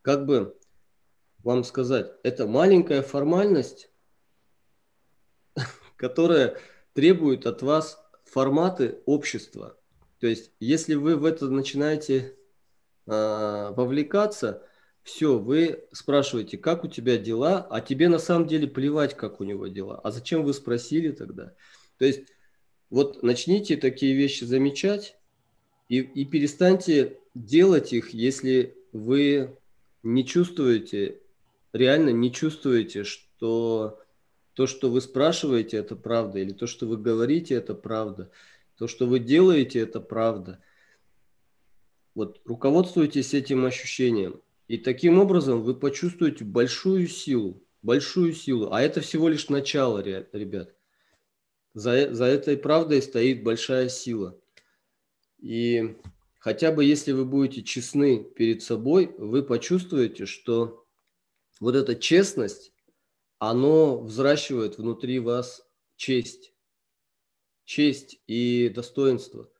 как 0.00 0.24
бы 0.24 0.58
вам 1.44 1.64
сказать, 1.64 2.10
это 2.22 2.46
маленькая 2.46 3.02
формальность, 3.02 3.90
которая 5.96 6.56
требует 6.94 7.44
от 7.44 7.60
вас 7.60 8.02
форматы 8.24 9.02
общества. 9.04 9.78
То 10.18 10.26
есть, 10.26 10.50
если 10.60 10.94
вы 10.94 11.16
в 11.16 11.26
это 11.26 11.50
начинаете 11.50 12.34
э, 13.06 13.72
вовлекаться, 13.76 14.66
все, 15.02 15.38
вы 15.38 15.86
спрашиваете, 15.92 16.56
как 16.56 16.84
у 16.84 16.88
тебя 16.88 17.18
дела, 17.18 17.66
а 17.68 17.82
тебе 17.82 18.08
на 18.08 18.18
самом 18.18 18.46
деле 18.46 18.66
плевать, 18.66 19.14
как 19.14 19.42
у 19.42 19.44
него 19.44 19.66
дела. 19.66 20.00
А 20.02 20.10
зачем 20.10 20.42
вы 20.42 20.54
спросили 20.54 21.10
тогда? 21.12 21.52
То 21.98 22.06
есть, 22.06 22.22
вот 22.88 23.22
начните 23.22 23.76
такие 23.76 24.14
вещи 24.14 24.44
замечать 24.44 25.17
и, 25.88 26.00
и 26.00 26.24
перестаньте 26.24 27.18
делать 27.34 27.92
их, 27.92 28.10
если 28.10 28.76
вы 28.92 29.56
не 30.02 30.24
чувствуете, 30.24 31.20
реально 31.72 32.10
не 32.10 32.32
чувствуете, 32.32 33.04
что 33.04 34.00
то, 34.54 34.66
что 34.66 34.90
вы 34.90 35.00
спрашиваете, 35.00 35.76
это 35.76 35.96
правда, 35.96 36.40
или 36.40 36.52
то, 36.52 36.66
что 36.66 36.86
вы 36.86 36.96
говорите, 36.96 37.54
это 37.54 37.74
правда, 37.74 38.30
то, 38.76 38.86
что 38.86 39.06
вы 39.06 39.18
делаете, 39.20 39.80
это 39.80 40.00
правда. 40.00 40.60
Вот 42.14 42.40
руководствуйтесь 42.44 43.34
этим 43.34 43.64
ощущением. 43.64 44.40
И 44.66 44.76
таким 44.76 45.18
образом 45.18 45.62
вы 45.62 45.74
почувствуете 45.74 46.44
большую 46.44 47.06
силу, 47.06 47.62
большую 47.82 48.34
силу. 48.34 48.72
А 48.72 48.82
это 48.82 49.00
всего 49.00 49.28
лишь 49.28 49.48
начало, 49.48 50.00
ребят. 50.02 50.74
За, 51.74 52.12
за 52.12 52.24
этой 52.24 52.56
правдой 52.56 53.00
стоит 53.00 53.42
большая 53.42 53.88
сила. 53.88 54.36
И 55.38 55.96
хотя 56.38 56.72
бы 56.72 56.84
если 56.84 57.12
вы 57.12 57.24
будете 57.24 57.62
честны 57.62 58.24
перед 58.24 58.62
собой, 58.62 59.14
вы 59.18 59.42
почувствуете, 59.42 60.26
что 60.26 60.84
вот 61.60 61.74
эта 61.74 61.94
честность, 61.94 62.72
оно 63.38 64.00
взращивает 64.00 64.78
внутри 64.78 65.20
вас 65.20 65.66
честь, 65.96 66.52
честь 67.64 68.20
и 68.26 68.68
достоинство. 68.68 69.50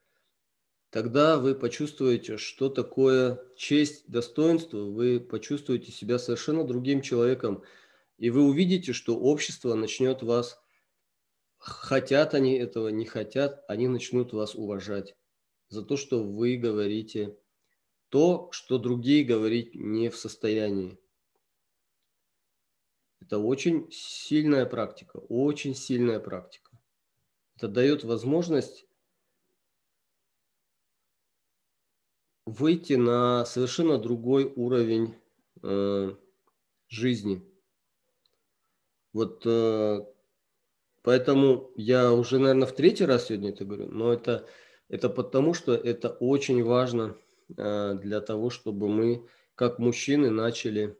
Тогда 0.89 1.37
вы 1.37 1.53
почувствуете, 1.53 2.37
что 2.37 2.67
такое 2.67 3.39
честь, 3.55 4.09
достоинство, 4.09 4.79
вы 4.79 5.19
почувствуете 5.19 5.91
себя 5.91 6.17
совершенно 6.17 6.63
другим 6.63 7.01
человеком, 7.01 7.63
и 8.17 8.31
вы 8.31 8.43
увидите, 8.43 8.91
что 8.91 9.17
общество 9.17 9.75
начнет 9.75 10.23
вас, 10.23 10.59
хотят 11.57 12.33
они 12.33 12.53
этого, 12.57 12.87
не 12.87 13.05
хотят, 13.05 13.63
они 13.67 13.87
начнут 13.87 14.33
вас 14.33 14.55
уважать 14.55 15.15
за 15.69 15.83
то, 15.83 15.97
что 15.97 16.23
вы 16.23 16.57
говорите 16.57 17.37
то, 18.09 18.49
что 18.51 18.77
другие 18.77 19.23
говорить 19.23 19.75
не 19.75 20.09
в 20.09 20.17
состоянии. 20.17 20.99
Это 23.21 23.37
очень 23.37 23.87
сильная 23.91 24.65
практика, 24.65 25.17
очень 25.17 25.75
сильная 25.75 26.19
практика. 26.19 26.71
Это 27.55 27.67
дает 27.67 28.03
возможность 28.03 28.87
выйти 32.45 32.93
на 32.93 33.45
совершенно 33.45 33.99
другой 33.99 34.51
уровень 34.55 35.15
э, 35.61 36.15
жизни. 36.87 37.45
Вот 39.13 39.43
э, 39.45 39.99
поэтому 41.03 41.71
я 41.75 42.11
уже, 42.11 42.39
наверное, 42.39 42.67
в 42.67 42.75
третий 42.75 43.05
раз 43.05 43.27
сегодня 43.27 43.49
это 43.49 43.65
говорю, 43.65 43.89
но 43.89 44.11
это, 44.11 44.47
это 44.89 45.07
потому, 45.07 45.53
что 45.53 45.75
это 45.75 46.09
очень 46.09 46.63
важно 46.63 47.15
э, 47.55 47.93
для 48.01 48.21
того, 48.21 48.49
чтобы 48.49 48.89
мы, 48.89 49.25
как 49.55 49.77
мужчины, 49.77 50.31
начали 50.31 50.97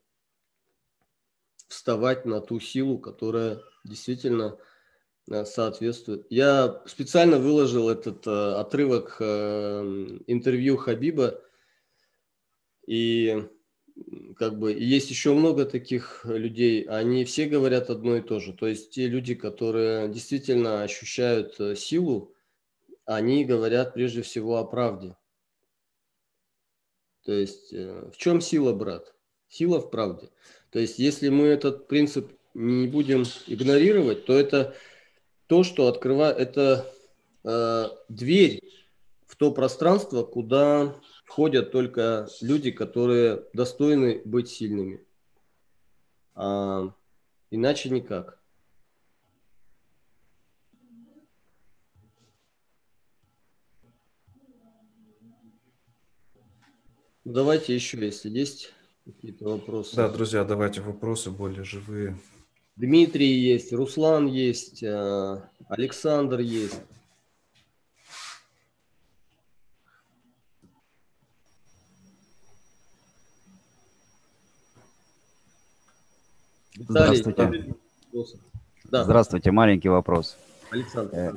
вставать 1.67 2.25
на 2.25 2.39
ту 2.39 2.59
силу, 2.59 2.99
которая 2.99 3.61
действительно 3.83 4.57
э, 5.29 5.43
соответствует. 5.43 6.27
Я 6.29 6.83
специально 6.85 7.39
выложил 7.39 7.89
этот 7.89 8.27
э, 8.27 8.53
отрывок 8.53 9.19
интервью 9.19 10.77
Хабиба, 10.77 11.41
и 12.85 13.47
как 14.37 14.57
бы 14.57 14.71
есть 14.71 15.09
еще 15.09 15.33
много 15.33 15.65
таких 15.65 16.21
людей, 16.25 16.83
они 16.83 17.25
все 17.25 17.47
говорят 17.47 17.89
одно 17.89 18.17
и 18.17 18.21
то 18.21 18.39
же. 18.39 18.53
То 18.53 18.67
есть 18.67 18.91
те 18.91 19.07
люди, 19.07 19.33
которые 19.33 20.09
действительно 20.09 20.83
ощущают 20.83 21.55
силу, 21.77 22.33
они 23.15 23.45
говорят 23.45 23.93
прежде 23.93 24.21
всего 24.21 24.57
о 24.57 24.65
правде. 24.65 25.15
То 27.25 27.33
есть 27.33 27.71
в 27.71 28.17
чем 28.17 28.41
сила, 28.41 28.73
брат? 28.73 29.13
Сила 29.47 29.79
в 29.79 29.89
правде. 29.89 30.29
То 30.71 30.79
есть, 30.79 30.99
если 30.99 31.29
мы 31.29 31.47
этот 31.47 31.87
принцип 31.87 32.31
не 32.53 32.87
будем 32.87 33.23
игнорировать, 33.47 34.25
то 34.25 34.37
это 34.37 34.75
то, 35.47 35.63
что 35.63 35.87
открывает, 35.87 36.37
это 36.37 36.85
э, 37.43 37.85
дверь 38.09 38.61
в 39.25 39.35
то 39.35 39.51
пространство, 39.51 40.23
куда 40.23 40.95
входят 41.25 41.71
только 41.71 42.27
люди, 42.41 42.71
которые 42.71 43.45
достойны 43.53 44.21
быть 44.25 44.49
сильными. 44.49 45.05
А, 46.35 46.93
иначе 47.51 47.89
никак. 47.89 48.38
Давайте 57.29 57.75
еще, 57.75 58.03
если 58.03 58.27
есть 58.27 58.73
какие-то 59.05 59.45
вопросы. 59.49 59.95
Да, 59.95 60.09
друзья, 60.09 60.43
давайте 60.43 60.81
вопросы 60.81 61.29
более 61.29 61.63
живые. 61.63 62.17
Дмитрий 62.75 63.31
есть, 63.31 63.71
Руслан 63.71 64.25
есть, 64.25 64.81
э, 64.81 65.41
Александр 65.67 66.39
есть. 66.39 66.81
Здравствуйте. 76.79 77.75
Да. 78.85 79.03
Здравствуйте, 79.03 79.51
маленький 79.51 79.89
вопрос. 79.89 80.35
Александр. 80.71 81.15
Э, 81.15 81.33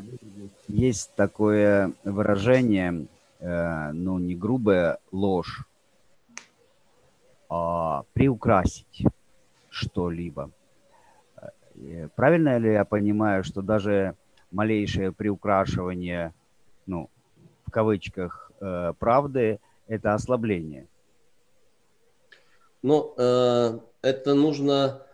есть 0.68 1.14
такое 1.16 1.92
выражение, 2.02 3.08
э, 3.40 3.92
ну 3.92 4.18
не 4.18 4.34
грубая 4.34 4.98
ложь, 5.10 5.66
а, 7.54 8.04
приукрасить 8.14 9.04
что-либо. 9.68 10.50
Э, 11.74 12.08
правильно 12.16 12.56
ли 12.56 12.72
я 12.72 12.86
понимаю, 12.86 13.44
что 13.44 13.60
даже 13.60 14.16
малейшее 14.50 15.12
приукрашивание, 15.12 16.32
ну, 16.86 17.10
в 17.66 17.70
кавычках, 17.70 18.52
э, 18.58 18.94
правды– 18.98 19.60
это 19.86 20.14
ослабление? 20.14 20.88
Ну, 22.80 23.14
э, 23.18 23.78
это 24.00 24.32
нужно 24.32 25.06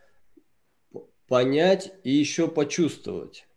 понять 1.27 1.93
и 2.05 2.13
еще 2.13 2.47
почувствовать. 2.47 3.49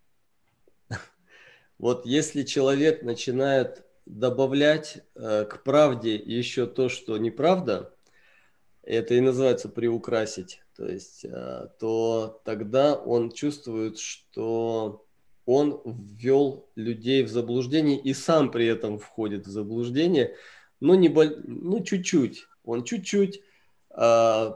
Вот 1.78 2.04
если 2.04 2.42
человек 2.42 3.02
начинает 3.04 3.86
добавлять 4.06 5.04
э, 5.14 5.44
к 5.44 5.62
правде 5.62 6.16
еще 6.16 6.66
то, 6.66 6.88
что 6.88 7.16
неправда, 7.16 7.92
это 8.82 9.14
и 9.14 9.20
называется 9.20 9.68
приукрасить, 9.68 10.62
то 10.76 10.86
есть, 10.86 11.24
э, 11.24 11.68
то 11.78 12.40
тогда 12.44 12.94
он 12.94 13.30
чувствует, 13.30 13.98
что 13.98 15.04
он 15.46 15.80
ввел 15.84 16.68
людей 16.76 17.22
в 17.22 17.28
заблуждение 17.28 17.98
и 17.98 18.14
сам 18.14 18.50
при 18.50 18.66
этом 18.66 18.98
входит 18.98 19.46
в 19.46 19.50
заблуждение, 19.50 20.34
но 20.80 20.94
не 20.94 21.08
боль... 21.08 21.40
ну 21.44 21.82
чуть-чуть, 21.82 22.46
он 22.64 22.84
чуть-чуть 22.84 23.42
э, 23.90 24.52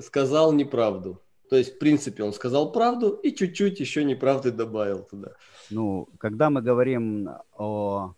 сказал 0.00 0.52
неправду. 0.52 1.22
То 1.48 1.56
есть, 1.56 1.76
в 1.76 1.78
принципе, 1.78 2.24
он 2.24 2.32
сказал 2.32 2.72
правду 2.72 3.10
и 3.10 3.32
чуть-чуть 3.32 3.78
еще 3.78 4.02
неправды 4.04 4.50
добавил 4.50 5.04
туда. 5.04 5.32
Ну, 5.70 6.08
когда 6.18 6.50
мы 6.50 6.60
говорим 6.60 7.28
о 7.56 8.14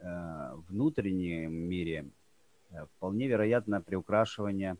э, 0.00 0.52
внутреннем 0.68 1.52
мире, 1.52 2.10
вполне 2.96 3.26
вероятно 3.26 3.80
приукрашивание, 3.80 4.76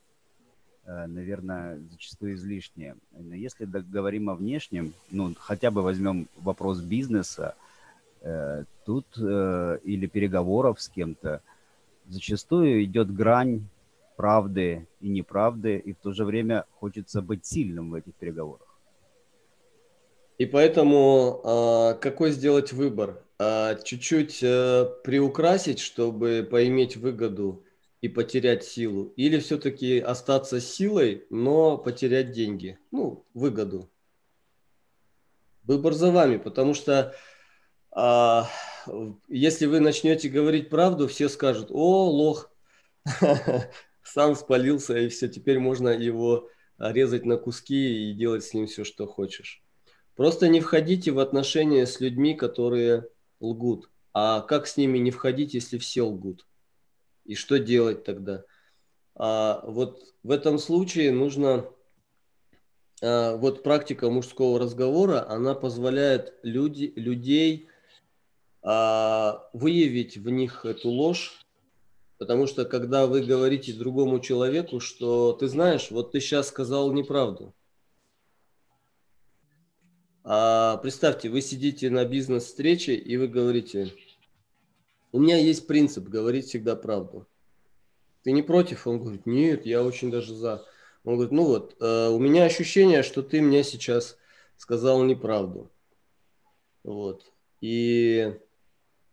э, 0.84 1.06
наверное, 1.06 1.78
зачастую 1.90 2.34
излишнее. 2.34 2.96
Но 3.12 3.34
если 3.34 3.64
говорим 3.64 4.30
о 4.30 4.34
внешнем, 4.34 4.92
ну, 5.10 5.34
хотя 5.38 5.70
бы 5.70 5.82
возьмем 5.82 6.28
вопрос 6.36 6.80
бизнеса, 6.80 7.54
э, 8.22 8.64
тут 8.84 9.06
или 9.16 10.06
переговоров 10.06 10.80
с 10.80 10.88
кем-то, 10.88 11.42
зачастую 12.08 12.84
идет 12.84 13.12
грань 13.14 13.66
правды 14.16 14.86
и 15.00 15.08
неправды, 15.08 15.78
и 15.78 15.92
в 15.92 15.98
то 15.98 16.12
же 16.12 16.24
время 16.24 16.64
хочется 16.78 17.22
быть 17.22 17.46
сильным 17.46 17.90
в 17.90 17.94
этих 17.94 18.14
переговорах. 18.14 18.66
И 20.38 20.46
поэтому 20.46 21.40
а, 21.44 21.94
какой 21.94 22.32
сделать 22.32 22.72
выбор? 22.72 23.22
А, 23.38 23.76
чуть-чуть 23.76 24.40
приукрасить, 24.40 25.78
чтобы 25.78 26.46
поиметь 26.50 26.96
выгоду 26.96 27.62
и 28.01 28.09
потерять 28.09 28.64
силу, 28.64 29.12
или 29.16 29.39
все-таки 29.39 29.98
остаться 29.98 30.60
силой, 30.60 31.27
но 31.31 31.77
потерять 31.77 32.32
деньги, 32.32 32.78
ну, 32.90 33.27
выгоду. 33.35 33.90
Выбор 35.64 35.93
за 35.93 36.10
вами, 36.10 36.39
потому 36.39 36.74
что 36.74 37.14
а, 37.93 38.48
если 39.28 39.66
вы 39.66 39.81
начнете 39.81 40.28
говорить 40.28 40.70
правду, 40.70 41.09
все 41.09 41.28
скажут, 41.28 41.68
о, 41.70 42.09
лох, 42.10 42.51
сам 44.02 44.35
спалился, 44.35 44.97
и 44.97 45.09
все, 45.09 45.28
теперь 45.28 45.59
можно 45.59 45.89
его 45.89 46.48
резать 46.78 47.27
на 47.27 47.36
куски 47.36 48.10
и 48.10 48.14
делать 48.14 48.44
с 48.44 48.55
ним 48.55 48.66
все, 48.66 48.85
что 48.85 49.06
хочешь. 49.06 49.62
Просто 50.16 50.48
не 50.48 50.60
входите 50.60 51.12
в 51.12 51.18
отношения 51.18 51.86
с 51.86 52.01
людьми, 52.01 52.35
которые 52.35 53.06
лгут. 53.40 53.90
А 54.12 54.40
как 54.40 54.66
с 54.66 54.77
ними 54.77 54.98
не 54.98 55.10
входить, 55.10 55.55
если 55.55 55.78
все 55.78 56.02
лгут? 56.02 56.47
И 57.31 57.36
что 57.36 57.61
делать 57.61 58.02
тогда? 58.02 58.43
А 59.15 59.62
вот 59.65 60.02
в 60.24 60.32
этом 60.32 60.59
случае 60.59 61.12
нужно, 61.12 61.65
а, 63.01 63.36
вот 63.36 63.62
практика 63.62 64.11
мужского 64.11 64.59
разговора, 64.59 65.31
она 65.31 65.55
позволяет 65.55 66.35
люди, 66.43 66.93
людей 66.97 67.69
а, 68.62 69.48
выявить 69.52 70.16
в 70.16 70.28
них 70.28 70.65
эту 70.65 70.89
ложь, 70.89 71.47
потому 72.19 72.48
что 72.48 72.65
когда 72.65 73.07
вы 73.07 73.23
говорите 73.23 73.74
другому 73.74 74.19
человеку, 74.19 74.81
что 74.81 75.32
ты 75.32 75.47
знаешь, 75.47 75.93
вот 75.93 76.11
ты 76.11 76.19
сейчас 76.19 76.48
сказал 76.48 76.93
неправду. 76.93 77.55
А 80.24 80.78
представьте, 80.78 81.28
вы 81.28 81.43
сидите 81.43 81.90
на 81.90 82.05
бизнес-встрече 82.05 82.97
и 82.97 83.16
вы 83.16 83.28
говорите, 83.28 83.93
у 85.12 85.18
меня 85.18 85.36
есть 85.36 85.66
принцип 85.66 86.08
говорить 86.08 86.46
всегда 86.46 86.76
правду. 86.76 87.26
Ты 88.22 88.32
не 88.32 88.42
против? 88.42 88.86
Он 88.86 89.00
говорит, 89.00 89.26
нет, 89.26 89.66
я 89.66 89.82
очень 89.82 90.10
даже 90.10 90.34
за. 90.34 90.64
Он 91.04 91.14
говорит, 91.14 91.32
ну 91.32 91.44
вот, 91.44 91.76
э, 91.80 92.08
у 92.08 92.18
меня 92.18 92.44
ощущение, 92.44 93.02
что 93.02 93.22
ты 93.22 93.40
мне 93.40 93.64
сейчас 93.64 94.18
сказал 94.56 95.02
неправду. 95.02 95.70
Вот. 96.84 97.32
И 97.60 98.38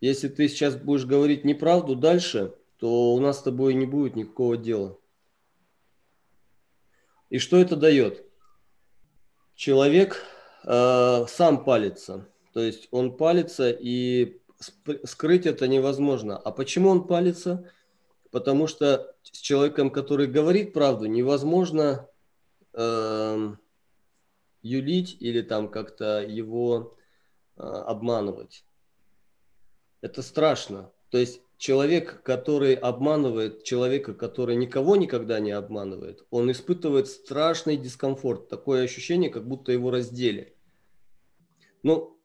если 0.02 0.28
ты 0.28 0.50
сейчас 0.50 0.76
будешь 0.76 1.06
говорить 1.06 1.46
неправду 1.46 1.96
дальше, 1.96 2.54
то 2.78 3.14
у 3.14 3.20
нас 3.20 3.40
с 3.40 3.44
тобой 3.44 3.74
не 3.74 3.86
будет 3.86 4.16
никакого 4.16 4.58
дела. 4.58 5.00
И 7.30 7.40
что 7.40 7.58
это 7.58 7.76
дает? 7.76 8.26
Человек 9.56 10.24
э, 10.64 11.26
сам 11.28 11.64
палится. 11.64 12.28
То 12.54 12.62
есть 12.62 12.88
он 12.92 13.16
палится 13.16 13.70
и 13.72 14.40
скрыть 14.60 15.46
это 15.46 15.68
невозможно. 15.68 16.38
А 16.38 16.52
почему 16.52 16.90
он 16.90 17.08
палится? 17.08 17.72
Потому 18.32 18.68
что 18.68 19.16
с 19.24 19.38
человеком, 19.38 19.90
который 19.90 20.28
говорит 20.28 20.74
правду, 20.74 21.06
невозможно 21.06 22.08
э, 22.74 23.56
юлить 24.62 25.18
или 25.20 25.42
там 25.42 25.70
как-то 25.70 26.22
его 26.22 26.98
э, 27.56 27.62
обманывать. 27.62 28.64
Это 30.02 30.22
страшно. 30.22 30.92
То 31.10 31.18
есть 31.18 31.42
человек, 31.58 32.22
который 32.24 32.74
обманывает 32.74 33.64
человека, 33.64 34.14
который 34.14 34.56
никого 34.56 34.96
никогда 34.96 35.40
не 35.40 35.52
обманывает, 35.52 36.26
он 36.30 36.52
испытывает 36.52 37.08
страшный 37.08 37.78
дискомфорт, 37.78 38.50
такое 38.50 38.84
ощущение, 38.84 39.30
как 39.30 39.48
будто 39.48 39.72
его 39.72 39.90
раздели. 39.90 40.56
Ну, 41.84 42.17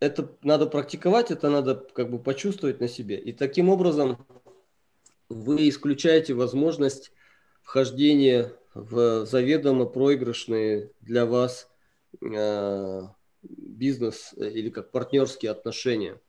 это 0.00 0.36
надо 0.42 0.66
практиковать, 0.66 1.30
это 1.30 1.50
надо 1.50 1.74
как 1.74 2.10
бы 2.10 2.18
почувствовать 2.18 2.80
на 2.80 2.88
себе. 2.88 3.18
И 3.18 3.32
таким 3.32 3.68
образом 3.68 4.24
вы 5.28 5.68
исключаете 5.68 6.34
возможность 6.34 7.12
вхождения 7.62 8.52
в 8.74 9.26
заведомо 9.26 9.86
проигрышные 9.86 10.92
для 11.00 11.26
вас 11.26 11.68
э, 12.22 13.02
бизнес 13.42 14.32
или 14.36 14.70
как 14.70 14.90
партнерские 14.90 15.50
отношения. 15.50 16.20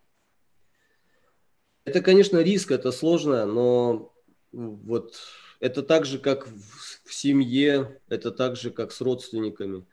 Это, 1.86 2.02
конечно, 2.02 2.38
риск, 2.38 2.72
это 2.72 2.92
сложно, 2.92 3.46
но 3.46 4.14
вот 4.52 5.16
это 5.60 5.84
так 5.84 6.06
же, 6.06 6.20
как 6.20 6.48
в, 6.48 7.14
семье, 7.14 8.00
это 8.08 8.32
так 8.32 8.56
же, 8.56 8.72
как 8.72 8.92
с 8.92 9.02
родственниками. 9.02 9.86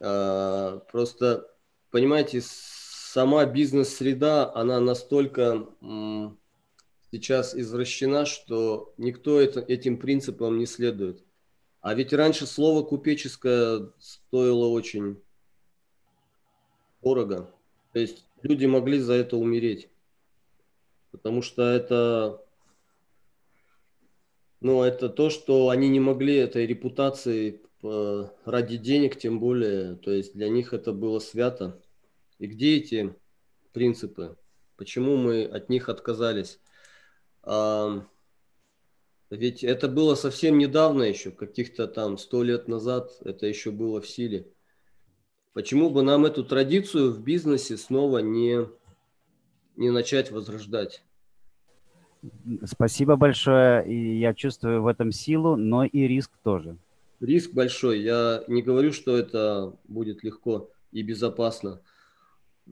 Э, 0.00 0.80
просто, 0.90 1.46
понимаете, 1.90 2.42
сама 3.12 3.44
бизнес-среда, 3.44 4.52
она 4.54 4.78
настолько 4.80 5.66
сейчас 7.10 7.56
извращена, 7.56 8.24
что 8.24 8.94
никто 8.98 9.40
это, 9.40 9.60
этим 9.60 9.98
принципам 9.98 10.58
не 10.58 10.66
следует. 10.66 11.24
А 11.80 11.94
ведь 11.94 12.12
раньше 12.12 12.46
слово 12.46 12.84
купеческое 12.84 13.90
стоило 13.98 14.66
очень 14.66 15.20
дорого. 17.02 17.52
То 17.92 17.98
есть 17.98 18.26
люди 18.42 18.66
могли 18.66 19.00
за 19.00 19.14
это 19.14 19.36
умереть. 19.36 19.88
Потому 21.10 21.42
что 21.42 21.62
это, 21.62 22.44
ну, 24.60 24.84
это 24.84 25.08
то, 25.08 25.30
что 25.30 25.70
они 25.70 25.88
не 25.88 25.98
могли 25.98 26.36
этой 26.36 26.64
репутации 26.64 27.60
э, 27.82 28.26
ради 28.44 28.76
денег, 28.76 29.18
тем 29.18 29.40
более. 29.40 29.96
То 29.96 30.12
есть 30.12 30.34
для 30.34 30.48
них 30.48 30.72
это 30.72 30.92
было 30.92 31.18
свято. 31.18 31.80
И 32.40 32.46
где 32.46 32.78
эти 32.78 33.14
принципы? 33.72 34.36
Почему 34.76 35.16
мы 35.16 35.44
от 35.44 35.68
них 35.68 35.90
отказались? 35.90 36.58
А, 37.42 38.02
ведь 39.28 39.62
это 39.62 39.88
было 39.88 40.14
совсем 40.14 40.56
недавно 40.56 41.02
еще, 41.02 41.32
каких-то 41.32 41.86
там 41.86 42.16
сто 42.16 42.42
лет 42.42 42.66
назад 42.66 43.12
это 43.26 43.46
еще 43.46 43.70
было 43.70 44.00
в 44.00 44.08
силе. 44.08 44.48
Почему 45.52 45.90
бы 45.90 46.02
нам 46.02 46.24
эту 46.24 46.42
традицию 46.42 47.12
в 47.12 47.22
бизнесе 47.22 47.76
снова 47.76 48.18
не, 48.18 48.66
не 49.76 49.90
начать 49.90 50.30
возрождать? 50.30 51.04
Спасибо 52.64 53.16
большое. 53.16 53.86
И 53.86 54.18
я 54.18 54.32
чувствую 54.32 54.82
в 54.82 54.86
этом 54.86 55.12
силу, 55.12 55.56
но 55.56 55.84
и 55.84 56.08
риск 56.08 56.30
тоже. 56.42 56.78
Риск 57.20 57.52
большой. 57.52 58.00
Я 58.00 58.44
не 58.48 58.62
говорю, 58.62 58.92
что 58.92 59.14
это 59.14 59.76
будет 59.88 60.24
легко 60.24 60.70
и 60.90 61.02
безопасно 61.02 61.82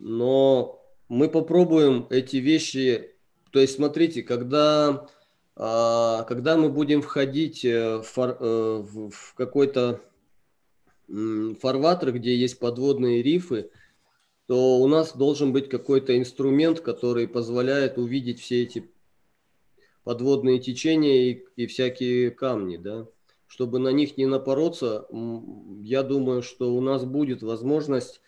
но 0.01 0.85
мы 1.09 1.29
попробуем 1.29 2.07
эти 2.11 2.37
вещи, 2.37 3.15
то 3.51 3.61
есть 3.61 3.77
смотрите, 3.77 4.23
когда, 4.23 5.09
а, 5.57 6.23
когда 6.25 6.57
мы 6.57 6.69
будем 6.69 7.03
входить 7.03 7.65
э, 7.65 8.03
э, 8.03 8.03
в 8.07 9.35
какой-то 9.35 10.01
фарватер, 11.61 12.12
где 12.12 12.37
есть 12.37 12.59
подводные 12.59 13.23
рифы, 13.23 13.70
то 14.47 14.79
у 14.79 14.87
нас 14.87 15.16
должен 15.16 15.53
быть 15.53 15.69
какой-то 15.69 16.16
инструмент, 16.19 16.81
который 16.81 17.27
позволяет 17.27 17.97
увидеть 17.97 18.41
все 18.41 18.62
эти 18.62 18.91
подводные 20.05 20.59
течения 20.59 21.33
и, 21.33 21.45
и 21.57 21.66
всякие 21.66 22.31
камни, 22.31 22.77
да. 22.77 23.07
Чтобы 23.47 23.79
на 23.79 23.89
них 23.89 24.19
не 24.19 24.27
напороться, 24.27 25.07
я 25.81 26.03
думаю, 26.03 26.43
что 26.43 26.75
у 26.75 26.83
нас 26.83 27.07
будет 27.07 27.43
возможность 27.43 28.20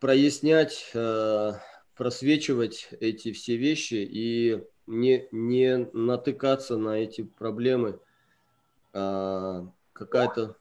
прояснять, 0.00 0.90
э, 0.94 1.52
просвечивать 1.94 2.88
эти 3.00 3.32
все 3.32 3.56
вещи 3.56 3.94
и 3.94 4.64
не, 4.86 5.28
не 5.32 5.88
натыкаться 5.92 6.76
на 6.76 6.98
эти 6.98 7.22
проблемы. 7.22 8.00
А, 8.92 9.70
какая-то 9.92 10.56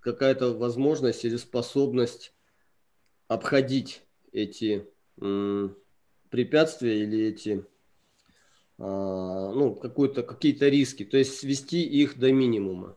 какая 0.00 0.36
возможность 0.38 1.24
или 1.24 1.36
способность 1.36 2.32
обходить 3.26 4.02
эти 4.32 4.88
препятствия 6.30 7.02
или 7.02 7.26
эти 7.26 7.66
а, 8.78 9.52
ну, 9.52 9.74
какие-то 9.74 10.68
риски, 10.68 11.04
то 11.04 11.16
есть 11.16 11.38
свести 11.38 11.82
их 11.82 12.18
до 12.18 12.32
минимума. 12.32 12.96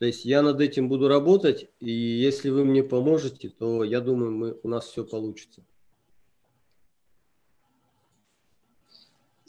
То 0.00 0.06
есть 0.06 0.24
я 0.24 0.40
над 0.40 0.62
этим 0.62 0.88
буду 0.88 1.08
работать, 1.08 1.68
и 1.78 1.90
если 1.90 2.48
вы 2.48 2.64
мне 2.64 2.82
поможете, 2.82 3.50
то 3.50 3.84
я 3.84 4.00
думаю, 4.00 4.32
мы, 4.32 4.56
у 4.62 4.68
нас 4.68 4.86
все 4.86 5.04
получится. 5.04 5.62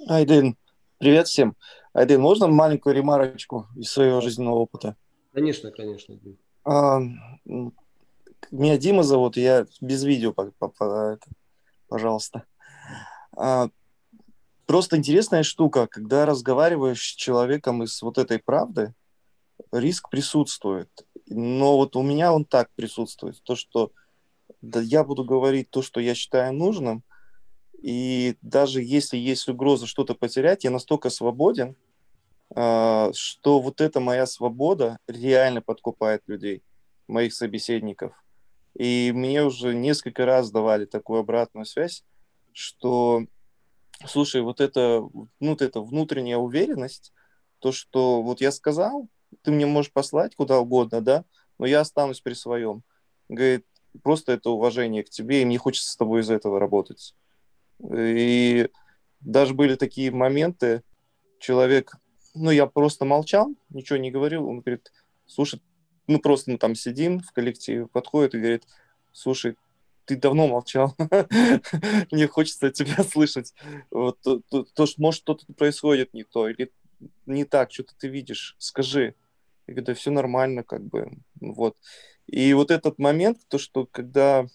Айден, 0.09 0.57
привет 0.97 1.29
всем. 1.29 1.55
Айден, 1.93 2.19
можно 2.19 2.47
маленькую 2.47 2.93
ремарочку 2.93 3.69
из 3.77 3.91
своего 3.91 4.19
жизненного 4.19 4.55
опыта? 4.55 4.97
Конечно, 5.31 5.71
конечно. 5.71 6.19
А, 6.65 6.99
меня 8.51 8.77
Дима 8.77 9.03
зовут, 9.03 9.37
я 9.37 9.65
без 9.79 10.03
видео, 10.03 10.35
пожалуйста. 11.87 12.43
А, 13.37 13.69
просто 14.65 14.97
интересная 14.97 15.43
штука, 15.43 15.87
когда 15.87 16.25
разговариваешь 16.25 17.01
с 17.01 17.15
человеком 17.15 17.83
из 17.83 18.01
вот 18.01 18.17
этой 18.17 18.37
правды, 18.37 18.93
риск 19.71 20.09
присутствует. 20.09 20.89
Но 21.27 21.77
вот 21.77 21.95
у 21.95 22.01
меня 22.01 22.33
он 22.33 22.45
так 22.45 22.69
присутствует. 22.75 23.41
То, 23.43 23.55
что 23.55 23.91
да, 24.61 24.81
я 24.81 25.03
буду 25.03 25.23
говорить 25.23 25.69
то, 25.69 25.81
что 25.81 25.99
я 25.99 26.13
считаю 26.13 26.53
нужным, 26.53 27.03
и 27.81 28.35
даже 28.41 28.81
если 28.81 29.17
есть 29.17 29.47
угроза 29.47 29.87
что-то 29.87 30.13
потерять, 30.13 30.63
я 30.63 30.69
настолько 30.69 31.09
свободен, 31.09 31.75
а, 32.53 33.11
что 33.13 33.59
вот 33.59 33.81
эта 33.81 33.99
моя 33.99 34.25
свобода 34.25 34.99
реально 35.07 35.61
подкупает 35.61 36.21
людей, 36.27 36.61
моих 37.07 37.33
собеседников. 37.33 38.13
И 38.77 39.11
мне 39.13 39.43
уже 39.43 39.73
несколько 39.73 40.25
раз 40.25 40.51
давали 40.51 40.85
такую 40.85 41.21
обратную 41.21 41.65
связь, 41.65 42.03
что, 42.53 43.25
слушай, 44.05 44.41
вот 44.41 44.61
это, 44.61 45.01
ну, 45.39 45.49
вот 45.51 45.61
эта 45.61 45.81
внутренняя 45.81 46.37
уверенность, 46.37 47.13
то, 47.59 47.71
что 47.71 48.21
вот 48.21 48.41
я 48.41 48.51
сказал, 48.51 49.07
ты 49.43 49.51
мне 49.51 49.65
можешь 49.65 49.91
послать 49.91 50.35
куда 50.35 50.59
угодно, 50.59 51.01
да, 51.01 51.25
но 51.57 51.65
я 51.65 51.81
останусь 51.81 52.21
при 52.21 52.33
своем. 52.33 52.83
Говорит, 53.29 53.65
просто 54.03 54.33
это 54.33 54.49
уважение 54.49 55.03
к 55.03 55.09
тебе, 55.09 55.41
и 55.41 55.45
мне 55.45 55.57
хочется 55.57 55.91
с 55.91 55.95
тобой 55.95 56.21
из 56.21 56.29
этого 56.29 56.59
работать. 56.59 57.15
И 57.91 58.69
даже 59.19 59.53
были 59.53 59.75
такие 59.75 60.11
моменты, 60.11 60.83
человек, 61.39 61.95
ну, 62.33 62.51
я 62.51 62.65
просто 62.65 63.05
молчал, 63.05 63.53
ничего 63.69 63.97
не 63.97 64.11
говорил, 64.11 64.47
он 64.47 64.61
говорит, 64.61 64.91
слушай, 65.25 65.61
ну, 66.07 66.19
просто 66.19 66.51
мы 66.51 66.57
там 66.57 66.75
сидим 66.75 67.19
в 67.19 67.31
коллективе, 67.31 67.87
подходит 67.87 68.35
и 68.35 68.39
говорит, 68.39 68.63
слушай, 69.11 69.55
ты 70.05 70.15
давно 70.15 70.47
молчал, 70.47 70.95
мне 72.11 72.27
хочется 72.27 72.71
тебя 72.71 73.03
слышать. 73.09 73.53
Вот, 73.89 74.19
то, 74.21 74.41
то, 74.49 74.63
то, 74.63 74.85
может, 74.97 75.21
что-то 75.21 75.45
происходит 75.53 76.13
не 76.13 76.23
то, 76.23 76.47
или 76.47 76.71
не 77.25 77.45
так, 77.45 77.71
что-то 77.71 77.93
ты 77.97 78.07
видишь, 78.07 78.55
скажи. 78.59 79.15
Я 79.67 79.73
говорю, 79.73 79.85
да 79.85 79.93
все 79.93 80.11
нормально, 80.11 80.63
как 80.63 80.83
бы, 80.83 81.11
вот. 81.39 81.77
И 82.27 82.53
вот 82.53 82.71
этот 82.71 82.99
момент, 82.99 83.39
то, 83.47 83.57
что 83.57 83.85
когда 83.85 84.45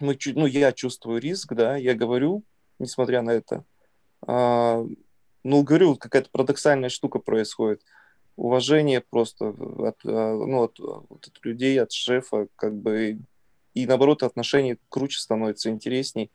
мы, 0.00 0.18
ну, 0.34 0.46
я 0.46 0.72
чувствую 0.72 1.20
риск, 1.20 1.54
да, 1.54 1.76
я 1.76 1.94
говорю, 1.94 2.44
несмотря 2.78 3.22
на 3.22 3.30
это, 3.30 3.64
а, 4.26 4.84
ну, 5.42 5.62
говорю, 5.62 5.96
какая-то 5.96 6.30
парадоксальная 6.30 6.88
штука 6.88 7.18
происходит. 7.18 7.82
Уважение 8.36 9.00
просто 9.00 9.48
от, 9.48 9.98
а, 10.04 10.34
ну, 10.34 10.64
от, 10.64 10.78
от 10.80 11.40
людей, 11.42 11.80
от 11.80 11.92
шефа, 11.92 12.48
как 12.56 12.74
бы, 12.74 13.18
и 13.74 13.86
наоборот, 13.86 14.22
отношения 14.22 14.78
круче 14.88 15.20
становятся, 15.20 15.70
интересней, 15.70 16.30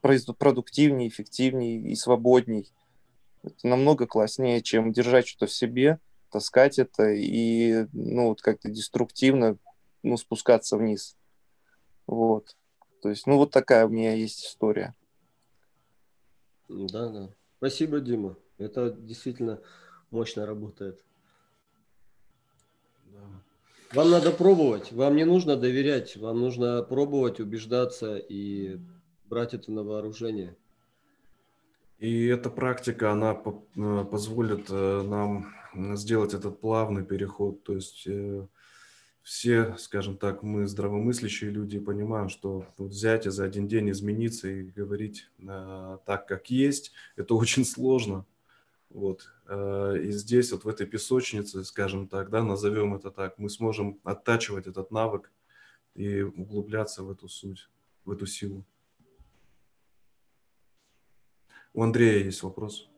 продуктивнее, 0.00 1.08
эффективнее 1.08 1.80
и 1.80 1.94
свободней. 1.94 2.70
Это 3.44 3.66
намного 3.66 4.06
класснее, 4.06 4.62
чем 4.62 4.92
держать 4.92 5.28
что-то 5.28 5.46
в 5.46 5.52
себе, 5.52 6.00
таскать 6.30 6.78
это 6.78 7.10
и, 7.10 7.86
ну, 7.92 8.28
вот 8.28 8.40
как-то 8.40 8.70
деструктивно, 8.70 9.58
ну, 10.02 10.16
спускаться 10.16 10.76
вниз. 10.76 11.16
Вот. 12.06 12.56
То 13.02 13.10
есть, 13.10 13.26
ну, 13.26 13.36
вот 13.36 13.50
такая 13.50 13.86
у 13.86 13.90
меня 13.90 14.14
есть 14.14 14.44
история. 14.46 14.94
Да, 16.68 17.08
да. 17.08 17.30
Спасибо, 17.58 18.00
Дима. 18.00 18.36
Это 18.56 18.90
действительно 18.90 19.60
мощно 20.10 20.46
работает. 20.46 21.04
Вам 23.92 24.10
надо 24.10 24.32
пробовать, 24.32 24.90
вам 24.90 25.14
не 25.14 25.24
нужно 25.24 25.56
доверять, 25.56 26.16
вам 26.16 26.40
нужно 26.40 26.82
пробовать, 26.82 27.38
убеждаться 27.38 28.16
и 28.16 28.80
брать 29.26 29.54
это 29.54 29.70
на 29.70 29.84
вооружение. 29.84 30.56
И 31.98 32.26
эта 32.26 32.50
практика, 32.50 33.12
она 33.12 33.32
э, 33.32 34.04
позволит 34.10 34.66
э, 34.68 35.02
нам 35.02 35.54
сделать 35.96 36.34
этот 36.34 36.60
плавный 36.60 37.04
переход. 37.04 37.62
То 37.62 37.74
есть 37.74 38.04
э, 38.06 38.46
все, 39.22 39.76
скажем 39.78 40.18
так, 40.18 40.42
мы 40.42 40.66
здравомыслящие 40.66 41.50
люди 41.50 41.78
понимаем, 41.78 42.28
что 42.28 42.66
взять 42.78 43.26
и 43.26 43.30
за 43.30 43.44
один 43.44 43.68
день 43.68 43.90
измениться 43.90 44.48
и 44.48 44.64
говорить 44.64 45.30
так, 46.04 46.26
как 46.26 46.50
есть, 46.50 46.92
это 47.16 47.34
очень 47.34 47.64
сложно. 47.64 48.26
Вот. 48.90 49.32
И 49.50 50.10
здесь, 50.10 50.52
вот 50.52 50.64
в 50.64 50.68
этой 50.68 50.86
песочнице, 50.86 51.64
скажем 51.64 52.06
так, 52.06 52.28
да, 52.28 52.42
назовем 52.42 52.94
это 52.94 53.10
так, 53.10 53.38
мы 53.38 53.48
сможем 53.48 53.98
оттачивать 54.04 54.66
этот 54.66 54.90
навык 54.90 55.32
и 55.94 56.20
углубляться 56.20 57.02
в 57.02 57.10
эту 57.10 57.26
суть, 57.28 57.70
в 58.04 58.10
эту 58.10 58.26
силу. 58.26 58.62
У 61.74 61.82
Андрея 61.82 62.24
есть 62.24 62.42
вопрос. 62.44 62.88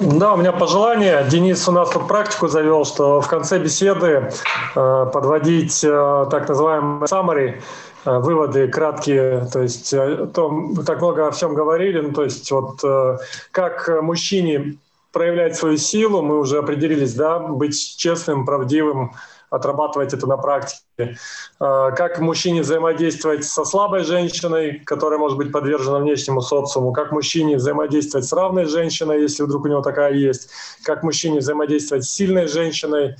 Да, 0.00 0.34
у 0.34 0.36
меня 0.38 0.52
пожелание. 0.52 1.24
Денис 1.30 1.68
у 1.68 1.72
нас 1.72 1.90
тут 1.90 2.08
практику 2.08 2.48
завел, 2.48 2.84
что 2.84 3.20
в 3.20 3.28
конце 3.28 3.58
беседы 3.58 4.30
э, 4.74 5.06
подводить 5.12 5.84
э, 5.84 6.26
так 6.30 6.48
называемый 6.48 7.06
summary, 7.06 7.62
э, 8.04 8.18
выводы 8.18 8.68
краткие, 8.68 9.46
то 9.52 9.60
есть 9.60 9.92
э, 9.92 10.26
то, 10.32 10.72
так 10.86 10.98
много 10.98 11.28
о 11.28 11.30
всем 11.30 11.54
говорили, 11.54 12.00
ну, 12.00 12.12
то 12.12 12.24
есть 12.24 12.50
вот 12.50 12.82
э, 12.82 13.18
как 13.50 13.88
мужчине 14.02 14.78
проявлять 15.12 15.56
свою 15.56 15.76
силу, 15.76 16.22
мы 16.22 16.38
уже 16.38 16.58
определились, 16.58 17.14
да, 17.14 17.38
быть 17.38 17.96
честным, 17.96 18.46
правдивым, 18.46 19.12
отрабатывать 19.54 20.12
это 20.12 20.26
на 20.26 20.36
практике. 20.36 21.16
А, 21.60 21.90
как 21.92 22.18
мужчине 22.18 22.62
взаимодействовать 22.62 23.44
со 23.44 23.64
слабой 23.64 24.04
женщиной, 24.04 24.80
которая 24.84 25.18
может 25.18 25.38
быть 25.38 25.52
подвержена 25.52 25.98
внешнему 25.98 26.40
социуму, 26.40 26.92
как 26.92 27.12
мужчине 27.12 27.56
взаимодействовать 27.56 28.26
с 28.26 28.32
равной 28.32 28.66
женщиной, 28.66 29.22
если 29.22 29.42
вдруг 29.42 29.64
у 29.64 29.68
него 29.68 29.82
такая 29.82 30.12
есть, 30.12 30.50
как 30.82 31.02
мужчине 31.02 31.38
взаимодействовать 31.38 32.04
с 32.04 32.10
сильной 32.10 32.46
женщиной. 32.46 33.16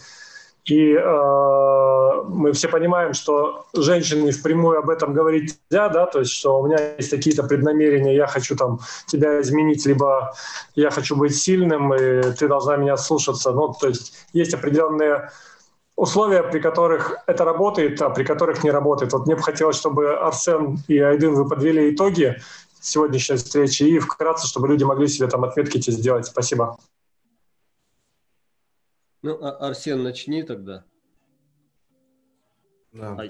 И 0.65 0.95
э, 0.95 2.23
мы 2.29 2.53
все 2.53 2.69
понимаем, 2.69 3.13
что 3.13 3.67
женщине 3.75 4.33
впрямую 4.33 4.79
об 4.79 4.89
этом 4.89 5.13
говорить 5.13 5.59
нельзя, 5.71 5.91
да, 5.91 6.07
то 6.07 6.21
есть 6.21 6.33
что 6.33 6.59
у 6.59 6.67
меня 6.67 6.97
есть 6.97 7.11
какие-то 7.11 7.43
преднамерения, 7.43 8.15
я 8.15 8.27
хочу 8.27 8.57
там 8.57 8.81
тебя 9.07 9.43
изменить, 9.43 9.85
либо 9.85 10.35
я 10.75 10.91
хочу 10.91 11.17
быть 11.17 11.37
сильным, 11.37 11.93
и 11.93 12.23
ты 12.33 12.49
должна 12.49 12.77
меня 12.77 12.97
слушаться. 12.97 13.53
Ну, 13.53 13.75
то 13.79 13.89
есть 13.89 14.15
есть 14.33 14.55
определенные 14.55 15.31
условия, 15.97 16.43
при 16.43 16.61
которых 16.61 17.19
это 17.27 17.45
работает, 17.45 18.01
а 18.03 18.11
при 18.11 18.25
которых 18.25 18.65
не 18.65 18.71
работает. 18.71 19.13
Вот 19.13 19.27
мне 19.27 19.37
бы 19.37 19.43
хотелось, 19.43 19.77
чтобы 19.77 20.17
Арсен 20.17 20.79
и 20.89 20.99
Айдын 20.99 21.35
вы 21.35 21.49
подвели 21.49 21.95
итоги 21.95 22.37
сегодняшней 22.81 23.37
встречи 23.37 23.83
и 23.85 23.99
вкратце, 23.99 24.47
чтобы 24.47 24.69
люди 24.69 24.85
могли 24.85 25.09
себе 25.09 25.29
там 25.29 25.45
отметки 25.45 25.79
эти 25.79 25.91
сделать. 25.91 26.27
Спасибо. 26.27 26.77
Ну, 29.23 29.39
а 29.43 29.69
Арсен, 29.69 30.03
начни 30.03 30.43
тогда. 30.43 30.85
Да. 32.93 33.27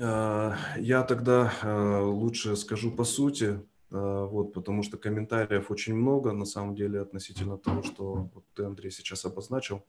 А, 0.00 0.56
я 0.78 1.02
тогда 1.02 1.52
а, 1.62 2.02
лучше 2.02 2.56
скажу 2.56 2.90
по 2.90 3.04
сути. 3.04 3.60
А, 3.92 4.24
вот, 4.24 4.54
потому 4.54 4.82
что 4.82 4.96
комментариев 4.96 5.70
очень 5.70 5.94
много, 5.94 6.32
на 6.32 6.46
самом 6.46 6.74
деле, 6.74 7.00
относительно 7.00 7.58
того, 7.58 7.82
что 7.82 8.30
вот 8.34 8.44
ты, 8.54 8.64
Андрей, 8.64 8.90
сейчас 8.90 9.24
обозначил. 9.24 9.84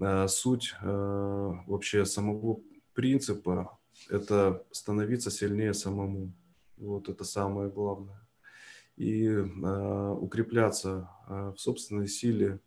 А, 0.00 0.26
суть 0.26 0.74
а, 0.82 1.62
вообще 1.66 2.04
самого 2.04 2.60
принципа– 2.92 3.78
это 4.08 4.64
становиться 4.72 5.30
сильнее 5.30 5.74
самому. 5.74 6.32
Вот 6.76 7.08
это 7.08 7.24
самое 7.24 7.70
главное. 7.70 8.20
И 8.96 9.28
укрепляться 9.28 11.10
в 11.26 11.56
собственной 11.56 12.06
силе, 12.06 12.60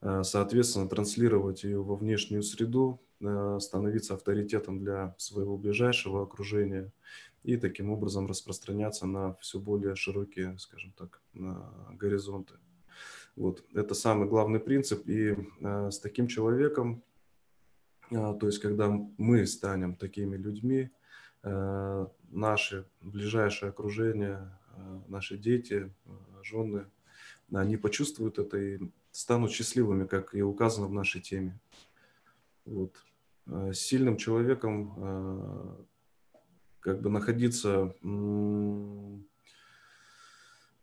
соответственно, 0.00 0.88
транслировать 0.88 1.62
ее 1.62 1.80
во 1.80 1.94
внешнюю 1.94 2.42
среду, 2.42 3.00
становиться 3.60 4.14
авторитетом 4.14 4.80
для 4.80 5.14
своего 5.18 5.56
ближайшего 5.56 6.22
окружения– 6.22 6.92
и 7.44 7.56
таким 7.56 7.90
образом 7.90 8.26
распространяться 8.26 9.06
на 9.06 9.34
все 9.34 9.58
более 9.58 9.96
широкие, 9.96 10.58
скажем 10.58 10.92
так, 10.96 11.20
горизонты. 11.92 12.54
Вот. 13.36 13.64
Это 13.74 13.94
самый 13.94 14.28
главный 14.28 14.60
принцип. 14.60 15.08
И 15.08 15.34
э, 15.60 15.90
с 15.90 15.98
таким 15.98 16.26
человеком, 16.26 17.02
э, 18.10 18.14
то 18.38 18.46
есть 18.46 18.58
когда 18.58 18.90
мы 19.16 19.46
станем 19.46 19.96
такими 19.96 20.36
людьми, 20.36 20.90
э, 21.42 22.06
наше 22.30 22.86
ближайшее 23.00 23.70
окружение, 23.70 24.58
э, 24.76 25.00
наши 25.08 25.38
дети, 25.38 25.92
жены, 26.42 26.86
они 27.52 27.76
почувствуют 27.76 28.38
это 28.38 28.58
и 28.58 28.78
станут 29.10 29.52
счастливыми, 29.52 30.06
как 30.06 30.34
и 30.34 30.42
указано 30.42 30.86
в 30.86 30.92
нашей 30.92 31.20
теме. 31.20 31.58
Вот. 32.64 32.94
С 33.46 33.78
сильным 33.78 34.16
человеком 34.16 35.86
как 36.82 37.00
бы 37.00 37.10
находиться... 37.10 37.94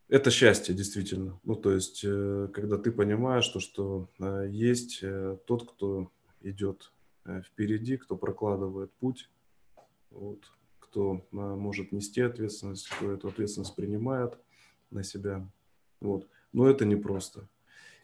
Это 0.08 0.32
счастье, 0.32 0.74
действительно. 0.74 1.40
Ну, 1.44 1.56
то 1.56 1.72
есть, 1.72 2.02
э, 2.04 2.50
когда 2.52 2.80
ты 2.80 2.92
понимаешь, 2.92 3.44
что, 3.44 3.60
что 3.60 4.10
э, 4.18 4.48
есть 4.50 5.02
э, 5.04 5.38
тот, 5.46 5.70
кто 5.70 6.12
идет 6.42 6.92
впереди, 7.46 7.96
кто 7.98 8.18
прокладывает 8.18 8.92
путь, 8.94 9.30
вот, 10.10 10.40
кто 10.80 11.28
может 11.32 11.92
нести 11.92 12.22
ответственность, 12.22 12.90
кто 12.90 13.12
эту 13.12 13.28
ответственность 13.28 13.76
принимает 13.76 14.36
на 14.90 15.04
себя. 15.04 15.48
Вот. 16.02 16.28
Но 16.54 16.68
это 16.68 16.86
непросто. 16.86 17.48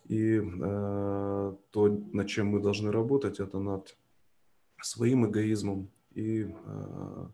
И 0.08 0.40
э, 0.40 1.56
то, 1.72 1.88
над 2.14 2.28
чем 2.28 2.48
мы 2.50 2.60
должны 2.60 2.92
работать, 2.92 3.40
это 3.40 3.58
над 3.58 3.98
своим 4.80 5.26
эгоизмом 5.26 5.90
и 6.14 6.44
э, 6.44 7.28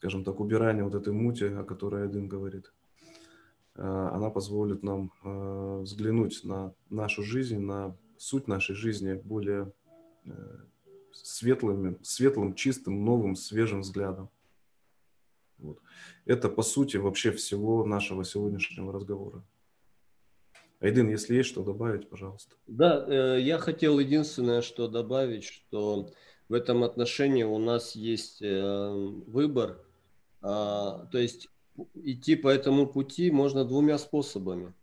скажем 0.00 0.24
так, 0.24 0.40
убирание 0.40 0.82
вот 0.82 0.94
этой 0.94 1.12
мути, 1.12 1.44
о 1.44 1.62
которой 1.62 2.06
один 2.06 2.26
говорит. 2.26 2.72
она 3.74 4.30
позволит 4.30 4.82
нам 4.82 5.12
взглянуть 5.82 6.42
на 6.42 6.72
нашу 6.88 7.22
жизнь, 7.22 7.58
на 7.58 7.94
суть 8.16 8.48
нашей 8.48 8.74
жизни 8.74 9.12
более 9.12 9.70
светлыми, 11.12 11.98
светлым, 12.02 12.54
чистым, 12.54 13.04
новым, 13.04 13.36
свежим 13.36 13.82
взглядом. 13.82 14.30
Вот. 15.58 15.78
Это, 16.24 16.48
по 16.48 16.62
сути, 16.62 16.96
вообще 16.96 17.30
всего 17.30 17.84
нашего 17.84 18.24
сегодняшнего 18.24 18.94
разговора. 18.94 19.44
Айдын, 20.80 21.10
если 21.10 21.34
есть 21.34 21.50
что 21.50 21.62
добавить, 21.62 22.08
пожалуйста. 22.08 22.56
Да, 22.66 23.04
э, 23.06 23.40
я 23.42 23.58
хотел 23.58 23.98
единственное, 23.98 24.62
что 24.62 24.88
добавить, 24.88 25.44
что 25.44 26.08
в 26.48 26.54
этом 26.54 26.82
отношении 26.82 27.44
у 27.44 27.58
нас 27.58 27.94
есть 27.94 28.42
э, 28.42 28.90
выбор. 29.26 29.78
А, 30.42 31.06
то 31.06 31.18
есть 31.18 31.48
идти 31.94 32.36
по 32.36 32.48
этому 32.48 32.86
пути 32.86 33.30
можно 33.30 33.64
двумя 33.64 33.98
способами. 33.98 34.74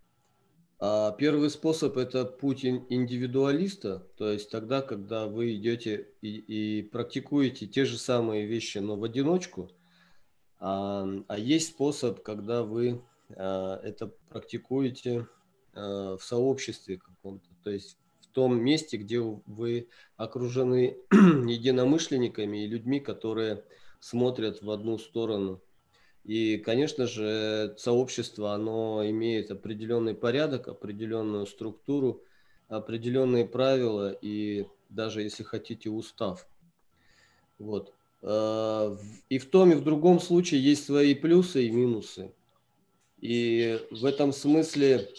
А 0.80 1.12
первый 1.12 1.50
способ– 1.50 1.98
это 1.98 2.24
путь 2.26 2.64
индивидуалиста, 2.64 4.08
то 4.16 4.32
есть 4.32 4.52
тогда, 4.52 4.84
когда 4.84 5.26
вы 5.26 5.56
идете 5.56 6.10
и, 6.22 6.38
и 6.38 6.84
практикуете 6.84 7.66
те 7.66 7.84
же 7.84 7.98
самые 7.98 8.46
вещи, 8.46 8.78
но 8.78 8.96
в 8.96 9.04
одиночку. 9.04 9.72
А, 10.60 11.08
а 11.28 11.38
есть 11.38 11.70
способ, 11.70 12.22
когда 12.22 12.64
вы 12.64 13.02
а, 13.36 13.80
это 13.84 14.14
практикуете 14.30 15.28
а, 15.74 16.16
в 16.18 16.24
сообществе 16.24 16.98
каком-то, 16.98 17.50
то 17.64 17.72
есть 17.72 17.98
в 18.22 18.28
том 18.28 18.62
месте, 18.62 18.98
где 18.98 19.20
вы 19.20 19.90
окружены 20.16 20.98
единомышленниками 21.12 22.64
и 22.64 22.68
людьми, 22.68 23.00
которые 23.00 23.64
смотрят 24.00 24.62
в 24.62 24.72
одну 24.72 24.98
сторону– 24.98 25.62
и, 26.28 26.58
конечно 26.58 27.08
же, 27.08 27.74
сообщество, 27.78 28.54
оно 28.54 29.02
имеет 29.10 29.50
определенный 29.50 30.14
порядок, 30.14 30.68
определенную 30.68 31.46
структуру, 31.46 32.22
определенные 32.68 33.46
правила 33.46 34.12
и 34.12 34.68
даже, 34.90 35.22
если 35.22 35.44
хотите, 35.44 35.90
устав. 35.90 36.46
Вот. 37.60 37.94
А, 38.22 38.98
и 39.30 39.38
в 39.38 39.50
том, 39.50 39.72
и 39.72 39.76
в 39.76 39.86
другом 39.86 40.20
случае 40.20 40.62
есть 40.62 40.86
свои 40.86 41.16
плюсы 41.16 41.66
и 41.66 41.72
минусы. 41.72 42.34
И 43.22 43.80
в 43.90 44.04
этом 44.04 44.34
смысле 44.34 45.10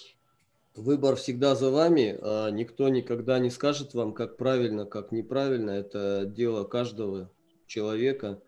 выбор 0.74 1.16
всегда 1.16 1.54
за 1.54 1.70
вами. 1.70 2.18
А 2.20 2.50
никто 2.50 2.90
никогда 2.90 3.38
не 3.38 3.48
скажет 3.48 3.94
вам, 3.94 4.12
как 4.12 4.36
правильно, 4.36 4.84
как 4.84 5.10
неправильно. 5.10 5.70
Это 5.70 6.26
дело 6.26 6.64
каждого 6.64 7.30
человека. 7.66 8.42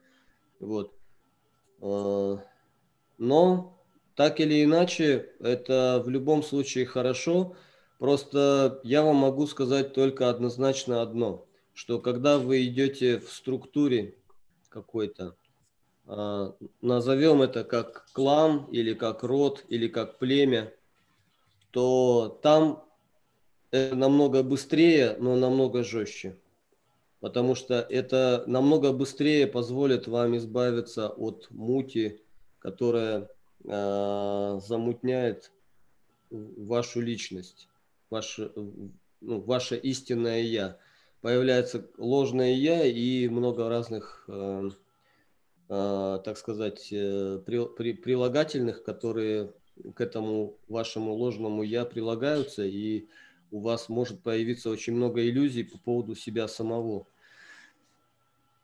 Вот. 0.60 0.92
А, 1.80 2.38
но 3.18 3.82
так 4.14 4.38
или 4.38 4.62
иначе, 4.62 5.32
это 5.40 6.02
в 6.04 6.08
любом 6.08 6.42
случае 6.42 6.86
хорошо. 6.86 7.56
Просто 7.98 8.80
я 8.84 9.02
вам 9.02 9.16
могу 9.16 9.46
сказать 9.46 9.92
только 9.94 10.30
однозначно 10.30 11.02
одно, 11.02 11.46
что 11.74 11.98
когда 11.98 12.38
вы 12.38 12.64
идете 12.66 13.18
в 13.18 13.30
структуре 13.32 14.14
какой-то, 14.68 15.36
а, 16.06 16.54
назовем 16.80 17.42
это 17.42 17.64
как 17.64 18.06
клан 18.12 18.66
или 18.70 18.94
как 18.94 19.22
род 19.22 19.64
или 19.68 19.88
как 19.88 20.18
племя, 20.18 20.72
то 21.70 22.38
там 22.42 22.84
намного 23.72 24.42
быстрее, 24.42 25.16
но 25.18 25.36
намного 25.36 25.84
жестче. 25.84 26.36
Потому 27.20 27.54
что 27.54 27.74
это 27.74 28.44
намного 28.46 28.92
быстрее 28.92 29.46
позволит 29.46 30.08
вам 30.08 30.36
избавиться 30.38 31.08
от 31.08 31.48
мути, 31.50 32.22
которая 32.58 33.28
э, 33.64 34.60
замутняет 34.66 35.52
вашу 36.30 37.00
личность, 37.00 37.68
ваше, 38.08 38.52
ну, 39.20 39.40
ваше 39.40 39.76
истинное 39.76 40.42
я. 40.42 40.78
Появляется 41.20 41.86
ложное 41.98 42.54
я 42.54 42.84
и 42.84 43.28
много 43.28 43.68
разных, 43.68 44.24
э, 44.28 44.70
э, 45.68 46.20
так 46.24 46.38
сказать, 46.38 46.88
э, 46.90 47.42
при, 47.44 47.66
при, 47.66 47.92
прилагательных, 47.92 48.82
которые 48.82 49.52
к 49.94 50.00
этому 50.00 50.56
вашему 50.68 51.12
ложному 51.12 51.62
я 51.62 51.84
прилагаются, 51.84 52.64
и 52.64 53.08
у 53.50 53.60
вас 53.60 53.88
может 53.88 54.22
появиться 54.22 54.70
очень 54.70 54.94
много 54.94 55.26
иллюзий 55.26 55.64
по 55.64 55.78
поводу 55.78 56.14
себя 56.14 56.48
самого. 56.48 57.06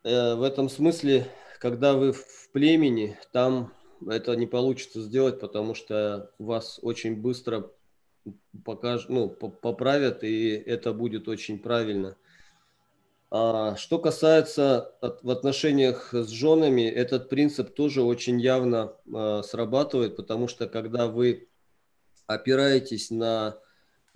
Э, 0.04 0.34
в 0.34 0.42
этом 0.42 0.68
смысле, 0.68 1.26
когда 1.60 1.94
вы 1.94 2.12
в 2.12 2.50
племени, 2.52 3.18
там 3.32 3.72
это 4.08 4.34
не 4.36 4.46
получится 4.46 5.00
сделать, 5.00 5.40
потому 5.40 5.74
что 5.74 6.30
вас 6.38 6.78
очень 6.82 7.16
быстро 7.16 7.70
покажут, 8.64 9.08
ну, 9.08 9.28
поправят, 9.28 10.24
и 10.24 10.50
это 10.50 10.92
будет 10.92 11.28
очень 11.28 11.58
правильно. 11.58 12.16
А 13.30 13.74
что 13.76 13.98
касается 13.98 14.94
от, 15.00 15.22
в 15.22 15.30
отношениях 15.30 16.14
с 16.14 16.28
женами, 16.28 16.82
этот 16.82 17.28
принцип 17.28 17.74
тоже 17.74 18.02
очень 18.02 18.40
явно 18.40 18.94
а, 19.12 19.42
срабатывает, 19.42 20.16
потому 20.16 20.46
что 20.46 20.68
когда 20.68 21.08
вы 21.08 21.48
опираетесь 22.26 23.10
на, 23.10 23.58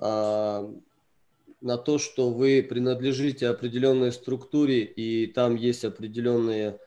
на 0.01 1.77
то, 1.77 1.99
что 1.99 2.31
вы 2.31 2.63
принадлежите 2.63 3.49
определенной 3.49 4.13
структуре, 4.13 4.83
и 4.83 5.27
там 5.27 5.57
есть 5.57 5.85
определенные 5.85 6.79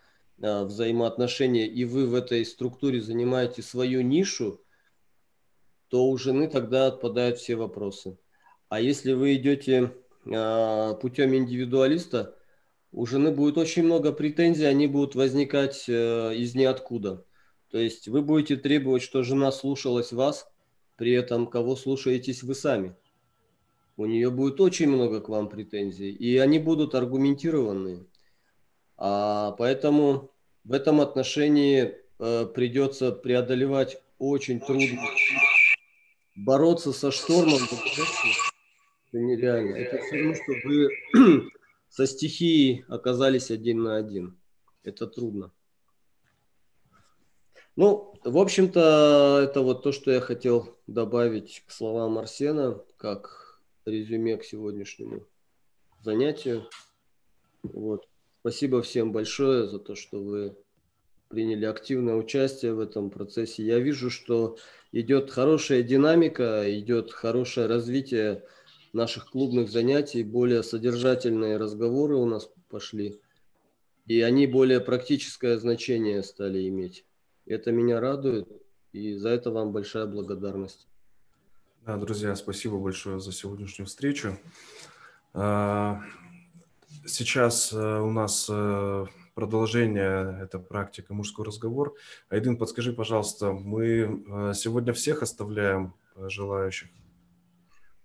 а, 0.42 0.66
взаимоотношения, 0.66 1.68
и 1.68 1.86
вы 1.86 2.08
в 2.08 2.16
этой 2.16 2.46
структуре 2.46 3.02
занимаете 3.02 3.62
свою 3.62 4.02
нишу, 4.02 4.62
то 5.90 6.08
у 6.08 6.18
жены 6.18 6.48
тогда 6.48 6.88
отпадают 6.88 7.38
все 7.38 7.56
вопросы. 7.56 8.18
А 8.70 8.82
если 8.82 9.14
вы 9.14 9.36
идете 9.36 9.94
а, 10.26 10.96
путем 10.96 11.36
индивидуалиста, 11.36 12.36
у 12.92 13.06
жены 13.06 13.32
будет 13.32 13.58
очень 13.58 13.84
много 13.84 14.12
претензий, 14.12 14.66
они 14.66 14.86
будут 14.86 15.16
возникать 15.16 15.86
э, 15.88 16.36
из 16.36 16.54
ниоткуда. 16.54 17.26
То 17.72 17.80
есть 17.80 18.08
вы 18.08 18.22
будете 18.22 18.56
требовать, 18.56 19.02
что 19.02 19.24
жена 19.24 19.52
слушалась 19.52 20.14
вас, 20.14 20.48
при 20.96 21.12
этом 21.12 21.48
кого 21.48 21.76
слушаетесь 21.76 22.44
вы 22.44 22.54
сами. 22.54 22.96
У 23.96 24.06
нее 24.06 24.32
будет 24.32 24.60
очень 24.60 24.88
много 24.88 25.22
к 25.22 25.30
вам 25.30 25.50
претензий, 25.50 26.12
и 26.12 26.38
они 26.38 26.60
будут 26.60 26.96
аргументированные. 26.96 28.06
А, 28.98 29.52
поэтому 29.52 30.32
в 30.64 30.72
этом 30.72 31.02
отношении 31.02 31.96
э, 32.20 32.46
придется 32.48 33.12
преодолевать 33.12 34.02
очень 34.18 34.60
трудно. 34.60 35.02
Бороться 36.36 36.92
со 36.94 37.12
штормом 37.12 37.62
это 39.14 39.22
нереально. 39.22 39.76
Это 39.76 40.02
все 40.04 40.18
равно, 40.18 40.34
что 40.34 40.54
вы 40.64 40.90
со 41.90 42.08
стихией 42.08 42.84
оказались 42.88 43.52
один 43.52 43.84
на 43.84 43.98
один. 43.98 44.40
Это 44.84 45.06
трудно. 45.06 45.52
Ну, 47.76 48.16
в 48.24 48.38
общем-то, 48.38 49.42
это 49.44 49.62
вот 49.62 49.84
то, 49.84 49.92
что 49.92 50.12
я 50.12 50.20
хотел 50.20 50.78
добавить 50.88 51.64
к 51.68 51.72
словам 51.72 52.18
Арсена, 52.18 52.82
как 52.98 53.43
резюме 53.86 54.38
к 54.38 54.44
сегодняшнему 54.44 55.28
занятию. 56.02 56.68
Вот. 57.64 58.08
Спасибо 58.42 58.82
всем 58.82 59.12
большое 59.12 59.68
за 59.68 59.80
то, 59.80 59.96
что 59.96 60.22
вы 60.22 60.58
приняли 61.30 61.66
активное 61.66 62.16
участие 62.16 62.74
в 62.74 62.80
этом 62.80 63.10
процессе. 63.10 63.64
Я 63.64 63.80
вижу, 63.80 64.10
что 64.10 64.58
идет 64.92 65.32
хорошая 65.32 65.82
динамика, 65.82 66.64
идет 66.80 67.12
хорошее 67.12 67.68
развитие 67.68 68.44
наших 68.94 69.32
клубных 69.32 69.70
занятий, 69.70 70.24
более 70.24 70.62
содержательные 70.62 71.58
разговоры 71.58 72.16
у 72.16 72.26
нас 72.26 72.50
пошли, 72.70 73.20
и 74.06 74.22
они 74.22 74.46
более 74.46 74.80
практическое 74.80 75.58
значение 75.58 76.22
стали 76.22 76.68
иметь. 76.68 77.06
Это 77.46 77.72
меня 77.72 78.00
радует, 78.00 78.48
и 78.92 79.16
за 79.16 79.30
это 79.30 79.50
вам 79.52 79.72
большая 79.72 80.06
благодарность. 80.06 80.88
Да, 81.86 81.98
друзья, 81.98 82.36
спасибо 82.36 82.78
большое 82.78 83.20
за 83.20 83.32
сегодняшнюю 83.32 83.88
встречу. 83.88 84.38
А, 85.34 86.02
Сейчас 87.06 87.74
э, 87.74 88.00
у 88.00 88.10
нас 88.10 88.48
э, 88.50 89.06
продолжение, 89.36 90.40
это 90.42 90.58
практика 90.60 91.14
«Мужской 91.14 91.46
разговор». 91.46 91.96
Айдын, 92.30 92.56
подскажи, 92.56 92.94
пожалуйста, 92.94 93.52
мы 93.52 93.86
э, 93.86 94.54
сегодня 94.56 94.94
всех 94.94 95.22
оставляем 95.22 95.94
желающих? 96.16 96.88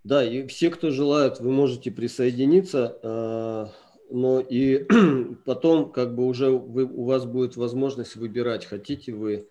Да, 0.02 0.24
и 0.24 0.48
все, 0.48 0.70
кто 0.70 0.90
желает, 0.90 1.38
вы 1.38 1.52
можете 1.52 1.92
присоединиться, 1.92 3.72
но 4.10 4.40
и 4.40 4.86
потом 5.44 5.92
как 5.92 6.16
бы 6.16 6.26
уже 6.26 6.50
вы, 6.50 6.84
у 6.84 7.05
вас 7.05 7.26
будет 7.26 7.56
возможность 7.56 8.16
выбирать, 8.16 8.64
хотите 8.64 9.12
вы 9.12 9.48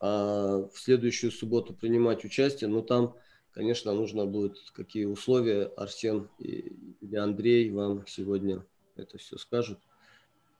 в 0.00 0.72
следующую 0.74 1.30
субботу 1.30 1.74
принимать 1.74 2.24
участие, 2.24 2.70
но 2.70 2.80
там, 2.80 3.16
конечно, 3.52 3.92
нужно 3.92 4.26
будет, 4.26 4.56
какие 4.72 5.04
условия 5.04 5.64
Арсен 5.76 6.28
или 6.38 7.16
Андрей 7.16 7.70
вам 7.70 8.06
сегодня 8.06 8.64
это 8.96 9.18
все 9.18 9.38
скажут. 9.38 9.78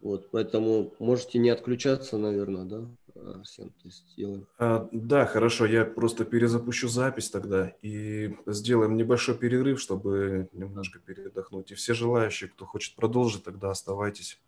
Вот, 0.01 0.31
поэтому 0.31 0.94
можете 1.01 1.39
не 1.39 1.51
отключаться, 1.51 2.19
наверное, 2.19 2.65
да, 2.65 2.89
Арсен, 3.35 3.70
то 3.70 3.89
есть 3.89 4.09
сделаем. 4.12 4.47
А, 4.59 4.89
да, 4.93 5.27
хорошо, 5.27 5.66
я 5.66 5.85
просто 5.85 6.24
перезапущу 6.24 6.86
запись 6.89 7.31
тогда 7.31 7.74
и 7.82 8.36
сделаем 8.47 8.97
небольшой 8.97 9.36
перерыв, 9.36 9.81
чтобы 9.81 10.48
немножко 10.52 11.01
передохнуть. 11.01 11.73
И 11.73 11.74
все 11.74 11.94
желающие, 11.94 12.48
кто 12.48 12.65
хочет 12.65 12.94
продолжить, 12.94 13.43
тогда 13.43 13.70
оставайтесь 13.70 14.40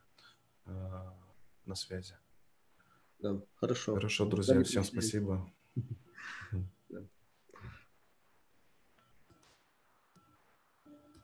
а, 0.67 1.13
на 1.67 1.75
связи. 1.75 2.15
Да, 3.19 3.41
хорошо. 3.57 3.95
Хорошо, 3.95 4.27
друзья, 4.27 4.63
всем 4.63 4.85
спасибо. 4.85 5.51